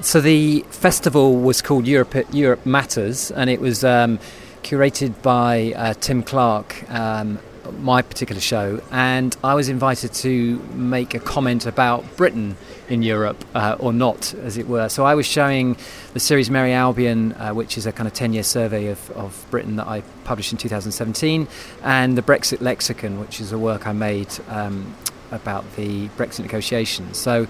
So 0.00 0.20
the 0.20 0.64
festival 0.70 1.36
was 1.36 1.62
called 1.62 1.86
Europe, 1.86 2.14
Europe 2.32 2.64
Matters, 2.64 3.30
and 3.32 3.50
it 3.50 3.60
was 3.60 3.82
um, 3.82 4.18
curated 4.62 5.20
by 5.22 5.72
uh, 5.74 5.94
Tim 5.94 6.22
Clark, 6.22 6.88
um, 6.90 7.38
my 7.80 8.02
particular 8.02 8.40
show, 8.40 8.80
and 8.92 9.36
I 9.42 9.54
was 9.54 9.68
invited 9.68 10.12
to 10.14 10.58
make 10.74 11.14
a 11.14 11.18
comment 11.18 11.66
about 11.66 12.16
Britain 12.16 12.56
in 12.88 13.02
Europe, 13.02 13.44
uh, 13.54 13.76
or 13.78 13.92
not, 13.92 14.34
as 14.34 14.56
it 14.56 14.66
were. 14.66 14.88
So 14.88 15.04
I 15.04 15.14
was 15.14 15.26
showing 15.26 15.76
the 16.14 16.20
series 16.20 16.48
Merrie 16.48 16.72
Albion, 16.72 17.32
uh, 17.32 17.50
which 17.50 17.76
is 17.76 17.86
a 17.86 17.92
kind 17.92 18.06
of 18.06 18.14
10 18.14 18.32
year 18.32 18.42
survey 18.42 18.88
of, 18.88 19.10
of 19.10 19.46
Britain 19.50 19.76
that 19.76 19.86
I 19.86 20.02
published 20.24 20.52
in 20.52 20.58
2017, 20.58 21.46
and 21.82 22.16
the 22.16 22.22
Brexit 22.22 22.60
Lexicon, 22.60 23.20
which 23.20 23.40
is 23.40 23.52
a 23.52 23.58
work 23.58 23.86
I 23.86 23.92
made 23.92 24.28
um, 24.48 24.94
about 25.30 25.76
the 25.76 26.08
Brexit 26.10 26.40
negotiations. 26.40 27.18
So 27.18 27.46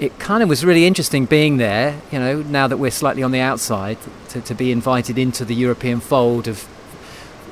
it 0.00 0.18
kind 0.18 0.42
of 0.42 0.48
was 0.48 0.64
really 0.64 0.86
interesting 0.86 1.24
being 1.24 1.58
there, 1.58 2.00
you 2.10 2.18
know, 2.18 2.42
now 2.42 2.66
that 2.66 2.78
we're 2.78 2.90
slightly 2.90 3.22
on 3.22 3.30
the 3.30 3.40
outside, 3.40 3.98
to, 4.30 4.40
to 4.40 4.54
be 4.54 4.72
invited 4.72 5.18
into 5.18 5.44
the 5.44 5.54
European 5.54 6.00
fold 6.00 6.48
of 6.48 6.66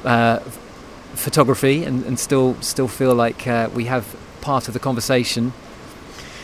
uh, 0.04 0.40
photography 1.14 1.84
and, 1.84 2.04
and 2.04 2.18
still 2.18 2.60
still 2.60 2.88
feel 2.88 3.14
like 3.14 3.46
uh, 3.46 3.68
we 3.74 3.84
have 3.84 4.16
part 4.40 4.66
of 4.66 4.74
the 4.74 4.80
conversation. 4.80 5.52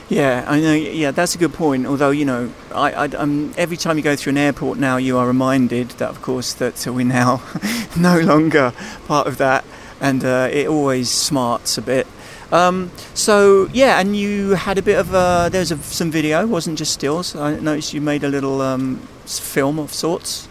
Yeah, 0.08 0.46
I 0.48 0.58
know. 0.60 0.72
Yeah, 0.72 1.10
that's 1.10 1.34
a 1.34 1.38
good 1.38 1.52
point. 1.52 1.86
Although 1.86 2.10
you 2.10 2.24
know, 2.24 2.50
I, 2.74 2.92
I, 2.92 3.04
um, 3.08 3.52
every 3.58 3.76
time 3.76 3.98
you 3.98 4.02
go 4.02 4.16
through 4.16 4.30
an 4.30 4.38
airport 4.38 4.78
now, 4.78 4.96
you 4.96 5.18
are 5.18 5.26
reminded 5.26 5.90
that, 5.90 6.08
of 6.08 6.22
course, 6.22 6.54
that 6.54 6.86
we're 6.86 7.04
now 7.04 7.42
no 7.96 8.18
longer 8.18 8.72
part 9.06 9.26
of 9.26 9.36
that, 9.36 9.66
and 10.00 10.24
uh, 10.24 10.48
it 10.50 10.66
always 10.66 11.10
smarts 11.10 11.76
a 11.76 11.82
bit. 11.82 12.06
Um, 12.50 12.90
so 13.12 13.68
yeah, 13.74 14.00
and 14.00 14.16
you 14.16 14.50
had 14.54 14.78
a 14.78 14.82
bit 14.82 14.98
of 14.98 15.12
a, 15.12 15.50
there 15.52 15.60
was 15.60 15.72
a, 15.72 15.76
some 15.78 16.10
video, 16.10 16.46
wasn't 16.46 16.78
just 16.78 16.94
stills. 16.94 17.36
I 17.36 17.58
noticed 17.60 17.92
you 17.92 18.00
made 18.00 18.24
a 18.24 18.28
little 18.28 18.62
um, 18.62 18.96
film 19.26 19.78
of 19.78 19.92
sorts. 19.92 20.48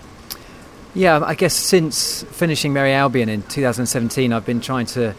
Yeah, 0.94 1.20
I 1.24 1.34
guess 1.34 1.56
since 1.56 2.24
finishing 2.24 2.74
Merrie 2.74 2.94
Albion 2.94 3.30
in 3.30 3.42
2017, 3.44 4.32
I've 4.32 4.46
been 4.46 4.62
trying 4.62 4.86
to 4.88 5.16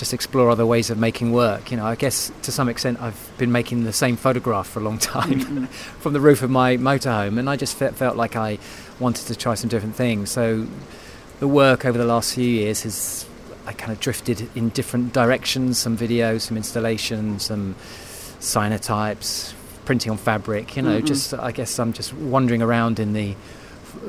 just 0.00 0.12
explore 0.14 0.50
other 0.50 0.64
ways 0.66 0.88
of 0.90 0.98
making 0.98 1.30
work. 1.32 1.70
You 1.70 1.76
know, 1.76 1.84
I 1.86 1.94
guess 1.94 2.32
to 2.42 2.50
some 2.50 2.68
extent 2.68 3.00
I've 3.00 3.20
been 3.38 3.52
making 3.52 3.84
the 3.84 3.92
same 3.92 4.16
photograph 4.16 4.66
for 4.66 4.80
a 4.80 4.82
long 4.82 4.98
time 5.14 5.40
Mm-hmm. 5.40 5.64
from 6.02 6.12
the 6.14 6.20
roof 6.20 6.42
of 6.42 6.50
my 6.50 6.76
motorhome, 6.78 7.38
and 7.38 7.48
I 7.48 7.56
just 7.56 7.76
fe- 7.76 7.90
felt 7.92 8.16
like 8.16 8.34
I 8.34 8.58
wanted 8.98 9.26
to 9.26 9.34
try 9.36 9.54
some 9.54 9.68
different 9.68 9.94
things. 9.94 10.30
So 10.30 10.66
the 11.38 11.46
work 11.48 11.84
over 11.84 11.98
the 11.98 12.04
last 12.14 12.34
few 12.34 12.48
years 12.48 12.82
has 12.82 13.26
I 13.66 13.72
kind 13.74 13.92
of 13.92 14.00
drifted 14.00 14.48
in 14.56 14.70
different 14.70 15.12
directions. 15.12 15.78
Some 15.78 15.96
videos, 15.96 16.40
some 16.40 16.56
installations, 16.56 17.44
some 17.44 17.74
cyanotypes, 18.40 19.52
printing 19.84 20.10
on 20.10 20.16
fabric. 20.18 20.76
You 20.76 20.82
know, 20.82 21.00
Mhm. 21.00 21.06
just 21.06 21.34
I 21.34 21.52
guess 21.52 21.78
I'm 21.78 21.92
just 21.92 22.12
wandering 22.14 22.62
around 22.62 22.98
in 22.98 23.12
the 23.12 23.34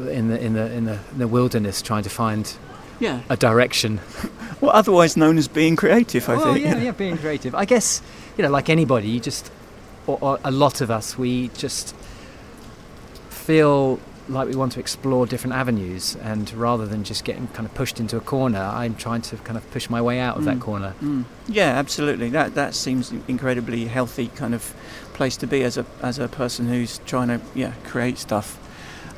in 0.10 0.30
the 0.30 0.40
in 0.40 0.54
the 0.54 0.72
in 0.72 0.86
the, 0.86 0.94
in 1.12 1.18
the 1.18 1.28
wilderness 1.28 1.82
trying 1.82 2.04
to 2.04 2.10
find 2.10 2.54
Yeah. 3.02 3.20
a 3.30 3.36
direction. 3.36 4.00
Well, 4.62 4.70
otherwise 4.76 5.18
known 5.18 5.40
as 5.40 5.48
being 5.48 5.76
creative, 5.76 6.30
I 6.30 6.36
oh 6.36 6.54
think. 6.54 6.64
yeah, 6.64 6.78
yeah, 6.78 6.92
being 6.92 7.18
creative. 7.18 7.56
I 7.56 7.66
guess 7.66 8.00
you 8.38 8.44
know, 8.44 8.52
like 8.52 8.70
anybody, 8.70 9.08
you 9.10 9.20
just 9.20 9.52
or, 10.06 10.20
or 10.22 10.40
a 10.44 10.52
lot 10.52 10.82
of 10.82 10.92
us, 10.92 11.18
we 11.18 11.48
just 11.58 11.96
feel 13.30 14.00
like 14.30 14.48
we 14.48 14.56
want 14.56 14.72
to 14.74 14.80
explore 14.80 15.26
different 15.26 15.56
avenues, 15.56 16.16
and 16.22 16.54
rather 16.54 16.86
than 16.86 17.04
just 17.04 17.26
getting 17.26 17.48
kind 17.48 17.66
of 17.68 17.74
pushed 17.74 18.00
into 18.00 18.18
a 18.18 18.22
corner, 18.22 18.60
I'm 18.60 18.96
trying 18.96 19.22
to 19.24 19.38
kind 19.38 19.58
of 19.58 19.70
push 19.72 19.90
my 19.90 20.02
way 20.02 20.20
out 20.20 20.38
of 20.38 20.46
that 20.46 20.58
Mm. 20.58 20.62
corner. 20.62 20.94
Mm. 21.02 21.26
Yeah, 21.48 21.70
absolutely. 21.80 22.30
That 22.30 22.54
that 22.56 22.76
seems 22.76 23.12
incredibly 23.28 23.86
healthy 23.86 24.28
kind 24.36 24.54
of 24.54 24.74
place 25.14 25.38
to 25.38 25.48
be 25.48 25.64
as 25.64 25.76
a 25.78 25.86
as 26.04 26.20
a 26.20 26.28
person 26.28 26.68
who's 26.68 27.00
trying 27.06 27.30
to 27.30 27.42
yeah 27.56 27.74
create 27.84 28.18
stuff. 28.20 28.60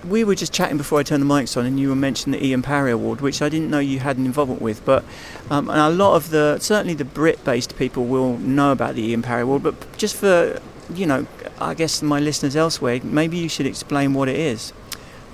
We 0.07 0.23
were 0.23 0.35
just 0.35 0.53
chatting 0.53 0.77
before 0.77 0.99
I 0.99 1.03
turned 1.03 1.21
the 1.21 1.27
mics 1.27 1.55
on, 1.55 1.65
and 1.65 1.79
you 1.79 1.89
were 1.89 1.95
mentioning 1.95 2.39
the 2.39 2.45
Ian 2.45 2.61
Parry 2.61 2.91
Award, 2.91 3.21
which 3.21 3.41
I 3.41 3.49
didn't 3.49 3.69
know 3.69 3.79
you 3.79 3.99
had 3.99 4.17
an 4.17 4.25
involvement 4.25 4.61
with. 4.61 4.83
But 4.85 5.03
um, 5.49 5.69
and 5.69 5.79
a 5.79 5.89
lot 5.89 6.15
of 6.15 6.29
the 6.29 6.59
certainly 6.59 6.93
the 6.93 7.05
Brit-based 7.05 7.77
people 7.77 8.05
will 8.05 8.37
know 8.37 8.71
about 8.71 8.95
the 8.95 9.03
Ian 9.03 9.21
Parry 9.21 9.43
Award. 9.43 9.63
But 9.63 9.97
just 9.97 10.15
for 10.15 10.59
you 10.93 11.05
know, 11.05 11.25
I 11.59 11.73
guess 11.73 12.01
my 12.01 12.19
listeners 12.19 12.55
elsewhere, 12.55 12.99
maybe 13.03 13.37
you 13.37 13.49
should 13.49 13.65
explain 13.65 14.13
what 14.13 14.27
it 14.27 14.37
is. 14.37 14.73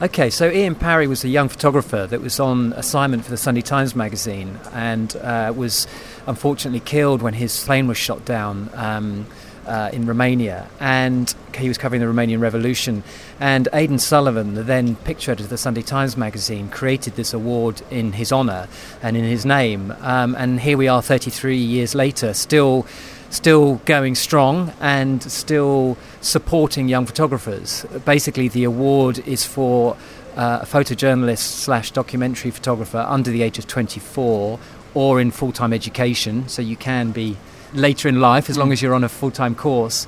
Okay, 0.02 0.30
so 0.30 0.50
Ian 0.50 0.76
Parry 0.76 1.08
was 1.08 1.26
a 1.26 1.28
young 1.28 1.50
photographer 1.50 2.08
that 2.08 2.22
was 2.22 2.40
on 2.40 2.72
assignment 2.74 3.26
for 3.26 3.32
the 3.32 3.38
Sunday 3.38 3.62
Times 3.62 3.98
magazine 3.98 4.58
and 4.72 5.14
uh, 5.18 5.52
was 5.54 5.88
unfortunately 6.26 6.80
killed 6.80 7.22
when 7.22 7.34
his 7.34 7.62
plane 7.66 7.86
was 7.86 7.98
shot 7.98 8.24
down 8.24 8.70
um, 8.76 9.26
uh, 9.70 9.90
in 9.94 10.06
Romania. 10.06 10.68
And 10.80 11.34
he 11.56 11.68
was 11.68 11.78
covering 11.78 12.02
the 12.02 12.08
Romanian 12.08 12.42
Revolution. 12.42 13.04
And 13.40 13.70
Aidan 13.72 14.00
Sullivan, 14.00 14.56
the 14.56 14.64
then 14.64 14.96
picture 14.98 15.32
editor 15.32 15.46
of 15.46 15.50
the 15.50 15.58
Sunday 15.58 15.84
Times 15.84 16.18
magazine, 16.18 16.70
created 16.70 17.16
this 17.16 17.34
award 17.34 17.82
in 17.92 18.14
his 18.14 18.32
honour 18.32 18.68
and 19.02 19.16
in 19.16 19.24
his 19.24 19.46
name. 19.46 19.94
Um, 20.02 20.36
and 20.36 20.60
here 20.60 20.76
we 20.76 20.88
are 20.88 21.02
33 21.02 21.56
years 21.58 21.96
later, 21.96 22.34
still 22.34 22.86
still 23.32 23.76
going 23.86 24.16
strong 24.16 24.74
and 24.80 25.22
still 25.22 25.96
supporting 26.20 26.90
young 26.90 27.06
photographers. 27.06 27.86
Basically, 28.04 28.48
the 28.48 28.64
award 28.64 29.20
is 29.20 29.46
for 29.46 29.96
uh, 30.36 30.60
a 30.64 30.66
photojournalist 30.66 31.38
slash 31.38 31.92
documentary 31.92 32.50
photographer 32.50 33.06
under 33.08 33.30
the 33.30 33.44
age 33.44 33.60
of 33.60 33.68
24 33.68 34.58
or 34.96 35.22
in 35.22 35.30
full 35.30 35.52
time 35.52 35.74
education, 35.74 36.50
so 36.50 36.64
you 36.64 36.76
can 36.76 37.12
be 37.12 37.38
later 37.74 38.08
in 38.08 38.20
life 38.20 38.50
as 38.50 38.58
long 38.58 38.72
as 38.72 38.82
you're 38.82 38.94
on 38.94 39.04
a 39.04 39.10
full 39.10 39.32
time 39.32 39.56
course. 39.56 40.08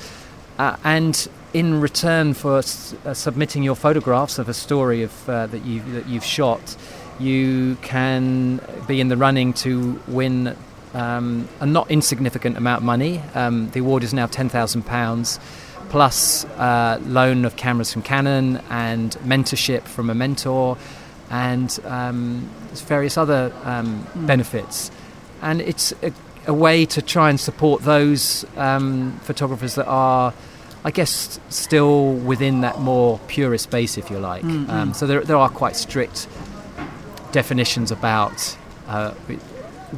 Uh, 0.57 0.78
and 0.84 1.28
in 1.53 1.82
return 1.82 2.34
for 2.34 2.59
s- 2.59 2.95
uh, 3.05 3.14
submitting 3.14 3.64
your 3.64 3.76
photographs 3.76 4.39
of 4.39 4.47
a 4.47 4.53
story 4.53 5.03
of, 5.03 5.30
uh, 5.30 5.47
that, 5.47 5.66
you, 5.66 5.82
that 5.93 6.07
you've 6.07 6.24
shot, 6.24 6.76
you 7.20 7.78
can 7.82 8.59
be 8.88 9.01
in 9.01 9.09
the 9.09 9.18
running 9.18 9.53
to 9.53 9.99
win 10.07 10.55
um, 10.93 11.47
a 11.59 11.66
not 11.66 11.89
insignificant 11.89 12.57
amount 12.57 12.80
of 12.80 12.84
money. 12.84 13.20
Um, 13.34 13.70
the 13.72 13.80
award 13.80 14.03
is 14.03 14.14
now 14.14 14.28
£10,000 14.28 15.39
plus 15.89 16.45
uh, 16.45 16.99
loan 17.05 17.43
of 17.43 17.55
cameras 17.55 17.91
from 17.91 18.01
Canon 18.01 18.62
and 18.70 19.12
mentorship 19.24 19.84
from 19.84 20.09
a 20.09 20.16
mentor 20.16 20.78
and 21.30 21.80
um, 21.86 22.49
various 22.74 23.18
other 23.18 23.53
um, 23.64 24.07
benefits. 24.16 24.91
And 25.41 25.62
it's 25.62 25.91
a, 26.03 26.14
a 26.47 26.53
way 26.53 26.85
to 26.87 27.01
try 27.01 27.29
and 27.29 27.39
support 27.39 27.83
those 27.83 28.45
um, 28.57 29.19
photographers 29.23 29.75
that 29.75 29.85
are, 29.87 30.33
I 30.83 30.91
guess, 30.91 31.39
still 31.49 32.13
within 32.13 32.61
that 32.61 32.79
more 32.79 33.19
purist 33.27 33.65
space, 33.65 33.97
if 33.97 34.09
you 34.09 34.17
like. 34.19 34.43
Um, 34.43 34.93
so 34.93 35.05
there, 35.07 35.21
there 35.21 35.37
are 35.37 35.49
quite 35.49 35.75
strict 35.75 36.27
definitions 37.31 37.91
about 37.91 38.57
uh, 38.87 39.11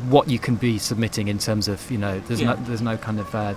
what 0.09 0.29
you 0.29 0.39
can 0.39 0.55
be 0.55 0.77
submitting 0.77 1.27
in 1.27 1.37
terms 1.39 1.67
of 1.67 1.89
you 1.89 1.97
know 1.97 2.19
there's 2.27 2.41
Yeah. 2.41 2.53
no 2.53 2.55
there's 2.65 2.81
no 2.81 2.97
kind 2.97 3.19
of 3.19 3.33
uh, 3.33 3.53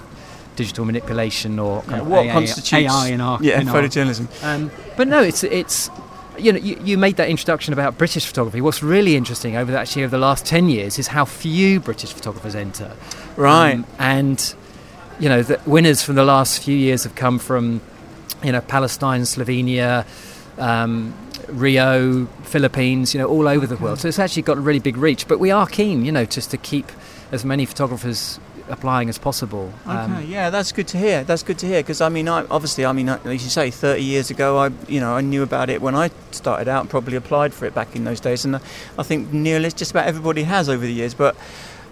digital 0.54 0.84
manipulation 0.84 1.58
or 1.58 1.80
kind 1.82 1.92
Yeah, 1.92 2.00
of 2.00 2.06
what 2.08 2.26
AI, 2.26 2.32
constitutes 2.32 2.72
AI 2.94 3.08
in 3.08 3.20
our 3.20 3.38
yeah 3.42 3.60
in 3.60 3.68
our- 3.68 3.74
photojournalism? 3.82 4.28
um, 4.44 4.70
but 4.96 5.08
no, 5.08 5.22
it's 5.22 5.44
it's 5.44 5.90
you 6.38 6.52
know 6.52 6.58
you, 6.58 6.78
you 6.84 6.98
made 6.98 7.16
that 7.16 7.28
introduction 7.28 7.72
about 7.72 7.98
British 7.98 8.26
photography. 8.26 8.60
What's 8.60 8.82
really 8.82 9.16
interesting 9.16 9.56
over 9.56 9.72
the, 9.72 9.78
actually 9.78 10.04
over 10.04 10.10
the 10.10 10.22
last 10.22 10.46
ten 10.46 10.68
years 10.68 10.98
is 10.98 11.08
how 11.08 11.24
few 11.24 11.80
British 11.80 12.12
photographers 12.12 12.54
enter. 12.54 12.92
Right. 13.36 13.74
Um, 13.74 13.86
and 13.98 14.54
you 15.18 15.28
know 15.28 15.42
the 15.42 15.60
winners 15.66 16.02
from 16.02 16.14
the 16.14 16.24
last 16.24 16.62
few 16.62 16.76
years 16.76 17.04
have 17.04 17.14
come 17.14 17.38
from 17.38 17.80
you 18.42 18.52
know 18.52 18.60
Palestine, 18.60 19.22
Slovenia. 19.22 20.06
Um, 20.58 21.14
Rio, 21.48 22.26
Philippines, 22.42 23.14
you 23.14 23.20
know, 23.20 23.28
all 23.28 23.46
over 23.46 23.66
the 23.66 23.76
world. 23.76 24.00
So 24.00 24.08
it's 24.08 24.18
actually 24.18 24.42
got 24.42 24.56
a 24.56 24.60
really 24.60 24.78
big 24.80 24.96
reach. 24.96 25.28
But 25.28 25.38
we 25.38 25.50
are 25.50 25.66
keen, 25.66 26.04
you 26.04 26.10
know, 26.10 26.24
just 26.24 26.50
to 26.50 26.56
keep 26.56 26.90
as 27.30 27.44
many 27.44 27.66
photographers 27.66 28.40
applying 28.68 29.08
as 29.08 29.18
possible. 29.18 29.72
Um, 29.84 30.14
Okay, 30.16 30.24
yeah, 30.26 30.50
that's 30.50 30.72
good 30.72 30.88
to 30.88 30.98
hear. 30.98 31.24
That's 31.24 31.42
good 31.42 31.58
to 31.58 31.66
hear 31.66 31.80
because 31.82 32.00
I 32.00 32.08
mean, 32.08 32.28
I, 32.28 32.44
obviously, 32.50 32.84
I 32.84 32.92
mean, 32.92 33.08
as 33.08 33.24
you 33.44 33.50
say, 33.50 33.70
30 33.70 34.02
years 34.02 34.30
ago, 34.30 34.58
I, 34.58 34.70
you 34.88 35.00
know, 35.00 35.14
I 35.14 35.20
knew 35.20 35.42
about 35.42 35.70
it 35.70 35.80
when 35.80 35.94
I 35.94 36.10
started 36.30 36.68
out. 36.68 36.80
and 36.82 36.90
Probably 36.90 37.16
applied 37.16 37.54
for 37.54 37.64
it 37.66 37.74
back 37.74 37.94
in 37.96 38.04
those 38.04 38.20
days, 38.20 38.44
and 38.44 38.56
I 38.56 39.02
think 39.02 39.32
nearly 39.32 39.70
just 39.70 39.90
about 39.90 40.06
everybody 40.06 40.42
has 40.44 40.68
over 40.68 40.84
the 40.84 40.92
years. 40.92 41.14
But 41.14 41.36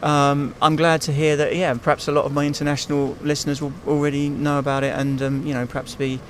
um, 0.03 0.55
I'm 0.61 0.77
glad 0.77 1.01
to 1.03 1.13
hear 1.13 1.37
that. 1.37 1.55
Yeah, 1.57 1.75
perhaps 1.75 2.09
a 2.09 2.13
lot 2.13 2.25
of 2.25 2.33
my 2.33 2.45
international 2.47 3.17
listeners 3.23 3.61
will 3.63 3.73
already 3.87 4.29
know 4.29 4.59
about 4.59 4.85
it, 4.85 4.95
and 4.99 5.21
um, 5.23 5.47
you 5.47 5.55
know, 5.55 5.67
perhaps 5.67 5.95
be. 5.95 6.21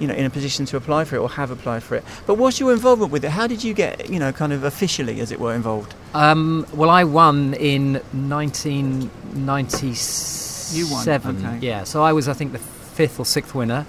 You 0.00 0.08
know, 0.08 0.14
in 0.14 0.24
a 0.24 0.30
position 0.30 0.66
to 0.66 0.76
apply 0.76 1.04
for 1.04 1.16
it 1.16 1.20
or 1.20 1.30
have 1.30 1.50
applied 1.50 1.82
for 1.82 1.94
it. 1.94 2.04
But 2.26 2.34
what's 2.34 2.58
your 2.58 2.72
involvement 2.72 3.12
with 3.12 3.24
it? 3.24 3.30
How 3.30 3.46
did 3.46 3.62
you 3.62 3.74
get, 3.74 4.10
you 4.10 4.18
know, 4.18 4.32
kind 4.32 4.52
of 4.52 4.64
officially, 4.64 5.20
as 5.20 5.30
it 5.30 5.38
were, 5.38 5.54
involved? 5.54 5.94
Um, 6.14 6.66
well, 6.74 6.90
I 6.90 7.04
won 7.04 7.54
in 7.54 7.94
1997. 7.94 10.76
You 10.76 10.90
won, 10.90 11.08
okay. 11.08 11.58
Yeah, 11.64 11.84
so 11.84 12.02
I 12.02 12.12
was, 12.12 12.28
I 12.28 12.32
think, 12.32 12.52
the 12.52 12.58
fifth 12.58 13.20
or 13.20 13.24
sixth 13.24 13.54
winner. 13.54 13.86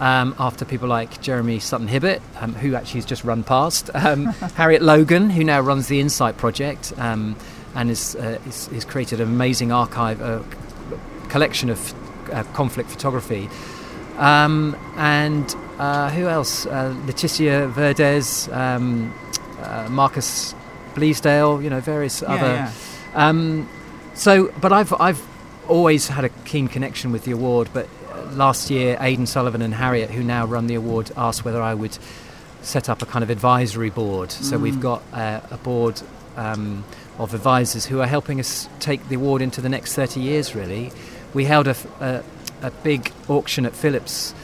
Um, 0.00 0.34
after 0.40 0.64
people 0.64 0.88
like 0.88 1.20
Jeremy 1.20 1.60
Sutton 1.60 1.86
Hibbert, 1.86 2.20
um, 2.40 2.52
who 2.54 2.74
actually 2.74 2.98
has 2.98 3.06
just 3.06 3.22
run 3.22 3.44
past, 3.44 3.90
um, 3.94 4.26
Harriet 4.56 4.82
Logan, 4.82 5.30
who 5.30 5.44
now 5.44 5.60
runs 5.60 5.86
the 5.86 6.00
Insight 6.00 6.36
Project, 6.36 6.92
um, 6.98 7.36
and 7.76 7.90
has, 7.90 8.16
uh, 8.16 8.40
is, 8.44 8.66
is 8.68 8.84
created 8.84 9.20
an 9.20 9.28
amazing 9.28 9.70
archive, 9.70 10.20
uh, 10.20 10.42
collection 11.28 11.70
of 11.70 11.94
uh, 12.32 12.42
conflict 12.54 12.90
photography. 12.90 13.48
Um, 14.16 14.76
and 14.96 15.54
uh, 15.78 16.10
who 16.10 16.28
else? 16.28 16.66
Uh, 16.66 16.94
Leticia 17.06 17.70
Valverdes, 17.72 18.48
um, 18.54 19.12
uh, 19.60 19.88
Marcus 19.90 20.54
Bleasdale, 20.94 21.62
you 21.62 21.70
know, 21.70 21.80
various 21.80 22.22
other. 22.22 22.70
Um, 23.14 23.68
so, 24.14 24.52
but 24.60 24.72
I've 24.72 24.92
I've 25.00 25.20
always 25.68 26.08
had 26.08 26.24
a 26.24 26.28
keen 26.44 26.68
connection 26.68 27.10
with 27.12 27.24
the 27.24 27.32
award. 27.32 27.68
But 27.72 27.88
uh, 28.12 28.30
last 28.32 28.70
year, 28.70 28.96
Aidan 29.00 29.26
Sullivan 29.26 29.62
and 29.62 29.74
Harriet, 29.74 30.10
who 30.10 30.22
now 30.22 30.46
run 30.46 30.66
the 30.68 30.74
award, 30.76 31.10
asked 31.16 31.44
whether 31.44 31.60
I 31.62 31.74
would 31.74 31.96
set 32.62 32.88
up 32.88 33.02
a 33.02 33.06
kind 33.06 33.22
of 33.22 33.30
advisory 33.30 33.90
board. 33.90 34.30
So 34.32 34.56
we've 34.58 34.80
got 34.80 35.02
uh, 35.12 35.40
a 35.50 35.56
board 35.58 36.00
um, 36.36 36.84
of 37.18 37.34
advisors 37.34 37.84
who 37.86 38.00
are 38.00 38.06
helping 38.06 38.40
us 38.40 38.68
take 38.80 39.06
the 39.08 39.16
award 39.16 39.42
into 39.42 39.60
the 39.60 39.68
next 39.68 39.94
30 39.94 40.20
years. 40.20 40.54
Really, 40.54 40.90
we 41.34 41.44
held 41.44 41.66
a, 41.68 41.76
a- 42.00 42.22
a 42.64 42.70
big 42.82 43.12
auction 43.28 43.66
at 43.66 43.74
Phillips 43.74 44.34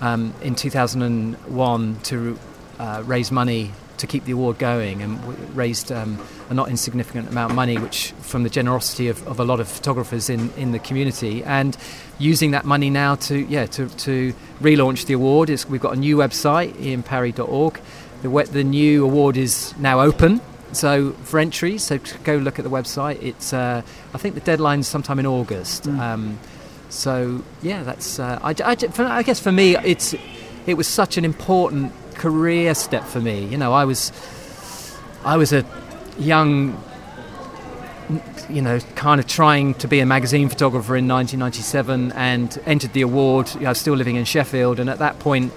um, 0.00 0.34
in 0.42 0.54
2001 0.54 2.00
to 2.02 2.38
uh, 2.78 3.02
raise 3.06 3.30
money 3.30 3.70
to 3.98 4.06
keep 4.06 4.24
the 4.24 4.32
award 4.32 4.58
going, 4.58 5.02
and 5.02 5.20
w- 5.20 5.38
raised 5.54 5.90
um, 5.90 6.18
a 6.50 6.54
not 6.54 6.68
insignificant 6.68 7.28
amount 7.28 7.50
of 7.50 7.56
money, 7.56 7.78
which 7.78 8.12
from 8.20 8.42
the 8.42 8.50
generosity 8.50 9.08
of, 9.08 9.26
of 9.26 9.40
a 9.40 9.44
lot 9.44 9.60
of 9.60 9.68
photographers 9.68 10.30
in, 10.30 10.50
in 10.52 10.72
the 10.72 10.78
community, 10.78 11.42
and 11.44 11.76
using 12.18 12.52
that 12.52 12.64
money 12.64 12.90
now 12.90 13.14
to 13.16 13.38
yeah 13.46 13.66
to, 13.66 13.88
to 13.88 14.32
relaunch 14.60 15.06
the 15.06 15.14
award. 15.14 15.50
Is 15.50 15.66
we've 15.66 15.80
got 15.80 15.96
a 15.96 15.98
new 15.98 16.16
website, 16.16 16.72
ianparry.org. 16.74 17.80
The 18.22 18.48
the 18.50 18.64
new 18.64 19.04
award 19.04 19.36
is 19.36 19.76
now 19.78 20.00
open. 20.00 20.40
So 20.72 21.12
for 21.24 21.40
entries, 21.40 21.82
so 21.82 21.98
go 22.24 22.36
look 22.36 22.58
at 22.58 22.62
the 22.62 22.70
website. 22.70 23.22
It's 23.22 23.52
uh, 23.52 23.82
I 24.14 24.18
think 24.18 24.34
the 24.34 24.40
deadline's 24.42 24.86
sometime 24.86 25.18
in 25.18 25.26
August. 25.26 25.88
Um, 25.88 26.38
so 26.88 27.42
yeah, 27.62 27.82
that's 27.82 28.18
uh, 28.18 28.38
I, 28.42 28.54
I, 28.64 28.76
I 28.98 29.22
guess 29.22 29.40
for 29.40 29.52
me 29.52 29.76
it's 29.76 30.14
it 30.66 30.74
was 30.74 30.86
such 30.86 31.16
an 31.16 31.24
important 31.24 31.92
career 32.14 32.74
step 32.74 33.04
for 33.04 33.20
me. 33.20 33.44
You 33.44 33.56
know, 33.56 33.72
I 33.72 33.84
was 33.84 34.12
I 35.24 35.36
was 35.36 35.52
a 35.52 35.64
young 36.18 36.82
you 38.48 38.62
know, 38.62 38.80
kind 38.94 39.20
of 39.20 39.26
trying 39.26 39.74
to 39.74 39.88
be 39.88 40.00
a 40.00 40.06
magazine 40.06 40.48
photographer 40.48 40.96
in 40.96 41.06
1997 41.06 42.12
and 42.12 42.58
entered 42.64 42.92
the 42.94 43.02
award. 43.02 43.50
I 43.56 43.68
was 43.68 43.78
still 43.78 43.94
living 43.94 44.16
in 44.16 44.24
Sheffield, 44.24 44.80
and 44.80 44.88
at 44.88 44.98
that 44.98 45.18
point, 45.18 45.52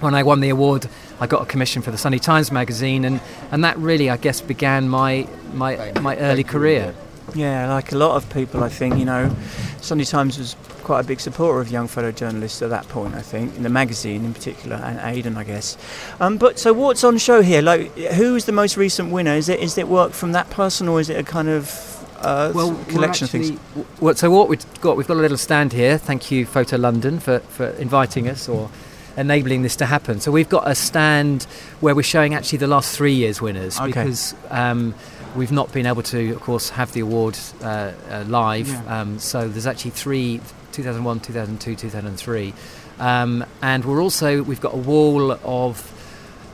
when 0.00 0.14
I 0.14 0.22
won 0.22 0.40
the 0.40 0.50
award, 0.50 0.86
I 1.20 1.26
got 1.26 1.42
a 1.42 1.46
commission 1.46 1.82
for 1.82 1.90
the 1.90 1.98
Sunday 1.98 2.18
Times 2.18 2.52
magazine, 2.52 3.04
and, 3.04 3.20
and 3.50 3.64
that 3.64 3.78
really, 3.78 4.10
I 4.10 4.16
guess, 4.16 4.40
began 4.40 4.88
my 4.88 5.26
my 5.54 5.92
my 6.00 6.16
early 6.18 6.44
career. 6.44 6.94
Yeah, 7.34 7.72
like 7.72 7.92
a 7.92 7.96
lot 7.96 8.16
of 8.16 8.28
people, 8.30 8.64
I 8.64 8.68
think, 8.68 8.96
you 8.98 9.04
know, 9.04 9.34
Sunday 9.80 10.04
Times 10.04 10.38
was 10.38 10.56
quite 10.82 11.00
a 11.00 11.04
big 11.04 11.20
supporter 11.20 11.60
of 11.60 11.70
young 11.70 11.86
photojournalists 11.86 12.62
at 12.62 12.70
that 12.70 12.88
point, 12.88 13.14
I 13.14 13.20
think, 13.20 13.54
in 13.56 13.62
the 13.62 13.68
magazine 13.68 14.24
in 14.24 14.32
particular, 14.32 14.76
and 14.76 14.98
Aidan, 15.00 15.36
I 15.36 15.44
guess. 15.44 15.76
Um, 16.20 16.38
but 16.38 16.58
so 16.58 16.72
what's 16.72 17.04
on 17.04 17.18
show 17.18 17.42
here? 17.42 17.60
Like, 17.60 17.94
who 17.94 18.34
is 18.34 18.46
the 18.46 18.52
most 18.52 18.76
recent 18.76 19.12
winner? 19.12 19.32
Is 19.32 19.48
it 19.48 19.60
is 19.60 19.76
it 19.76 19.88
work 19.88 20.12
from 20.12 20.32
that 20.32 20.48
person, 20.48 20.88
or 20.88 21.00
is 21.00 21.10
it 21.10 21.18
a 21.18 21.22
kind 21.22 21.48
of 21.48 21.98
uh, 22.20 22.52
well, 22.54 22.74
collection 22.88 23.26
actually, 23.26 23.40
of 23.40 23.60
things? 23.60 24.00
Well, 24.00 24.14
so 24.14 24.30
what 24.30 24.48
we've 24.48 24.80
got, 24.80 24.96
we've 24.96 25.06
got 25.06 25.18
a 25.18 25.20
little 25.20 25.36
stand 25.36 25.72
here. 25.72 25.98
Thank 25.98 26.30
you, 26.30 26.46
Photo 26.46 26.76
London, 26.76 27.20
for, 27.20 27.40
for 27.40 27.66
inviting 27.66 28.28
us 28.28 28.48
or 28.48 28.70
enabling 29.16 29.62
this 29.62 29.76
to 29.76 29.86
happen. 29.86 30.20
So 30.20 30.30
we've 30.30 30.48
got 30.48 30.68
a 30.68 30.74
stand 30.74 31.42
where 31.80 31.94
we're 31.94 32.02
showing 32.02 32.34
actually 32.34 32.58
the 32.58 32.66
last 32.68 32.96
three 32.96 33.14
years 33.14 33.42
winners 33.42 33.78
Okay. 33.78 33.88
because 33.88 34.34
um, 34.50 34.94
we've 35.36 35.52
not 35.52 35.72
been 35.72 35.86
able 35.86 36.02
to, 36.02 36.30
of 36.32 36.40
course, 36.40 36.70
have 36.70 36.92
the 36.92 37.00
award 37.00 37.38
uh, 37.62 37.92
uh, 38.10 38.24
live. 38.26 38.68
Yeah. 38.68 39.00
Um, 39.00 39.18
so 39.18 39.48
there's 39.48 39.66
actually 39.66 39.92
three: 39.92 40.40
2001, 40.72 41.20
2002, 41.20 41.74
2003, 41.76 42.54
um, 42.98 43.44
and 43.62 43.84
we're 43.84 44.02
also 44.02 44.42
we've 44.42 44.60
got 44.60 44.74
a 44.74 44.78
wall 44.78 45.32
of 45.44 45.94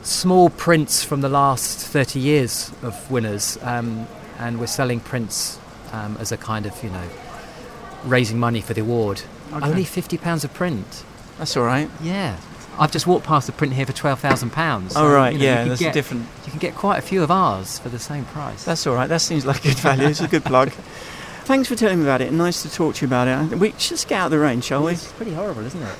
small 0.03 0.49
prints 0.49 1.03
from 1.03 1.21
the 1.21 1.29
last 1.29 1.87
30 1.87 2.19
years 2.19 2.71
of 2.83 3.09
winners, 3.11 3.57
um, 3.61 4.07
and 4.39 4.59
we're 4.59 4.67
selling 4.67 4.99
prints 4.99 5.59
um, 5.91 6.17
as 6.19 6.31
a 6.31 6.37
kind 6.37 6.65
of 6.65 6.83
you 6.83 6.89
know 6.89 7.07
raising 8.05 8.39
money 8.39 8.61
for 8.61 8.73
the 8.73 8.81
award. 8.81 9.21
Okay. 9.53 9.65
Only 9.65 9.83
50 9.83 10.17
pounds 10.17 10.43
a 10.43 10.49
print. 10.49 11.03
That's 11.37 11.55
all 11.57 11.63
right. 11.63 11.89
Yeah. 12.01 12.37
I've 12.77 12.91
just 12.91 13.07
walked 13.07 13.25
past 13.25 13.47
the 13.47 13.53
print 13.53 13.73
here 13.73 13.85
for 13.85 13.93
twelve 13.93 14.19
thousand 14.19 14.51
pounds. 14.51 14.93
Oh 14.95 15.11
right, 15.11 15.35
yeah, 15.35 15.63
you 15.63 15.69
that's 15.69 15.79
can 15.79 15.87
a 15.87 15.89
get, 15.89 15.93
different. 15.93 16.25
You 16.45 16.51
can 16.51 16.59
get 16.59 16.75
quite 16.75 16.97
a 16.97 17.01
few 17.01 17.23
of 17.23 17.31
ours 17.31 17.79
for 17.79 17.89
the 17.89 17.99
same 17.99 18.25
price. 18.25 18.63
That's 18.65 18.85
all 18.85 18.95
right. 18.95 19.07
That 19.07 19.21
seems 19.21 19.45
like 19.45 19.63
good 19.63 19.77
value. 19.79 20.07
It's 20.07 20.21
a 20.21 20.27
good 20.27 20.43
plug. 20.43 20.71
Thanks 21.45 21.67
for 21.67 21.75
telling 21.75 21.99
me 21.99 22.05
about 22.05 22.21
it. 22.21 22.33
Nice 22.33 22.63
to 22.63 22.71
talk 22.71 22.95
to 22.95 23.01
you 23.01 23.07
about 23.07 23.27
it. 23.27 23.59
We 23.59 23.69
should 23.71 23.89
just 23.89 24.07
get 24.07 24.19
out 24.19 24.25
of 24.25 24.31
the 24.31 24.39
rain, 24.39 24.61
shall 24.61 24.83
we? 24.83 24.93
it's 24.93 25.11
pretty 25.11 25.33
horrible, 25.33 25.63
isn't 25.65 25.81
it? 25.81 25.95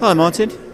Hi, 0.00 0.14
Martin. 0.14 0.67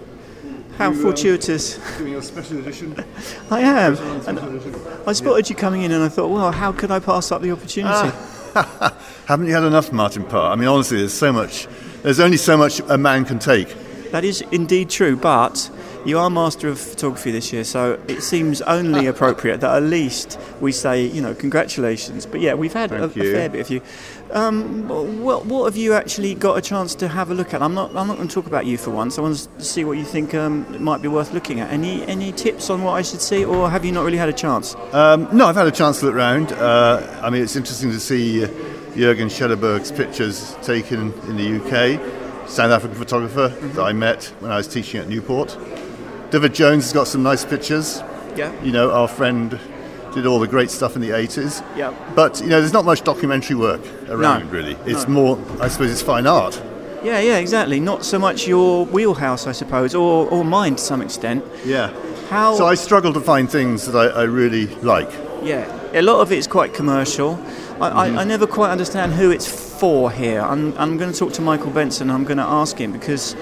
How 0.78 0.90
You, 0.90 0.96
um, 0.96 1.02
fortuitous. 1.02 1.78
Doing 1.98 2.16
a 2.16 2.22
special 2.22 2.58
edition. 2.58 2.96
I 3.50 3.60
am. 3.60 3.96
And 4.26 4.38
edition. 4.38 4.74
I 5.06 5.12
spotted 5.12 5.48
you 5.48 5.56
coming 5.56 5.82
in, 5.82 5.92
and 5.92 6.02
I 6.02 6.08
thought, 6.08 6.28
well, 6.28 6.50
how 6.50 6.72
could 6.72 6.90
I 6.90 6.98
pass 6.98 7.30
up 7.30 7.42
the 7.42 7.52
opportunity? 7.52 8.16
Haven't 9.26 9.46
you 9.46 9.54
had 9.54 9.64
enough, 9.64 9.92
Martin 9.92 10.24
Parr? 10.24 10.52
I 10.52 10.56
mean, 10.56 10.68
honestly, 10.68 10.98
there's 10.98 11.14
so 11.14 11.32
much. 11.32 11.68
There's 12.02 12.20
only 12.20 12.36
so 12.36 12.56
much 12.56 12.80
a 12.88 12.98
man 12.98 13.24
can 13.24 13.38
take. 13.38 13.74
That 14.10 14.24
is 14.24 14.42
indeed 14.52 14.90
true, 14.90 15.16
but 15.16 15.70
you 16.04 16.18
are 16.18 16.28
master 16.28 16.68
of 16.68 16.78
photography 16.78 17.30
this 17.30 17.52
year, 17.52 17.64
so 17.64 18.00
it 18.08 18.22
seems 18.22 18.60
only 18.62 19.06
appropriate 19.12 19.60
that 19.60 19.74
at 19.74 19.82
least 19.82 20.38
we 20.60 20.70
say, 20.70 21.04
you 21.06 21.22
know, 21.22 21.34
congratulations. 21.34 22.26
But 22.26 22.40
yeah, 22.40 22.54
we've 22.54 22.72
had 22.72 22.92
a, 22.92 23.04
a 23.04 23.08
fair 23.08 23.48
bit 23.48 23.60
of 23.60 23.70
you. 23.70 23.80
Um, 24.34 24.88
what, 25.22 25.46
what 25.46 25.64
have 25.66 25.76
you 25.76 25.94
actually 25.94 26.34
got 26.34 26.58
a 26.58 26.60
chance 26.60 26.96
to 26.96 27.06
have 27.06 27.30
a 27.30 27.34
look 27.34 27.54
at? 27.54 27.62
I'm 27.62 27.72
not. 27.72 27.94
I'm 27.94 28.08
not 28.08 28.16
going 28.16 28.26
to 28.26 28.34
talk 28.34 28.46
about 28.46 28.66
you 28.66 28.76
for 28.76 28.90
once. 28.90 29.16
I 29.16 29.22
want 29.22 29.36
to 29.36 29.64
see 29.64 29.84
what 29.84 29.96
you 29.96 30.04
think 30.04 30.34
um, 30.34 30.82
might 30.82 31.00
be 31.00 31.06
worth 31.06 31.32
looking 31.32 31.60
at. 31.60 31.70
Any 31.70 32.04
any 32.06 32.32
tips 32.32 32.68
on 32.68 32.82
what 32.82 32.92
I 32.92 33.02
should 33.02 33.20
see, 33.20 33.44
or 33.44 33.70
have 33.70 33.84
you 33.84 33.92
not 33.92 34.04
really 34.04 34.18
had 34.18 34.28
a 34.28 34.32
chance? 34.32 34.74
Um, 34.92 35.28
no, 35.32 35.46
I've 35.46 35.54
had 35.54 35.68
a 35.68 35.70
chance 35.70 36.00
to 36.00 36.06
look 36.06 36.16
round. 36.16 36.50
Uh, 36.50 37.20
I 37.22 37.30
mean, 37.30 37.44
it's 37.44 37.54
interesting 37.54 37.92
to 37.92 38.00
see 38.00 38.44
uh, 38.44 38.48
Jürgen 38.96 39.30
Schadeberg's 39.30 39.92
pictures 39.92 40.56
taken 40.62 41.12
in 41.28 41.36
the 41.36 41.60
UK. 41.60 42.48
South 42.48 42.72
African 42.72 42.98
photographer 42.98 43.48
that 43.48 43.82
I 43.82 43.92
met 43.92 44.24
when 44.40 44.50
I 44.50 44.56
was 44.56 44.66
teaching 44.66 45.00
at 45.00 45.08
Newport. 45.08 45.56
David 46.30 46.54
Jones 46.54 46.84
has 46.84 46.92
got 46.92 47.06
some 47.06 47.22
nice 47.22 47.44
pictures. 47.44 48.02
Yeah. 48.36 48.52
You 48.62 48.72
know, 48.72 48.90
our 48.90 49.06
friend 49.06 49.58
did 50.14 50.26
all 50.26 50.38
the 50.38 50.48
great 50.48 50.70
stuff 50.70 50.94
in 50.94 51.02
the 51.02 51.10
80s. 51.10 51.64
Yeah. 51.76 51.94
But, 52.14 52.40
you 52.40 52.48
know, 52.48 52.60
there's 52.60 52.72
not 52.72 52.84
much 52.84 53.02
documentary 53.02 53.56
work 53.56 53.82
around, 54.08 54.50
really. 54.50 54.76
It's 54.86 55.08
more, 55.08 55.38
I 55.60 55.68
suppose, 55.68 55.90
it's 55.90 56.02
fine 56.02 56.26
art. 56.26 56.62
Yeah, 57.02 57.20
yeah, 57.20 57.36
exactly. 57.36 57.80
Not 57.80 58.04
so 58.04 58.18
much 58.18 58.46
your 58.46 58.86
wheelhouse, 58.86 59.46
I 59.46 59.52
suppose, 59.52 59.94
or, 59.94 60.26
or 60.30 60.44
mine 60.44 60.76
to 60.76 60.82
some 60.82 61.02
extent. 61.02 61.44
Yeah. 61.64 61.92
How? 62.30 62.54
So 62.54 62.66
I 62.66 62.74
struggle 62.74 63.12
to 63.12 63.20
find 63.20 63.50
things 63.50 63.86
that 63.86 63.94
I, 63.94 64.20
I 64.20 64.22
really 64.22 64.66
like. 64.76 65.10
Yeah, 65.42 65.68
a 65.92 66.00
lot 66.00 66.20
of 66.20 66.32
it's 66.32 66.46
quite 66.46 66.72
commercial. 66.72 67.34
I, 67.80 68.04
I, 68.04 68.08
mm-hmm. 68.08 68.18
I 68.18 68.24
never 68.24 68.46
quite 68.46 68.70
understand 68.70 69.12
who 69.12 69.30
it's 69.30 69.46
for 69.46 70.10
here. 70.10 70.40
I'm, 70.40 70.76
I'm 70.78 70.96
going 70.96 71.12
to 71.12 71.18
talk 71.18 71.34
to 71.34 71.42
Michael 71.42 71.70
Benson. 71.70 72.10
I'm 72.10 72.24
going 72.24 72.38
to 72.38 72.44
ask 72.44 72.78
him 72.78 72.92
because 72.92 73.34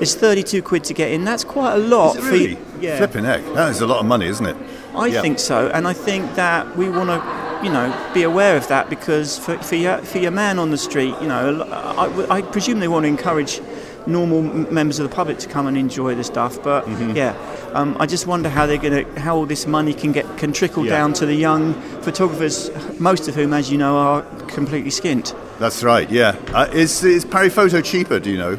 it's 0.00 0.14
32 0.14 0.62
quid 0.62 0.82
to 0.84 0.94
get 0.94 1.12
in. 1.12 1.24
That's 1.24 1.44
quite 1.44 1.74
a 1.74 1.78
lot. 1.78 2.16
Is 2.16 2.24
it 2.24 2.26
for 2.26 2.32
really? 2.32 2.58
yeah, 2.80 2.96
Flipping 2.96 3.24
heck. 3.24 3.44
That 3.54 3.70
is 3.70 3.80
a 3.80 3.86
lot 3.86 4.00
of 4.00 4.06
money, 4.06 4.26
isn't 4.26 4.46
it? 4.46 4.56
I 4.96 5.06
Yeah. 5.08 5.20
think 5.22 5.38
so, 5.38 5.68
and 5.74 5.86
I 5.86 5.92
think 5.92 6.34
that 6.36 6.76
we 6.76 6.88
want 6.88 7.10
to, 7.10 7.64
you 7.64 7.72
know, 7.72 7.92
be 8.14 8.22
aware 8.22 8.56
of 8.56 8.68
that 8.68 8.88
because 8.90 9.38
for, 9.38 9.56
for 9.58 9.74
your 9.76 9.98
for 9.98 10.18
your 10.18 10.30
man 10.32 10.58
on 10.58 10.70
the 10.70 10.78
street, 10.78 11.14
you 11.20 11.28
know, 11.28 11.62
I, 11.62 12.36
I 12.38 12.42
presume 12.42 12.80
they 12.80 12.88
want 12.88 13.04
to 13.04 13.08
encourage 13.08 13.60
normal 14.06 14.40
m- 14.40 14.72
members 14.72 14.98
of 14.98 15.08
the 15.08 15.14
public 15.14 15.38
to 15.38 15.48
come 15.48 15.66
and 15.66 15.76
enjoy 15.78 16.14
the 16.14 16.24
stuff. 16.24 16.62
But 16.62 16.84
Mm-hmm. 16.84 17.16
yeah, 17.16 17.34
um, 17.72 17.96
I 17.98 18.06
just 18.06 18.26
wonder 18.26 18.48
how 18.50 18.66
they're 18.66 18.76
going 18.78 19.04
to 19.04 19.20
how 19.20 19.34
all 19.36 19.46
this 19.46 19.66
money 19.66 19.94
can 19.94 20.12
get 20.12 20.26
can 20.36 20.52
trickle 20.52 20.84
Yeah. 20.84 20.90
down 20.98 21.12
to 21.14 21.26
the 21.26 21.34
young 21.34 21.74
photographers, 22.02 22.70
most 23.00 23.28
of 23.28 23.34
whom, 23.34 23.52
as 23.54 23.70
you 23.72 23.78
know, 23.78 23.96
are 23.96 24.22
completely 24.48 24.90
skint. 24.90 25.34
That's 25.58 25.82
right, 25.82 26.10
yeah. 26.10 26.36
Uh, 26.52 26.66
is, 26.72 27.02
is 27.04 27.24
Paris 27.24 27.54
Photo 27.54 27.80
cheaper, 27.80 28.18
do 28.20 28.30
you 28.30 28.36
know? 28.38 28.58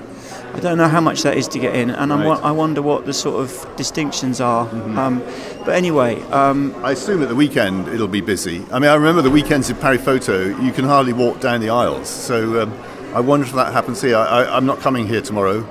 I 0.55 0.59
don't 0.61 0.77
know 0.77 0.87
how 0.87 1.01
much 1.01 1.23
that 1.23 1.35
is 1.35 1.49
to 1.49 1.59
get 1.59 1.75
in, 1.75 1.89
and 1.89 2.13
I'm, 2.13 2.23
Right. 2.23 2.41
I 2.41 2.51
wonder 2.51 2.81
what 2.81 3.05
the 3.05 3.13
sort 3.13 3.41
of 3.41 3.75
distinctions 3.75 4.39
are. 4.39 4.67
Um, 4.97 5.21
but 5.65 5.75
anyway, 5.75 6.21
um, 6.31 6.73
I 6.81 6.91
assume 6.93 7.21
at 7.21 7.27
the 7.29 7.35
weekend 7.35 7.89
it'll 7.89 8.07
be 8.07 8.21
busy. 8.21 8.63
I 8.71 8.79
mean, 8.79 8.89
I 8.89 8.95
remember 8.95 9.21
the 9.21 9.29
weekends 9.29 9.69
in 9.69 9.75
Paris 9.75 10.01
Photo, 10.03 10.57
you 10.61 10.71
can 10.71 10.85
hardly 10.85 11.11
walk 11.11 11.41
down 11.41 11.59
the 11.59 11.69
aisles. 11.71 12.07
So 12.09 12.61
um, 12.63 12.73
I 13.13 13.19
wonder 13.19 13.45
if 13.45 13.53
that 13.53 13.73
happens 13.73 14.01
here. 14.01 14.15
I, 14.15 14.43
I, 14.43 14.55
I'm 14.55 14.65
not 14.65 14.79
coming 14.79 15.07
here 15.07 15.21
tomorrow. 15.21 15.65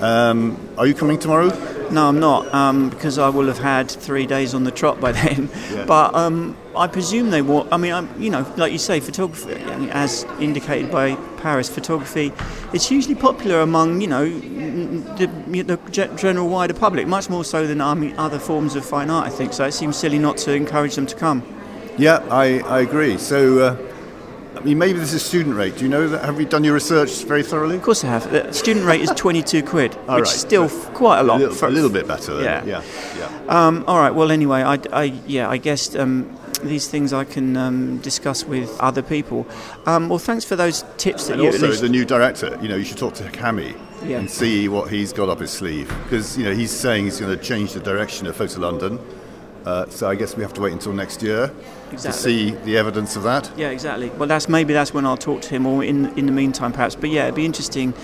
Um, 0.00 0.56
are 0.78 0.86
you 0.86 0.94
coming 0.94 1.18
tomorrow? 1.18 1.48
No, 1.90 2.08
I'm 2.08 2.20
not, 2.20 2.52
um, 2.54 2.90
because 2.90 3.18
I 3.18 3.28
will 3.28 3.46
have 3.48 3.58
had 3.58 3.90
three 3.90 4.26
days 4.26 4.54
on 4.54 4.62
the 4.64 4.70
trot 4.70 5.00
by 5.00 5.12
then. 5.12 5.50
Yeah. 5.72 5.84
But 5.84 6.14
um, 6.14 6.56
I 6.76 6.86
presume 6.86 7.30
they 7.30 7.42
will. 7.42 7.68
I 7.72 7.76
mean, 7.76 7.92
I'm, 7.92 8.08
you 8.22 8.30
know, 8.30 8.50
like 8.56 8.72
you 8.72 8.78
say, 8.78 9.00
photography, 9.00 9.52
as 9.90 10.24
indicated 10.40 10.90
by 10.90 11.16
Paris 11.38 11.68
photography, 11.68 12.32
it's 12.72 12.88
hugely 12.88 13.14
popular 13.14 13.60
among, 13.60 14.00
you 14.00 14.06
know, 14.06 14.24
the, 14.28 15.26
the 15.62 15.76
general 16.16 16.48
wider 16.48 16.74
public, 16.74 17.06
much 17.06 17.28
more 17.28 17.44
so 17.44 17.66
than 17.66 17.80
I 17.80 17.94
mean, 17.94 18.14
other 18.16 18.38
forms 18.38 18.74
of 18.76 18.84
fine 18.84 19.10
art, 19.10 19.26
I 19.26 19.30
think. 19.30 19.52
So 19.52 19.64
it 19.64 19.72
seems 19.72 19.96
silly 19.96 20.18
not 20.18 20.36
to 20.38 20.52
encourage 20.54 20.94
them 20.94 21.06
to 21.06 21.14
come. 21.16 21.42
Yeah, 21.98 22.24
I, 22.30 22.60
I 22.60 22.80
agree. 22.80 23.18
So, 23.18 23.58
uh, 23.58 23.76
I 24.56 24.60
mean, 24.60 24.78
maybe 24.78 24.98
this 24.98 25.12
is 25.12 25.22
student 25.22 25.56
rate. 25.56 25.76
Do 25.76 25.84
you 25.84 25.90
know 25.90 26.08
that? 26.08 26.24
Have 26.24 26.40
you 26.40 26.46
done 26.46 26.64
your 26.64 26.74
research 26.74 27.24
very 27.24 27.42
thoroughly? 27.42 27.76
Of 27.76 27.82
course 27.82 28.02
I 28.04 28.06
have. 28.08 28.30
The 28.30 28.50
student 28.52 28.86
rate 28.86 29.02
is 29.02 29.10
22 29.16 29.62
quid, 29.64 29.94
which 29.94 30.06
right. 30.08 30.22
is 30.22 30.30
still 30.30 30.64
f- 30.64 30.94
quite 30.94 31.18
a 31.18 31.22
A 31.22 31.24
lot. 31.24 31.40
little, 31.40 31.54
for- 31.54 31.66
a 31.68 31.70
little 31.70 31.90
bit 31.90 32.06
better 32.06 32.34
then. 32.36 32.66
Yeah. 32.66 32.82
Yeah, 32.82 33.28
yeah. 33.46 33.66
Um, 33.66 33.84
all 33.86 33.98
right. 33.98 34.14
Well, 34.14 34.30
anyway, 34.30 34.62
I, 34.62 34.78
I 34.92 35.04
yeah, 35.26 35.50
I 35.50 35.58
guess 35.58 35.94
um, 35.96 36.34
these 36.62 36.88
things 36.88 37.12
I 37.12 37.24
can 37.24 37.56
um, 37.56 37.98
discuss 37.98 38.44
with 38.44 38.74
other 38.80 39.02
people. 39.02 39.46
Um, 39.86 40.08
well, 40.08 40.18
thanks 40.18 40.44
for 40.44 40.56
those 40.56 40.84
tips 40.96 41.26
that 41.26 41.34
And 41.34 41.42
you 41.42 41.48
also, 41.48 41.68
least- 41.68 41.82
the 41.82 41.88
new 41.88 42.04
director, 42.04 42.58
you 42.62 42.68
know, 42.68 42.76
you 42.76 42.84
should 42.84 42.98
talk 42.98 43.14
to 43.14 43.24
Kamiar 43.24 43.74
Yeah. 44.04 44.18
and 44.18 44.30
see 44.30 44.68
what 44.68 44.90
he's 44.90 45.12
got 45.12 45.28
up 45.28 45.40
his 45.40 45.50
sleeve. 45.50 45.92
Because, 46.04 46.36
you 46.38 46.44
know, 46.44 46.52
he's 46.54 46.70
saying 46.70 47.04
he's 47.04 47.20
going 47.20 47.36
to 47.36 47.42
change 47.42 47.72
the 47.72 47.80
direction 47.80 48.26
of 48.26 48.36
Photo 48.36 48.60
London. 48.60 48.98
Uh, 49.64 49.86
so 49.88 50.08
I 50.08 50.16
guess 50.16 50.36
we 50.36 50.42
have 50.42 50.52
to 50.54 50.60
wait 50.60 50.72
until 50.72 50.92
next 50.92 51.22
year 51.22 51.52
to 51.92 52.12
see 52.12 52.50
the 52.64 52.76
evidence 52.76 53.14
of 53.14 53.22
that. 53.22 53.48
Yeah, 53.56 53.68
exactly. 53.70 54.10
Well, 54.10 54.26
that's 54.28 54.48
maybe 54.48 54.72
that's 54.72 54.92
when 54.92 55.06
I'll 55.06 55.16
talk 55.16 55.40
to 55.42 55.50
him, 55.50 55.66
or 55.66 55.84
in 55.84 56.06
in 56.18 56.26
the 56.26 56.32
meantime, 56.32 56.72
perhaps. 56.72 56.96
But 56.96 57.10
yeah, 57.10 57.24
it'd 57.24 57.36
be 57.36 57.44
interesting. 57.46 57.94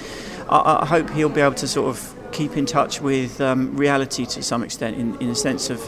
I, 0.48 0.78
I 0.82 0.86
hope 0.86 1.10
he'll 1.10 1.28
be 1.28 1.40
able 1.40 1.56
to 1.56 1.66
sort 1.66 1.88
of 1.88 2.14
keep 2.32 2.56
in 2.56 2.66
touch 2.66 3.00
with 3.00 3.40
um, 3.40 3.76
reality 3.76 4.26
to 4.26 4.42
some 4.42 4.62
extent, 4.62 4.96
in, 4.96 5.16
in 5.20 5.30
a 5.30 5.34
sense 5.34 5.70
of 5.70 5.80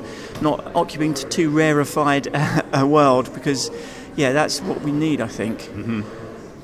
not 0.43 0.75
occupying 0.75 1.15
to 1.15 1.29
too 1.29 1.51
rarefied 1.51 2.29
a 2.73 2.87
world, 2.87 3.33
because 3.35 3.71
yeah, 4.17 4.33
that's 4.33 4.61
what 4.61 4.81
we 4.83 4.93
need, 4.93 5.21
I 5.21 5.29
think. 5.29 5.69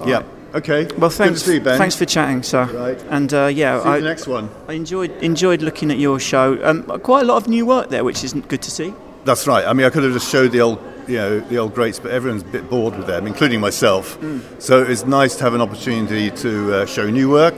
Yeah. 0.05 0.23
Okay. 0.55 0.87
Well, 0.97 1.11
thanks. 1.11 1.41
Good 1.41 1.45
to 1.45 1.51
see 1.51 1.55
you, 1.55 1.61
Ben. 1.61 1.79
Thanks 1.79 1.97
for 1.97 2.07
chatting, 2.07 2.43
sir. 2.43 2.65
Right. 2.65 3.03
And 3.11 3.33
uh, 3.35 3.47
yeah, 3.47 3.83
See 3.83 3.89
I, 3.89 4.01
the 4.01 4.05
next 4.07 4.27
one. 4.27 4.49
I 4.69 4.73
enjoyed 4.73 5.11
enjoyed 5.23 5.61
looking 5.61 5.91
at 5.91 5.99
your 5.99 6.19
show. 6.19 6.59
Um, 6.65 6.85
quite 7.01 7.23
a 7.23 7.27
lot 7.27 7.37
of 7.37 7.49
new 7.49 7.67
work 7.67 7.91
there, 7.91 8.05
which 8.05 8.25
isn't 8.25 8.49
good 8.49 8.63
to 8.63 8.71
see. 8.71 8.95
That's 9.25 9.47
right. 9.47 9.67
I 9.67 9.73
mean, 9.73 9.87
I 9.87 9.91
could 9.91 10.05
have 10.05 10.13
just 10.13 10.31
showed 10.31 10.53
the 10.53 10.61
old, 10.61 10.79
you 11.09 11.17
know, 11.17 11.41
the 11.41 11.59
old 11.59 11.75
greats, 11.75 11.99
but 11.99 12.13
everyone's 12.13 12.43
a 12.43 12.47
bit 12.47 12.71
bored 12.71 12.97
with 12.97 13.07
them, 13.07 13.27
including 13.27 13.61
myself. 13.61 14.19
Mm. 14.21 14.63
So 14.63 14.83
it's 14.83 15.05
nice 15.05 15.35
to 15.37 15.45
have 15.45 15.53
an 15.53 15.61
opportunity 15.61 16.31
to 16.31 16.75
uh, 16.75 16.87
show 16.87 17.11
new 17.11 17.29
work 17.29 17.57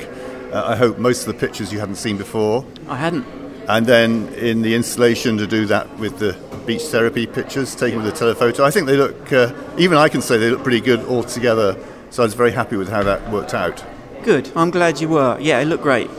uh, 0.53 0.65
I 0.67 0.77
hope, 0.77 0.99
most 0.99 1.27
of 1.27 1.35
the 1.35 1.39
pictures 1.39 1.73
you 1.73 1.81
hadn't 1.81 1.97
seen 1.97 2.17
before. 2.17 2.65
I 2.89 2.97
hadn't. 2.97 3.27
And 3.69 3.87
then 3.87 4.29
in 4.35 4.63
the 4.63 4.75
installation 4.75 5.37
to 5.39 5.47
do 5.47 5.67
that 5.67 5.99
with 5.99 6.19
the 6.19 6.37
beach 6.67 6.83
therapy 6.83 7.27
pictures 7.27 7.75
taken 7.75 8.03
with 8.03 8.15
a 8.15 8.17
telephoto. 8.17 8.65
I 8.65 8.71
think 8.71 8.87
they 8.87 8.97
look, 8.97 9.33
uh, 9.33 9.53
even 9.77 9.99
I 9.99 10.09
can 10.09 10.23
say 10.23 10.39
they 10.39 10.51
look 10.51 10.63
pretty 10.63 10.81
good 10.81 11.05
all 11.05 11.23
together. 11.23 11.77
So 12.11 12.23
I 12.23 12.27
was 12.27 12.35
very 12.35 12.53
happy 12.53 12.77
with 12.77 12.89
how 12.89 13.03
that 13.03 13.31
worked 13.31 13.53
out. 13.53 13.85
Good. 14.23 14.51
I'm 14.57 14.71
glad 14.71 15.01
you 15.01 15.09
were. 15.09 15.39
Yeah, 15.41 15.61
it 15.61 15.67
looked 15.67 15.83
great. 15.83 16.11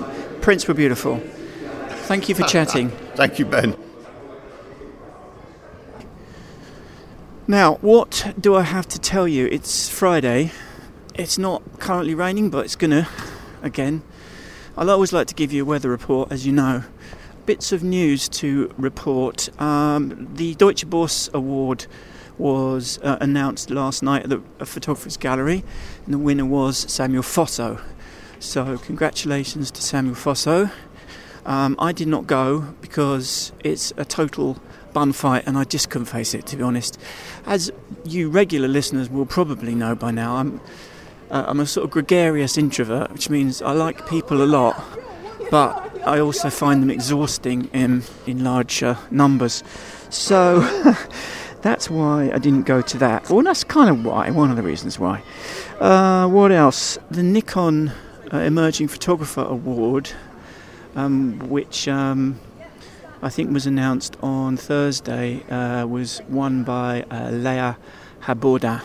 Prints 0.41 0.67
were 0.67 0.73
beautiful. 0.73 1.17
Thank 2.07 2.29
you 2.29 2.35
for 2.35 2.43
chatting. 2.43 2.89
Thank 3.15 3.39
you, 3.39 3.45
Ben. 3.45 3.75
Now, 7.47 7.75
what 7.81 8.31
do 8.39 8.55
I 8.55 8.61
have 8.61 8.87
to 8.89 8.99
tell 8.99 9.27
you? 9.27 9.47
It's 9.47 9.89
Friday. 9.89 10.51
It's 11.15 11.37
not 11.39 11.79
currently 11.79 12.13
raining, 12.13 12.51
but 12.51 12.65
it's 12.65 12.75
gonna 12.75 13.07
again. 13.63 14.03
I 14.79 14.87
always 14.93 15.11
like 15.11 15.27
to 15.27 15.35
give 15.35 15.51
you 15.51 15.63
a 15.63 15.65
weather 15.65 15.89
report, 15.89 16.31
as 16.31 16.45
you 16.45 16.53
know. 16.53 16.83
Bits 17.45 17.73
of 17.73 17.83
news 17.83 18.29
to 18.29 18.73
report. 18.77 19.49
Um, 19.61 20.29
the 20.35 20.55
Deutsche 20.55 20.87
Börse 20.87 21.29
Award 21.33 21.85
was 22.37 22.97
uh, 22.99 23.17
announced 23.19 23.69
last 23.71 24.01
night 24.01 24.23
at 24.23 24.29
the 24.29 24.65
Photographers 24.65 25.17
Gallery, 25.17 25.65
and 26.05 26.13
the 26.13 26.17
winner 26.17 26.45
was 26.45 26.77
Samuel 26.89 27.23
Fosso. 27.23 27.81
So, 28.39 28.77
congratulations 28.77 29.69
to 29.71 29.81
Samuel 29.81 30.15
Fosso. 30.15 30.71
Um, 31.45 31.75
I 31.77 31.91
did 31.91 32.07
not 32.07 32.25
go 32.25 32.73
because 32.79 33.51
it's 33.61 33.91
a 33.97 34.05
total 34.05 34.61
bun 34.93 35.11
fight 35.11 35.43
and 35.45 35.57
I 35.57 35.65
just 35.65 35.89
couldn't 35.89 36.05
face 36.05 36.33
it, 36.33 36.45
to 36.47 36.55
be 36.55 36.63
honest. 36.63 36.97
As 37.45 37.69
you 38.05 38.29
regular 38.29 38.69
listeners 38.69 39.09
will 39.09 39.25
probably 39.25 39.75
know 39.75 39.93
by 39.93 40.11
now, 40.11 40.37
I'm, 40.37 40.61
uh, 41.31 41.45
I'm 41.47 41.59
a 41.59 41.65
sort 41.65 41.85
of 41.85 41.91
gregarious 41.91 42.57
introvert, 42.57 43.11
which 43.11 43.29
means 43.29 43.61
I 43.61 43.71
like 43.71 44.07
people 44.07 44.41
a 44.41 44.45
lot, 44.45 44.83
but 45.51 45.89
I 46.05 46.19
also 46.19 46.49
find 46.49 46.81
them 46.81 46.89
exhausting 46.89 47.69
in, 47.73 48.03
in 48.25 48.43
large 48.43 48.81
uh, 48.81 48.95
numbers. 49.11 49.63
So 50.09 50.61
that's 51.61 51.89
why 51.89 52.31
I 52.33 52.39
didn't 52.39 52.63
go 52.63 52.81
to 52.81 52.97
that. 52.97 53.29
Well, 53.29 53.43
that's 53.43 53.63
kind 53.63 53.89
of 53.89 54.05
why, 54.05 54.29
one 54.31 54.49
of 54.49 54.55
the 54.55 54.63
reasons 54.63 54.97
why. 54.97 55.21
Uh, 55.79 56.27
what 56.27 56.51
else? 56.51 56.97
The 57.11 57.23
Nikon 57.23 57.91
uh, 58.33 58.37
Emerging 58.37 58.87
Photographer 58.87 59.41
Award, 59.41 60.11
um, 60.95 61.39
which 61.49 61.87
um, 61.87 62.39
I 63.21 63.29
think 63.29 63.51
was 63.51 63.67
announced 63.67 64.17
on 64.21 64.57
Thursday, 64.57 65.43
uh, 65.49 65.85
was 65.85 66.21
won 66.27 66.63
by 66.63 67.03
uh, 67.03 67.29
Leah 67.31 67.77
Habourdin. 68.21 68.81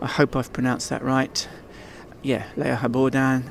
I 0.00 0.06
hope 0.06 0.36
I've 0.36 0.52
pronounced 0.52 0.90
that 0.90 1.02
right. 1.02 1.48
Yeah, 2.26 2.42
Leah 2.56 2.80
Habordan 2.82 3.44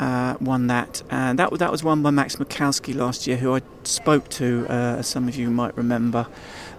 uh, 0.00 0.38
won 0.40 0.68
that, 0.68 1.02
and 1.10 1.38
that 1.38 1.52
that 1.58 1.70
was 1.70 1.84
won 1.84 2.00
by 2.00 2.08
Max 2.08 2.36
Miechowski 2.36 2.94
last 2.94 3.26
year, 3.26 3.36
who 3.36 3.54
I 3.54 3.60
spoke 3.84 4.30
to, 4.30 4.64
uh, 4.70 4.96
as 5.00 5.08
some 5.08 5.28
of 5.28 5.36
you 5.36 5.50
might 5.50 5.76
remember. 5.76 6.26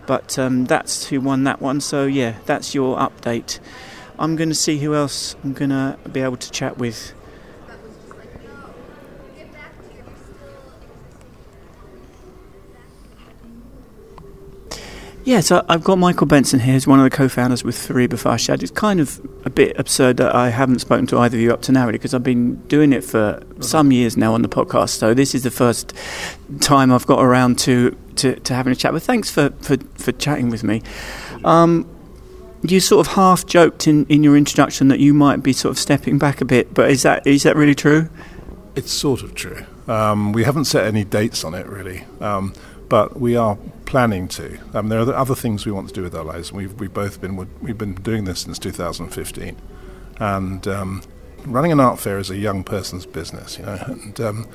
But 0.07 0.39
um, 0.39 0.65
that's 0.65 1.09
who 1.09 1.21
won 1.21 1.43
that 1.43 1.61
one. 1.61 1.81
So 1.81 2.07
yeah, 2.07 2.39
that's 2.47 2.73
your 2.73 2.97
update. 2.97 3.59
I'm 4.17 4.37
going 4.37 4.49
to 4.49 4.55
see 4.55 4.79
who 4.79 4.95
else 4.95 5.35
I'm 5.43 5.53
going 5.53 5.69
to 5.69 5.99
be 6.11 6.21
able 6.21 6.37
to 6.37 6.49
chat 6.49 6.79
with 6.79 7.13
Yeah, 15.29 15.41
so 15.41 15.63
I've 15.69 15.83
got 15.83 15.99
Michael 15.99 16.25
Benson 16.25 16.59
here, 16.59 16.73
who's 16.73 16.87
one 16.87 16.97
of 16.97 17.03
the 17.03 17.15
co-founders 17.15 17.63
with 17.63 17.75
Fariba 17.75 18.13
Farshad. 18.13 18.63
It's 18.63 18.71
kind 18.71 18.99
of 18.99 19.21
a 19.45 19.51
bit 19.51 19.79
absurd 19.79 20.17
that 20.17 20.33
I 20.33 20.49
haven't 20.49 20.79
spoken 20.79 21.05
to 21.05 21.19
either 21.19 21.37
of 21.37 21.41
you 21.43 21.53
up 21.53 21.61
to 21.61 21.71
now, 21.71 21.85
really, 21.85 21.99
because 21.99 22.15
I've 22.15 22.23
been 22.23 22.55
doing 22.65 22.93
it 22.93 23.03
for 23.03 23.39
some 23.59 23.91
years 23.91 24.17
now 24.17 24.33
on 24.33 24.41
the 24.41 24.49
podcast. 24.49 24.89
So 24.89 25.13
this 25.13 25.35
is 25.35 25.43
the 25.43 25.51
first 25.51 25.93
time 26.61 26.91
I've 26.91 27.05
got 27.05 27.23
around 27.23 27.59
to, 27.59 27.95
to, 28.15 28.39
to 28.39 28.53
having 28.55 28.73
a 28.73 28.75
chat. 28.75 28.91
But 28.91 29.03
thanks 29.03 29.29
for, 29.29 29.51
for, 29.61 29.77
for 29.99 30.11
chatting 30.13 30.49
with 30.49 30.63
me. 30.63 30.81
Um, 31.45 31.87
you 32.63 32.79
sort 32.79 33.05
of 33.05 33.13
half 33.13 33.45
joked 33.45 33.85
in, 33.87 34.07
in 34.07 34.23
your 34.23 34.35
introduction 34.35 34.87
that 34.87 34.99
you 34.99 35.13
might 35.13 35.43
be 35.43 35.53
sort 35.53 35.73
of 35.73 35.77
stepping 35.77 36.17
back 36.17 36.41
a 36.41 36.45
bit, 36.45 36.73
but 36.73 36.89
is 36.89 37.03
that 37.03 37.27
is 37.27 37.43
that 37.43 37.55
really 37.55 37.75
true? 37.75 38.09
It's 38.75 38.91
sort 38.91 39.21
of 39.21 39.35
true. 39.35 39.63
Um, 39.87 40.33
we 40.33 40.43
haven't 40.43 40.65
set 40.65 40.85
any 40.85 41.03
dates 41.03 41.43
on 41.43 41.53
it, 41.53 41.67
really. 41.67 42.05
Um, 42.19 42.55
but 42.89 43.19
we 43.19 43.35
are 43.35 43.57
planning 43.85 44.27
to. 44.27 44.59
Um, 44.73 44.89
there 44.89 44.99
are 44.99 45.13
other 45.13 45.35
things 45.35 45.65
we 45.65 45.71
want 45.71 45.87
to 45.89 45.93
do 45.93 46.01
with 46.01 46.15
our 46.15 46.23
lives. 46.23 46.51
We've 46.51 46.73
we've 46.79 46.93
both 46.93 47.21
been 47.21 47.35
we've 47.61 47.77
been 47.77 47.93
doing 47.95 48.25
this 48.25 48.41
since 48.41 48.59
2015, 48.59 49.55
and 50.19 50.67
um, 50.67 51.03
running 51.45 51.71
an 51.71 51.79
art 51.79 51.99
fair 51.99 52.17
is 52.17 52.29
a 52.29 52.37
young 52.37 52.63
person's 52.63 53.05
business, 53.05 53.57
you 53.57 53.65
know. 53.65 53.77
And 53.87 54.19
um, 54.19 54.47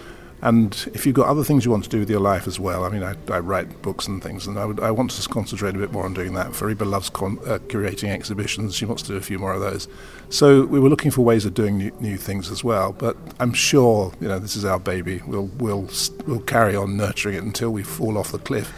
and 0.44 0.90
if 0.92 1.06
you've 1.06 1.14
got 1.14 1.26
other 1.26 1.42
things 1.42 1.64
you 1.64 1.70
want 1.70 1.84
to 1.84 1.90
do 1.90 2.00
with 2.00 2.10
your 2.10 2.20
life 2.20 2.46
as 2.46 2.60
well, 2.60 2.84
I 2.84 2.90
mean, 2.90 3.02
I, 3.02 3.14
I 3.32 3.38
write 3.38 3.80
books 3.80 4.06
and 4.06 4.22
things, 4.22 4.46
and 4.46 4.58
I, 4.58 4.66
would, 4.66 4.78
I 4.78 4.90
want 4.90 5.10
to 5.10 5.28
concentrate 5.30 5.74
a 5.74 5.78
bit 5.78 5.90
more 5.90 6.04
on 6.04 6.12
doing 6.12 6.34
that. 6.34 6.48
Fariba 6.48 6.84
loves 6.84 7.08
con- 7.08 7.38
uh, 7.46 7.60
curating 7.68 8.10
exhibitions; 8.10 8.74
she 8.74 8.84
wants 8.84 9.02
to 9.04 9.12
do 9.12 9.16
a 9.16 9.22
few 9.22 9.38
more 9.38 9.54
of 9.54 9.62
those. 9.62 9.88
So 10.28 10.66
we 10.66 10.78
were 10.78 10.90
looking 10.90 11.10
for 11.10 11.22
ways 11.22 11.46
of 11.46 11.54
doing 11.54 11.78
new, 11.78 11.92
new, 11.98 12.18
things 12.18 12.50
as 12.50 12.62
well. 12.62 12.92
But 12.92 13.16
I'm 13.40 13.54
sure, 13.54 14.12
you 14.20 14.28
know, 14.28 14.38
this 14.38 14.54
is 14.54 14.66
our 14.66 14.78
baby. 14.78 15.22
We'll 15.26 15.46
we'll 15.56 15.88
we'll 16.26 16.40
carry 16.40 16.76
on 16.76 16.98
nurturing 16.98 17.36
it 17.36 17.42
until 17.42 17.70
we 17.70 17.82
fall 17.82 18.18
off 18.18 18.30
the 18.30 18.38
cliff. 18.38 18.70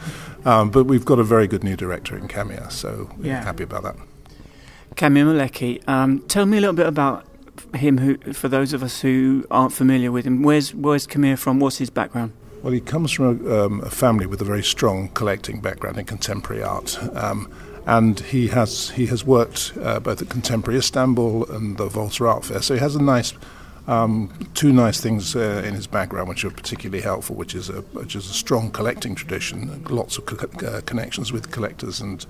Um, 0.47 0.71
but 0.71 0.85
we've 0.85 1.05
got 1.05 1.19
a 1.19 1.25
very 1.25 1.49
good 1.49 1.65
new 1.65 1.77
director 1.77 2.17
in 2.17 2.29
Kamiar, 2.29 2.71
so 2.71 3.11
we're 3.17 3.27
yeah. 3.27 3.43
happy 3.43 3.65
about 3.65 3.83
that. 3.83 3.97
Kamiar 4.95 5.27
Maleki, 5.27 5.87
um, 5.89 6.21
tell 6.29 6.47
me 6.47 6.59
a 6.59 6.61
little 6.61 6.77
bit 6.77 6.87
about 6.87 7.27
him, 7.75 7.99
who, 7.99 8.17
for 8.33 8.49
those 8.49 8.73
of 8.73 8.83
us 8.83 9.01
who 9.01 9.47
aren't 9.51 9.73
familiar 9.73 10.11
with 10.13 10.27
him, 10.27 10.43
where's 10.43 10.75
where's 10.75 11.07
Kamiar 11.07 11.39
from? 11.39 11.61
What's 11.61 11.79
his 11.79 11.91
background? 11.91 12.33
Well, 12.63 12.73
he 12.73 12.81
comes 12.81 13.13
from 13.13 13.47
a, 13.47 13.65
um, 13.65 13.81
a 13.83 13.91
family 13.91 14.27
with 14.27 14.41
a 14.41 14.45
very 14.45 14.63
strong 14.63 15.09
collecting 15.11 15.61
background 15.61 15.99
in 15.99 16.05
contemporary 16.05 16.63
art. 16.63 16.99
Um, 17.15 17.53
and 17.87 18.19
he 18.19 18.49
has 18.49 18.91
he 18.91 19.07
has 19.07 19.25
worked 19.25 19.73
uh, 19.81 20.01
both 20.01 20.21
at 20.21 20.29
Contemporary 20.29 20.79
Istanbul 20.79 21.49
and 21.51 21.77
the 21.77 21.87
Volta 21.87 22.27
Art 22.27 22.45
Fair. 22.45 22.61
So 22.61 22.75
he 22.75 22.81
has 22.81 22.97
a 22.97 23.03
nice 23.03 23.33
um, 23.87 24.33
two 24.55 24.73
nice 24.73 25.01
things 25.01 25.37
uh, 25.37 25.63
in 25.65 25.75
his 25.75 25.87
background 25.87 26.29
which 26.29 26.45
are 26.45 26.51
particularly 26.51 27.03
helpful, 27.03 27.37
which 27.37 27.55
is 27.55 27.69
a 27.69 27.83
which 27.93 28.17
is 28.17 28.29
a 28.29 28.35
strong 28.35 28.71
collecting 28.71 29.15
tradition, 29.15 29.85
lots 29.89 30.19
of 30.19 30.27
co- 30.27 30.67
uh, 30.67 30.81
connections 30.81 31.33
with 31.33 31.53
collectors 31.53 32.01
and 32.01 32.27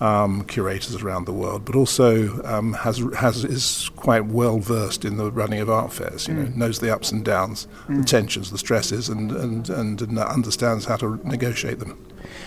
um, 0.00 0.44
curators 0.44 1.02
around 1.02 1.26
the 1.26 1.32
world, 1.32 1.64
but 1.64 1.76
also 1.76 2.42
um, 2.44 2.72
has 2.72 3.02
has 3.16 3.44
is 3.44 3.90
quite 3.96 4.26
well 4.26 4.58
versed 4.58 5.04
in 5.04 5.18
the 5.18 5.30
running 5.30 5.60
of 5.60 5.68
art 5.68 5.92
fairs. 5.92 6.26
You 6.26 6.34
know, 6.34 6.46
mm. 6.46 6.56
knows 6.56 6.80
the 6.80 6.92
ups 6.92 7.12
and 7.12 7.24
downs, 7.24 7.68
mm. 7.86 7.98
the 7.98 8.04
tensions, 8.04 8.50
the 8.50 8.58
stresses, 8.58 9.08
and, 9.08 9.30
and 9.32 9.68
and 9.68 10.00
and 10.00 10.18
understands 10.18 10.86
how 10.86 10.96
to 10.96 11.20
negotiate 11.24 11.78
them. 11.78 11.98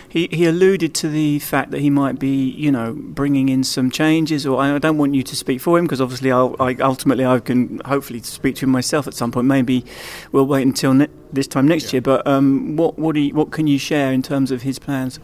He, 0.08 0.28
he 0.32 0.45
alluded 0.45 0.93
to 0.95 1.10
the 1.10 1.39
fact 1.39 1.72
that 1.72 1.82
he 1.82 1.89
might 1.89 2.20
be, 2.20 2.51
you 2.51 2.72
know, 2.72 2.93
bringing 2.93 3.49
in 3.49 3.64
some 3.64 3.89
changes. 3.89 4.45
Or 4.45 4.62
I 4.62 4.78
don't 4.78 4.97
want 4.97 5.16
you 5.16 5.24
to 5.24 5.36
speak 5.36 5.60
for 5.60 5.78
him 5.78 5.86
because 5.86 6.01
obviously, 6.01 6.32
I'll, 6.32 6.56
I 6.60 6.76
ultimately 6.76 7.26
I 7.26 7.39
can 7.39 7.82
hopefully 7.86 8.22
speak 8.22 8.56
to 8.58 8.66
him 8.66 8.72
myself 8.72 9.08
at 9.08 9.14
some 9.14 9.32
point. 9.32 9.47
Maybe 9.47 9.86
we'll 10.32 10.47
wait 10.47 10.66
until 10.66 10.93
ne- 10.93 11.08
this 11.32 11.47
time 11.47 11.68
next 11.68 11.86
yeah. 11.86 11.93
year. 11.93 12.01
But 12.01 12.26
um, 12.26 12.76
what 12.78 12.97
what, 12.97 13.16
you, 13.16 13.34
what 13.34 13.51
can 13.51 13.68
you 13.68 13.78
share 13.78 14.12
in 14.12 14.22
terms 14.22 14.51
of 14.51 14.64
his 14.64 14.80
plans? 14.80 15.20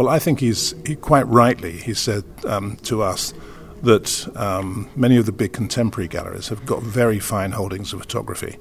Well, 0.00 0.08
I 0.08 0.18
think 0.18 0.40
he's 0.40 0.74
he, 0.86 0.96
quite 0.96 1.26
rightly 1.26 1.72
he 1.72 1.92
said 1.92 2.24
um, 2.46 2.76
to 2.84 3.02
us 3.02 3.34
that 3.82 4.34
um, 4.34 4.88
many 4.96 5.18
of 5.18 5.26
the 5.26 5.32
big 5.32 5.52
contemporary 5.52 6.08
galleries 6.08 6.48
have 6.48 6.64
got 6.64 6.82
very 6.82 7.18
fine 7.18 7.50
holdings 7.50 7.92
of 7.92 8.00
photography, 8.00 8.56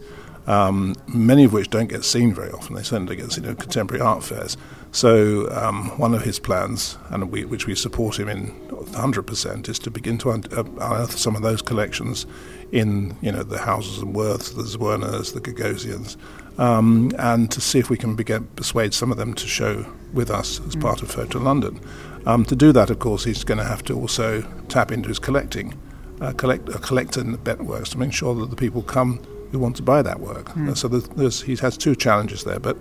um, 0.48 0.96
many 1.08 1.46
of 1.46 1.54
which 1.54 1.70
don't 1.70 1.88
get 1.88 2.04
seen 2.04 2.34
very 2.34 2.52
often. 2.52 2.76
They 2.76 2.84
certainly 2.84 3.16
get 3.16 3.32
seen 3.32 3.46
at 3.46 3.58
contemporary 3.58 4.02
art 4.02 4.22
fairs. 4.22 4.58
So 4.92 5.50
um, 5.52 5.98
one 5.98 6.14
of 6.14 6.24
his 6.24 6.40
plans, 6.40 6.98
and 7.08 7.32
we, 7.32 7.46
which 7.46 7.68
we 7.68 7.74
support 7.74 8.20
him 8.20 8.28
in 8.28 8.48
100%, 8.72 9.70
is 9.70 9.80
to 9.80 9.90
begin 9.90 10.18
to 10.18 10.32
unearth 10.32 11.18
some 11.18 11.38
of 11.38 11.42
those 11.42 11.62
collections 11.62 12.26
in 12.74 13.16
you 13.22 13.32
know 13.32 13.44
the 13.44 13.60
Hauser 13.60 14.04
and 14.04 14.14
Wirths, 14.14 14.58
the 14.58 14.64
Zwirners, 14.64 15.34
the 15.34 15.40
Gagosians, 15.40 16.18
um, 16.60 17.14
and 17.18 17.50
to 17.50 17.62
see 17.62 17.80
if 17.80 17.90
we 17.90 17.96
can 17.96 18.18
begin, 18.18 18.44
persuade 18.58 18.94
some 18.94 19.10
of 19.10 19.18
them 19.18 19.34
to 19.36 19.48
show 19.48 19.86
with 20.14 20.30
us 20.30 20.60
as 20.62 20.76
mm. 20.76 20.82
part 20.82 21.02
of 21.02 21.12
Photo 21.12 21.40
London. 21.40 21.80
Um, 22.26 22.46
to 22.46 22.56
do 22.56 22.72
that, 22.74 22.90
of 22.90 23.00
course, 23.00 23.24
he's 23.24 23.44
going 23.44 23.58
to 23.58 23.64
have 23.64 23.84
to 23.86 23.96
also 23.96 24.42
tap 24.68 24.92
into 24.92 25.10
his 25.10 25.20
collecting, 25.20 25.80
uh, 26.22 26.34
collect, 26.34 26.70
a 26.70 26.80
collector 26.80 27.24
networks 27.24 27.90
to 27.92 27.98
make 27.98 28.14
sure 28.14 28.36
that 28.36 28.50
the 28.50 28.56
people 28.56 28.82
come 28.82 29.20
who 29.52 29.60
want 29.60 29.76
to 29.78 29.82
buy 29.82 30.02
that 30.02 30.20
work. 30.20 30.50
Mm. 30.50 30.70
Uh, 30.70 30.76
so 30.76 30.88
there's, 30.88 31.08
there's, 31.10 31.42
he 31.42 31.56
has 31.56 31.78
two 31.78 31.96
challenges 31.96 32.44
there, 32.44 32.60
but 32.60 32.78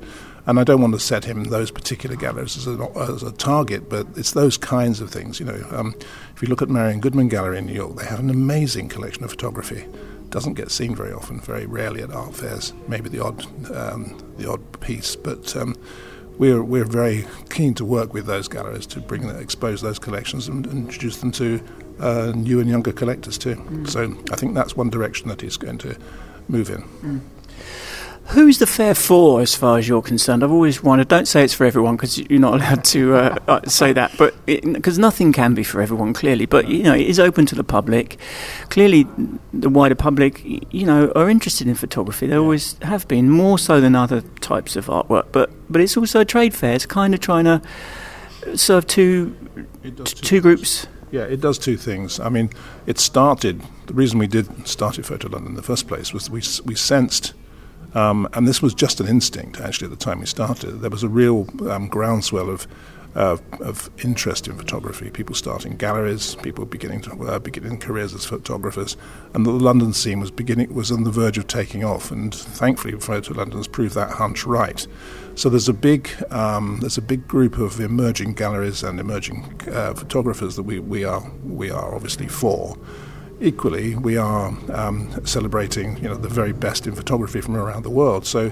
and 0.46 0.58
I 0.58 0.64
don't 0.64 0.80
want 0.80 0.94
to 0.94 1.00
set 1.00 1.24
him 1.24 1.44
those 1.44 1.70
particular 1.70 2.16
galleries 2.16 2.56
as 2.56 2.66
a, 2.66 2.90
as 2.96 3.22
a 3.22 3.32
target, 3.32 3.90
but 3.90 4.06
it's 4.16 4.32
those 4.32 4.56
kinds 4.56 5.00
of 5.00 5.10
things. 5.10 5.38
You 5.38 5.46
know, 5.46 5.66
um, 5.70 5.94
if 6.34 6.40
you 6.40 6.48
look 6.48 6.62
at 6.62 6.70
Marian 6.70 7.00
Goodman 7.00 7.28
Gallery 7.28 7.58
in 7.58 7.66
New 7.66 7.74
York, 7.74 7.96
they 7.96 8.06
have 8.06 8.18
an 8.18 8.30
amazing 8.30 8.88
collection 8.88 9.24
of 9.24 9.30
photography 9.30 9.84
doesn't 10.30 10.54
get 10.54 10.70
seen 10.70 10.94
very 10.94 11.12
often, 11.12 11.40
very 11.40 11.66
rarely 11.66 12.02
at 12.02 12.10
art 12.10 12.34
fairs. 12.34 12.72
Maybe 12.86 13.08
the 13.08 13.22
odd, 13.22 13.44
um, 13.74 14.18
the 14.36 14.50
odd 14.50 14.80
piece, 14.80 15.16
but 15.16 15.56
um, 15.56 15.74
we're 16.38 16.62
we're 16.62 16.84
very 16.84 17.26
keen 17.50 17.74
to 17.74 17.84
work 17.84 18.14
with 18.14 18.26
those 18.26 18.48
galleries 18.48 18.86
to 18.86 19.00
bring 19.00 19.28
expose 19.28 19.82
those 19.82 19.98
collections 19.98 20.48
and, 20.48 20.66
and 20.66 20.86
introduce 20.86 21.18
them 21.18 21.32
to 21.32 21.60
uh, 22.00 22.32
new 22.34 22.60
and 22.60 22.68
younger 22.68 22.92
collectors 22.92 23.36
too. 23.36 23.56
Mm. 23.56 23.88
So 23.88 24.16
I 24.32 24.36
think 24.36 24.54
that's 24.54 24.76
one 24.76 24.88
direction 24.88 25.28
that 25.28 25.40
he's 25.40 25.56
going 25.56 25.78
to 25.78 25.96
move 26.48 26.70
in. 26.70 26.82
Mm. 27.02 27.20
Who's 28.30 28.58
the 28.58 28.66
fair 28.66 28.94
for, 28.94 29.40
as 29.40 29.54
far 29.54 29.78
as 29.78 29.88
you're 29.88 30.02
concerned? 30.02 30.44
I've 30.44 30.52
always 30.52 30.82
wondered. 30.82 31.08
Don't 31.08 31.26
say 31.26 31.44
it's 31.44 31.54
for 31.54 31.64
everyone 31.64 31.96
because 31.96 32.18
you're 32.18 32.38
not 32.38 32.54
allowed 32.54 32.84
to 32.84 33.14
uh, 33.14 33.38
uh 33.48 33.66
say 33.66 33.94
that. 33.94 34.12
But 34.18 34.34
because 34.44 34.98
nothing 34.98 35.32
can 35.32 35.54
be 35.54 35.64
for 35.64 35.80
everyone, 35.80 36.12
clearly. 36.12 36.44
But 36.44 36.68
you 36.68 36.82
know, 36.82 36.94
it 36.94 37.06
is 37.06 37.18
open 37.18 37.46
to 37.46 37.54
the 37.54 37.64
public. 37.64 38.18
Clearly, 38.68 39.06
the 39.54 39.70
wider 39.70 39.94
public, 39.94 40.42
you 40.44 40.84
know, 40.84 41.10
are 41.16 41.30
interested 41.30 41.68
in 41.68 41.74
photography. 41.74 42.26
They 42.26 42.36
always 42.36 42.76
have 42.82 43.08
been, 43.08 43.30
more 43.30 43.58
so 43.58 43.80
than 43.80 43.94
other 43.94 44.20
types 44.40 44.76
of 44.76 44.86
artwork. 44.86 45.32
But 45.32 45.50
but 45.70 45.80
it's 45.80 45.96
also 45.96 46.20
a 46.20 46.26
trade 46.26 46.54
fair. 46.54 46.74
It's 46.74 46.84
kind 46.84 47.14
of 47.14 47.20
trying 47.20 47.44
to 47.44 47.62
serve 48.54 48.86
two 48.86 49.34
two, 49.82 50.04
two 50.04 50.40
groups. 50.42 50.86
Yeah, 51.10 51.22
it 51.22 51.40
does 51.40 51.58
two 51.58 51.78
things. 51.78 52.20
I 52.20 52.28
mean, 52.28 52.50
it 52.86 52.98
started. 52.98 53.62
The 53.86 53.94
reason 53.94 54.18
we 54.18 54.26
did 54.26 54.68
start 54.68 54.96
Photo 54.96 55.28
London 55.28 55.52
in 55.52 55.56
the 55.56 55.62
first 55.62 55.88
place 55.88 56.12
was 56.12 56.28
we 56.28 56.42
we 56.66 56.74
sensed 56.74 57.32
um, 57.98 58.28
and 58.34 58.46
this 58.46 58.62
was 58.62 58.74
just 58.74 59.00
an 59.00 59.08
instinct, 59.08 59.60
actually, 59.60 59.86
at 59.86 59.90
the 59.90 60.04
time 60.04 60.20
we 60.20 60.26
started. 60.26 60.80
There 60.82 60.90
was 60.90 61.02
a 61.02 61.08
real 61.08 61.48
um, 61.68 61.88
groundswell 61.88 62.48
of, 62.48 62.68
uh, 63.16 63.38
of 63.58 63.90
interest 64.04 64.46
in 64.46 64.56
photography. 64.56 65.10
People 65.10 65.34
starting 65.34 65.76
galleries, 65.76 66.36
people 66.36 66.64
beginning 66.64 67.00
to 67.02 67.10
uh, 67.24 67.38
beginning 67.40 67.78
careers 67.78 68.14
as 68.14 68.24
photographers, 68.24 68.96
and 69.34 69.44
the 69.44 69.50
London 69.50 69.92
scene 69.92 70.20
was 70.20 70.30
beginning 70.30 70.72
was 70.72 70.92
on 70.92 71.02
the 71.02 71.10
verge 71.10 71.38
of 71.38 71.48
taking 71.48 71.82
off. 71.82 72.12
And 72.12 72.32
thankfully, 72.32 72.92
Photo 73.00 73.34
London 73.34 73.58
has 73.58 73.66
proved 73.66 73.96
that 73.96 74.10
hunch 74.10 74.46
right. 74.46 74.86
So 75.34 75.48
there's 75.48 75.68
a 75.68 75.74
big 75.74 76.08
um, 76.30 76.78
there's 76.80 76.98
a 76.98 77.02
big 77.02 77.26
group 77.26 77.58
of 77.58 77.80
emerging 77.80 78.34
galleries 78.34 78.84
and 78.84 79.00
emerging 79.00 79.60
uh, 79.72 79.94
photographers 79.94 80.54
that 80.54 80.62
we, 80.62 80.78
we 80.78 81.02
are 81.02 81.28
we 81.42 81.68
are 81.72 81.96
obviously 81.96 82.28
for. 82.28 82.78
Equally, 83.40 83.94
we 83.94 84.16
are 84.16 84.52
um, 84.72 85.24
celebrating 85.24 85.96
you 85.98 86.08
know, 86.08 86.16
the 86.16 86.28
very 86.28 86.52
best 86.52 86.86
in 86.86 86.94
photography 86.94 87.40
from 87.40 87.56
around 87.56 87.84
the 87.84 87.90
world. 87.90 88.26
So 88.26 88.50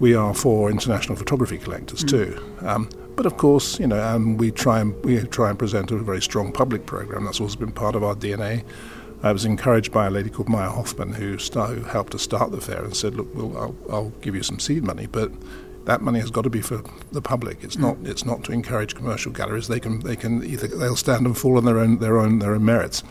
we 0.00 0.14
are 0.14 0.34
for 0.34 0.70
international 0.70 1.16
photography 1.16 1.58
collectors 1.58 2.04
mm. 2.04 2.08
too. 2.08 2.44
Um, 2.60 2.90
but 3.16 3.26
of 3.26 3.36
course, 3.36 3.80
you 3.80 3.86
know, 3.86 4.00
um, 4.00 4.36
we 4.36 4.50
try 4.50 4.80
and 4.80 4.94
we 5.04 5.20
try 5.22 5.50
and 5.50 5.58
present 5.58 5.90
a 5.90 5.98
very 5.98 6.22
strong 6.22 6.52
public 6.52 6.86
program. 6.86 7.24
That's 7.24 7.40
always 7.40 7.56
been 7.56 7.72
part 7.72 7.96
of 7.96 8.04
our 8.04 8.14
DNA. 8.14 8.64
I 9.22 9.32
was 9.32 9.44
encouraged 9.44 9.92
by 9.92 10.06
a 10.06 10.10
lady 10.10 10.30
called 10.30 10.48
Maja 10.48 10.70
Hoffmann 10.70 11.12
who, 11.14 11.38
start, 11.38 11.76
who 11.76 11.82
helped 11.82 12.14
us 12.14 12.22
start 12.22 12.52
the 12.52 12.60
fair 12.60 12.84
and 12.84 12.96
said, 12.96 13.16
"Look, 13.16 13.34
well, 13.34 13.56
I'll, 13.56 13.76
I'll, 13.90 14.10
give 14.20 14.36
you 14.36 14.44
some 14.44 14.60
seed 14.60 14.84
money, 14.84 15.06
but 15.06 15.32
that 15.86 16.02
money 16.02 16.20
has 16.20 16.30
got 16.30 16.42
to 16.42 16.50
be 16.50 16.60
for 16.60 16.84
the 17.10 17.20
public. 17.20 17.64
It's 17.64 17.74
mm. 17.74 17.80
not. 17.80 17.96
It's 18.04 18.24
not 18.24 18.44
to 18.44 18.52
encourage 18.52 18.94
commercial 18.94 19.32
galleries. 19.32 19.66
They 19.66 19.80
can. 19.80 20.00
They 20.00 20.14
can 20.14 20.44
either 20.44 20.68
they'll 20.68 20.94
stand 20.94 21.26
and 21.26 21.36
fall 21.36 21.56
on 21.56 21.64
their 21.64 21.78
own 21.78 21.98
their 21.98 22.18
own 22.18 22.38
their 22.38 22.54
own 22.54 22.64
merits." 22.64 23.02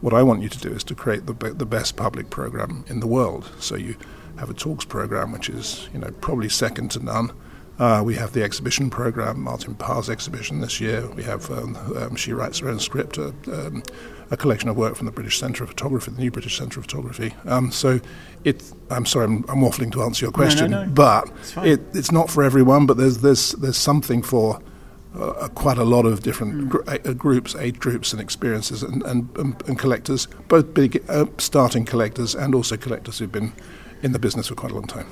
What 0.00 0.14
I 0.14 0.22
want 0.22 0.42
you 0.42 0.48
to 0.48 0.58
do 0.58 0.70
is 0.70 0.84
to 0.84 0.94
create 0.94 1.26
the, 1.26 1.32
the 1.32 1.66
best 1.66 1.96
public 1.96 2.30
program 2.30 2.84
in 2.88 3.00
the 3.00 3.06
world. 3.06 3.50
So 3.58 3.76
you 3.76 3.96
have 4.38 4.50
a 4.50 4.54
talks 4.54 4.84
program, 4.84 5.32
which 5.32 5.48
is 5.48 5.88
you 5.92 5.98
know 5.98 6.10
probably 6.20 6.48
second 6.48 6.90
to 6.92 7.04
none. 7.04 7.32
Uh, 7.78 8.02
we 8.02 8.14
have 8.14 8.32
the 8.32 8.42
exhibition 8.42 8.88
program, 8.88 9.40
Martin 9.40 9.74
Parr's 9.74 10.08
exhibition 10.08 10.60
this 10.60 10.80
year. 10.80 11.06
We 11.10 11.22
have 11.24 11.50
um, 11.50 11.76
um, 11.96 12.16
she 12.16 12.32
writes 12.32 12.60
her 12.60 12.68
own 12.68 12.80
script, 12.80 13.18
uh, 13.18 13.32
um, 13.52 13.82
a 14.30 14.36
collection 14.36 14.70
of 14.70 14.76
work 14.76 14.96
from 14.96 15.04
the 15.04 15.12
British 15.12 15.38
Centre 15.38 15.62
of 15.62 15.70
Photography, 15.70 16.10
the 16.10 16.20
new 16.20 16.30
British 16.30 16.56
Centre 16.56 16.80
of 16.80 16.86
Photography. 16.86 17.34
Um, 17.44 17.70
so 17.70 18.00
it, 18.44 18.72
I'm 18.90 19.04
sorry, 19.04 19.26
I'm, 19.26 19.44
I'm, 19.48 19.60
waffling 19.60 19.92
to 19.92 20.02
answer 20.02 20.24
your 20.24 20.32
question, 20.32 20.70
no, 20.70 20.84
no, 20.84 20.86
no. 20.86 20.92
but 20.92 21.30
it, 21.66 21.80
it's 21.92 22.10
not 22.10 22.30
for 22.30 22.42
everyone. 22.42 22.86
But 22.86 22.96
there's 22.96 23.18
there's 23.18 23.52
there's 23.52 23.76
something 23.76 24.22
for 24.22 24.58
uh, 25.18 25.48
quite 25.48 25.78
a 25.78 25.84
lot 25.84 26.06
of 26.06 26.22
different 26.22 26.54
mm. 26.54 26.68
gr- 26.68 26.82
uh, 26.88 27.12
groups, 27.12 27.54
age 27.56 27.78
groups, 27.78 28.12
and 28.12 28.20
experiences, 28.20 28.82
and, 28.82 29.02
and, 29.04 29.28
and 29.36 29.78
collectors, 29.78 30.26
both 30.48 30.74
big 30.74 31.02
uh, 31.08 31.26
starting 31.38 31.84
collectors 31.84 32.34
and 32.34 32.54
also 32.54 32.76
collectors 32.76 33.18
who've 33.18 33.32
been 33.32 33.52
in 34.02 34.12
the 34.12 34.18
business 34.18 34.48
for 34.48 34.54
quite 34.54 34.72
a 34.72 34.74
long 34.74 34.86
time. 34.86 35.06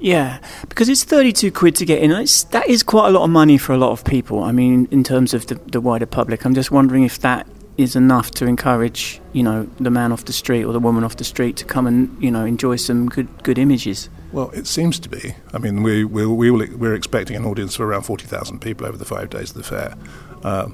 Yeah, 0.00 0.38
because 0.68 0.88
it's 0.88 1.02
32 1.02 1.50
quid 1.50 1.74
to 1.76 1.84
get 1.84 2.02
in. 2.02 2.12
It's, 2.12 2.44
that 2.44 2.68
is 2.68 2.82
quite 2.82 3.08
a 3.08 3.10
lot 3.10 3.24
of 3.24 3.30
money 3.30 3.58
for 3.58 3.72
a 3.72 3.78
lot 3.78 3.90
of 3.90 4.04
people. 4.04 4.44
I 4.44 4.52
mean, 4.52 4.86
in 4.90 5.02
terms 5.02 5.34
of 5.34 5.46
the, 5.46 5.56
the 5.56 5.80
wider 5.80 6.06
public, 6.06 6.44
I'm 6.44 6.54
just 6.54 6.70
wondering 6.70 7.04
if 7.04 7.18
that 7.20 7.48
is 7.76 7.96
enough 7.96 8.32
to 8.32 8.46
encourage, 8.46 9.20
you 9.32 9.42
know, 9.42 9.68
the 9.80 9.90
man 9.90 10.12
off 10.12 10.24
the 10.24 10.32
street 10.32 10.64
or 10.64 10.72
the 10.72 10.80
woman 10.80 11.04
off 11.04 11.16
the 11.16 11.24
street 11.24 11.56
to 11.56 11.64
come 11.64 11.86
and, 11.86 12.22
you 12.22 12.30
know, 12.30 12.44
enjoy 12.44 12.76
some 12.76 13.08
good 13.08 13.28
good 13.42 13.58
images. 13.58 14.08
Well, 14.30 14.50
it 14.50 14.66
seems 14.66 14.98
to 15.00 15.08
be. 15.08 15.34
I 15.54 15.58
mean, 15.58 15.82
we, 15.82 16.04
we, 16.04 16.26
we 16.26 16.50
will, 16.50 16.66
we're 16.76 16.94
expecting 16.94 17.36
an 17.36 17.46
audience 17.46 17.76
of 17.76 17.82
around 17.82 18.02
40,000 18.02 18.60
people 18.60 18.86
over 18.86 18.98
the 18.98 19.04
five 19.04 19.30
days 19.30 19.50
of 19.50 19.56
the 19.56 19.62
fair. 19.62 19.94
Uh, 20.44 20.68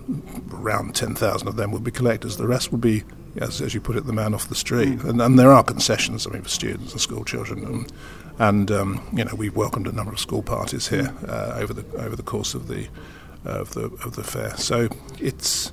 around 0.53 0.95
10,000 0.95 1.47
of 1.47 1.57
them 1.57 1.71
will 1.71 1.81
be 1.81 1.91
collectors. 1.91 2.37
The 2.37 2.49
rest 2.49 2.73
will 2.73 2.79
be, 2.79 3.05
as, 3.37 3.61
as 3.61 3.73
you 3.73 3.81
put 3.81 3.97
it, 3.97 4.07
the 4.07 4.13
man 4.13 4.35
off 4.35 4.49
the 4.49 4.57
street. 4.57 4.99
Mm. 4.99 5.11
And, 5.11 5.23
and, 5.23 5.39
there 5.39 5.53
are 5.53 5.63
concessions, 5.63 6.27
I 6.27 6.31
mean, 6.31 6.43
for 6.43 6.49
students 6.49 6.93
and 6.93 7.01
school 7.01 7.25
children. 7.25 7.65
And, 7.65 7.93
and 8.39 8.71
um, 8.73 9.09
you 9.13 9.25
know, 9.25 9.35
we've 9.37 9.57
welcomed 9.57 9.87
a 9.87 9.93
number 9.93 10.13
of 10.13 10.19
school 10.19 10.43
parties 10.43 10.89
here 10.89 11.05
mm. 11.05 11.29
uh, 11.29 11.55
over, 11.59 11.73
the, 11.73 11.97
over 11.97 12.17
the 12.17 12.25
course 12.25 12.55
of 12.55 12.67
the, 12.67 12.89
of, 13.45 13.75
the, 13.75 13.85
of 14.05 14.17
the 14.17 14.25
fair. 14.25 14.57
So 14.57 14.89
it's 15.21 15.73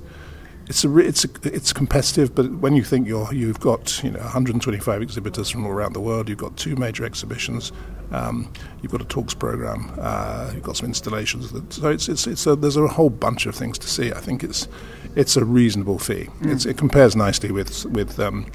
it's 0.68 0.84
a 0.84 0.98
it's 0.98 1.24
a, 1.24 1.28
it's 1.44 1.72
competitive, 1.72 2.34
but 2.34 2.50
when 2.58 2.74
you 2.74 2.84
think 2.84 3.06
you're 3.06 3.32
you've 3.32 3.60
got 3.60 4.02
you 4.02 4.10
know 4.10 4.20
125 4.20 5.02
exhibitors 5.02 5.50
from 5.50 5.66
all 5.66 5.72
around 5.72 5.92
the 5.92 6.00
world, 6.00 6.28
you've 6.28 6.38
got 6.38 6.56
two 6.56 6.76
major 6.76 7.04
exhibitions, 7.04 7.72
um, 8.12 8.52
you've 8.80 8.92
got 8.92 9.00
a 9.00 9.04
talks 9.04 9.34
program, 9.34 9.92
uh, 9.98 10.50
you've 10.54 10.62
got 10.62 10.76
some 10.76 10.86
installations. 10.86 11.52
That, 11.52 11.72
so 11.72 11.88
it's 11.90 12.08
it's 12.08 12.26
it's 12.26 12.46
a, 12.46 12.54
there's 12.54 12.76
a 12.76 12.86
whole 12.86 13.10
bunch 13.10 13.46
of 13.46 13.54
things 13.54 13.78
to 13.78 13.88
see. 13.88 14.12
I 14.12 14.20
think 14.20 14.44
it's 14.44 14.68
it's 15.16 15.36
a 15.36 15.44
reasonable 15.44 15.98
fee. 15.98 16.28
Mm. 16.40 16.66
it 16.66 16.78
compares 16.78 17.16
nicely 17.16 17.50
with 17.50 17.84
with 17.86 18.18
um, 18.20 18.46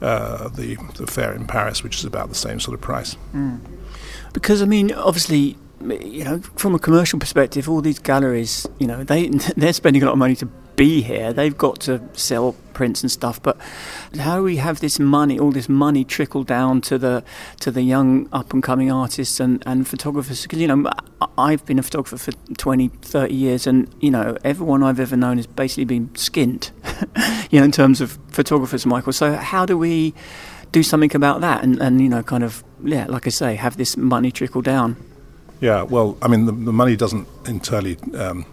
uh, 0.00 0.48
the 0.48 0.76
the 0.96 1.06
fair 1.06 1.32
in 1.32 1.46
Paris, 1.46 1.82
which 1.82 1.96
is 1.96 2.04
about 2.04 2.28
the 2.28 2.34
same 2.34 2.60
sort 2.60 2.74
of 2.74 2.80
price. 2.80 3.16
Mm. 3.34 3.60
Because 4.32 4.62
I 4.62 4.66
mean, 4.66 4.92
obviously 4.92 5.56
you 5.84 6.24
know, 6.24 6.38
from 6.56 6.74
a 6.74 6.78
commercial 6.78 7.18
perspective, 7.18 7.68
all 7.68 7.80
these 7.80 7.98
galleries, 7.98 8.66
you 8.78 8.86
know, 8.86 9.04
they 9.04 9.28
they're 9.56 9.72
spending 9.72 10.02
a 10.02 10.06
lot 10.06 10.12
of 10.12 10.18
money 10.18 10.36
to 10.36 10.48
be 10.82 11.00
here. 11.00 11.32
They've 11.32 11.56
got 11.56 11.78
to 11.82 12.02
sell 12.12 12.56
prints 12.72 13.02
and 13.02 13.10
stuff. 13.10 13.40
But 13.40 13.56
how 14.18 14.38
do 14.38 14.42
we 14.42 14.56
have 14.56 14.80
this 14.80 14.98
money, 14.98 15.38
all 15.38 15.52
this 15.52 15.68
money, 15.68 16.04
trickle 16.04 16.42
down 16.42 16.80
to 16.82 16.98
the 16.98 17.22
to 17.60 17.70
the 17.70 17.82
young 17.82 18.28
up 18.32 18.52
and 18.52 18.64
coming 18.64 18.90
artists 18.90 19.38
and, 19.38 19.62
and 19.64 19.86
photographers? 19.86 20.42
Because 20.42 20.58
you 20.58 20.66
know, 20.66 20.90
I've 21.38 21.64
been 21.66 21.78
a 21.78 21.84
photographer 21.84 22.18
for 22.18 22.32
20, 22.56 22.88
30 22.88 23.32
years, 23.32 23.68
and 23.68 23.94
you 24.00 24.10
know, 24.10 24.36
everyone 24.42 24.82
I've 24.82 24.98
ever 24.98 25.16
known 25.16 25.36
has 25.36 25.46
basically 25.46 25.84
been 25.84 26.08
skint. 26.14 26.72
you 27.52 27.60
know, 27.60 27.64
in 27.64 27.70
terms 27.70 28.00
of 28.00 28.18
photographers, 28.28 28.84
Michael. 28.84 29.12
So 29.12 29.34
how 29.34 29.64
do 29.64 29.78
we 29.78 30.14
do 30.72 30.82
something 30.82 31.14
about 31.14 31.42
that? 31.42 31.62
And 31.62 31.80
and 31.80 32.00
you 32.00 32.08
know, 32.08 32.24
kind 32.24 32.42
of 32.42 32.64
yeah, 32.82 33.06
like 33.06 33.28
I 33.28 33.30
say, 33.30 33.54
have 33.54 33.76
this 33.76 33.96
money 33.96 34.32
trickle 34.32 34.62
down. 34.62 34.96
Yeah, 35.60 35.82
well, 35.82 36.18
I 36.20 36.26
mean, 36.26 36.46
the, 36.46 36.52
the 36.52 36.72
money 36.72 36.96
doesn't 36.96 37.28
entirely 37.46 37.96
um, 38.14 38.46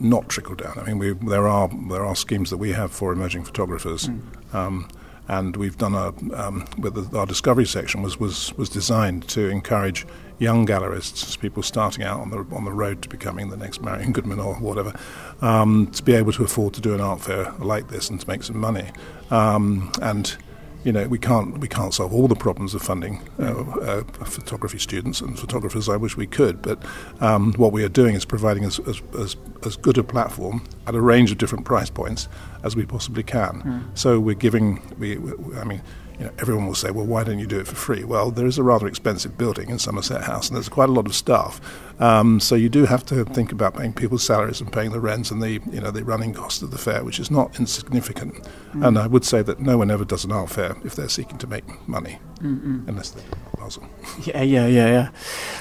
not 0.00 0.28
trickle 0.28 0.54
down. 0.54 0.78
I 0.78 0.84
mean, 0.84 0.98
we, 0.98 1.12
there 1.12 1.48
are 1.48 1.68
there 1.88 2.04
are 2.04 2.16
schemes 2.16 2.50
that 2.50 2.58
we 2.58 2.72
have 2.72 2.92
for 2.92 3.12
emerging 3.12 3.44
photographers, 3.44 4.08
mm. 4.08 4.54
um, 4.54 4.88
and 5.26 5.56
we've 5.56 5.76
done 5.76 5.94
a 5.94 6.08
um, 6.34 6.66
with 6.78 6.94
the, 6.94 7.18
our 7.18 7.26
discovery 7.26 7.66
section 7.66 8.02
was, 8.02 8.18
was 8.18 8.56
was 8.56 8.68
designed 8.68 9.28
to 9.28 9.48
encourage 9.48 10.06
young 10.38 10.66
gallerists, 10.66 11.38
people 11.38 11.62
starting 11.62 12.04
out 12.04 12.20
on 12.20 12.30
the 12.30 12.46
on 12.52 12.64
the 12.64 12.72
road 12.72 13.02
to 13.02 13.08
becoming 13.08 13.50
the 13.50 13.56
next 13.56 13.82
Marian 13.82 14.12
Goodman 14.12 14.40
or 14.40 14.54
whatever, 14.54 14.92
um, 15.40 15.88
to 15.88 16.02
be 16.02 16.14
able 16.14 16.32
to 16.32 16.44
afford 16.44 16.74
to 16.74 16.80
do 16.80 16.94
an 16.94 17.00
art 17.00 17.20
fair 17.20 17.52
like 17.58 17.88
this 17.88 18.10
and 18.10 18.20
to 18.20 18.28
make 18.28 18.42
some 18.42 18.58
money, 18.58 18.90
um, 19.30 19.92
and 20.00 20.36
you 20.84 20.92
know, 20.92 21.06
we 21.08 21.18
can't 21.18 21.58
we 21.58 21.68
can't 21.68 21.92
solve 21.92 22.12
all 22.12 22.28
the 22.28 22.36
problems 22.36 22.74
of 22.74 22.82
funding 22.82 23.20
uh, 23.38 23.62
uh, 23.80 24.04
photography 24.24 24.78
students 24.78 25.20
and 25.20 25.38
photographers. 25.38 25.88
I 25.88 25.96
wish 25.96 26.16
we 26.16 26.26
could, 26.26 26.62
but 26.62 26.82
um, 27.20 27.52
what 27.54 27.72
we 27.72 27.84
are 27.84 27.88
doing 27.88 28.14
is 28.14 28.24
providing 28.24 28.64
as, 28.64 28.78
as, 28.80 29.02
as, 29.18 29.36
as, 29.66 29.76
good 29.76 29.98
a 29.98 30.04
platform 30.04 30.62
at 30.86 30.94
a 30.94 31.00
range 31.00 31.32
of 31.32 31.38
different 31.38 31.64
price 31.64 31.90
points 31.90 32.28
as 32.62 32.76
we 32.76 32.86
possibly 32.86 33.22
can. 33.22 33.62
Mm. 33.62 33.98
So 33.98 34.20
we're 34.20 34.34
giving. 34.34 34.80
We, 34.98 35.18
we, 35.18 35.56
I 35.56 35.64
mean 35.64 35.82
you 36.18 36.24
know, 36.24 36.32
everyone 36.38 36.66
will 36.66 36.74
say, 36.74 36.90
well, 36.90 37.06
why 37.06 37.24
don't 37.24 37.38
you 37.38 37.46
do 37.46 37.60
it 37.60 37.66
for 37.66 37.76
free? 37.76 38.04
Well, 38.04 38.30
there 38.30 38.46
is 38.46 38.58
a 38.58 38.62
rather 38.62 38.86
expensive 38.86 39.38
building 39.38 39.70
in 39.70 39.78
Somerset 39.78 40.24
House, 40.24 40.48
and 40.48 40.56
there's 40.56 40.68
quite 40.68 40.88
a 40.88 40.92
lot 40.92 41.06
of 41.06 41.14
staff. 41.14 41.60
Um, 42.00 42.40
so 42.40 42.54
you 42.54 42.68
do 42.68 42.86
have 42.86 43.04
to 43.06 43.24
think 43.24 43.52
about 43.52 43.76
paying 43.76 43.92
people's 43.92 44.24
salaries 44.24 44.60
and 44.60 44.72
paying 44.72 44.90
the 44.90 45.00
rents 45.00 45.30
and 45.30 45.42
the, 45.42 45.60
you 45.70 45.80
know, 45.80 45.90
the 45.90 46.04
running 46.04 46.32
cost 46.34 46.62
of 46.62 46.70
the 46.70 46.78
fair, 46.78 47.04
which 47.04 47.20
is 47.20 47.30
not 47.30 47.58
insignificant. 47.58 48.34
Mm. 48.72 48.86
And 48.86 48.98
I 48.98 49.06
would 49.06 49.24
say 49.24 49.42
that 49.42 49.60
no 49.60 49.78
one 49.78 49.90
ever 49.90 50.04
does 50.04 50.24
an 50.24 50.32
art 50.32 50.50
fair 50.50 50.76
if 50.84 50.94
they're 50.94 51.08
seeking 51.08 51.38
to 51.38 51.46
make 51.46 51.88
money, 51.88 52.18
Mm-mm. 52.40 52.86
unless 52.88 53.10
they're 53.10 53.24
Basel. 53.58 53.84
Yeah, 54.24 54.42
yeah, 54.42 54.66
yeah, 54.66 54.86
yeah. 54.86 55.10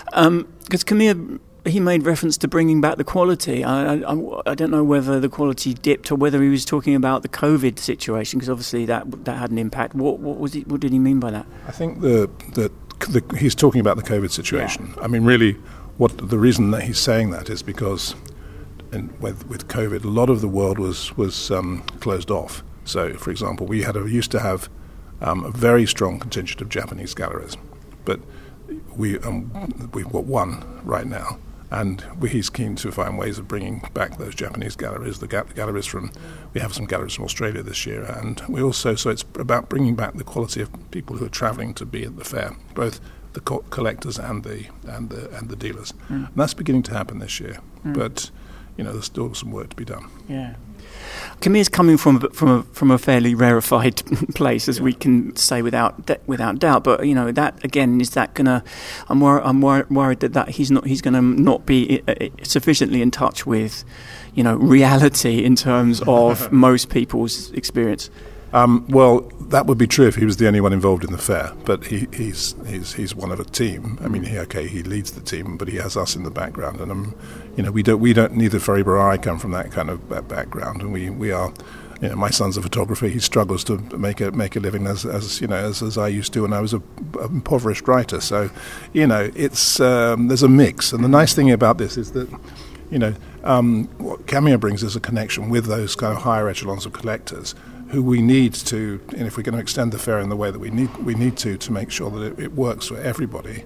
Because 0.05 0.83
um, 0.83 0.97
Kamiar 0.97 1.39
he 1.67 1.79
made 1.79 2.05
reference 2.05 2.37
to 2.39 2.47
bringing 2.47 2.81
back 2.81 2.97
the 2.97 3.03
quality. 3.03 3.63
I, 3.63 3.95
I, 3.95 4.51
I, 4.51 4.55
don't 4.55 4.71
know 4.71 4.83
whether 4.83 5.19
the 5.19 5.29
quality 5.29 5.73
dipped 5.73 6.11
or 6.11 6.15
whether 6.15 6.41
he 6.41 6.49
was 6.49 6.65
talking 6.65 6.95
about 6.95 7.21
the 7.21 7.29
COVID 7.29 7.79
situation 7.79 8.39
because 8.39 8.49
obviously 8.49 8.85
that 8.85 9.25
that 9.25 9.37
had 9.37 9.51
an 9.51 9.57
impact. 9.57 9.95
What 9.95 10.19
what 10.19 10.37
was 10.37 10.53
he, 10.53 10.61
What 10.61 10.81
did 10.81 10.91
he 10.91 10.99
mean 10.99 11.19
by 11.19 11.31
that? 11.31 11.45
I 11.67 11.71
think 11.71 12.01
the 12.01 12.29
the, 12.53 12.71
the 13.09 13.37
he's 13.37 13.55
talking 13.55 13.81
about 13.81 13.97
the 13.97 14.03
COVID 14.03 14.31
situation. 14.31 14.93
Yeah. 14.95 15.03
I 15.03 15.07
mean, 15.07 15.23
really, 15.23 15.53
what 15.97 16.29
the 16.29 16.39
reason 16.39 16.71
that 16.71 16.83
he's 16.83 16.99
saying 16.99 17.31
that 17.31 17.49
is 17.49 17.61
because 17.61 18.15
in, 18.91 19.13
with 19.19 19.47
with 19.47 19.67
COVID, 19.67 20.03
a 20.03 20.09
lot 20.09 20.29
of 20.29 20.41
the 20.41 20.47
world 20.47 20.79
was 20.79 21.15
was 21.17 21.51
um, 21.51 21.83
closed 21.99 22.31
off. 22.31 22.63
So, 22.85 23.13
for 23.15 23.31
example, 23.31 23.67
we 23.67 23.83
had 23.83 23.97
a, 23.97 24.09
used 24.09 24.31
to 24.31 24.39
have 24.39 24.69
um, 25.19 25.43
a 25.43 25.51
very 25.51 25.85
strong 25.85 26.19
contingent 26.19 26.61
of 26.61 26.69
Japanese 26.69 27.13
galleries 27.13 27.57
but 28.07 28.21
we 28.95 29.19
um, 29.19 29.51
we've 29.93 30.09
got 30.09 30.23
one 30.23 30.81
right 30.83 31.05
now, 31.05 31.37
and 31.69 32.03
he's 32.29 32.49
keen 32.49 32.75
to 32.77 32.91
find 32.91 33.17
ways 33.17 33.37
of 33.37 33.47
bringing 33.47 33.81
back 33.93 34.17
those 34.17 34.33
Japanese 34.33 34.75
galleries. 34.75 35.19
The, 35.19 35.27
ga- 35.27 35.43
galleries 35.55 35.85
from 35.85 36.11
we 36.53 36.61
have 36.61 36.73
some 36.73 36.85
galleries 36.85 37.13
from 37.13 37.25
Australia 37.25 37.61
this 37.61 37.85
year, 37.85 38.03
and 38.03 38.41
we 38.47 38.61
also 38.61 38.95
so 38.95 39.09
it's 39.09 39.25
about 39.35 39.69
bringing 39.69 39.95
back 39.95 40.13
the 40.13 40.23
quality 40.23 40.61
of 40.61 40.69
people 40.91 41.17
who 41.17 41.25
are 41.25 41.29
travelling 41.29 41.73
to 41.75 41.85
be 41.85 42.03
at 42.03 42.17
the 42.17 42.23
fair, 42.23 42.55
both 42.73 43.01
the 43.33 43.41
co- 43.41 43.65
collectors 43.69 44.17
and 44.17 44.43
the 44.43 44.67
and 44.87 45.09
the 45.09 45.29
and 45.35 45.49
the 45.49 45.55
dealers. 45.55 45.93
Mm. 46.09 46.27
And 46.27 46.35
that's 46.35 46.53
beginning 46.53 46.83
to 46.83 46.93
happen 46.93 47.19
this 47.19 47.39
year, 47.39 47.59
mm. 47.85 47.93
but 47.93 48.31
you 48.77 48.83
know 48.83 48.93
there's 48.93 49.05
still 49.05 49.33
some 49.33 49.51
work 49.51 49.69
to 49.69 49.75
be 49.75 49.85
done. 49.85 50.09
Yeah. 50.29 50.55
Kamiar's 51.41 51.69
coming 51.69 51.97
from 51.97 52.19
from 52.31 52.49
a, 52.49 52.63
from 52.73 52.91
a 52.91 52.97
fairly 52.97 53.35
rarefied 53.35 53.95
place, 54.35 54.67
as 54.67 54.77
yeah. 54.77 54.83
we 54.83 54.93
can 54.93 55.35
say 55.35 55.61
without 55.61 56.09
without 56.27 56.59
doubt. 56.59 56.83
But 56.83 57.05
you 57.05 57.13
know 57.13 57.31
that 57.31 57.63
again 57.63 58.01
is 58.01 58.11
that 58.11 58.33
gonna? 58.33 58.63
I'm 59.09 59.19
wor- 59.19 59.43
I'm 59.43 59.61
wor- 59.61 59.87
worried 59.89 60.19
that, 60.21 60.33
that 60.33 60.49
he's 60.49 60.71
not 60.71 60.85
he's 60.85 61.01
going 61.01 61.13
to 61.13 61.21
not 61.21 61.65
be 61.65 62.01
uh, 62.07 62.13
uh, 62.19 62.27
sufficiently 62.43 63.01
in 63.01 63.11
touch 63.11 63.45
with, 63.45 63.83
you 64.33 64.43
know, 64.43 64.55
reality 64.55 65.43
in 65.43 65.55
terms 65.55 66.01
of 66.07 66.51
most 66.67 66.89
people's 66.89 67.51
experience. 67.51 68.09
Um, 68.53 68.85
well, 68.87 69.21
that 69.49 69.65
would 69.65 69.77
be 69.77 69.87
true 69.87 70.07
if 70.07 70.15
he 70.15 70.25
was 70.25 70.37
the 70.37 70.47
only 70.47 70.61
one 70.61 70.73
involved 70.73 71.03
in 71.03 71.11
the 71.11 71.17
fair, 71.17 71.53
but 71.65 71.85
he, 71.85 72.07
he's, 72.13 72.55
he's, 72.65 72.93
he's 72.93 73.13
one 73.13 73.31
of 73.31 73.39
a 73.39 73.43
team. 73.43 73.97
I 74.01 74.07
mean, 74.07 74.23
he, 74.23 74.37
okay, 74.39 74.67
he 74.67 74.83
leads 74.83 75.11
the 75.11 75.21
team, 75.21 75.57
but 75.57 75.67
he 75.67 75.77
has 75.77 75.97
us 75.97 76.15
in 76.15 76.23
the 76.23 76.31
background. 76.31 76.79
And, 76.79 76.91
um, 76.91 77.15
you 77.55 77.63
know, 77.63 77.71
we 77.71 77.83
don't, 77.83 77.99
we 77.99 78.13
don't, 78.13 78.33
neither 78.33 78.59
Fariba 78.59 78.87
or 78.87 79.09
I 79.09 79.17
come 79.17 79.37
from 79.37 79.51
that 79.51 79.71
kind 79.71 79.89
of 79.89 80.27
background. 80.27 80.81
And 80.81 80.93
we, 80.93 81.09
we 81.09 81.31
are, 81.31 81.53
you 82.01 82.09
know, 82.09 82.15
my 82.15 82.29
son's 82.29 82.55
a 82.55 82.61
photographer. 82.61 83.07
He 83.07 83.19
struggles 83.19 83.63
to 83.65 83.77
make 83.97 84.21
a, 84.21 84.31
make 84.31 84.55
a 84.55 84.59
living 84.59 84.87
as, 84.87 85.05
as 85.05 85.41
you 85.41 85.47
know, 85.47 85.55
as, 85.55 85.81
as 85.81 85.97
I 85.97 86.07
used 86.07 86.31
to 86.33 86.43
when 86.43 86.53
I 86.53 86.61
was 86.61 86.73
a, 86.73 86.81
a 87.19 87.25
impoverished 87.25 87.87
writer. 87.87 88.21
So, 88.21 88.49
you 88.93 89.07
know, 89.07 89.29
it's, 89.35 89.79
um, 89.81 90.29
there's 90.29 90.43
a 90.43 90.49
mix. 90.49 90.93
And 90.93 91.03
the 91.03 91.09
nice 91.09 91.33
thing 91.33 91.51
about 91.51 91.79
this 91.79 91.97
is 91.97 92.13
that, 92.13 92.29
you 92.91 92.99
know, 92.99 93.13
um, 93.43 93.85
what 93.97 94.25
Kamiar 94.25 94.59
brings 94.59 94.83
is 94.83 94.95
a 94.95 94.99
connection 94.99 95.49
with 95.49 95.65
those 95.65 95.95
kind 95.95 96.15
of 96.15 96.23
higher 96.23 96.47
echelons 96.47 96.85
of 96.85 96.93
collectors 96.93 97.53
who 97.89 98.03
we 98.03 98.21
need 98.21 98.53
to, 98.53 98.99
and 99.15 99.27
if 99.27 99.37
we're 99.37 99.43
going 99.43 99.55
to 99.55 99.61
extend 99.61 99.91
the 99.91 99.99
fair 99.99 100.19
in 100.19 100.29
the 100.29 100.35
way 100.35 100.51
that 100.51 100.59
we 100.59 100.69
need, 100.69 100.93
we 100.97 101.15
need 101.15 101.37
to, 101.37 101.57
to 101.57 101.71
make 101.71 101.89
sure 101.89 102.09
that 102.11 102.21
it, 102.21 102.39
it 102.39 102.53
works 102.53 102.87
for 102.87 102.97
everybody, 102.97 103.63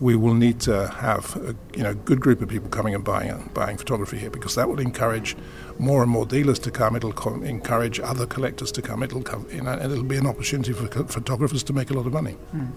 we 0.00 0.16
will 0.16 0.34
need 0.34 0.58
to 0.58 0.88
have 0.88 1.36
a 1.36 1.54
you 1.76 1.82
know 1.82 1.94
good 1.94 2.20
group 2.20 2.42
of 2.42 2.48
people 2.48 2.68
coming 2.68 2.92
and 2.92 3.04
buying 3.04 3.48
buying 3.54 3.76
photography 3.76 4.18
here 4.18 4.30
because 4.30 4.56
that 4.56 4.68
will 4.68 4.80
encourage 4.80 5.36
more 5.78 6.02
and 6.02 6.10
more 6.10 6.26
dealers 6.26 6.58
to 6.58 6.70
come. 6.70 6.96
It'll 6.96 7.12
co- 7.12 7.40
encourage 7.42 8.00
other 8.00 8.26
collectors 8.26 8.72
to 8.72 8.82
come. 8.82 9.02
It'll 9.02 9.22
come, 9.22 9.46
you 9.50 9.62
know, 9.62 9.70
and 9.70 9.92
it'll 9.92 10.04
be 10.04 10.16
an 10.16 10.26
opportunity 10.26 10.72
for 10.72 10.86
photographers 10.88 11.62
to 11.64 11.72
make 11.72 11.90
a 11.90 11.94
lot 11.94 12.06
of 12.06 12.12
money. 12.12 12.36
Mm. 12.54 12.72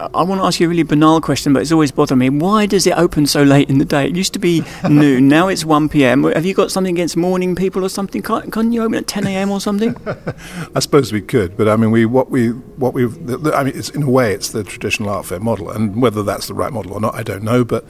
I 0.00 0.22
want 0.22 0.40
to 0.40 0.44
ask 0.46 0.58
you 0.58 0.66
a 0.66 0.70
really 0.70 0.82
banal 0.82 1.20
question, 1.20 1.52
but 1.52 1.62
it's 1.62 1.72
always 1.72 1.92
bothered 1.92 2.18
me. 2.18 2.30
Why 2.30 2.66
does 2.66 2.86
it 2.86 2.96
open 2.96 3.26
so 3.26 3.42
late 3.42 3.68
in 3.68 3.78
the 3.78 3.84
day? 3.84 4.06
It 4.06 4.16
used 4.16 4.32
to 4.32 4.38
be 4.38 4.64
noon, 4.88 5.28
now 5.28 5.48
it's 5.48 5.64
1 5.64 5.88
p.m. 5.88 6.24
Have 6.24 6.44
you 6.44 6.54
got 6.54 6.70
something 6.70 6.94
against 6.94 7.16
morning 7.16 7.54
people 7.54 7.84
or 7.84 7.88
something? 7.88 8.22
Can't, 8.22 8.52
can't 8.52 8.72
you 8.72 8.82
open 8.82 8.94
at 8.94 9.06
10 9.06 9.26
a.m. 9.26 9.50
or 9.50 9.60
something? 9.60 9.94
I 10.74 10.80
suppose 10.80 11.12
we 11.12 11.20
could, 11.20 11.56
but 11.56 11.68
I 11.68 11.76
mean, 11.76 11.90
we 11.90 12.06
what 12.06 12.30
we 12.30 12.50
what 12.50 12.94
we 12.94 13.04
I 13.04 13.64
mean, 13.64 13.76
it's 13.76 13.90
in 13.90 14.02
a 14.02 14.10
way 14.10 14.32
it's 14.32 14.50
the 14.50 14.64
traditional 14.64 15.10
art 15.10 15.26
fair 15.26 15.40
model, 15.40 15.70
and 15.70 16.00
whether 16.00 16.22
that's 16.22 16.48
the 16.48 16.54
right 16.54 16.72
model 16.72 16.94
or 16.94 17.00
not, 17.00 17.14
I 17.14 17.22
don't 17.22 17.42
know. 17.42 17.64
But 17.64 17.84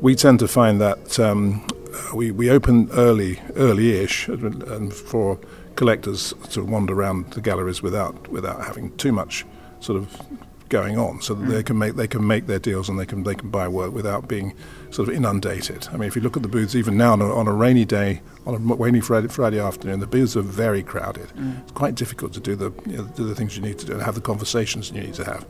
we 0.00 0.14
tend 0.14 0.38
to 0.40 0.48
find 0.48 0.80
that 0.80 1.18
um, 1.18 1.66
we 2.14 2.30
we 2.30 2.50
open 2.50 2.88
early, 2.92 3.40
early-ish, 3.56 4.28
and 4.28 4.94
for 4.94 5.38
collectors 5.74 6.34
to 6.50 6.64
wander 6.64 6.94
around 6.94 7.32
the 7.32 7.40
galleries 7.40 7.82
without 7.82 8.28
without 8.28 8.64
having 8.64 8.96
too 8.96 9.12
much 9.12 9.44
sort 9.80 9.96
of 9.96 10.20
going 10.68 10.98
on, 10.98 11.20
so 11.20 11.34
that 11.34 11.44
mm. 11.44 11.50
they 11.50 11.62
can 11.62 11.78
make 11.78 11.94
they 11.94 12.06
can 12.06 12.26
make 12.26 12.46
their 12.46 12.58
deals 12.58 12.88
and 12.88 12.98
they 12.98 13.06
can 13.06 13.22
they 13.24 13.34
can 13.34 13.50
buy 13.50 13.68
work 13.68 13.92
without 13.92 14.28
being 14.28 14.54
sort 14.90 15.08
of 15.08 15.14
inundated. 15.14 15.88
I 15.92 15.96
mean, 15.96 16.08
if 16.08 16.16
you 16.16 16.22
look 16.22 16.36
at 16.36 16.42
the 16.42 16.48
booths, 16.48 16.74
even 16.74 16.96
now 16.96 17.12
on 17.12 17.20
a, 17.20 17.34
on 17.34 17.46
a 17.46 17.52
rainy 17.52 17.84
day, 17.84 18.20
on 18.46 18.54
a 18.54 18.74
rainy 18.74 19.00
Friday, 19.00 19.28
Friday 19.28 19.60
afternoon, 19.60 20.00
the 20.00 20.06
booths 20.06 20.36
are 20.36 20.42
very 20.42 20.82
crowded. 20.82 21.28
Mm. 21.28 21.62
It's 21.62 21.72
quite 21.72 21.94
difficult 21.94 22.32
to 22.34 22.40
do 22.40 22.56
the 22.56 22.72
you 22.86 22.98
know, 22.98 23.04
do 23.16 23.26
the 23.26 23.34
things 23.34 23.56
you 23.56 23.62
need 23.62 23.78
to 23.78 23.86
do 23.86 23.92
and 23.92 24.02
have 24.02 24.14
the 24.14 24.20
conversations 24.20 24.90
you 24.90 25.00
need 25.00 25.14
to 25.14 25.24
have. 25.24 25.46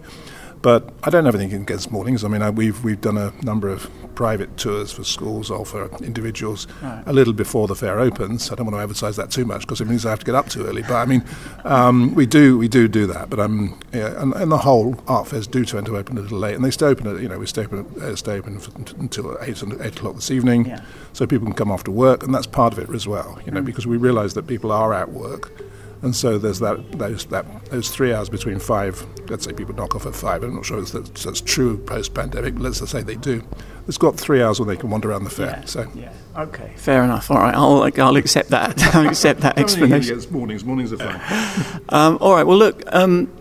But 0.63 0.91
I 1.05 1.11
don't 1.11 1.25
have 1.25 1.35
anything 1.35 1.63
against 1.63 1.91
mornings. 1.91 2.25
I 2.25 2.29
mean, 2.29 2.43
I, 2.43 2.51
we've 2.51 2.83
we've 2.83 3.01
done 3.01 3.17
a 3.17 3.33
number 3.43 3.69
of 3.69 3.91
private 4.19 4.57
tours 4.57 4.91
for 4.91 5.05
schools 5.05 5.49
or 5.49 5.65
for 5.65 5.89
individuals 6.03 6.67
right. 6.83 7.05
a 7.07 7.13
little 7.13 7.33
before 7.33 7.69
the 7.69 7.77
fair 7.77 8.01
opens. 8.01 8.51
I 8.51 8.57
don't 8.57 8.67
want 8.67 8.77
to 8.77 8.83
advertise 8.83 9.15
that 9.15 9.31
too 9.31 9.45
much 9.45 9.61
because 9.61 9.81
it 9.81 9.87
means 9.87 10.05
I 10.05 10.11
have 10.11 10.19
to 10.19 10.27
get 10.27 10.35
up 10.35 10.49
too 10.49 10.67
early. 10.67 10.83
But 10.83 10.95
I 10.95 11.05
mean, 11.05 11.25
um, 11.63 12.17
we 12.17 12.27
do 12.27 12.59
we 12.59 12.67
do 12.67 12.89
do 12.89 13.07
that. 13.07 13.31
But 13.31 13.39
um, 13.39 13.79
yeah, 13.93 14.21
and, 14.21 14.35
and, 14.35 14.51
the 14.51 14.59
whole 14.59 15.01
art 15.07 15.29
fairs 15.29 15.47
do 15.47 15.65
tend 15.65 15.87
to 15.87 15.97
open 15.97 16.19
a 16.19 16.21
little 16.23 16.39
late, 16.39 16.57
and 16.57 16.65
they 16.65 16.73
stay 16.73 16.87
open. 16.87 17.07
At, 17.07 17.23
you 17.23 17.29
know, 17.29 17.39
we 17.39 17.47
stay 17.47 17.63
open 17.63 17.87
uh, 18.03 18.17
stay 18.17 18.39
open 18.39 18.61
until 18.99 19.39
eight 19.41 19.63
eight 19.81 19.97
o'clock 19.97 20.17
this 20.17 20.33
evening, 20.33 20.67
yeah. 20.67 20.83
so 21.13 21.25
people 21.25 21.47
can 21.47 21.55
come 21.55 21.71
after 21.71 21.93
work, 21.93 22.25
and 22.25 22.35
that's 22.35 22.49
part 22.49 22.73
of 22.73 22.81
it 22.81 22.93
as 22.93 23.07
well. 23.07 23.39
You 23.47 23.53
know, 23.53 23.63
mm. 23.63 23.67
because 23.67 23.87
we 23.87 23.97
realise 23.97 24.33
that 24.33 24.49
people 24.49 24.73
are 24.73 24.93
at 24.93 25.11
work 25.11 25.53
and 26.03 26.15
so 26.15 26.39
there's 26.39 26.61
that 26.61 26.93
those 26.93 27.27
that 27.27 27.67
those 27.67 27.91
three 27.91 28.13
hours 28.13 28.29
between 28.29 28.59
five. 28.59 29.05
Let's 29.29 29.45
say 29.45 29.53
people 29.53 29.75
knock 29.75 29.95
off 29.95 30.07
at 30.07 30.15
five. 30.15 30.43
I'm 30.43 30.55
not 30.55 30.65
sure 30.65 30.79
if 30.79 30.93
that's, 30.93 31.25
that's 31.25 31.41
true 31.41 31.79
post-pandemic. 31.79 32.55
Let's 32.59 32.81
just 32.81 32.93
say 32.93 33.03
they 33.03 33.17
do. 33.17 33.43
It's 33.87 33.99
got 33.99 34.17
three 34.17 34.43
hours 34.43 34.61
when 34.61 34.69
they 34.69 34.77
can 34.77 34.91
wander 34.91 35.11
around 35.11 35.25
the 35.25 35.31
fair. 35.31 35.47
Yeah, 35.47 35.65
so 35.65 35.91
yeah, 35.95 36.13
okay, 36.37 36.73
fair 36.77 37.03
enough. 37.03 37.31
All 37.31 37.39
right, 37.39 37.55
I'll 37.55 37.83
I'll 38.01 38.17
accept 38.17 38.51
that. 38.51 38.81
I'll 38.95 39.09
accept 39.09 39.41
that 39.41 39.59
explanation. 39.59 40.13
Against 40.13 40.31
mornings. 40.31 40.65
Mornings 40.65 40.93
are 40.93 40.99
fine. 40.99 41.83
um, 41.89 42.19
all 42.21 42.35
right. 42.35 42.45
Well, 42.45 42.59
look. 42.59 42.83
Um, 42.95 43.33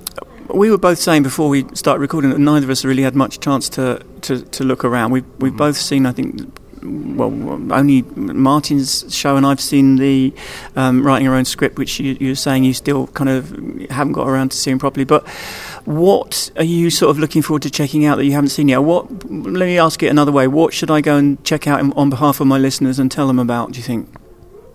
we 0.53 0.71
were 0.71 0.77
both 0.77 0.97
saying 0.97 1.23
before 1.23 1.49
we 1.49 1.65
start 1.75 1.99
recording 1.99 2.31
that 2.31 2.39
neither 2.39 2.65
of 2.65 2.69
us 2.69 2.85
really 2.85 3.03
had 3.03 3.15
much 3.15 3.41
chance 3.41 3.67
to, 3.67 4.01
to, 4.21 4.41
to 4.45 4.63
look 4.63 4.85
around. 4.85 5.11
We've, 5.11 5.25
we've 5.39 5.51
mm-hmm. 5.51 5.57
both 5.57 5.75
seen, 5.75 6.05
I 6.05 6.13
think, 6.13 6.57
well, 6.83 7.31
only 7.73 8.01
Martin's 8.15 9.13
show, 9.13 9.37
and 9.37 9.45
I've 9.45 9.61
seen 9.61 9.97
the 9.97 10.33
um, 10.75 11.05
writing 11.05 11.25
your 11.25 11.35
own 11.35 11.45
script, 11.45 11.77
which 11.77 11.99
you, 11.99 12.17
you're 12.19 12.35
saying 12.35 12.63
you 12.63 12.73
still 12.73 13.07
kind 13.07 13.29
of 13.29 13.49
haven't 13.89 14.13
got 14.13 14.27
around 14.27 14.49
to 14.51 14.57
seeing 14.57 14.79
properly. 14.79 15.05
But 15.05 15.27
what 15.85 16.51
are 16.57 16.63
you 16.63 16.89
sort 16.89 17.11
of 17.11 17.19
looking 17.19 17.41
forward 17.41 17.63
to 17.63 17.69
checking 17.69 18.05
out 18.05 18.17
that 18.17 18.25
you 18.25 18.33
haven't 18.33 18.49
seen 18.49 18.67
yet? 18.67 18.79
What? 18.79 19.09
Let 19.29 19.65
me 19.65 19.77
ask 19.77 20.01
it 20.03 20.07
another 20.07 20.31
way. 20.31 20.47
What 20.47 20.73
should 20.73 20.91
I 20.91 21.01
go 21.01 21.17
and 21.17 21.43
check 21.43 21.67
out 21.67 21.79
on 21.97 22.09
behalf 22.09 22.39
of 22.39 22.47
my 22.47 22.57
listeners 22.57 22.99
and 22.99 23.11
tell 23.11 23.27
them 23.27 23.39
about? 23.39 23.71
Do 23.71 23.77
you 23.77 23.83
think? 23.83 24.09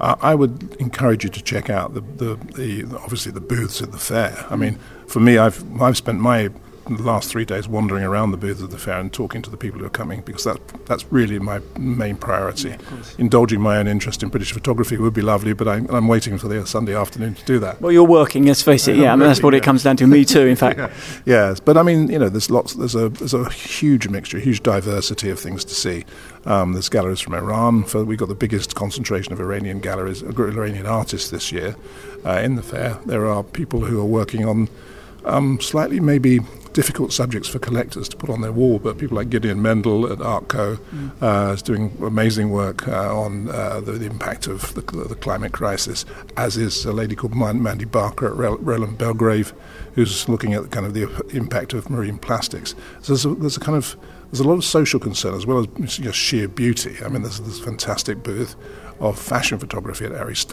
I 0.00 0.34
would 0.34 0.74
encourage 0.80 1.22
you 1.22 1.30
to 1.30 1.40
check 1.40 1.70
out 1.70 1.94
the, 1.94 2.00
the, 2.00 2.34
the 2.34 2.96
obviously 2.96 3.30
the 3.30 3.40
booths 3.40 3.80
at 3.80 3.92
the 3.92 3.98
fair. 3.98 4.46
I 4.50 4.57
mean, 4.57 4.80
for 5.07 5.20
me, 5.20 5.38
I've 5.38 5.80
I've 5.80 5.96
spent 5.96 6.18
my 6.18 6.50
the 6.87 7.03
last 7.03 7.30
three 7.30 7.45
days 7.45 7.68
wandering 7.68 8.05
around 8.05 8.30
the 8.30 8.37
booths 8.37 8.61
of 8.61 8.70
the 8.70 8.78
fair 8.78 8.99
and 8.99 9.12
talking 9.12 9.43
to 9.43 9.51
the 9.51 9.57
people 9.57 9.80
who 9.80 9.87
are 9.87 9.91
coming 9.91 10.20
because 10.22 10.45
that 10.45 10.61
that's 10.87 11.11
really 11.12 11.39
my 11.39 11.61
main 11.78 12.16
priority. 12.16 12.70
Yeah, 12.70 12.78
Indulging 13.18 13.61
my 13.61 13.78
own 13.78 13.87
interest 13.87 14.22
in 14.22 14.28
British 14.28 14.53
photography 14.53 14.97
would 14.97 15.14
be 15.14 15.22
lovely, 15.22 15.53
but 15.53 15.68
I, 15.68 15.76
am 15.76 16.09
waiting 16.09 16.39
for 16.39 16.49
the 16.49 16.66
Sunday 16.66 16.95
afternoon 16.95 17.35
to 17.35 17.45
do 17.45 17.59
that. 17.61 17.80
Well, 17.80 17.93
you're 17.93 18.05
working, 18.05 18.47
let's 18.47 18.62
face 18.62 18.89
it. 18.89 18.97
Yeah, 18.97 19.12
I 19.12 19.16
mean, 19.16 19.28
that's 19.28 19.43
what 19.43 19.55
yeah. 19.55 19.59
it 19.59 19.62
comes 19.62 19.83
down 19.83 19.97
to. 19.99 20.07
Me 20.07 20.24
too, 20.24 20.47
in 20.47 20.57
fact. 20.57 20.78
yeah. 20.78 20.91
Yes, 21.24 21.61
but 21.61 21.76
I 21.76 21.83
mean, 21.83 22.09
you 22.09 22.18
know, 22.18 22.28
there's 22.28 22.51
lots. 22.51 22.74
There's 22.74 22.95
a 22.95 23.09
there's 23.09 23.35
a 23.35 23.49
huge 23.51 24.09
mixture, 24.09 24.39
a 24.39 24.41
huge 24.41 24.62
diversity 24.62 25.30
of 25.30 25.39
things 25.39 25.64
to 25.64 25.74
see. 25.74 26.05
Um, 26.45 26.72
there's 26.72 26.89
galleries 26.89 27.20
from 27.20 27.35
Iran. 27.35 27.85
For, 27.85 28.05
we've 28.05 28.18
got 28.18 28.28
the 28.28 28.35
biggest 28.35 28.74
concentration 28.74 29.33
of 29.33 29.41
Iranian 29.41 29.80
galleries, 29.80 30.22
Iranian 30.22 30.87
artists 30.87 31.30
this 31.30 31.53
year 31.53 31.76
uh, 32.24 32.41
in 32.43 32.57
the 32.57 32.62
fair. 32.62 32.99
There 33.07 33.26
are 33.26 33.43
people 33.43 33.80
who 33.80 34.01
are 34.01 34.05
working 34.05 34.45
on 34.45 34.68
um, 35.24 35.60
slightly 35.60 36.00
maybe 36.00 36.40
difficult 36.72 37.12
subjects 37.12 37.48
for 37.48 37.58
collectors 37.58 38.08
to 38.08 38.16
put 38.16 38.30
on 38.30 38.40
their 38.40 38.52
wall, 38.52 38.78
but 38.78 38.98
people 38.98 39.16
like 39.16 39.30
Gideon 39.30 39.60
Mendel 39.60 40.10
at 40.10 40.18
Artco 40.18 40.76
mm. 40.76 41.12
uh, 41.20 41.52
is 41.52 41.62
doing 41.62 41.96
amazing 42.02 42.50
work 42.50 42.88
uh, 42.88 43.16
on 43.16 43.50
uh, 43.50 43.80
the, 43.80 43.92
the, 43.92 44.06
impact 44.06 44.46
of 44.46 44.74
the, 44.74 44.80
the, 44.80 45.14
climate 45.14 45.52
crisis, 45.52 46.04
as 46.36 46.56
is 46.56 46.84
a 46.84 46.92
lady 46.92 47.14
called 47.14 47.34
Mandy 47.34 47.84
Barker 47.84 48.26
at 48.26 48.60
Roland 48.60 48.98
Belgrave, 48.98 49.53
who's 49.94 50.28
looking 50.28 50.54
at 50.54 50.70
kind 50.70 50.86
of 50.86 50.94
the 50.94 51.04
impact 51.30 51.74
of 51.74 51.90
marine 51.90 52.18
plastics. 52.18 52.74
So 53.03 53.12
there's 53.12 53.24
a, 53.24 53.34
there's 53.34 53.57
a 53.57 53.61
kind 53.61 53.76
of 53.76 53.96
there's 54.33 54.41
a 54.41 54.49
lot 54.49 54.54
of 54.54 54.64
social 54.64 54.99
concern 54.99 55.34
as 55.34 55.45
well 55.45 55.67
as 55.83 55.99
just 55.99 56.18
sheer 56.18 56.49
beauty. 56.49 56.96
I 57.04 57.09
mean, 57.09 57.21
there's 57.21 57.38
this 57.41 57.61
fantastic 57.61 58.22
booth 58.22 58.57
of 58.99 59.18
fashion 59.18 59.59
photography 59.59 60.07
at 60.07 60.13
Iris 60.13 60.46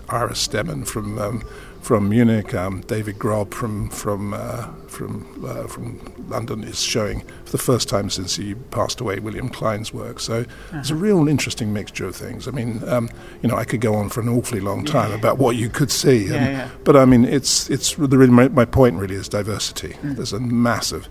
Stemmen 0.47 0.85
from 0.85 1.18
um, 1.18 1.47
from 1.81 2.10
Munich. 2.10 2.53
Um, 2.53 2.81
David 2.81 3.18
Grob 3.18 3.53
from 3.53 3.89
from 3.89 4.34
uh, 4.34 4.68
from 4.88 5.45
uh, 5.47 5.68
from 5.68 5.97
London 6.27 6.65
is 6.65 6.81
showing 6.81 7.22
for 7.45 7.53
the 7.53 7.57
first 7.57 7.88
time 7.88 8.10
since 8.10 8.35
he 8.35 8.53
passed 8.53 8.99
away 8.99 9.19
William 9.19 9.47
Klein's 9.47 9.93
work. 9.93 10.19
So 10.19 10.41
uh-huh. 10.41 10.80
it's 10.80 10.89
a 10.89 10.95
real 10.95 11.30
interesting 11.30 11.72
mixture 11.72 12.06
of 12.06 12.18
things. 12.18 12.49
I 12.49 12.51
mean, 12.51 12.84
um, 12.89 13.10
you 13.41 13.47
know, 13.47 13.56
I 13.56 13.64
could 13.64 13.80
go 13.80 13.95
on 13.95 14.10
for 14.10 14.19
an 14.19 14.27
awfully 14.27 14.60
long 14.60 14.84
time 14.84 15.11
yeah. 15.11 15.18
about 15.18 15.38
what 15.38 15.56
you 15.56 15.69
could 15.69 15.89
see, 15.89 16.26
yeah, 16.26 16.49
yeah. 16.49 16.69
but 16.84 16.97
I 16.97 17.06
mean, 17.06 17.23
it's 17.23 17.69
it's 17.69 17.95
the, 17.95 18.18
my, 18.27 18.49
my 18.49 18.65
point 18.65 18.97
really 18.97 19.15
is 19.15 19.30
diversity. 19.30 19.93
Mm. 20.01 20.18
There's 20.18 20.34
a 20.34 20.39
massive 20.41 21.07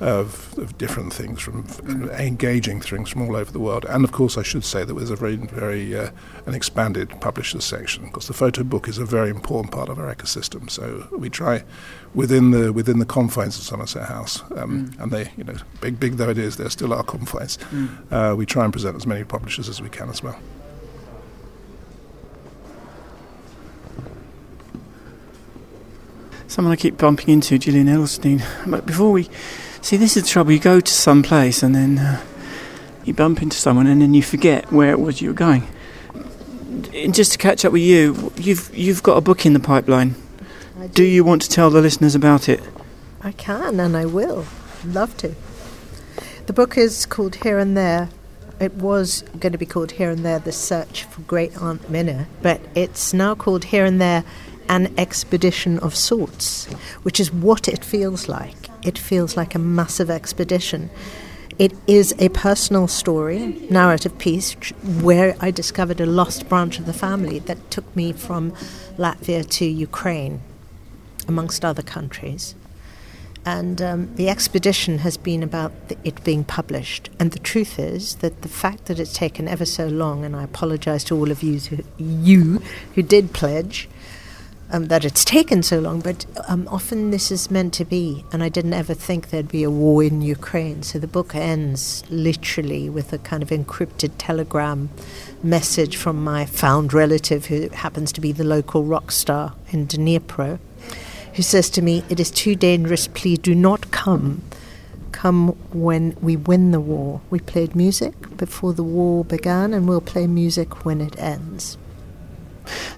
of, 0.00 0.56
of 0.58 0.76
different 0.78 1.12
things, 1.12 1.40
from 1.40 1.66
engaging 2.12 2.80
things 2.80 3.10
from 3.10 3.22
all 3.22 3.36
over 3.36 3.52
the 3.52 3.60
world. 3.60 3.84
And 3.84 4.02
of 4.02 4.12
course, 4.12 4.38
I 4.38 4.42
should 4.42 4.64
say 4.64 4.82
that 4.82 4.94
there's 4.94 5.10
a 5.10 5.16
very, 5.16 5.36
very 5.36 5.96
uh, 5.96 6.10
an 6.46 6.54
expanded 6.54 7.20
publishers 7.20 7.64
section 7.64 8.06
because 8.06 8.26
the 8.26 8.32
photo 8.32 8.64
book 8.64 8.88
is 8.88 8.98
a 8.98 9.04
very 9.04 9.28
important 9.28 9.72
part 9.74 9.90
of 9.90 9.98
our 9.98 10.12
ecosystem. 10.14 10.70
So 10.70 11.06
we 11.12 11.28
try 11.28 11.64
within 12.14 12.50
the 12.50 12.72
within 12.72 12.98
the 12.98 13.06
confines 13.06 13.58
of 13.58 13.64
Somerset 13.64 14.08
House, 14.08 14.42
um, 14.56 14.88
mm. 14.88 15.00
and 15.02 15.12
they, 15.12 15.30
you 15.36 15.44
know, 15.44 15.56
big 15.80 16.00
big 16.00 16.14
though 16.14 16.30
it 16.30 16.38
is, 16.38 16.56
there 16.56 16.70
still 16.70 16.94
are 16.94 17.04
confines. 17.04 17.58
Mm. 17.70 17.88
Uh, 18.10 18.34
we 18.36 18.46
try 18.46 18.64
and 18.64 18.72
present 18.72 18.96
as 18.96 19.06
many 19.06 19.24
publishers 19.24 19.68
as 19.68 19.82
we 19.82 19.90
can 19.90 20.08
as 20.08 20.22
well. 20.22 20.38
Someone 26.48 26.72
I 26.72 26.76
keep 26.76 26.96
bumping 26.98 27.28
into, 27.28 27.56
Jillian 27.60 27.86
Edelstein. 27.86 28.42
But 28.68 28.84
before 28.84 29.12
we 29.12 29.28
See, 29.82 29.96
this 29.96 30.16
is 30.16 30.24
the 30.24 30.28
trouble. 30.28 30.52
You 30.52 30.58
go 30.58 30.78
to 30.80 30.92
some 30.92 31.22
place 31.22 31.62
and 31.62 31.74
then 31.74 31.98
uh, 31.98 32.22
you 33.04 33.14
bump 33.14 33.42
into 33.42 33.56
someone 33.56 33.86
and 33.86 34.02
then 34.02 34.14
you 34.14 34.22
forget 34.22 34.70
where 34.70 34.90
it 34.90 35.00
was 35.00 35.20
you 35.20 35.28
were 35.28 35.34
going. 35.34 35.66
And 36.94 37.14
just 37.14 37.32
to 37.32 37.38
catch 37.38 37.64
up 37.64 37.72
with 37.72 37.82
you, 37.82 38.32
you've 38.36 38.70
you've 38.76 39.02
got 39.02 39.16
a 39.16 39.20
book 39.20 39.46
in 39.46 39.52
the 39.52 39.60
pipeline. 39.60 40.14
Do. 40.78 40.88
do 40.88 41.04
you 41.04 41.24
want 41.24 41.42
to 41.42 41.48
tell 41.48 41.70
the 41.70 41.80
listeners 41.80 42.14
about 42.14 42.48
it? 42.48 42.60
I 43.22 43.32
can 43.32 43.80
and 43.80 43.96
I 43.96 44.06
will. 44.06 44.46
Love 44.84 45.16
to. 45.18 45.34
The 46.46 46.52
book 46.52 46.76
is 46.76 47.06
called 47.06 47.36
Here 47.36 47.58
and 47.58 47.76
There. 47.76 48.08
It 48.60 48.74
was 48.74 49.22
going 49.38 49.52
to 49.52 49.58
be 49.58 49.66
called 49.66 49.92
Here 49.92 50.10
and 50.10 50.24
There 50.24 50.38
The 50.38 50.52
Search 50.52 51.04
for 51.04 51.22
Great 51.22 51.56
Aunt 51.60 51.90
Minna, 51.90 52.28
but 52.42 52.60
it's 52.74 53.12
now 53.12 53.34
called 53.34 53.64
Here 53.64 53.84
and 53.84 54.00
There 54.00 54.24
An 54.68 54.92
Expedition 54.98 55.78
of 55.78 55.94
Sorts, 55.94 56.66
which 57.02 57.18
is 57.18 57.32
what 57.32 57.68
it 57.68 57.84
feels 57.84 58.28
like 58.28 58.69
it 58.82 58.98
feels 58.98 59.36
like 59.36 59.54
a 59.54 59.58
massive 59.58 60.10
expedition. 60.10 60.90
It 61.58 61.72
is 61.86 62.14
a 62.18 62.30
personal 62.30 62.88
story, 62.88 63.66
narrative 63.68 64.16
piece, 64.16 64.54
where 65.02 65.36
I 65.40 65.50
discovered 65.50 66.00
a 66.00 66.06
lost 66.06 66.48
branch 66.48 66.78
of 66.78 66.86
the 66.86 66.94
family 66.94 67.38
that 67.40 67.70
took 67.70 67.94
me 67.94 68.12
from 68.12 68.52
Latvia 68.96 69.48
to 69.50 69.66
Ukraine, 69.66 70.40
amongst 71.28 71.64
other 71.64 71.82
countries. 71.82 72.54
And 73.44 73.80
um, 73.80 74.14
the 74.16 74.28
expedition 74.28 74.98
has 74.98 75.16
been 75.16 75.42
about 75.42 75.88
the, 75.88 75.96
it 76.04 76.22
being 76.24 76.44
published. 76.44 77.08
And 77.18 77.32
the 77.32 77.38
truth 77.38 77.78
is 77.78 78.16
that 78.16 78.42
the 78.42 78.48
fact 78.48 78.86
that 78.86 78.98
it's 78.98 79.14
taken 79.14 79.48
ever 79.48 79.64
so 79.64 79.86
long, 79.86 80.24
and 80.24 80.36
I 80.36 80.44
apologize 80.44 81.04
to 81.04 81.16
all 81.16 81.30
of 81.30 81.42
you, 81.42 81.58
who, 81.58 81.78
you 81.98 82.62
who 82.94 83.02
did 83.02 83.32
pledge, 83.32 83.88
um, 84.72 84.86
that 84.86 85.04
it's 85.04 85.24
taken 85.24 85.62
so 85.62 85.80
long, 85.80 86.00
but 86.00 86.26
um, 86.48 86.68
often 86.70 87.10
this 87.10 87.30
is 87.30 87.50
meant 87.50 87.74
to 87.74 87.84
be. 87.84 88.24
And 88.32 88.42
I 88.42 88.48
didn't 88.48 88.72
ever 88.72 88.94
think 88.94 89.30
there'd 89.30 89.48
be 89.48 89.64
a 89.64 89.70
war 89.70 90.02
in 90.02 90.22
Ukraine. 90.22 90.82
So 90.82 90.98
the 90.98 91.06
book 91.06 91.34
ends 91.34 92.04
literally 92.08 92.88
with 92.88 93.12
a 93.12 93.18
kind 93.18 93.42
of 93.42 93.50
encrypted 93.50 94.12
telegram 94.18 94.90
message 95.42 95.96
from 95.96 96.22
my 96.22 96.46
found 96.46 96.92
relative, 96.92 97.46
who 97.46 97.68
happens 97.70 98.12
to 98.12 98.20
be 98.20 98.32
the 98.32 98.44
local 98.44 98.84
rock 98.84 99.10
star 99.10 99.54
in 99.70 99.86
Dnipro, 99.86 100.58
who 101.34 101.42
says 101.42 101.68
to 101.70 101.82
me, 101.82 102.04
It 102.08 102.20
is 102.20 102.30
too 102.30 102.54
dangerous, 102.54 103.08
please 103.08 103.38
do 103.38 103.54
not 103.54 103.90
come. 103.90 104.42
Come 105.12 105.48
when 105.72 106.16
we 106.20 106.36
win 106.36 106.70
the 106.70 106.80
war. 106.80 107.20
We 107.28 107.40
played 107.40 107.74
music 107.74 108.36
before 108.36 108.72
the 108.72 108.84
war 108.84 109.24
began, 109.24 109.74
and 109.74 109.88
we'll 109.88 110.00
play 110.00 110.26
music 110.26 110.84
when 110.84 111.00
it 111.00 111.18
ends. 111.18 111.76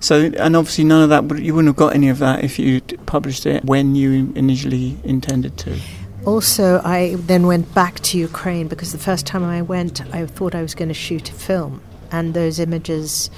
So, 0.01 0.33
and 0.37 0.57
obviously, 0.57 0.85
none 0.85 1.03
of 1.03 1.09
that, 1.11 1.39
you 1.43 1.55
wouldn't 1.55 1.69
have 1.69 1.77
got 1.77 1.95
any 1.95 2.09
of 2.09 2.19
that 2.19 2.45
if 2.45 2.59
you 2.59 2.81
published 3.07 3.47
it 3.47 3.65
when 3.65 3.95
you 3.95 4.33
initially 4.35 4.99
intended 5.05 5.57
to. 5.59 5.79
Also, 6.25 6.81
I 6.85 7.17
then 7.17 7.47
went 7.47 7.75
back 7.75 7.99
to 8.01 8.19
Ukraine 8.19 8.69
because 8.69 8.93
the 8.93 8.99
first 8.99 9.27
time 9.27 9.43
I 9.45 9.63
went, 9.63 10.01
I 10.15 10.25
thought 10.27 10.55
I 10.55 10.63
was 10.63 10.75
going 10.75 10.89
to 10.89 10.95
shoot 10.95 11.31
a 11.31 11.33
film, 11.33 11.83
and 12.13 12.35
those 12.35 12.59
images 12.59 13.31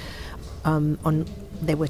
um, 0.65 0.99
on 1.03 1.25
they 1.61 1.75
were 1.75 1.89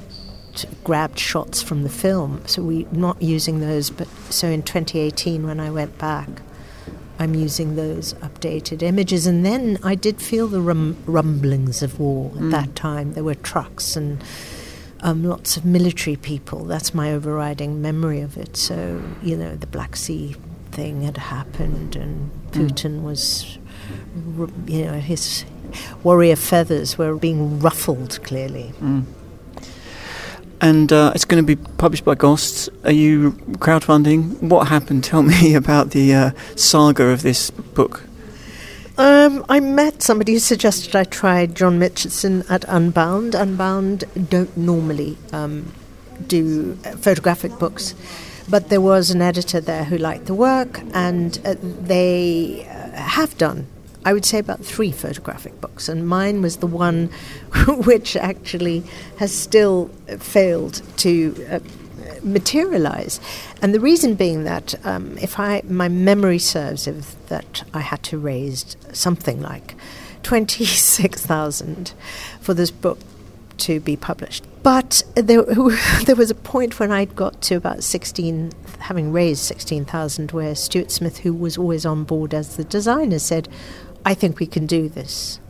t- 0.54 0.68
grabbed 0.84 1.18
shots 1.18 1.60
from 1.60 1.82
the 1.82 1.88
film, 1.88 2.42
so 2.46 2.62
we 2.62 2.86
not 2.92 3.20
using 3.20 3.60
those. 3.60 3.90
But 3.90 4.08
so 4.30 4.48
in 4.48 4.62
2018, 4.62 5.46
when 5.46 5.60
I 5.60 5.70
went 5.70 5.98
back, 5.98 6.28
I'm 7.18 7.34
using 7.34 7.76
those 7.76 8.14
updated 8.14 8.82
images. 8.82 9.26
And 9.26 9.44
then 9.44 9.78
I 9.82 9.94
did 9.94 10.20
feel 10.20 10.46
the 10.46 10.60
rum- 10.60 10.96
rumblings 11.06 11.82
of 11.82 11.98
war 11.98 12.30
at 12.36 12.42
mm. 12.42 12.50
that 12.50 12.74
time. 12.74 13.14
There 13.14 13.24
were 13.24 13.34
trucks 13.34 13.96
and 13.96 14.22
um, 15.00 15.24
lots 15.24 15.56
of 15.56 15.64
military 15.64 16.16
people. 16.16 16.64
That's 16.64 16.94
my 16.94 17.12
overriding 17.12 17.80
memory 17.80 18.20
of 18.20 18.36
it. 18.36 18.56
So, 18.56 19.02
you 19.22 19.36
know, 19.36 19.54
the 19.54 19.66
Black 19.66 19.96
Sea 19.96 20.36
thing 20.72 21.02
had 21.02 21.16
happened, 21.16 21.96
and 21.96 22.30
mm. 22.30 22.50
Putin 22.50 23.00
mm. 23.00 23.02
was, 23.02 23.58
you 24.66 24.84
know, 24.84 24.98
his 24.98 25.44
warrior 26.02 26.36
feathers 26.36 26.98
were 26.98 27.16
being 27.16 27.60
ruffled 27.60 28.22
clearly. 28.22 28.72
Mm 28.80 29.04
and 30.60 30.92
uh, 30.92 31.12
it's 31.14 31.24
going 31.24 31.44
to 31.44 31.56
be 31.56 31.60
published 31.78 32.04
by 32.04 32.14
GOST. 32.14 32.70
Are 32.84 32.92
you 32.92 33.32
crowdfunding? 33.58 34.42
What 34.42 34.68
happened? 34.68 35.04
Tell 35.04 35.22
me 35.22 35.54
about 35.62 35.90
the 35.90 36.14
uh, 36.14 36.30
saga 36.54 37.04
of 37.04 37.22
this 37.22 37.50
book. 37.50 38.04
Um, 38.98 39.44
I 39.48 39.60
met 39.60 40.02
somebody 40.02 40.32
who 40.32 40.38
suggested 40.38 40.96
I 40.96 41.04
try 41.04 41.44
John 41.46 41.78
Mitchinson 41.78 42.50
at 42.50 42.64
Unbound. 42.66 43.34
Unbound 43.34 44.04
don't 44.30 44.56
normally 44.56 45.18
um, 45.32 45.72
do 46.26 46.76
photographic 46.76 47.58
books, 47.58 47.94
but 48.48 48.70
there 48.70 48.80
was 48.80 49.10
an 49.10 49.20
editor 49.20 49.60
there 49.60 49.84
who 49.84 49.98
liked 49.98 50.26
the 50.26 50.34
work, 50.34 50.80
and 50.94 51.38
uh, 51.44 51.56
they 51.60 52.66
uh, 52.70 52.96
have 52.96 53.36
done 53.36 53.66
I 54.06 54.12
would 54.12 54.24
say 54.24 54.38
about 54.38 54.64
three 54.64 54.92
photographic 54.92 55.60
books, 55.60 55.88
and 55.88 56.06
mine 56.06 56.40
was 56.40 56.58
the 56.58 56.66
one 56.68 57.10
which 57.66 58.16
actually 58.16 58.84
has 59.18 59.34
still 59.34 59.88
failed 60.20 60.80
to 60.98 61.46
uh, 61.50 61.58
materialize. 62.22 63.18
And 63.60 63.74
the 63.74 63.80
reason 63.80 64.14
being 64.14 64.44
that 64.44 64.76
um, 64.86 65.18
if 65.18 65.40
I 65.40 65.62
my 65.64 65.88
memory 65.88 66.38
serves 66.38 66.86
if 66.86 67.16
that 67.26 67.64
I 67.74 67.80
had 67.80 68.04
to 68.04 68.16
raise 68.16 68.76
something 68.92 69.42
like 69.42 69.74
twenty 70.22 70.64
six 70.66 71.26
thousand 71.26 71.92
for 72.40 72.54
this 72.54 72.70
book 72.70 73.00
to 73.58 73.80
be 73.80 73.96
published. 73.96 74.44
But 74.62 75.02
there, 75.14 75.42
there 76.04 76.16
was 76.16 76.30
a 76.30 76.34
point 76.34 76.78
when 76.78 76.92
I'd 76.92 77.16
got 77.16 77.40
to 77.42 77.54
about 77.54 77.82
16, 77.82 78.52
having 78.80 79.12
raised 79.12 79.42
16,000, 79.44 80.32
where 80.32 80.54
Stuart 80.54 80.90
Smith, 80.90 81.18
who 81.18 81.32
was 81.32 81.56
always 81.56 81.86
on 81.86 82.04
board 82.04 82.34
as 82.34 82.56
the 82.56 82.64
designer, 82.64 83.18
said, 83.18 83.48
I 84.06 84.14
think 84.14 84.38
we 84.38 84.46
can 84.46 84.66
do 84.66 84.88
this. 84.88 85.40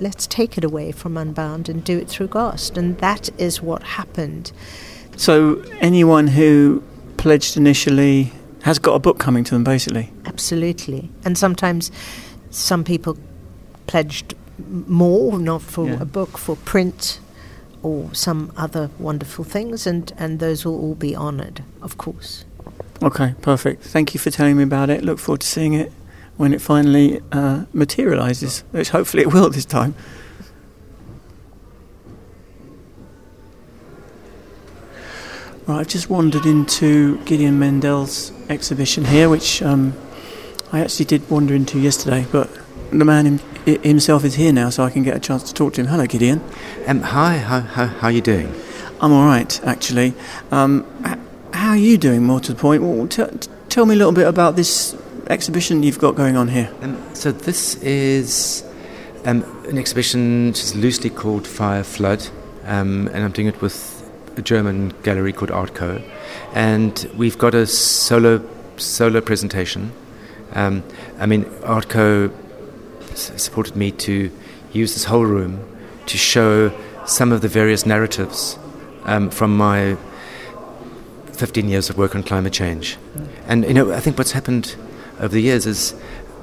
Let's 0.00 0.26
take 0.26 0.58
it 0.58 0.64
away 0.64 0.90
from 0.90 1.16
Unbound 1.16 1.68
and 1.68 1.84
do 1.84 1.96
it 1.98 2.08
through 2.08 2.26
GOST. 2.26 2.76
And 2.76 2.98
that 2.98 3.30
is 3.38 3.62
what 3.62 3.84
happened. 3.84 4.50
So, 5.16 5.62
anyone 5.80 6.26
who 6.26 6.82
pledged 7.16 7.56
initially 7.56 8.32
has 8.62 8.80
got 8.80 8.94
a 8.94 8.98
book 8.98 9.20
coming 9.20 9.44
to 9.44 9.54
them, 9.54 9.62
basically? 9.62 10.12
Absolutely. 10.26 11.10
And 11.24 11.38
sometimes 11.38 11.92
some 12.50 12.82
people 12.82 13.16
pledged 13.86 14.34
more, 14.58 15.38
not 15.38 15.62
for 15.62 15.86
yeah. 15.86 16.02
a 16.02 16.04
book, 16.04 16.38
for 16.38 16.56
print 16.56 17.20
or 17.84 18.12
some 18.12 18.52
other 18.56 18.90
wonderful 18.98 19.44
things, 19.44 19.86
and, 19.86 20.12
and 20.18 20.40
those 20.40 20.64
will 20.64 20.78
all 20.78 20.96
be 20.96 21.14
honoured, 21.14 21.62
of 21.82 21.98
course. 21.98 22.44
Okay, 23.00 23.34
perfect. 23.40 23.84
Thank 23.84 24.12
you 24.12 24.20
for 24.20 24.30
telling 24.30 24.56
me 24.56 24.64
about 24.64 24.90
it. 24.90 25.04
Look 25.04 25.18
forward 25.18 25.42
to 25.42 25.46
seeing 25.46 25.72
it 25.74 25.92
when 26.40 26.54
it 26.54 26.62
finally 26.62 27.20
uh, 27.32 27.66
materialises, 27.74 28.64
which 28.70 28.88
hopefully 28.88 29.22
it 29.22 29.30
will 29.30 29.50
this 29.50 29.66
time. 29.66 29.94
Right, 35.66 35.80
I've 35.80 35.88
just 35.88 36.08
wandered 36.08 36.46
into 36.46 37.22
Gideon 37.26 37.58
Mendel's 37.58 38.32
exhibition 38.48 39.04
here, 39.04 39.28
which 39.28 39.60
um, 39.60 39.92
I 40.72 40.80
actually 40.80 41.04
did 41.04 41.28
wander 41.28 41.54
into 41.54 41.78
yesterday, 41.78 42.26
but 42.32 42.48
the 42.88 43.04
man 43.04 43.26
him, 43.26 43.38
himself 43.82 44.24
is 44.24 44.36
here 44.36 44.54
now, 44.54 44.70
so 44.70 44.82
I 44.82 44.88
can 44.88 45.02
get 45.02 45.14
a 45.14 45.20
chance 45.20 45.42
to 45.42 45.52
talk 45.52 45.74
to 45.74 45.82
him. 45.82 45.88
Hello, 45.88 46.06
Gideon. 46.06 46.42
Um, 46.86 47.02
hi, 47.02 47.36
how, 47.36 47.60
how, 47.60 47.84
how 47.84 48.06
are 48.06 48.12
you 48.12 48.22
doing? 48.22 48.50
I'm 49.02 49.12
all 49.12 49.26
right, 49.26 49.62
actually. 49.62 50.14
Um, 50.50 50.86
how 51.52 51.72
are 51.72 51.76
you 51.76 51.98
doing, 51.98 52.24
more 52.24 52.40
to 52.40 52.54
the 52.54 52.58
point? 52.58 52.82
Well, 52.82 53.06
t- 53.08 53.26
tell 53.68 53.84
me 53.84 53.94
a 53.94 53.98
little 53.98 54.14
bit 54.14 54.26
about 54.26 54.56
this 54.56 54.96
exhibition 55.30 55.82
you've 55.82 55.98
got 55.98 56.16
going 56.16 56.36
on 56.36 56.48
here? 56.48 56.70
Um, 56.82 57.14
so 57.14 57.30
this 57.30 57.76
is 57.76 58.64
um, 59.24 59.44
an 59.68 59.78
exhibition 59.78 60.48
which 60.48 60.62
is 60.62 60.74
loosely 60.74 61.08
called 61.08 61.46
Fire 61.46 61.84
Flood, 61.84 62.26
um, 62.64 63.08
and 63.08 63.24
I'm 63.24 63.30
doing 63.30 63.46
it 63.46 63.60
with 63.62 63.96
a 64.36 64.42
German 64.42 64.92
gallery 65.02 65.32
called 65.32 65.50
Artco, 65.50 66.02
and 66.52 67.08
we've 67.16 67.38
got 67.38 67.54
a 67.54 67.66
solo 67.66 68.42
solo 68.76 69.20
presentation. 69.20 69.92
Um, 70.52 70.82
I 71.18 71.26
mean, 71.26 71.44
Artco 71.62 72.32
supported 73.14 73.76
me 73.76 73.92
to 73.92 74.30
use 74.72 74.94
this 74.94 75.04
whole 75.04 75.24
room 75.24 75.64
to 76.06 76.18
show 76.18 76.72
some 77.06 77.30
of 77.32 77.40
the 77.40 77.48
various 77.48 77.86
narratives 77.86 78.58
um, 79.04 79.30
from 79.30 79.56
my 79.56 79.96
15 81.32 81.68
years 81.68 81.88
of 81.88 81.98
work 81.98 82.14
on 82.14 82.22
climate 82.22 82.52
change. 82.52 82.96
And 83.46 83.64
you 83.64 83.74
know, 83.74 83.92
I 83.92 84.00
think 84.00 84.18
what's 84.18 84.32
happened 84.32 84.76
over 85.20 85.28
the 85.28 85.42
years 85.42 85.66
is, 85.66 85.94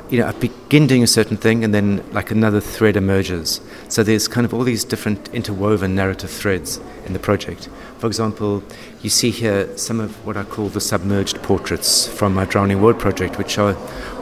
you 0.10 0.20
know, 0.20 0.28
I 0.28 0.32
begin 0.32 0.88
doing 0.88 1.04
a 1.04 1.08
certain 1.08 1.36
thing 1.36 1.64
and 1.64 1.74
then 1.74 2.04
like 2.14 2.32
another 2.32 2.62
thread 2.62 2.96
emerges. 2.96 3.60
So 3.90 4.04
there's 4.04 4.28
kind 4.28 4.46
of 4.46 4.54
all 4.54 4.64
these 4.64 4.86
different 4.86 5.28
interwoven 5.34 5.96
narrative 5.96 6.30
threads 6.30 6.80
in 7.06 7.14
the 7.14 7.20
project. 7.20 7.68
For 7.98 8.08
example, 8.08 8.64
you 9.02 9.10
see 9.10 9.32
here 9.32 9.76
some 9.78 10.00
of 10.00 10.26
what 10.26 10.38
I 10.38 10.44
call 10.44 10.70
the 10.70 10.80
submerged 10.80 11.42
portraits 11.42 12.08
from 12.08 12.34
my 12.34 12.46
Drowning 12.46 12.82
World 12.82 13.00
project, 13.00 13.38
which 13.38 13.58
are 13.58 13.74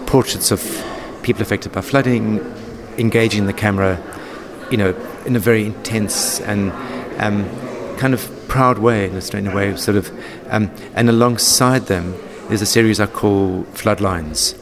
portraits 0.07 0.51
of 0.51 0.61
people 1.21 1.41
affected 1.41 1.71
by 1.71 1.81
flooding, 1.81 2.39
engaging 2.97 3.45
the 3.45 3.53
camera, 3.53 4.01
you 4.71 4.77
know, 4.77 4.95
in 5.25 5.35
a 5.35 5.39
very 5.39 5.65
intense 5.65 6.39
and 6.39 6.71
um, 7.21 7.47
kind 7.97 8.13
of 8.13 8.31
proud 8.47 8.77
way, 8.77 9.09
in 9.09 9.47
a 9.47 9.55
way, 9.55 9.75
sort 9.75 9.97
of. 9.97 10.11
Um, 10.47 10.71
and 10.93 11.09
alongside 11.09 11.87
them, 11.87 12.15
there's 12.47 12.61
a 12.61 12.65
series 12.65 12.99
I 12.99 13.07
call 13.07 13.63
Floodlines, 13.73 14.55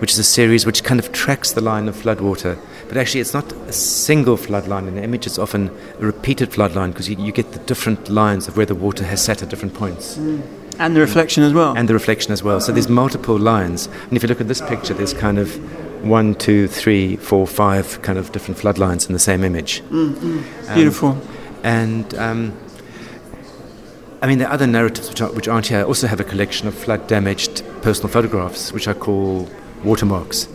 which 0.00 0.12
is 0.12 0.18
a 0.18 0.24
series 0.24 0.64
which 0.64 0.82
kind 0.82 0.98
of 0.98 1.12
tracks 1.12 1.52
the 1.52 1.60
line 1.60 1.88
of 1.88 1.94
floodwater. 1.94 2.58
But 2.88 2.96
actually, 2.96 3.20
it's 3.20 3.34
not 3.34 3.50
a 3.52 3.72
single 3.72 4.36
floodline 4.36 4.88
in 4.88 4.94
the 4.94 5.02
image, 5.02 5.26
it's 5.26 5.38
often 5.38 5.70
a 5.98 6.06
repeated 6.06 6.50
floodline 6.50 6.88
because 6.88 7.08
you, 7.08 7.16
you, 7.16 7.32
get 7.32 7.52
the 7.52 7.58
different 7.60 8.08
lines 8.08 8.48
of 8.48 8.56
where 8.56 8.64
the 8.64 8.74
water 8.74 9.04
has 9.04 9.22
sat 9.22 9.42
at 9.42 9.48
different 9.48 9.74
points. 9.74 10.16
Mm. 10.16 10.42
And 10.78 10.96
the 10.96 11.00
reflection 11.00 11.42
as 11.42 11.52
well. 11.52 11.76
And 11.76 11.88
the 11.88 11.94
reflection 11.94 12.32
as 12.32 12.42
well. 12.42 12.60
So 12.60 12.72
there's 12.72 12.88
multiple 12.88 13.38
lines. 13.38 13.86
And 14.04 14.14
if 14.14 14.22
you 14.22 14.28
look 14.28 14.40
at 14.40 14.48
this 14.48 14.60
picture, 14.60 14.94
there's 14.94 15.14
kind 15.14 15.38
of 15.38 15.56
one, 16.04 16.34
two, 16.34 16.68
three, 16.68 17.16
four, 17.16 17.46
five 17.46 18.00
kind 18.02 18.18
of 18.18 18.32
different 18.32 18.60
floodlines 18.60 19.06
in 19.06 19.12
the 19.12 19.18
same 19.18 19.42
image. 19.42 19.82
Mm, 19.84 20.68
um, 20.68 20.74
Beautiful. 20.74 21.20
And 21.62 22.14
um, 22.14 22.56
I 24.22 24.26
mean, 24.26 24.38
the 24.38 24.50
other 24.50 24.66
narratives 24.66 25.08
which, 25.08 25.20
are, 25.20 25.30
which 25.32 25.48
aren't 25.48 25.66
here 25.66 25.84
also 25.84 26.06
have 26.06 26.20
a 26.20 26.24
collection 26.24 26.66
of 26.66 26.74
flood 26.74 27.06
damaged 27.06 27.62
personal 27.82 28.08
photographs, 28.08 28.72
which 28.72 28.88
I 28.88 28.94
call 28.94 29.48
watermarks. 29.84 30.48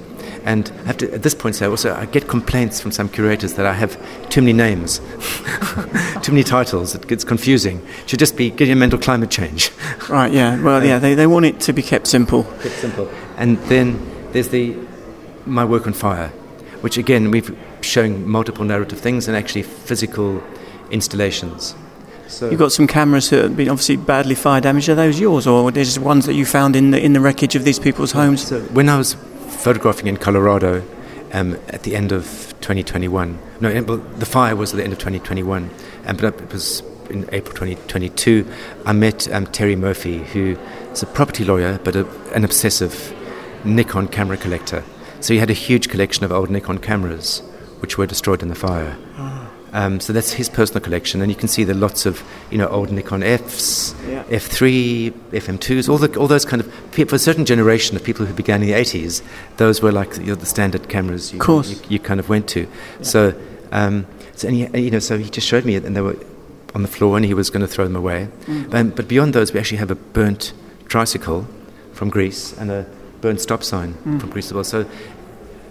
And 0.43 0.71
I 0.83 0.87
have 0.87 0.97
to, 0.97 1.13
at 1.13 1.21
this 1.21 1.35
point, 1.35 1.55
say 1.55 1.67
also 1.67 1.93
I 1.93 2.05
get 2.07 2.27
complaints 2.27 2.81
from 2.81 2.91
some 2.91 3.07
curators 3.09 3.53
that 3.53 3.67
I 3.67 3.73
have 3.73 3.95
too 4.29 4.41
many 4.41 4.53
names, 4.53 4.99
too 6.23 6.31
many 6.31 6.43
titles. 6.43 6.95
It 6.95 7.07
gets 7.07 7.23
confusing. 7.23 7.85
It 8.01 8.09
should 8.09 8.19
just 8.19 8.35
be 8.35 8.49
Gideon 8.49 8.79
Mendel 8.79 8.99
climate 8.99 9.29
change. 9.29 9.71
Right. 10.09 10.33
Yeah. 10.33 10.61
Well. 10.61 10.83
Yeah. 10.83 10.99
They, 10.99 11.13
they 11.13 11.27
want 11.27 11.45
it 11.45 11.59
to 11.61 11.73
be 11.73 11.81
kept 11.81 12.07
simple. 12.07 12.43
Kept 12.43 12.75
simple. 12.75 13.09
And 13.37 13.57
then 13.69 13.97
there's 14.33 14.49
the 14.49 14.75
my 15.45 15.63
work 15.63 15.87
on 15.87 15.93
fire, 15.93 16.29
which 16.81 16.97
again 16.97 17.31
we've 17.31 17.55
shown 17.81 18.27
multiple 18.27 18.65
narrative 18.65 18.99
things 18.99 19.27
and 19.29 19.37
actually 19.37 19.63
physical 19.63 20.43
installations. 20.89 21.75
So 22.31 22.49
You've 22.49 22.59
got 22.59 22.71
some 22.71 22.87
cameras 22.87 23.29
that 23.29 23.43
have 23.43 23.57
been 23.57 23.69
obviously 23.69 23.97
badly 23.97 24.35
fire 24.35 24.61
damaged. 24.61 24.87
Are 24.87 24.95
those 24.95 25.19
yours, 25.19 25.45
or 25.45 25.67
are 25.67 25.71
they 25.71 25.83
just 25.83 25.99
ones 25.99 26.25
that 26.25 26.33
you 26.33 26.45
found 26.45 26.75
in 26.75 26.91
the 26.91 27.03
in 27.03 27.13
the 27.13 27.19
wreckage 27.19 27.55
of 27.55 27.65
these 27.65 27.77
people's 27.77 28.13
homes? 28.13 28.47
So 28.47 28.61
when 28.73 28.87
I 28.87 28.97
was 28.97 29.15
photographing 29.49 30.07
in 30.07 30.15
Colorado 30.17 30.83
um, 31.33 31.59
at 31.67 31.83
the 31.83 31.95
end 31.95 32.13
of 32.13 32.55
2021, 32.61 33.37
no, 33.59 33.81
the 33.81 34.25
fire 34.25 34.55
was 34.55 34.71
at 34.71 34.77
the 34.77 34.83
end 34.83 34.93
of 34.93 34.99
2021, 34.99 35.69
um, 36.05 36.15
but 36.15 36.23
it 36.23 36.51
was 36.53 36.81
in 37.09 37.23
April 37.33 37.53
2022. 37.53 38.49
I 38.85 38.93
met 38.93 39.29
um, 39.31 39.45
Terry 39.47 39.75
Murphy, 39.75 40.19
who 40.19 40.57
is 40.91 41.03
a 41.03 41.07
property 41.07 41.43
lawyer 41.43 41.79
but 41.83 41.97
a, 41.97 42.07
an 42.31 42.45
obsessive 42.45 43.13
Nikon 43.65 44.07
camera 44.07 44.37
collector. 44.37 44.83
So 45.19 45.33
he 45.33 45.39
had 45.39 45.49
a 45.49 45.53
huge 45.53 45.89
collection 45.89 46.23
of 46.23 46.31
old 46.31 46.49
Nikon 46.49 46.79
cameras, 46.79 47.39
which 47.79 47.97
were 47.97 48.07
destroyed 48.07 48.41
in 48.41 48.47
the 48.47 48.55
fire. 48.55 48.97
Oh. 49.17 49.40
Um, 49.73 50.01
so 50.01 50.11
that's 50.11 50.33
his 50.33 50.49
personal 50.49 50.81
collection, 50.81 51.21
and 51.21 51.31
you 51.31 51.35
can 51.35 51.47
see 51.47 51.63
there 51.63 51.75
are 51.75 51.79
lots 51.79 52.05
of 52.05 52.23
you 52.49 52.57
know 52.57 52.67
old 52.67 52.91
Nikon 52.91 53.23
Fs, 53.23 53.95
yeah. 54.07 54.23
F3, 54.25 55.11
FM2s, 55.31 55.87
all 55.87 55.97
the 55.97 56.19
all 56.19 56.27
those 56.27 56.43
kind 56.43 56.61
of 56.61 56.71
for 57.09 57.15
a 57.15 57.19
certain 57.19 57.45
generation 57.45 57.95
of 57.95 58.03
people 58.03 58.25
who 58.25 58.33
began 58.33 58.61
in 58.61 58.67
the 58.67 58.73
80s, 58.73 59.21
those 59.57 59.81
were 59.81 59.91
like 59.91 60.17
you 60.17 60.25
know, 60.25 60.35
the 60.35 60.45
standard 60.45 60.89
cameras 60.89 61.31
you, 61.33 61.39
you, 61.63 61.75
you 61.87 61.99
kind 61.99 62.19
of 62.19 62.27
went 62.27 62.49
to. 62.49 62.61
Yeah. 62.61 62.67
So, 63.01 63.41
um, 63.71 64.07
so 64.35 64.49
and 64.49 64.57
he, 64.57 64.79
you 64.79 64.91
know, 64.91 64.99
so 64.99 65.17
he 65.17 65.29
just 65.29 65.47
showed 65.47 65.63
me 65.63 65.75
it, 65.75 65.85
and 65.85 65.95
they 65.95 66.01
were 66.01 66.17
on 66.75 66.81
the 66.81 66.89
floor, 66.89 67.15
and 67.15 67.25
he 67.25 67.33
was 67.33 67.49
going 67.49 67.61
to 67.61 67.67
throw 67.67 67.85
them 67.85 67.95
away. 67.95 68.27
Mm. 68.47 68.73
Um, 68.73 68.89
but 68.89 69.07
beyond 69.07 69.33
those, 69.33 69.53
we 69.53 69.59
actually 69.59 69.77
have 69.77 69.91
a 69.91 69.95
burnt 69.95 70.51
tricycle 70.87 71.47
from 71.93 72.09
Greece 72.09 72.51
and 72.57 72.71
a 72.71 72.85
burnt 73.21 73.39
stop 73.39 73.63
sign 73.63 73.93
mm. 73.93 74.19
from 74.19 74.29
Greece 74.31 74.47
as 74.47 74.53
well. 74.53 74.63
So, 74.65 74.85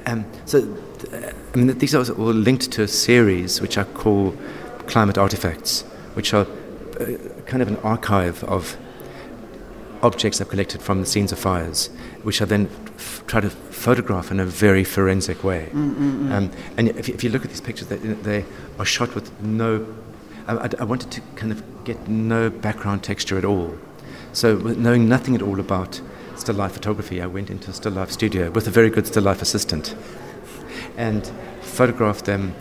um, 0.07 0.25
so 0.47 0.61
I 1.53 1.57
mean, 1.57 1.79
these 1.79 1.95
are 1.95 2.13
all 2.13 2.33
linked 2.33 2.71
to 2.73 2.83
a 2.83 2.89
series 2.89 3.61
which 3.61 3.77
I 3.77 3.83
call 3.83 4.37
climate 4.87 5.19
artifacts, 5.19 5.83
which 6.15 6.33
are 6.33 6.47
uh, 7.01 7.07
kind 7.47 7.61
of 7.61 7.69
an 7.69 7.77
archive 7.79 8.45
of 8.45 8.77
objects 10.03 10.41
I've 10.41 10.49
collected 10.49 10.81
from 10.81 11.01
the 11.01 11.07
scenes 11.07 11.33
of 11.33 11.41
fires, 11.41 11.89
which 12.23 12.41
I 12.41 12.45
then 12.45 12.71
f- 12.97 13.25
try 13.27 13.41
to 13.41 13.51
photograph 13.51 14.31
in 14.31 14.39
a 14.39 14.47
very 14.47 14.85
forensic 14.85 15.43
way. 15.43 15.69
Mm-hmm. 15.73 16.33
Um, 16.33 16.51
and 16.77 16.89
if, 16.91 17.09
if, 17.09 17.25
you 17.25 17.31
look 17.31 17.45
at 17.45 17.51
these 17.51 17.61
pictures, 17.61 17.89
they, 17.89 17.97
they 17.97 18.45
are 18.79 18.85
shot 18.85 19.15
with 19.17 19.41
no. 19.43 19.87
I, 20.47 20.71
I, 20.79 20.85
wanted 20.85 21.11
to 21.13 21.21
kind 21.35 21.53
of 21.53 21.85
get 21.85 22.09
no 22.09 22.49
background 22.49 23.03
texture 23.03 23.37
at 23.37 23.45
all. 23.45 23.77
So, 24.33 24.57
knowing 24.57 25.09
nothing 25.09 25.35
at 25.35 25.43
all 25.43 25.59
about 25.59 26.01
still 26.37 26.55
life 26.55 26.73
photography, 26.73 27.21
I 27.21 27.27
went 27.27 27.51
into 27.51 27.71
a 27.71 27.73
still 27.73 27.93
life 27.93 28.11
studio 28.11 28.51
with 28.51 28.69
a 28.69 28.71
very 28.71 28.89
good 28.89 29.07
still 29.07 29.25
life 29.25 29.43
assistant 29.43 29.97
and 30.97 31.31
photograph 31.63 32.23
them 32.25 32.55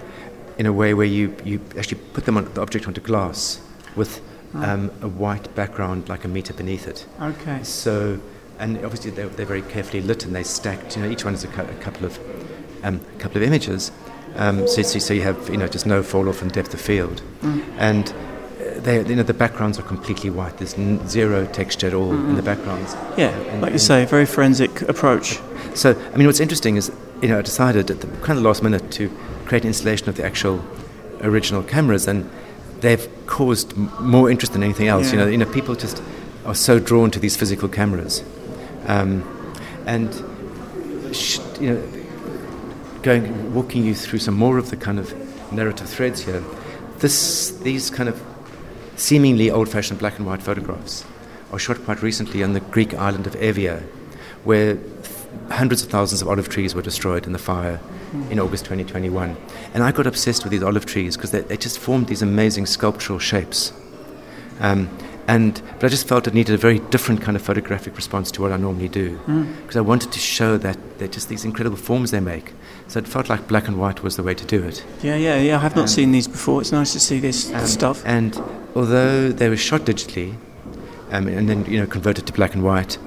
in 0.58 0.66
a 0.66 0.74
way 0.74 0.94
where 0.94 1.08
you, 1.08 1.36
you 1.46 1.62
actually 1.78 2.00
put 2.14 2.26
them 2.26 2.38
on 2.38 2.54
the 2.54 2.62
object 2.62 2.88
onto 2.88 3.02
glass 3.02 3.62
with 3.96 4.22
oh. 4.56 4.64
um, 4.64 4.92
a 5.02 5.08
white 5.08 5.54
background 5.56 6.10
like 6.10 6.26
a 6.26 6.28
meter 6.28 6.54
beneath 6.54 6.88
it. 6.88 7.06
Okay. 7.22 7.64
So, 7.64 8.20
and 8.60 8.78
obviously 8.84 9.12
they're, 9.12 9.30
they're 9.30 9.46
very 9.46 9.62
carefully 9.62 10.02
lit 10.02 10.26
and 10.26 10.36
they 10.36 10.44
stacked. 10.44 10.98
You 10.98 11.04
know, 11.04 11.10
each 11.10 11.24
one 11.24 11.34
is 11.34 11.44
a, 11.44 11.48
cu- 11.48 11.62
a 11.62 11.82
couple 11.82 12.06
of 12.06 12.20
um, 12.84 13.00
couple 13.18 13.38
of 13.38 13.44
images. 13.44 13.92
Um, 14.36 14.68
so, 14.68 14.82
so, 14.84 15.00
so, 15.00 15.14
you 15.14 15.22
have 15.24 15.50
you 15.50 15.58
know 15.58 15.68
just 15.68 15.86
no 15.86 16.04
fall 16.04 16.30
off 16.30 16.42
in 16.42 16.50
depth 16.50 16.74
of 16.74 16.80
field, 16.80 17.22
mm. 17.42 17.64
and 17.78 18.08
uh, 18.10 18.80
they, 18.80 19.04
you 19.06 19.16
know, 19.16 19.24
the 19.24 19.34
backgrounds 19.34 19.80
are 19.80 19.84
completely 19.84 20.30
white. 20.30 20.58
There's 20.58 20.76
n- 20.76 21.06
zero 21.08 21.46
texture 21.48 21.88
at 21.88 21.94
all 21.94 22.12
mm-hmm. 22.12 22.30
in 22.30 22.36
the 22.36 22.44
backgrounds. 22.44 22.94
Yeah, 23.18 23.30
and, 23.50 23.62
like 23.62 23.74
you 23.74 23.80
say, 23.80 24.06
very 24.06 24.26
forensic 24.26 24.84
approach. 24.84 25.40
So, 25.74 26.00
I 26.14 26.18
mean, 26.18 26.28
what's 26.28 26.40
interesting 26.40 26.78
is 26.78 26.92
you 27.22 27.28
know, 27.30 27.40
I 27.40 27.42
decided 27.42 27.92
at 27.92 28.02
the 28.02 28.08
kind 28.26 28.38
of 28.38 28.46
last 28.46 28.64
minute 28.64 28.92
to 28.92 29.10
create 29.46 29.64
an 29.64 29.70
installation 29.70 30.10
of 30.10 30.16
the 30.16 30.24
actual 30.24 30.64
original 31.22 31.64
cameras, 31.64 32.08
and 32.08 32.30
they've 32.80 33.08
caused 33.26 33.74
m- 33.74 33.92
more 34.00 34.30
interest 34.32 34.54
than 34.54 34.64
anything 34.64 34.88
else. 34.88 35.08
Yeah. 35.08 35.12
You 35.12 35.18
know, 35.20 35.28
you 35.32 35.38
know, 35.38 35.52
people 35.52 35.76
just 35.76 36.02
are 36.46 36.56
so 36.56 36.80
drawn 36.80 37.12
to 37.12 37.20
these 37.20 37.36
physical 37.36 37.68
cameras, 37.68 38.24
um, 38.88 39.24
and 39.86 40.14
sh- 41.14 41.40
you 41.60 41.74
know, 41.74 41.84
going 43.02 43.54
walking 43.54 43.86
you 43.86 43.96
through 43.96 44.20
some 44.20 44.36
more 44.36 44.58
of 44.58 44.70
the 44.70 44.78
kind 44.78 45.00
of 45.00 45.14
narrative 45.52 45.90
threads 45.90 46.22
here. 46.22 46.44
This, 47.00 47.52
these 47.60 47.90
kind 47.90 48.10
of 48.10 48.22
seemingly 48.96 49.50
old-fashioned 49.50 50.00
black 50.00 50.18
and 50.18 50.28
white 50.28 50.42
photographs 50.42 51.06
are 51.52 51.60
shot 51.60 51.84
quite 51.86 52.02
recently 52.02 52.44
on 52.44 52.54
the 52.54 52.60
Greek 52.60 52.94
island 52.94 53.26
of 53.26 53.36
Evia, 53.36 53.82
where 54.44 54.78
hundreds 55.50 55.84
of 55.84 55.90
thousands 55.90 56.22
of 56.22 56.28
olive 56.28 56.50
trees 56.50 56.76
were 56.76 56.82
destroyed 56.82 57.26
in 57.26 57.34
the 57.34 57.40
fire 57.40 57.80
in 58.30 58.40
August 58.40 58.66
2021. 58.66 59.36
And 59.74 59.84
I 59.84 59.92
got 59.92 60.08
obsessed 60.08 60.44
with 60.44 60.52
these 60.52 60.64
olive 60.64 60.86
trees 60.86 61.16
because 61.16 61.32
they, 61.32 61.42
they, 61.42 61.58
just 61.58 61.80
formed 61.80 62.08
these 62.08 62.22
amazing 62.22 62.66
sculptural 62.66 63.20
shapes. 63.20 63.74
Um, 64.60 64.90
and, 65.28 65.62
but 65.76 65.86
I 65.86 65.88
just 65.90 66.08
felt 66.08 66.26
it 66.26 66.34
needed 66.34 66.56
a 66.56 66.58
very 66.58 66.80
different 66.80 67.22
kind 67.22 67.38
of 67.38 67.44
photographic 67.44 67.96
response 67.96 68.32
to 68.32 68.42
what 68.42 68.52
I 68.52 68.58
normally 68.58 68.90
do. 68.90 69.18
Because 69.18 69.76
mm. 69.76 69.78
I 69.78 69.82
wanted 69.82 70.12
to 70.12 70.20
show 70.20 70.58
that 70.58 70.78
they're 70.98 71.08
just 71.08 71.30
these 71.30 71.46
incredible 71.46 71.78
forms 71.78 72.10
they 72.10 72.20
make. 72.20 72.54
So 72.88 72.98
it 72.98 73.08
felt 73.08 73.30
like 73.30 73.48
black 73.48 73.68
and 73.68 73.80
white 73.80 74.02
was 74.02 74.16
the 74.16 74.24
way 74.24 74.34
to 74.34 74.46
do 74.46 74.64
it. 74.64 74.84
Yeah, 75.04 75.16
yeah, 75.16 75.40
yeah. 75.40 75.58
I 75.58 75.60
have 75.60 75.76
not 75.76 75.84
um, 75.84 75.88
seen 75.88 76.12
these 76.12 76.28
before. 76.28 76.62
It's 76.62 76.72
nice 76.72 76.94
to 76.94 77.00
see 77.00 77.20
this 77.20 77.54
um, 77.54 77.68
stuff. 77.68 78.02
And 78.06 78.36
although 78.76 79.32
they 79.32 79.50
were 79.50 79.58
shot 79.58 79.82
digitally 79.82 80.36
um, 81.12 81.28
and 81.28 81.48
then 81.50 81.66
you 81.66 81.80
know 81.80 81.86
converted 81.86 82.26
to 82.28 82.34
black 82.34 82.54
and 82.54 82.64
white, 82.64 82.98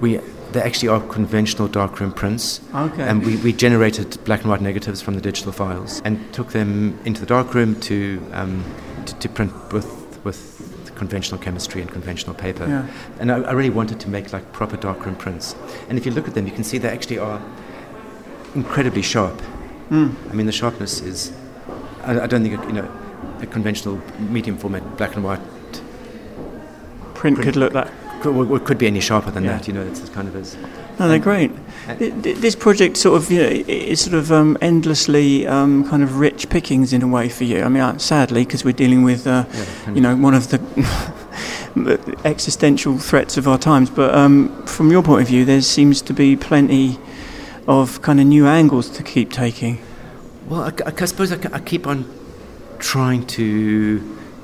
we 0.00 0.20
they 0.52 0.62
actually 0.62 0.88
are 0.88 1.00
conventional 1.00 1.68
darkroom 1.68 2.12
prints. 2.12 2.60
Okay. 2.74 3.02
And 3.02 3.24
we, 3.24 3.36
we 3.36 3.52
generated 3.52 4.18
black 4.24 4.40
and 4.40 4.50
white 4.50 4.62
negatives 4.62 5.02
from 5.02 5.14
the 5.14 5.20
digital 5.20 5.52
files 5.52 6.00
and 6.04 6.32
took 6.32 6.52
them 6.52 6.98
into 7.04 7.20
the 7.20 7.26
darkroom 7.26 7.78
to, 7.80 8.22
um, 8.32 8.64
to, 9.04 9.14
to 9.16 9.28
print 9.28 9.52
with, 9.72 10.18
with 10.24 10.92
conventional 10.94 11.38
chemistry 11.38 11.82
and 11.82 11.90
conventional 11.90 12.34
paper. 12.34 12.66
Yeah. 12.66 12.88
And 13.20 13.30
I, 13.30 13.42
I, 13.42 13.52
really 13.52 13.70
wanted 13.70 14.00
to 14.00 14.08
make 14.08 14.32
like 14.32 14.50
proper 14.52 14.76
darkroom 14.78 15.16
prints. 15.16 15.54
And 15.88 15.98
if 15.98 16.06
you 16.06 16.12
look 16.12 16.26
at 16.26 16.34
them, 16.34 16.46
you 16.46 16.52
can 16.52 16.64
see 16.64 16.78
they 16.78 16.88
actually 16.88 17.18
are 17.18 17.42
incredibly 18.54 19.02
sharp. 19.02 19.42
Mm. 19.90 20.14
I 20.30 20.32
mean, 20.32 20.46
the 20.46 20.52
sharpness 20.52 21.00
is, 21.00 21.32
I, 22.02 22.20
I 22.20 22.26
don't 22.26 22.42
think, 22.42 22.64
you 22.64 22.72
know, 22.72 22.90
a 23.40 23.46
conventional 23.46 24.00
medium 24.18 24.56
format 24.56 24.96
black 24.96 25.16
and 25.16 25.24
white 25.24 25.40
print, 27.14 27.36
print 27.36 27.42
could 27.42 27.56
look 27.56 27.72
that 27.74 27.92
could, 28.20 28.64
could 28.64 28.78
be 28.78 28.86
any 28.86 29.00
sharper 29.00 29.30
than 29.30 29.44
yeah. 29.44 29.56
that. 29.56 29.66
You 29.66 29.74
know, 29.74 29.82
it's 29.82 30.08
kind 30.10 30.28
of 30.28 30.36
as. 30.36 30.56
No, 30.98 31.08
they're 31.08 31.18
great. 31.18 31.50
This 31.98 32.56
project 32.56 32.96
sort 32.96 33.22
of, 33.22 33.30
you 33.30 33.40
know, 33.40 33.48
is 33.48 34.00
sort 34.00 34.14
of 34.14 34.32
um, 34.32 34.56
endlessly 34.60 35.46
um, 35.46 35.88
kind 35.88 36.02
of 36.02 36.18
rich 36.18 36.48
pickings 36.48 36.92
in 36.92 37.02
a 37.02 37.06
way 37.06 37.28
for 37.28 37.44
you. 37.44 37.62
I 37.62 37.68
mean, 37.68 37.98
sadly, 37.98 38.44
because 38.44 38.64
we're 38.64 38.72
dealing 38.72 39.02
with, 39.02 39.26
uh, 39.26 39.44
yeah, 39.52 39.92
you 39.92 40.00
know, 40.00 40.16
one 40.16 40.34
of 40.34 40.48
the 40.48 40.58
existential 42.24 42.98
threats 42.98 43.36
of 43.36 43.46
our 43.46 43.58
times. 43.58 43.90
But 43.90 44.14
um, 44.14 44.64
from 44.64 44.90
your 44.90 45.02
point 45.02 45.22
of 45.22 45.28
view, 45.28 45.44
there 45.44 45.60
seems 45.60 46.00
to 46.02 46.14
be 46.14 46.34
plenty 46.34 46.98
of 47.68 48.00
kind 48.00 48.18
of 48.18 48.26
new 48.26 48.46
angles 48.46 48.88
to 48.90 49.02
keep 49.02 49.32
taking. 49.32 49.78
Well, 50.48 50.62
I, 50.62 50.72
I 50.86 51.04
suppose 51.04 51.32
I, 51.32 51.38
I, 51.52 51.58
keep 51.58 51.86
on 51.86 52.10
trying 52.78 53.26
to 53.26 53.98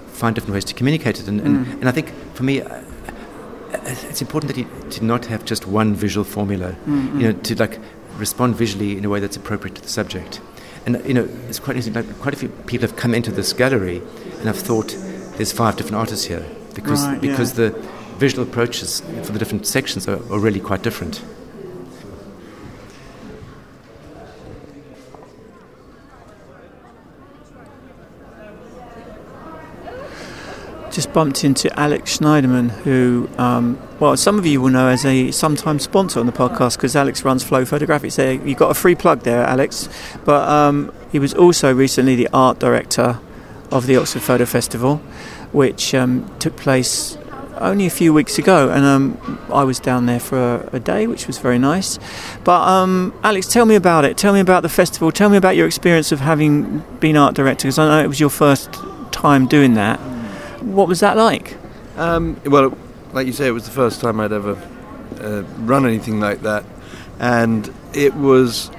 find 0.09 0.35
different 0.35 0.55
ways 0.55 0.65
to 0.66 0.74
communicate 0.74 1.20
it, 1.20 1.28
and, 1.28 1.40
and, 1.40 1.66
mm. 1.66 1.73
and 1.74 1.89
I 1.89 1.93
think 1.93 2.12
for 2.35 2.43
me. 2.43 2.62
It's 3.73 4.20
important 4.20 4.55
that 4.55 4.61
you 4.61 4.90
to 4.90 5.05
not 5.05 5.27
have 5.27 5.44
just 5.44 5.66
one 5.66 5.94
visual 5.94 6.24
formula, 6.24 6.73
mm-hmm. 6.73 7.20
you 7.20 7.32
know, 7.32 7.39
to 7.40 7.55
like 7.57 7.78
respond 8.16 8.57
visually 8.57 8.99
in 8.99 9.05
a 9.05 9.09
way 9.09 9.20
that's 9.20 9.36
appropriate 9.36 9.77
to 9.77 9.82
the 9.82 9.89
subject. 9.89 10.40
And 10.85 11.03
you 11.07 11.15
know, 11.15 11.28
it's 11.49 11.59
quite 11.59 11.77
interesting. 11.77 11.94
Like, 11.94 12.19
quite 12.20 12.35
a 12.35 12.36
few 12.36 12.49
people 12.66 12.86
have 12.89 12.97
come 12.97 13.15
into 13.15 13.31
this 13.31 13.53
gallery 13.53 13.99
and 14.39 14.47
have 14.47 14.59
thought 14.59 14.97
there's 15.36 15.53
five 15.53 15.77
different 15.77 15.97
artists 15.97 16.27
here 16.27 16.44
because 16.74 17.07
right, 17.07 17.20
because 17.20 17.59
yeah. 17.59 17.70
the 17.70 17.78
visual 18.19 18.47
approaches 18.47 19.01
for 19.23 19.32
the 19.32 19.39
different 19.39 19.66
sections 19.66 20.07
are, 20.07 20.16
are 20.32 20.39
really 20.39 20.61
quite 20.61 20.82
different. 20.82 21.23
Just 30.93 31.12
bumped 31.12 31.43
into 31.43 31.77
Alex 31.78 32.19
Schneiderman, 32.19 32.70
who, 32.70 33.28
um, 33.39 33.78
well, 33.98 34.16
some 34.16 34.39
of 34.39 34.47
you 34.47 34.60
will 34.60 34.70
know 34.70 34.89
as 34.89 35.05
a 35.05 35.31
sometimes 35.31 35.82
sponsor 35.82 36.20
on 36.20 36.27
the 36.27 36.32
podcast 36.32 36.77
because 36.77 36.94
Alex 36.94 37.24
runs 37.24 37.43
Flow 37.43 37.64
Photographics. 37.64 38.16
There, 38.16 38.35
you 38.35 38.55
got 38.55 38.70
a 38.70 38.74
free 38.74 38.94
plug 38.94 39.23
there, 39.23 39.43
Alex. 39.44 39.89
But 40.24 40.48
um, 40.48 40.93
he 41.10 41.19
was 41.19 41.32
also 41.35 41.74
recently 41.74 42.14
the 42.14 42.28
art 42.32 42.59
director 42.59 43.19
of 43.70 43.86
the 43.86 43.97
Oxford 43.97 44.23
Photo 44.23 44.44
Festival, 44.44 44.98
which 45.51 45.94
um, 45.94 46.31
took 46.39 46.56
place 46.56 47.16
only 47.56 47.86
a 47.86 47.90
few 47.90 48.12
weeks 48.12 48.39
ago, 48.39 48.70
and 48.70 48.85
um, 48.85 49.39
I 49.52 49.64
was 49.64 49.78
down 49.78 50.06
there 50.06 50.20
for 50.20 50.56
a, 50.73 50.77
a, 50.77 50.81
day, 50.81 51.06
which 51.06 51.27
was 51.27 51.39
very 51.39 51.59
nice. 51.59 51.98
But 52.44 52.60
um, 52.69 53.14
Alex, 53.23 53.47
tell 53.47 53.64
me 53.64 53.77
about 53.77 54.05
it. 54.05 54.16
Tell 54.16 54.32
me 54.32 54.40
about 54.40 54.62
the 54.62 54.69
festival. 54.69 55.12
Tell 55.12 55.31
me 55.31 55.36
about 55.36 55.56
your 55.56 55.66
experience 55.66 56.12
of 56.12 56.20
having 56.20 56.81
been 57.01 57.16
art 57.16 57.35
director, 57.35 57.69
because 57.69 57.78
I 57.78 57.86
know 57.89 58.05
it 58.05 58.09
was 58.09 58.20
your 58.20 58.31
first 58.31 58.73
time 59.10 59.47
doing 59.47 59.74
that. 59.74 60.01
What 60.63 60.89
was 60.89 61.01
that 61.01 61.17
like? 61.17 61.57
Um, 61.97 62.41
well, 62.45 62.77
like 63.13 63.27
you 63.27 63.33
say, 63.33 63.47
it 63.47 63.53
was 63.53 63.65
the 63.65 63.73
first 63.73 64.01
time 64.01 64.21
I'd 64.21 64.33
ever 64.33 64.57
uh, 65.21 65.43
run 65.59 65.85
anything 65.87 66.21
like 66.21 66.43
that, 66.43 66.65
and 67.19 67.73
it 67.93 68.15
was 68.15 68.71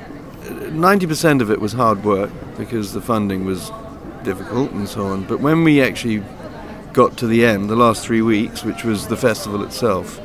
ninety 0.72 1.06
percent 1.06 1.42
of 1.42 1.52
it 1.52 1.60
was 1.62 1.74
hard 1.74 2.04
work 2.04 2.32
because 2.58 2.94
the 2.94 3.02
funding 3.02 3.46
was 3.46 3.72
difficult 4.24 4.72
and 4.72 4.88
so 4.88 5.06
on. 5.08 5.24
But 5.26 5.40
when 5.40 5.64
we 5.64 5.82
actually 5.82 6.24
got 6.94 7.18
to 7.18 7.28
the 7.28 7.46
end, 7.46 7.70
the 7.70 7.76
last 7.76 8.06
three 8.06 8.22
weeks, 8.22 8.64
which 8.64 8.84
was 8.84 9.08
the 9.08 9.18
festival 9.18 9.64
itself, 9.64 10.20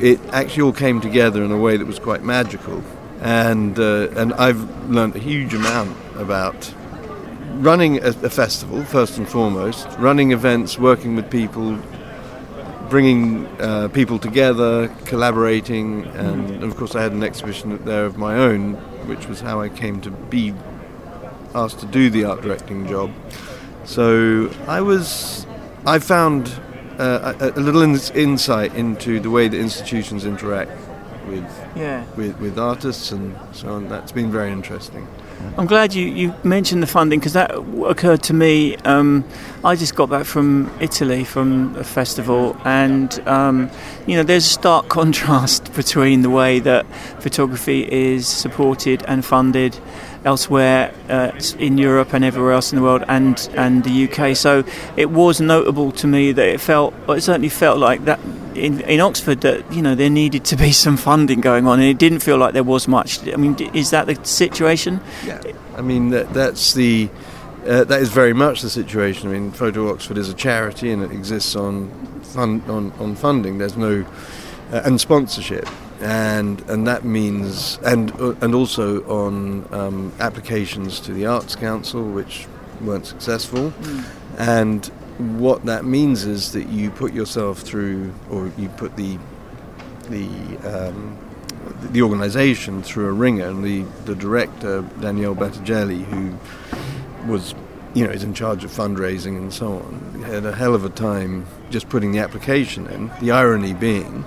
it 0.00 0.20
actually 0.32 0.62
all 0.62 0.72
came 0.72 1.00
together 1.00 1.42
in 1.42 1.50
a 1.50 1.58
way 1.58 1.76
that 1.76 1.86
was 1.86 1.98
quite 1.98 2.22
magical. 2.22 2.82
And 3.20 3.78
uh, 3.78 4.08
and 4.16 4.32
I've 4.34 4.88
learned 4.88 5.16
a 5.16 5.18
huge 5.18 5.52
amount 5.52 5.96
about 6.14 6.72
running 7.54 7.98
a, 7.98 8.08
a, 8.08 8.30
festival 8.30 8.84
first 8.84 9.18
and 9.18 9.28
foremost, 9.28 9.88
running 9.98 10.32
events, 10.32 10.78
working 10.78 11.16
with 11.16 11.30
people, 11.30 11.78
bringing 12.88 13.46
uh, 13.60 13.88
people 13.88 14.18
together, 14.18 14.88
collaborating, 15.04 16.04
and 16.06 16.62
of 16.62 16.76
course 16.76 16.94
I 16.94 17.02
had 17.02 17.12
an 17.12 17.22
exhibition 17.22 17.82
there 17.84 18.06
of 18.06 18.16
my 18.16 18.36
own, 18.36 18.74
which 19.06 19.26
was 19.26 19.40
how 19.40 19.60
I 19.60 19.68
came 19.68 20.00
to 20.02 20.10
be 20.10 20.54
asked 21.54 21.80
to 21.80 21.86
do 21.86 22.10
the 22.10 22.24
art 22.24 22.42
directing 22.42 22.86
job. 22.86 23.10
So 23.84 24.50
I 24.66 24.80
was, 24.80 25.46
I 25.86 25.98
found 25.98 26.48
uh, 26.98 27.34
a, 27.40 27.50
a, 27.50 27.60
little 27.60 27.82
in, 27.82 27.98
insight 28.14 28.74
into 28.74 29.20
the 29.20 29.30
way 29.30 29.48
that 29.48 29.58
institutions 29.58 30.24
interact 30.24 30.72
with, 31.26 31.44
yeah. 31.76 32.04
with 32.16 32.38
with 32.40 32.58
artists 32.58 33.12
and 33.12 33.36
so 33.52 33.70
on. 33.70 33.88
That's 33.88 34.12
been 34.12 34.30
very 34.30 34.50
interesting. 34.50 35.06
I'm 35.56 35.66
glad 35.66 35.94
you, 35.94 36.06
you 36.06 36.34
mentioned 36.44 36.82
the 36.82 36.86
funding 36.86 37.18
because 37.18 37.32
that 37.32 37.50
occurred 37.84 38.22
to 38.24 38.34
me. 38.34 38.76
Um, 38.78 39.24
I 39.64 39.74
just 39.74 39.94
got 39.94 40.08
back 40.08 40.24
from 40.24 40.70
Italy 40.80 41.24
from 41.24 41.74
a 41.76 41.84
festival, 41.84 42.56
and 42.64 43.18
um, 43.26 43.70
you 44.06 44.16
know, 44.16 44.22
there's 44.22 44.46
a 44.46 44.50
stark 44.50 44.88
contrast 44.98 45.72
between 45.74 46.22
the 46.22 46.30
way 46.30 46.60
that 46.60 46.86
photography 47.20 47.90
is 47.90 48.26
supported 48.26 49.02
and 49.04 49.24
funded 49.24 49.78
elsewhere 50.24 50.92
uh, 51.08 51.32
in 51.58 51.78
Europe 51.78 52.12
and 52.12 52.24
everywhere 52.24 52.52
else 52.52 52.72
in 52.72 52.76
the 52.76 52.82
world 52.82 53.04
and, 53.08 53.48
and 53.54 53.84
the 53.84 54.08
UK. 54.08 54.36
So 54.36 54.64
it 54.96 55.10
was 55.10 55.40
notable 55.40 55.92
to 55.92 56.06
me 56.06 56.32
that 56.32 56.48
it 56.48 56.60
felt, 56.60 56.94
it 57.08 57.22
certainly 57.22 57.48
felt 57.48 57.78
like 57.78 58.04
that 58.04 58.20
in, 58.58 58.80
in 58.82 59.00
Oxford 59.00 59.40
that, 59.42 59.72
you 59.72 59.82
know, 59.82 59.94
there 59.94 60.10
needed 60.10 60.44
to 60.46 60.56
be 60.56 60.72
some 60.72 60.96
funding 60.96 61.40
going 61.40 61.66
on 61.66 61.80
and 61.80 61.88
it 61.88 61.98
didn't 61.98 62.20
feel 62.20 62.36
like 62.36 62.54
there 62.54 62.64
was 62.64 62.88
much. 62.88 63.26
I 63.28 63.36
mean, 63.36 63.56
is 63.74 63.90
that 63.90 64.06
the 64.06 64.22
situation? 64.24 65.00
Yeah. 65.24 65.42
I 65.76 65.82
mean, 65.82 66.10
that, 66.10 66.32
that's 66.32 66.74
the. 66.74 67.08
Uh, 67.66 67.84
that 67.84 68.00
is 68.00 68.08
very 68.08 68.32
much 68.32 68.62
the 68.62 68.70
situation. 68.70 69.28
I 69.28 69.32
mean, 69.32 69.50
Photo 69.50 69.92
Oxford 69.92 70.16
is 70.16 70.30
a 70.30 70.34
charity 70.34 70.90
and 70.90 71.02
it 71.02 71.10
exists 71.10 71.54
on 71.54 71.90
fund, 72.22 72.62
on, 72.70 72.92
on 72.92 73.14
funding. 73.14 73.58
There's 73.58 73.76
no 73.76 74.06
uh, 74.72 74.82
and 74.84 74.98
sponsorship 74.98 75.68
and 76.00 76.60
and 76.68 76.86
that 76.86 77.04
means 77.04 77.78
and 77.84 78.12
uh, 78.20 78.34
and 78.40 78.54
also 78.54 79.02
on 79.08 79.66
um, 79.72 80.12
applications 80.20 81.00
to 81.00 81.12
the 81.12 81.26
Arts 81.26 81.56
Council, 81.56 82.02
which 82.02 82.46
weren't 82.80 83.06
successful, 83.06 83.70
mm. 83.70 84.04
and 84.38 84.90
what 85.18 85.64
that 85.64 85.84
means 85.84 86.24
is 86.24 86.52
that 86.52 86.68
you 86.68 86.90
put 86.90 87.12
yourself 87.12 87.58
through, 87.58 88.12
or 88.30 88.52
you 88.56 88.68
put 88.70 88.96
the 88.96 89.18
the 90.08 90.28
um, 90.64 91.18
the 91.92 92.02
organisation 92.02 92.82
through 92.82 93.06
a 93.06 93.12
ringer, 93.12 93.48
and 93.48 93.64
the 93.64 93.82
the 94.04 94.14
director 94.14 94.82
Daniele 95.00 95.34
Battagelli, 95.34 96.04
who 96.04 96.36
was 97.30 97.54
you 97.94 98.06
know 98.06 98.12
is 98.12 98.22
in 98.22 98.32
charge 98.32 98.64
of 98.64 98.70
fundraising 98.70 99.36
and 99.36 99.52
so 99.52 99.74
on, 99.74 100.22
had 100.24 100.44
a 100.44 100.54
hell 100.54 100.74
of 100.74 100.84
a 100.84 100.90
time 100.90 101.46
just 101.70 101.88
putting 101.88 102.12
the 102.12 102.20
application 102.20 102.86
in. 102.86 103.10
The 103.20 103.32
irony 103.32 103.74
being 103.74 104.24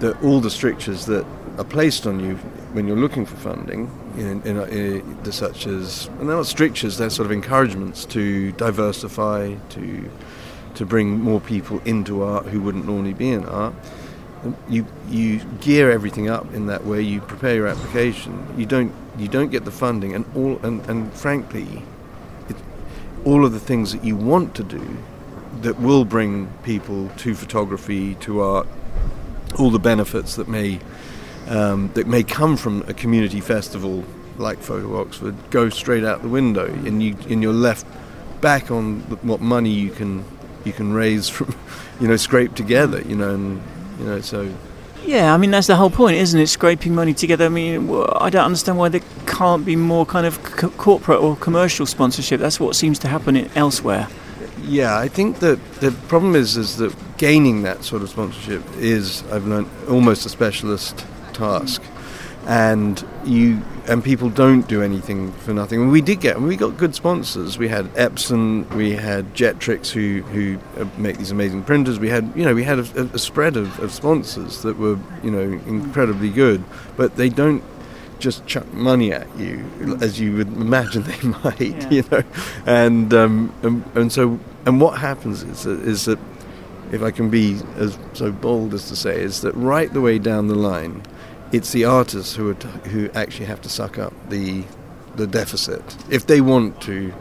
that 0.00 0.22
all 0.22 0.40
the 0.40 0.50
strictures 0.50 1.06
that 1.06 1.26
are 1.58 1.64
placed 1.64 2.06
on 2.06 2.20
you 2.20 2.36
when 2.72 2.86
you're 2.86 2.96
looking 2.96 3.24
for 3.24 3.36
funding, 3.36 3.86
in, 4.16 4.42
in, 4.42 4.56
in, 4.68 5.32
such 5.32 5.66
as, 5.66 6.06
and 6.18 6.28
they're 6.28 6.36
not 6.36 6.46
strictures, 6.46 6.98
they're 6.98 7.10
sort 7.10 7.26
of 7.26 7.32
encouragements 7.32 8.04
to 8.06 8.52
diversify, 8.52 9.54
to 9.70 10.10
to 10.76 10.84
bring 10.84 11.18
more 11.18 11.40
people 11.40 11.80
into 11.86 12.22
art 12.22 12.44
who 12.46 12.60
wouldn't 12.60 12.84
normally 12.84 13.14
be 13.14 13.30
in 13.30 13.44
art. 13.46 13.74
You 14.68 14.86
you 15.08 15.40
gear 15.60 15.90
everything 15.90 16.28
up 16.28 16.52
in 16.54 16.66
that 16.66 16.84
way. 16.84 17.00
You 17.00 17.20
prepare 17.20 17.54
your 17.54 17.66
application. 17.66 18.46
You 18.56 18.66
don't 18.66 18.92
you 19.18 19.28
don't 19.28 19.50
get 19.50 19.64
the 19.64 19.70
funding, 19.70 20.14
and 20.14 20.24
all 20.36 20.60
and, 20.62 20.84
and 20.88 21.12
frankly, 21.14 21.82
it, 22.48 22.56
all 23.24 23.44
of 23.44 23.52
the 23.52 23.60
things 23.60 23.92
that 23.92 24.04
you 24.04 24.16
want 24.16 24.54
to 24.56 24.62
do 24.62 24.98
that 25.62 25.80
will 25.80 26.04
bring 26.04 26.48
people 26.62 27.08
to 27.16 27.34
photography, 27.34 28.14
to 28.16 28.42
art, 28.42 28.68
all 29.58 29.70
the 29.70 29.78
benefits 29.78 30.36
that 30.36 30.46
may 30.46 30.78
um, 31.48 31.90
that 31.94 32.06
may 32.06 32.22
come 32.22 32.56
from 32.56 32.82
a 32.88 32.94
community 32.94 33.40
festival 33.40 34.04
like 34.38 34.58
Photo 34.58 35.00
Oxford 35.00 35.34
go 35.50 35.68
straight 35.68 36.04
out 36.04 36.22
the 36.22 36.28
window, 36.28 36.66
and 36.66 37.02
you 37.02 37.16
and 37.28 37.42
you're 37.42 37.52
left 37.52 37.86
back 38.40 38.70
on 38.70 39.00
what 39.22 39.40
money 39.40 39.70
you 39.70 39.90
can 39.90 40.24
you 40.64 40.72
can 40.72 40.92
raise 40.92 41.28
from 41.28 41.54
you 42.00 42.08
know 42.08 42.16
scrape 42.16 42.54
together, 42.54 43.00
you 43.02 43.16
know, 43.16 43.34
and 43.34 43.62
you 43.98 44.06
know 44.06 44.20
so. 44.20 44.52
Yeah, 45.04 45.32
I 45.32 45.36
mean 45.36 45.52
that's 45.52 45.68
the 45.68 45.76
whole 45.76 45.90
point, 45.90 46.16
isn't 46.16 46.38
it? 46.38 46.48
Scraping 46.48 46.94
money 46.94 47.14
together. 47.14 47.46
I 47.46 47.48
mean, 47.48 47.90
I 48.16 48.28
don't 48.28 48.44
understand 48.44 48.76
why 48.76 48.88
there 48.88 49.02
can't 49.26 49.64
be 49.64 49.76
more 49.76 50.04
kind 50.04 50.26
of 50.26 50.42
co- 50.42 50.70
corporate 50.70 51.20
or 51.20 51.36
commercial 51.36 51.86
sponsorship. 51.86 52.40
That's 52.40 52.58
what 52.58 52.74
seems 52.74 52.98
to 53.00 53.08
happen 53.08 53.48
elsewhere. 53.54 54.08
Yeah, 54.62 54.98
I 54.98 55.06
think 55.06 55.38
that 55.40 55.60
the 55.74 55.92
problem 56.08 56.34
is 56.34 56.56
is 56.56 56.78
that 56.78 56.92
gaining 57.18 57.62
that 57.62 57.84
sort 57.84 58.02
of 58.02 58.10
sponsorship 58.10 58.64
is, 58.78 59.22
I've 59.30 59.46
learned, 59.46 59.68
almost 59.88 60.26
a 60.26 60.28
specialist 60.28 61.06
task, 61.36 61.82
and 62.46 63.04
you 63.24 63.62
and 63.88 64.02
people 64.02 64.30
don't 64.30 64.66
do 64.68 64.82
anything 64.82 65.32
for 65.32 65.52
nothing. 65.54 65.82
And 65.82 65.90
we 65.90 66.00
did 66.00 66.20
get, 66.20 66.40
we 66.40 66.56
got 66.56 66.76
good 66.76 66.94
sponsors. 66.94 67.56
We 67.56 67.68
had 67.68 67.86
Epson, 67.94 68.68
we 68.74 68.92
had 68.92 69.34
Jetrix, 69.34 69.90
who 69.90 70.22
who 70.32 70.58
uh, 70.80 70.86
make 70.96 71.18
these 71.18 71.30
amazing 71.30 71.62
printers. 71.64 71.98
We 71.98 72.08
had, 72.08 72.32
you 72.34 72.44
know, 72.44 72.54
we 72.54 72.64
had 72.64 72.78
a, 72.78 73.02
a 73.12 73.18
spread 73.18 73.56
of, 73.56 73.78
of 73.80 73.92
sponsors 73.92 74.62
that 74.62 74.76
were, 74.78 74.98
you 75.22 75.30
know, 75.30 75.60
incredibly 75.66 76.30
good, 76.30 76.64
but 76.96 77.16
they 77.16 77.28
don't 77.28 77.62
just 78.18 78.46
chuck 78.46 78.72
money 78.72 79.12
at 79.12 79.28
you 79.36 79.62
as 80.00 80.18
you 80.18 80.34
would 80.36 80.48
imagine 80.48 81.02
they 81.02 81.20
might, 81.44 81.60
yeah. 81.60 81.90
you 81.90 82.04
know, 82.10 82.22
and, 82.64 83.12
um, 83.12 83.52
and 83.62 83.84
and 83.94 84.12
so 84.12 84.40
and 84.66 84.80
what 84.80 84.98
happens 84.98 85.42
is 85.44 85.62
that, 85.62 85.80
is 85.80 86.04
that 86.06 86.18
if 86.92 87.02
I 87.02 87.10
can 87.10 87.30
be 87.30 87.60
as 87.76 87.98
so 88.12 88.32
bold 88.32 88.74
as 88.74 88.88
to 88.88 88.96
say, 88.96 89.20
is 89.20 89.40
that 89.42 89.52
right 89.52 89.92
the 89.92 90.00
way 90.00 90.18
down 90.18 90.48
the 90.48 90.54
line, 90.54 91.02
it's 91.56 91.72
the 91.72 91.84
artists 91.84 92.34
who 92.36 92.52
who 92.92 93.10
actually 93.14 93.46
have 93.46 93.60
to 93.62 93.68
suck 93.68 93.98
up 93.98 94.12
the 94.28 94.64
the 95.16 95.26
deficit 95.26 95.82
if 96.10 96.26
they 96.26 96.40
want 96.40 96.80
to 96.82 97.12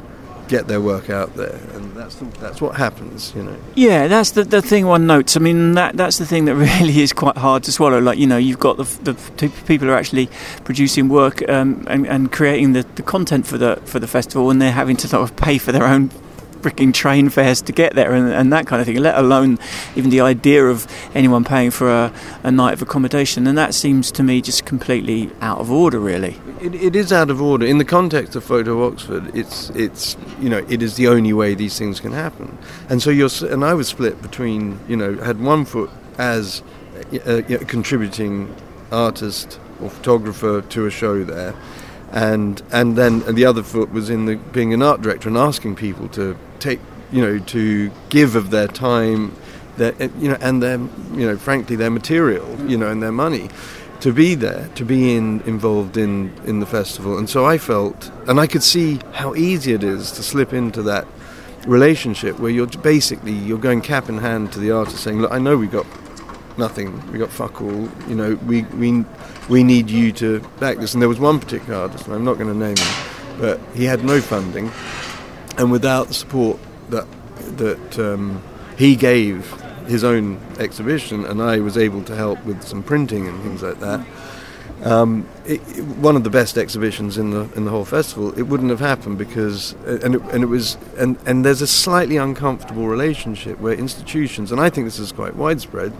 get 0.47 0.67
their 0.67 0.81
work 0.81 1.09
out 1.09 1.35
there, 1.35 1.59
and 1.73 1.95
that's 1.95 2.15
the, 2.15 2.25
that's 2.39 2.61
what 2.61 2.75
happens, 2.75 3.33
you 3.35 3.43
know. 3.43 3.57
Yeah, 3.75 4.07
that's 4.07 4.31
the 4.31 4.43
the 4.43 4.61
thing 4.61 4.85
one 4.85 5.07
notes. 5.07 5.35
I 5.35 5.39
mean, 5.39 5.73
that 5.73 5.97
that's 5.97 6.17
the 6.17 6.25
thing 6.25 6.45
that 6.45 6.55
really 6.79 7.01
is 7.01 7.13
quite 7.13 7.37
hard 7.37 7.63
to 7.63 7.71
swallow. 7.71 7.99
Like 7.99 8.17
you 8.17 8.27
know, 8.27 8.37
you've 8.37 8.59
got 8.59 8.77
the, 8.77 8.83
the 9.03 9.49
people 9.65 9.89
are 9.89 9.95
actually 9.95 10.29
producing 10.63 11.09
work 11.09 11.47
um, 11.49 11.85
and, 11.89 12.07
and 12.07 12.31
creating 12.31 12.73
the, 12.73 12.83
the 12.95 13.03
content 13.03 13.47
for 13.47 13.57
the 13.57 13.77
for 13.85 13.99
the 13.99 14.07
festival, 14.07 14.49
and 14.49 14.61
they're 14.61 14.71
having 14.71 14.97
to 14.97 15.07
sort 15.07 15.23
of 15.23 15.35
pay 15.35 15.57
for 15.57 15.71
their 15.71 15.85
own 15.85 16.11
freaking 16.65 16.91
train 16.91 17.29
fares 17.29 17.61
to 17.61 17.71
get 17.71 17.93
there 17.93 18.11
and, 18.11 18.27
and, 18.27 18.51
that 18.51 18.65
kind 18.65 18.81
of 18.81 18.87
thing, 18.87 18.97
let 18.97 19.15
alone 19.15 19.59
even 19.95 20.09
the 20.09 20.19
idea 20.19 20.65
of 20.65 20.87
anyone 21.13 21.43
paying 21.43 21.69
for 21.69 21.87
a, 21.87 22.11
a, 22.41 22.49
night 22.51 22.73
of 22.73 22.81
accommodation. 22.81 23.45
And 23.45 23.55
that 23.55 23.75
seems 23.75 24.11
to 24.13 24.23
me 24.23 24.41
just 24.41 24.65
completely 24.65 25.29
out 25.41 25.59
of 25.59 25.69
order, 25.69 25.99
really. 25.99 26.39
It, 26.59 26.73
it 26.73 26.95
is 26.95 27.13
out 27.13 27.29
of 27.29 27.39
order. 27.39 27.67
In 27.67 27.77
the 27.77 27.85
context 27.85 28.35
of 28.35 28.43
Photo 28.43 28.87
Oxford, 28.87 29.35
it's, 29.35 29.69
it's, 29.71 30.17
you 30.39 30.49
know, 30.49 30.65
it 30.67 30.81
is 30.81 30.95
the 30.95 31.07
only 31.07 31.33
way 31.33 31.53
these 31.53 31.77
things 31.77 31.99
can 31.99 32.13
happen. 32.13 32.57
And 32.89 32.99
so 32.99 33.11
you're, 33.11 33.29
and 33.41 33.63
I 33.63 33.75
was 33.75 33.87
split 33.87 34.19
between, 34.23 34.79
you 34.87 34.95
know, 34.95 35.15
had 35.17 35.39
one 35.39 35.65
foot 35.65 35.91
as 36.17 36.63
a, 37.11 37.53
a 37.53 37.65
contributing 37.65 38.55
artist 38.91 39.59
or 39.79 39.91
photographer 39.91 40.63
to 40.63 40.85
a 40.87 40.89
show 40.89 41.23
there 41.23 41.53
and 42.11 42.61
and 42.71 42.95
then 42.97 43.19
the 43.35 43.45
other 43.45 43.61
foot 43.61 43.91
was 43.91 44.09
in 44.09 44.25
the 44.25 44.35
being 44.35 44.73
an 44.73 44.81
art 44.81 45.01
director 45.01 45.27
and 45.27 45.37
asking 45.37 45.75
people 45.75 46.07
to 46.07 46.37
take 46.59 46.79
you 47.11 47.21
know 47.21 47.39
to 47.39 47.91
give 48.09 48.35
of 48.35 48.49
their 48.49 48.67
time 48.67 49.35
their 49.77 49.93
eh, 49.99 50.09
you 50.19 50.29
know 50.29 50.37
and 50.41 50.61
their 50.61 50.77
you 51.13 51.25
know 51.27 51.37
frankly 51.37 51.75
their 51.75 51.91
material 51.91 52.45
mm. 52.45 52.69
you 52.69 52.77
know 52.77 52.89
and 52.89 53.01
their 53.01 53.11
money 53.11 53.49
to 54.01 54.11
be 54.11 54.35
there 54.35 54.69
to 54.75 54.85
be 54.85 55.15
in 55.15 55.41
involved 55.41 55.97
in 55.97 56.33
in 56.45 56.59
the 56.59 56.65
festival. 56.65 57.17
And 57.17 57.29
so 57.29 57.45
I 57.45 57.57
felt 57.57 58.11
and 58.27 58.39
I 58.39 58.47
could 58.47 58.63
see 58.63 58.99
how 59.13 59.35
easy 59.35 59.73
it 59.73 59.83
is 59.83 60.11
to 60.11 60.23
slip 60.23 60.53
into 60.53 60.81
that 60.83 61.07
relationship 61.65 62.39
where 62.39 62.51
you're 62.51 62.67
basically 62.67 63.31
you're 63.31 63.57
going 63.57 63.81
cap 63.81 64.09
in 64.09 64.19
hand 64.19 64.51
to 64.53 64.59
the 64.59 64.71
artist 64.71 65.03
saying 65.03 65.21
look 65.21 65.31
I 65.31 65.39
know 65.39 65.57
we 65.57 65.67
got 65.67 65.87
nothing. 66.57 67.11
We 67.11 67.19
got 67.19 67.29
fuck 67.29 67.61
all. 67.61 67.89
You 68.07 68.15
know 68.15 68.35
we 68.45 68.63
we 68.63 69.05
we 69.49 69.63
need 69.63 69.89
you 69.89 70.11
to 70.13 70.39
back 70.59 70.77
this. 70.77 70.93
And 70.93 71.01
there 71.01 71.09
was 71.09 71.19
one 71.19 71.39
particular 71.39 71.79
artist, 71.79 72.05
and 72.05 72.15
I'm 72.15 72.25
not 72.25 72.37
going 72.37 72.47
to 72.47 72.57
name 72.57 72.77
him, 72.77 73.39
but 73.39 73.59
he 73.73 73.85
had 73.85 74.03
no 74.03 74.21
funding, 74.21 74.71
and 75.57 75.71
without 75.71 76.07
the 76.07 76.13
support 76.13 76.59
that 76.89 77.07
that 77.57 77.99
um, 77.99 78.41
he 78.77 78.95
gave 78.95 79.51
his 79.87 80.03
own 80.03 80.39
exhibition, 80.59 81.25
and 81.25 81.41
I 81.41 81.59
was 81.59 81.77
able 81.77 82.03
to 82.03 82.15
help 82.15 82.43
with 82.45 82.63
some 82.63 82.83
printing 82.83 83.27
and 83.27 83.41
things 83.43 83.61
like 83.61 83.79
that. 83.79 84.05
Um, 84.83 85.27
it, 85.45 85.61
it, 85.77 85.83
one 85.83 86.15
of 86.15 86.23
the 86.23 86.29
best 86.29 86.57
exhibitions 86.57 87.17
in 87.17 87.31
the 87.31 87.49
in 87.55 87.65
the 87.65 87.71
whole 87.71 87.85
festival. 87.85 88.37
It 88.37 88.43
wouldn't 88.43 88.69
have 88.69 88.79
happened 88.79 89.17
because 89.17 89.73
and 89.85 90.15
it, 90.15 90.21
and 90.33 90.43
it 90.43 90.47
was 90.47 90.77
and 90.97 91.17
and 91.25 91.45
there's 91.45 91.61
a 91.61 91.67
slightly 91.67 92.17
uncomfortable 92.17 92.87
relationship 92.87 93.59
where 93.59 93.73
institutions 93.73 94.51
and 94.51 94.59
I 94.59 94.69
think 94.69 94.85
this 94.85 94.99
is 94.99 95.11
quite 95.11 95.35
widespread 95.35 95.93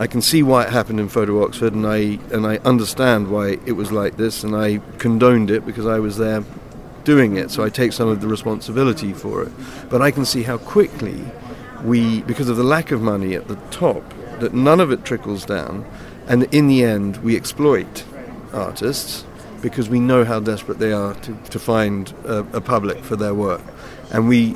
I 0.00 0.06
can 0.06 0.22
see 0.22 0.44
why 0.44 0.62
it 0.62 0.70
happened 0.70 1.00
in 1.00 1.08
Photo 1.08 1.42
Oxford, 1.42 1.74
and 1.74 1.84
I 1.84 2.20
and 2.32 2.46
I 2.46 2.58
understand 2.58 3.32
why 3.32 3.58
it 3.66 3.72
was 3.72 3.90
like 3.90 4.16
this, 4.16 4.44
and 4.44 4.54
I 4.54 4.80
condoned 4.98 5.50
it 5.50 5.66
because 5.66 5.86
I 5.86 5.98
was 5.98 6.16
there 6.16 6.44
doing 7.08 7.38
it. 7.38 7.50
So 7.50 7.64
I 7.64 7.70
take 7.70 7.94
some 7.94 8.08
of 8.08 8.20
the 8.20 8.28
responsibility 8.28 9.14
for 9.14 9.42
it. 9.42 9.52
But 9.88 10.02
I 10.02 10.10
can 10.10 10.26
see 10.26 10.42
how 10.42 10.58
quickly 10.58 11.24
we, 11.82 12.20
because 12.22 12.50
of 12.50 12.58
the 12.58 12.68
lack 12.76 12.90
of 12.90 13.00
money 13.00 13.34
at 13.34 13.48
the 13.48 13.56
top, 13.70 14.04
that 14.40 14.52
none 14.52 14.78
of 14.78 14.92
it 14.92 15.06
trickles 15.06 15.46
down, 15.46 15.86
and 16.28 16.42
in 16.52 16.68
the 16.68 16.84
end 16.84 17.16
we 17.24 17.34
exploit 17.34 18.04
artists 18.52 19.24
because 19.62 19.88
we 19.88 20.00
know 20.00 20.22
how 20.22 20.38
desperate 20.38 20.78
they 20.78 20.92
are 20.92 21.14
to, 21.14 21.34
to 21.48 21.58
find 21.58 22.12
a, 22.26 22.40
a 22.52 22.60
public 22.60 22.98
for 23.02 23.16
their 23.16 23.32
work, 23.32 23.62
and 24.12 24.28
we, 24.28 24.54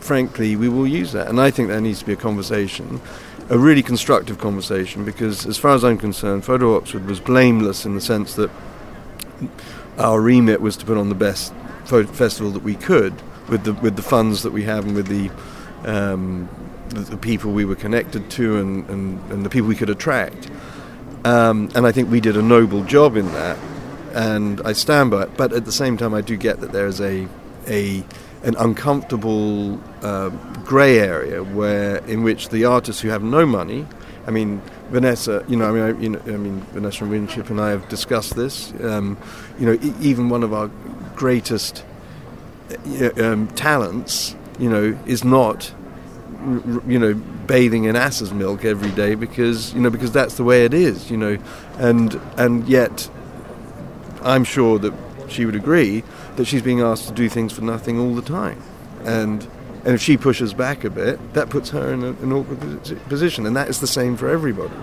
frankly, 0.00 0.56
we 0.56 0.68
will 0.68 0.88
use 0.88 1.12
that. 1.12 1.28
And 1.28 1.40
I 1.40 1.52
think 1.52 1.68
there 1.68 1.80
needs 1.80 2.00
to 2.00 2.06
be 2.06 2.14
a 2.14 2.16
conversation 2.16 3.00
a 3.48 3.56
really 3.56 3.82
constructive 3.82 4.38
conversation 4.38 5.04
because, 5.04 5.46
as 5.46 5.56
far 5.56 5.70
as 5.70 5.84
I'm 5.84 5.98
concerned, 5.98 6.44
Photo 6.44 6.76
Oxford 6.76 7.06
was 7.06 7.20
blameless 7.20 7.86
in 7.86 7.94
the 7.94 8.00
sense 8.00 8.34
that 8.34 8.50
our 9.98 10.20
remit 10.20 10.60
was 10.60 10.76
to 10.78 10.84
put 10.84 10.98
on 10.98 11.10
the 11.10 11.14
best 11.14 11.54
festival 11.86 12.50
that 12.52 12.62
we 12.62 12.74
could 12.74 13.14
with 13.48 13.64
the 13.64 13.74
with 13.74 13.96
the 13.96 14.02
funds 14.02 14.42
that 14.42 14.52
we 14.52 14.64
have 14.64 14.84
and 14.84 14.94
with 14.94 15.06
the 15.06 15.30
um, 15.88 16.48
the, 16.88 17.00
the, 17.00 17.16
people 17.16 17.52
we 17.52 17.64
were 17.64 17.76
connected 17.76 18.30
to 18.30 18.58
and, 18.58 18.88
and, 18.88 19.32
and 19.32 19.44
the 19.44 19.50
people 19.50 19.68
we 19.68 19.76
could 19.76 19.90
attract. 19.90 20.48
Um, 21.24 21.68
and 21.74 21.86
I 21.86 21.92
think 21.92 22.10
we 22.10 22.20
did 22.20 22.36
a 22.36 22.42
noble 22.42 22.84
job 22.84 23.16
in 23.16 23.26
that, 23.32 23.58
and 24.14 24.60
I 24.62 24.72
stand 24.72 25.10
by 25.10 25.24
it. 25.24 25.36
But 25.36 25.52
at 25.52 25.64
the 25.64 25.72
same 25.72 25.96
time, 25.96 26.14
I 26.14 26.20
do 26.20 26.36
get 26.36 26.60
that 26.60 26.72
there 26.72 26.86
is 26.86 27.00
a 27.00 27.28
a 27.66 28.04
an 28.42 28.54
uncomfortable 28.58 29.80
uh, 30.02 30.28
grey 30.64 30.98
area 30.98 31.42
where 31.42 31.96
in 32.06 32.22
which 32.22 32.48
the 32.50 32.64
artists 32.64 33.02
who 33.02 33.08
have 33.08 33.22
no 33.22 33.44
money, 33.44 33.86
I 34.26 34.30
mean 34.30 34.62
Vanessa, 34.90 35.44
you 35.48 35.56
know, 35.56 35.68
I 35.68 35.72
mean, 35.72 35.82
I, 35.82 36.00
you 36.00 36.08
know, 36.10 36.20
I 36.26 36.36
mean 36.36 36.60
Vanessa 36.72 37.02
and 37.02 37.10
Winship 37.10 37.50
and 37.50 37.60
I 37.60 37.70
have 37.70 37.88
discussed 37.88 38.36
this. 38.36 38.72
Um, 38.80 39.18
you 39.58 39.66
know, 39.66 39.72
e- 39.72 39.94
even 40.00 40.28
one 40.28 40.44
of 40.44 40.52
our 40.52 40.70
greatest 41.16 41.84
uh, 43.00 43.10
um, 43.16 43.48
talents, 43.48 44.36
you 44.58 44.70
know, 44.70 44.98
is 45.06 45.24
not 45.24 45.72
you 46.86 46.98
know 46.98 47.12
bathing 47.48 47.84
in 47.84 47.96
ass's 47.96 48.32
milk 48.32 48.64
every 48.64 48.90
day 48.92 49.16
because 49.16 49.74
you 49.74 49.80
know 49.80 49.90
because 49.90 50.12
that's 50.12 50.36
the 50.36 50.44
way 50.44 50.64
it 50.64 50.72
is 50.72 51.10
you 51.10 51.16
know 51.16 51.36
and 51.78 52.20
and 52.36 52.68
yet 52.68 53.10
I'm 54.26 54.44
sure 54.44 54.78
that 54.80 54.92
she 55.28 55.46
would 55.46 55.54
agree 55.54 56.02
that 56.36 56.46
she's 56.46 56.62
being 56.62 56.80
asked 56.80 57.08
to 57.08 57.14
do 57.14 57.28
things 57.28 57.52
for 57.52 57.62
nothing 57.62 57.98
all 57.98 58.14
the 58.14 58.22
time. 58.22 58.60
And 59.04 59.46
and 59.84 59.94
if 59.94 60.02
she 60.02 60.16
pushes 60.16 60.52
back 60.52 60.82
a 60.82 60.90
bit, 60.90 61.34
that 61.34 61.48
puts 61.48 61.70
her 61.70 61.92
in 61.92 62.02
a, 62.02 62.08
an 62.08 62.32
awkward 62.32 62.58
position, 63.08 63.46
and 63.46 63.56
that 63.56 63.68
is 63.68 63.78
the 63.78 63.86
same 63.86 64.16
for 64.16 64.28
everybody. 64.28 64.74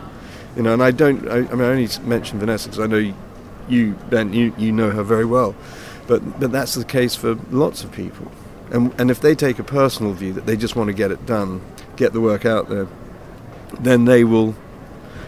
You 0.56 0.64
know, 0.64 0.74
and 0.74 0.82
I 0.82 0.92
don't. 0.92 1.28
I, 1.28 1.38
I 1.38 1.42
mean, 1.42 1.62
I 1.62 1.66
only 1.66 1.90
mention 2.04 2.40
Vanessa 2.40 2.70
because 2.70 2.80
I 2.80 2.88
know 2.88 3.14
you, 3.68 3.94
Ben. 4.10 4.32
You 4.32 4.54
you 4.58 4.72
know 4.72 4.92
her 4.92 5.04
very 5.04 5.26
well, 5.26 5.56
but 6.08 6.40
but 6.40 6.52
that's 6.52 6.76
the 6.76 6.86
case 6.86 7.16
for 7.16 7.36
lots 7.52 7.84
of 7.84 7.92
people. 7.92 8.32
And 8.72 8.94
and 9.00 9.12
if 9.12 9.22
they 9.22 9.36
take 9.36 9.60
a 9.60 9.64
personal 9.64 10.14
view 10.14 10.34
that 10.34 10.46
they 10.46 10.58
just 10.58 10.76
want 10.76 10.88
to 10.88 10.94
get 10.94 11.12
it 11.12 11.26
done, 11.26 11.62
get 11.96 12.14
the 12.14 12.22
work 12.22 12.46
out 12.46 12.70
there, 12.70 12.88
then 13.80 14.06
they 14.06 14.24
will. 14.24 14.56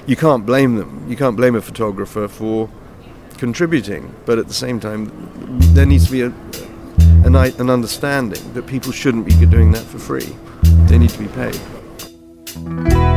You 0.08 0.16
can't 0.16 0.46
blame 0.46 0.76
them. 0.76 1.06
You 1.10 1.16
can't 1.16 1.36
blame 1.36 1.56
a 1.56 1.62
photographer 1.62 2.28
for 2.28 2.70
contributing, 3.38 4.14
but 4.26 4.38
at 4.38 4.48
the 4.48 4.54
same 4.54 4.80
time, 4.80 5.12
there 5.74 5.86
needs 5.86 6.06
to 6.06 6.12
be 6.12 6.22
a, 6.22 6.34
an, 7.26 7.36
an 7.36 7.70
understanding 7.70 8.54
that 8.54 8.68
people 8.68 8.92
shouldn't 8.92 9.26
be 9.26 9.34
doing 9.46 9.72
that 9.72 9.84
for 9.84 10.00
free. 10.00 10.36
They 10.88 10.98
need 10.98 11.10
to 11.10 11.20
be 11.20 11.28
paid. 11.30 13.15